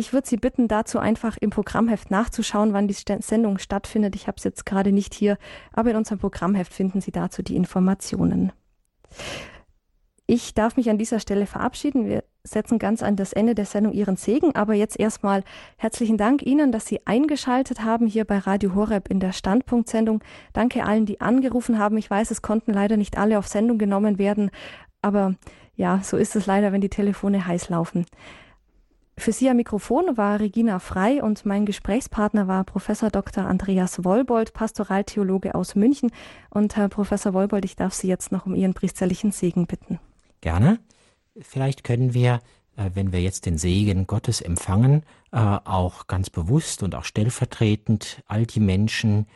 Ich 0.00 0.14
würde 0.14 0.26
Sie 0.26 0.38
bitten, 0.38 0.66
dazu 0.66 0.98
einfach 0.98 1.36
im 1.38 1.50
Programmheft 1.50 2.10
nachzuschauen, 2.10 2.72
wann 2.72 2.88
die 2.88 2.94
Sendung 2.94 3.58
stattfindet. 3.58 4.16
Ich 4.16 4.28
habe 4.28 4.36
es 4.38 4.44
jetzt 4.44 4.64
gerade 4.64 4.92
nicht 4.92 5.12
hier, 5.12 5.36
aber 5.74 5.90
in 5.90 5.96
unserem 5.96 6.18
Programmheft 6.18 6.72
finden 6.72 7.02
Sie 7.02 7.10
dazu 7.10 7.42
die 7.42 7.54
Informationen. 7.54 8.50
Ich 10.26 10.54
darf 10.54 10.78
mich 10.78 10.88
an 10.88 10.96
dieser 10.96 11.20
Stelle 11.20 11.44
verabschieden. 11.44 12.06
Wir 12.06 12.24
setzen 12.44 12.78
ganz 12.78 13.02
an 13.02 13.16
das 13.16 13.34
Ende 13.34 13.54
der 13.54 13.66
Sendung 13.66 13.92
Ihren 13.92 14.16
Segen, 14.16 14.54
aber 14.56 14.72
jetzt 14.72 14.98
erstmal 14.98 15.44
herzlichen 15.76 16.16
Dank 16.16 16.46
Ihnen, 16.46 16.72
dass 16.72 16.86
Sie 16.86 17.06
eingeschaltet 17.06 17.84
haben 17.84 18.06
hier 18.06 18.24
bei 18.24 18.38
Radio 18.38 18.74
Horeb 18.74 19.10
in 19.10 19.20
der 19.20 19.32
Standpunktsendung. 19.32 20.24
Danke 20.54 20.86
allen, 20.86 21.04
die 21.04 21.20
angerufen 21.20 21.78
haben. 21.78 21.98
Ich 21.98 22.08
weiß, 22.08 22.30
es 22.30 22.40
konnten 22.40 22.72
leider 22.72 22.96
nicht 22.96 23.18
alle 23.18 23.38
auf 23.38 23.48
Sendung 23.48 23.76
genommen 23.76 24.18
werden, 24.18 24.50
aber 25.02 25.34
ja, 25.76 26.00
so 26.02 26.16
ist 26.16 26.36
es 26.36 26.46
leider, 26.46 26.72
wenn 26.72 26.80
die 26.80 26.88
Telefone 26.88 27.46
heiß 27.46 27.68
laufen. 27.68 28.06
Für 29.20 29.32
Sie 29.32 29.50
am 29.50 29.58
Mikrofon 29.58 30.16
war 30.16 30.40
Regina 30.40 30.78
Frei 30.78 31.22
und 31.22 31.44
mein 31.44 31.66
Gesprächspartner 31.66 32.48
war 32.48 32.64
Professor 32.64 33.10
Dr. 33.10 33.44
Andreas 33.44 34.02
Wollbold, 34.02 34.54
Pastoraltheologe 34.54 35.54
aus 35.54 35.74
München. 35.74 36.10
Und 36.48 36.74
Herr 36.76 36.88
Professor 36.88 37.34
Wollbold, 37.34 37.66
ich 37.66 37.76
darf 37.76 37.92
Sie 37.92 38.08
jetzt 38.08 38.32
noch 38.32 38.46
um 38.46 38.54
Ihren 38.54 38.72
priesterlichen 38.72 39.30
Segen 39.30 39.66
bitten. 39.66 39.98
Gerne. 40.40 40.78
Vielleicht 41.38 41.84
können 41.84 42.14
wir 42.14 42.40
äh, 42.76 42.92
wenn 42.94 43.12
wir 43.12 43.20
jetzt 43.20 43.44
den 43.44 43.58
Segen 43.58 44.06
Gottes 44.06 44.40
empfangen, 44.40 45.02
äh, 45.32 45.36
auch 45.36 46.06
ganz 46.06 46.30
bewusst 46.30 46.82
und 46.82 46.94
auch 46.94 47.04
stellvertretend 47.04 48.22
all 48.26 48.46
die 48.46 48.60
Menschen 48.60 49.26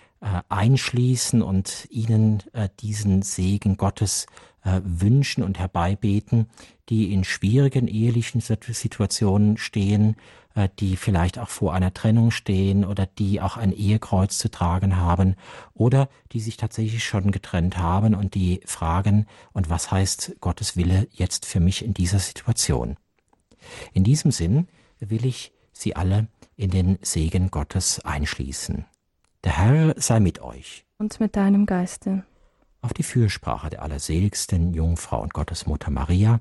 einschließen 0.49 1.43
und 1.43 1.87
ihnen 1.91 2.43
diesen 2.81 3.23
Segen 3.23 3.77
Gottes 3.77 4.27
wünschen 4.65 5.43
und 5.43 5.59
herbeibeten, 5.59 6.49
die 6.89 7.13
in 7.13 7.25
schwierigen 7.25 7.87
ehelichen 7.87 8.41
Situationen 8.41 9.59
stehen, 9.59 10.17
die 10.79 10.97
vielleicht 10.97 11.39
auch 11.39 11.49
vor 11.49 11.75
einer 11.75 11.93
Trennung 11.93 12.31
stehen 12.31 12.85
oder 12.85 13.07
die 13.07 13.41
auch 13.41 13.57
ein 13.57 13.73
Ehekreuz 13.73 14.39
zu 14.39 14.51
tragen 14.51 14.97
haben 14.97 15.35
oder 15.75 16.09
die 16.33 16.41
sich 16.41 16.57
tatsächlich 16.57 17.05
schon 17.05 17.33
getrennt 17.33 17.77
haben 17.77 18.15
und 18.15 18.35
die 18.35 18.61
fragen, 18.65 19.27
und 19.53 19.69
was 19.69 19.91
heißt 19.91 20.37
Gottes 20.41 20.77
Wille 20.77 21.09
jetzt 21.11 21.45
für 21.45 21.61
mich 21.61 21.85
in 21.85 21.93
dieser 21.93 22.21
Situation? 22.21 22.97
In 23.93 24.05
diesem 24.05 24.31
Sinn 24.31 24.69
will 25.01 25.27
ich 25.27 25.53
Sie 25.73 25.97
alle 25.97 26.29
in 26.57 26.71
den 26.71 26.99
Segen 27.03 27.51
Gottes 27.51 28.01
einschließen. 28.05 28.87
Der 29.45 29.59
Herr 29.59 29.95
sei 29.99 30.21
mit 30.21 30.41
euch. 30.41 30.87
Und 30.97 31.21
mit 31.21 31.37
deinem 31.37 31.67
Geiste. 31.67 32.25
Auf 32.81 32.95
die 32.95 33.03
Fürsprache 33.03 33.69
der 33.69 33.83
allerseligsten 33.83 34.73
Jungfrau 34.73 35.21
und 35.21 35.35
Gottesmutter 35.35 35.91
Maria 35.91 36.41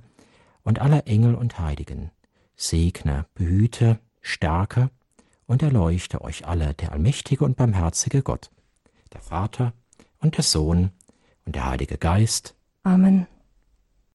und 0.64 0.80
aller 0.80 1.06
Engel 1.06 1.36
und 1.36 1.60
Heiligen, 1.60 2.12
segne, 2.56 3.26
behüte, 3.36 4.00
stärke 4.22 4.90
und 5.46 5.62
erleuchte 5.62 6.22
euch 6.22 6.48
alle 6.48 6.74
der 6.74 6.94
allmächtige 6.94 7.44
und 7.44 7.58
barmherzige 7.58 8.24
Gott, 8.24 8.52
der 9.12 9.22
Vater 9.22 9.74
und 10.20 10.38
der 10.38 10.44
Sohn 10.44 10.92
und 11.46 11.56
der 11.56 11.70
Heilige 11.70 11.98
Geist. 11.98 12.56
Amen. 12.84 13.28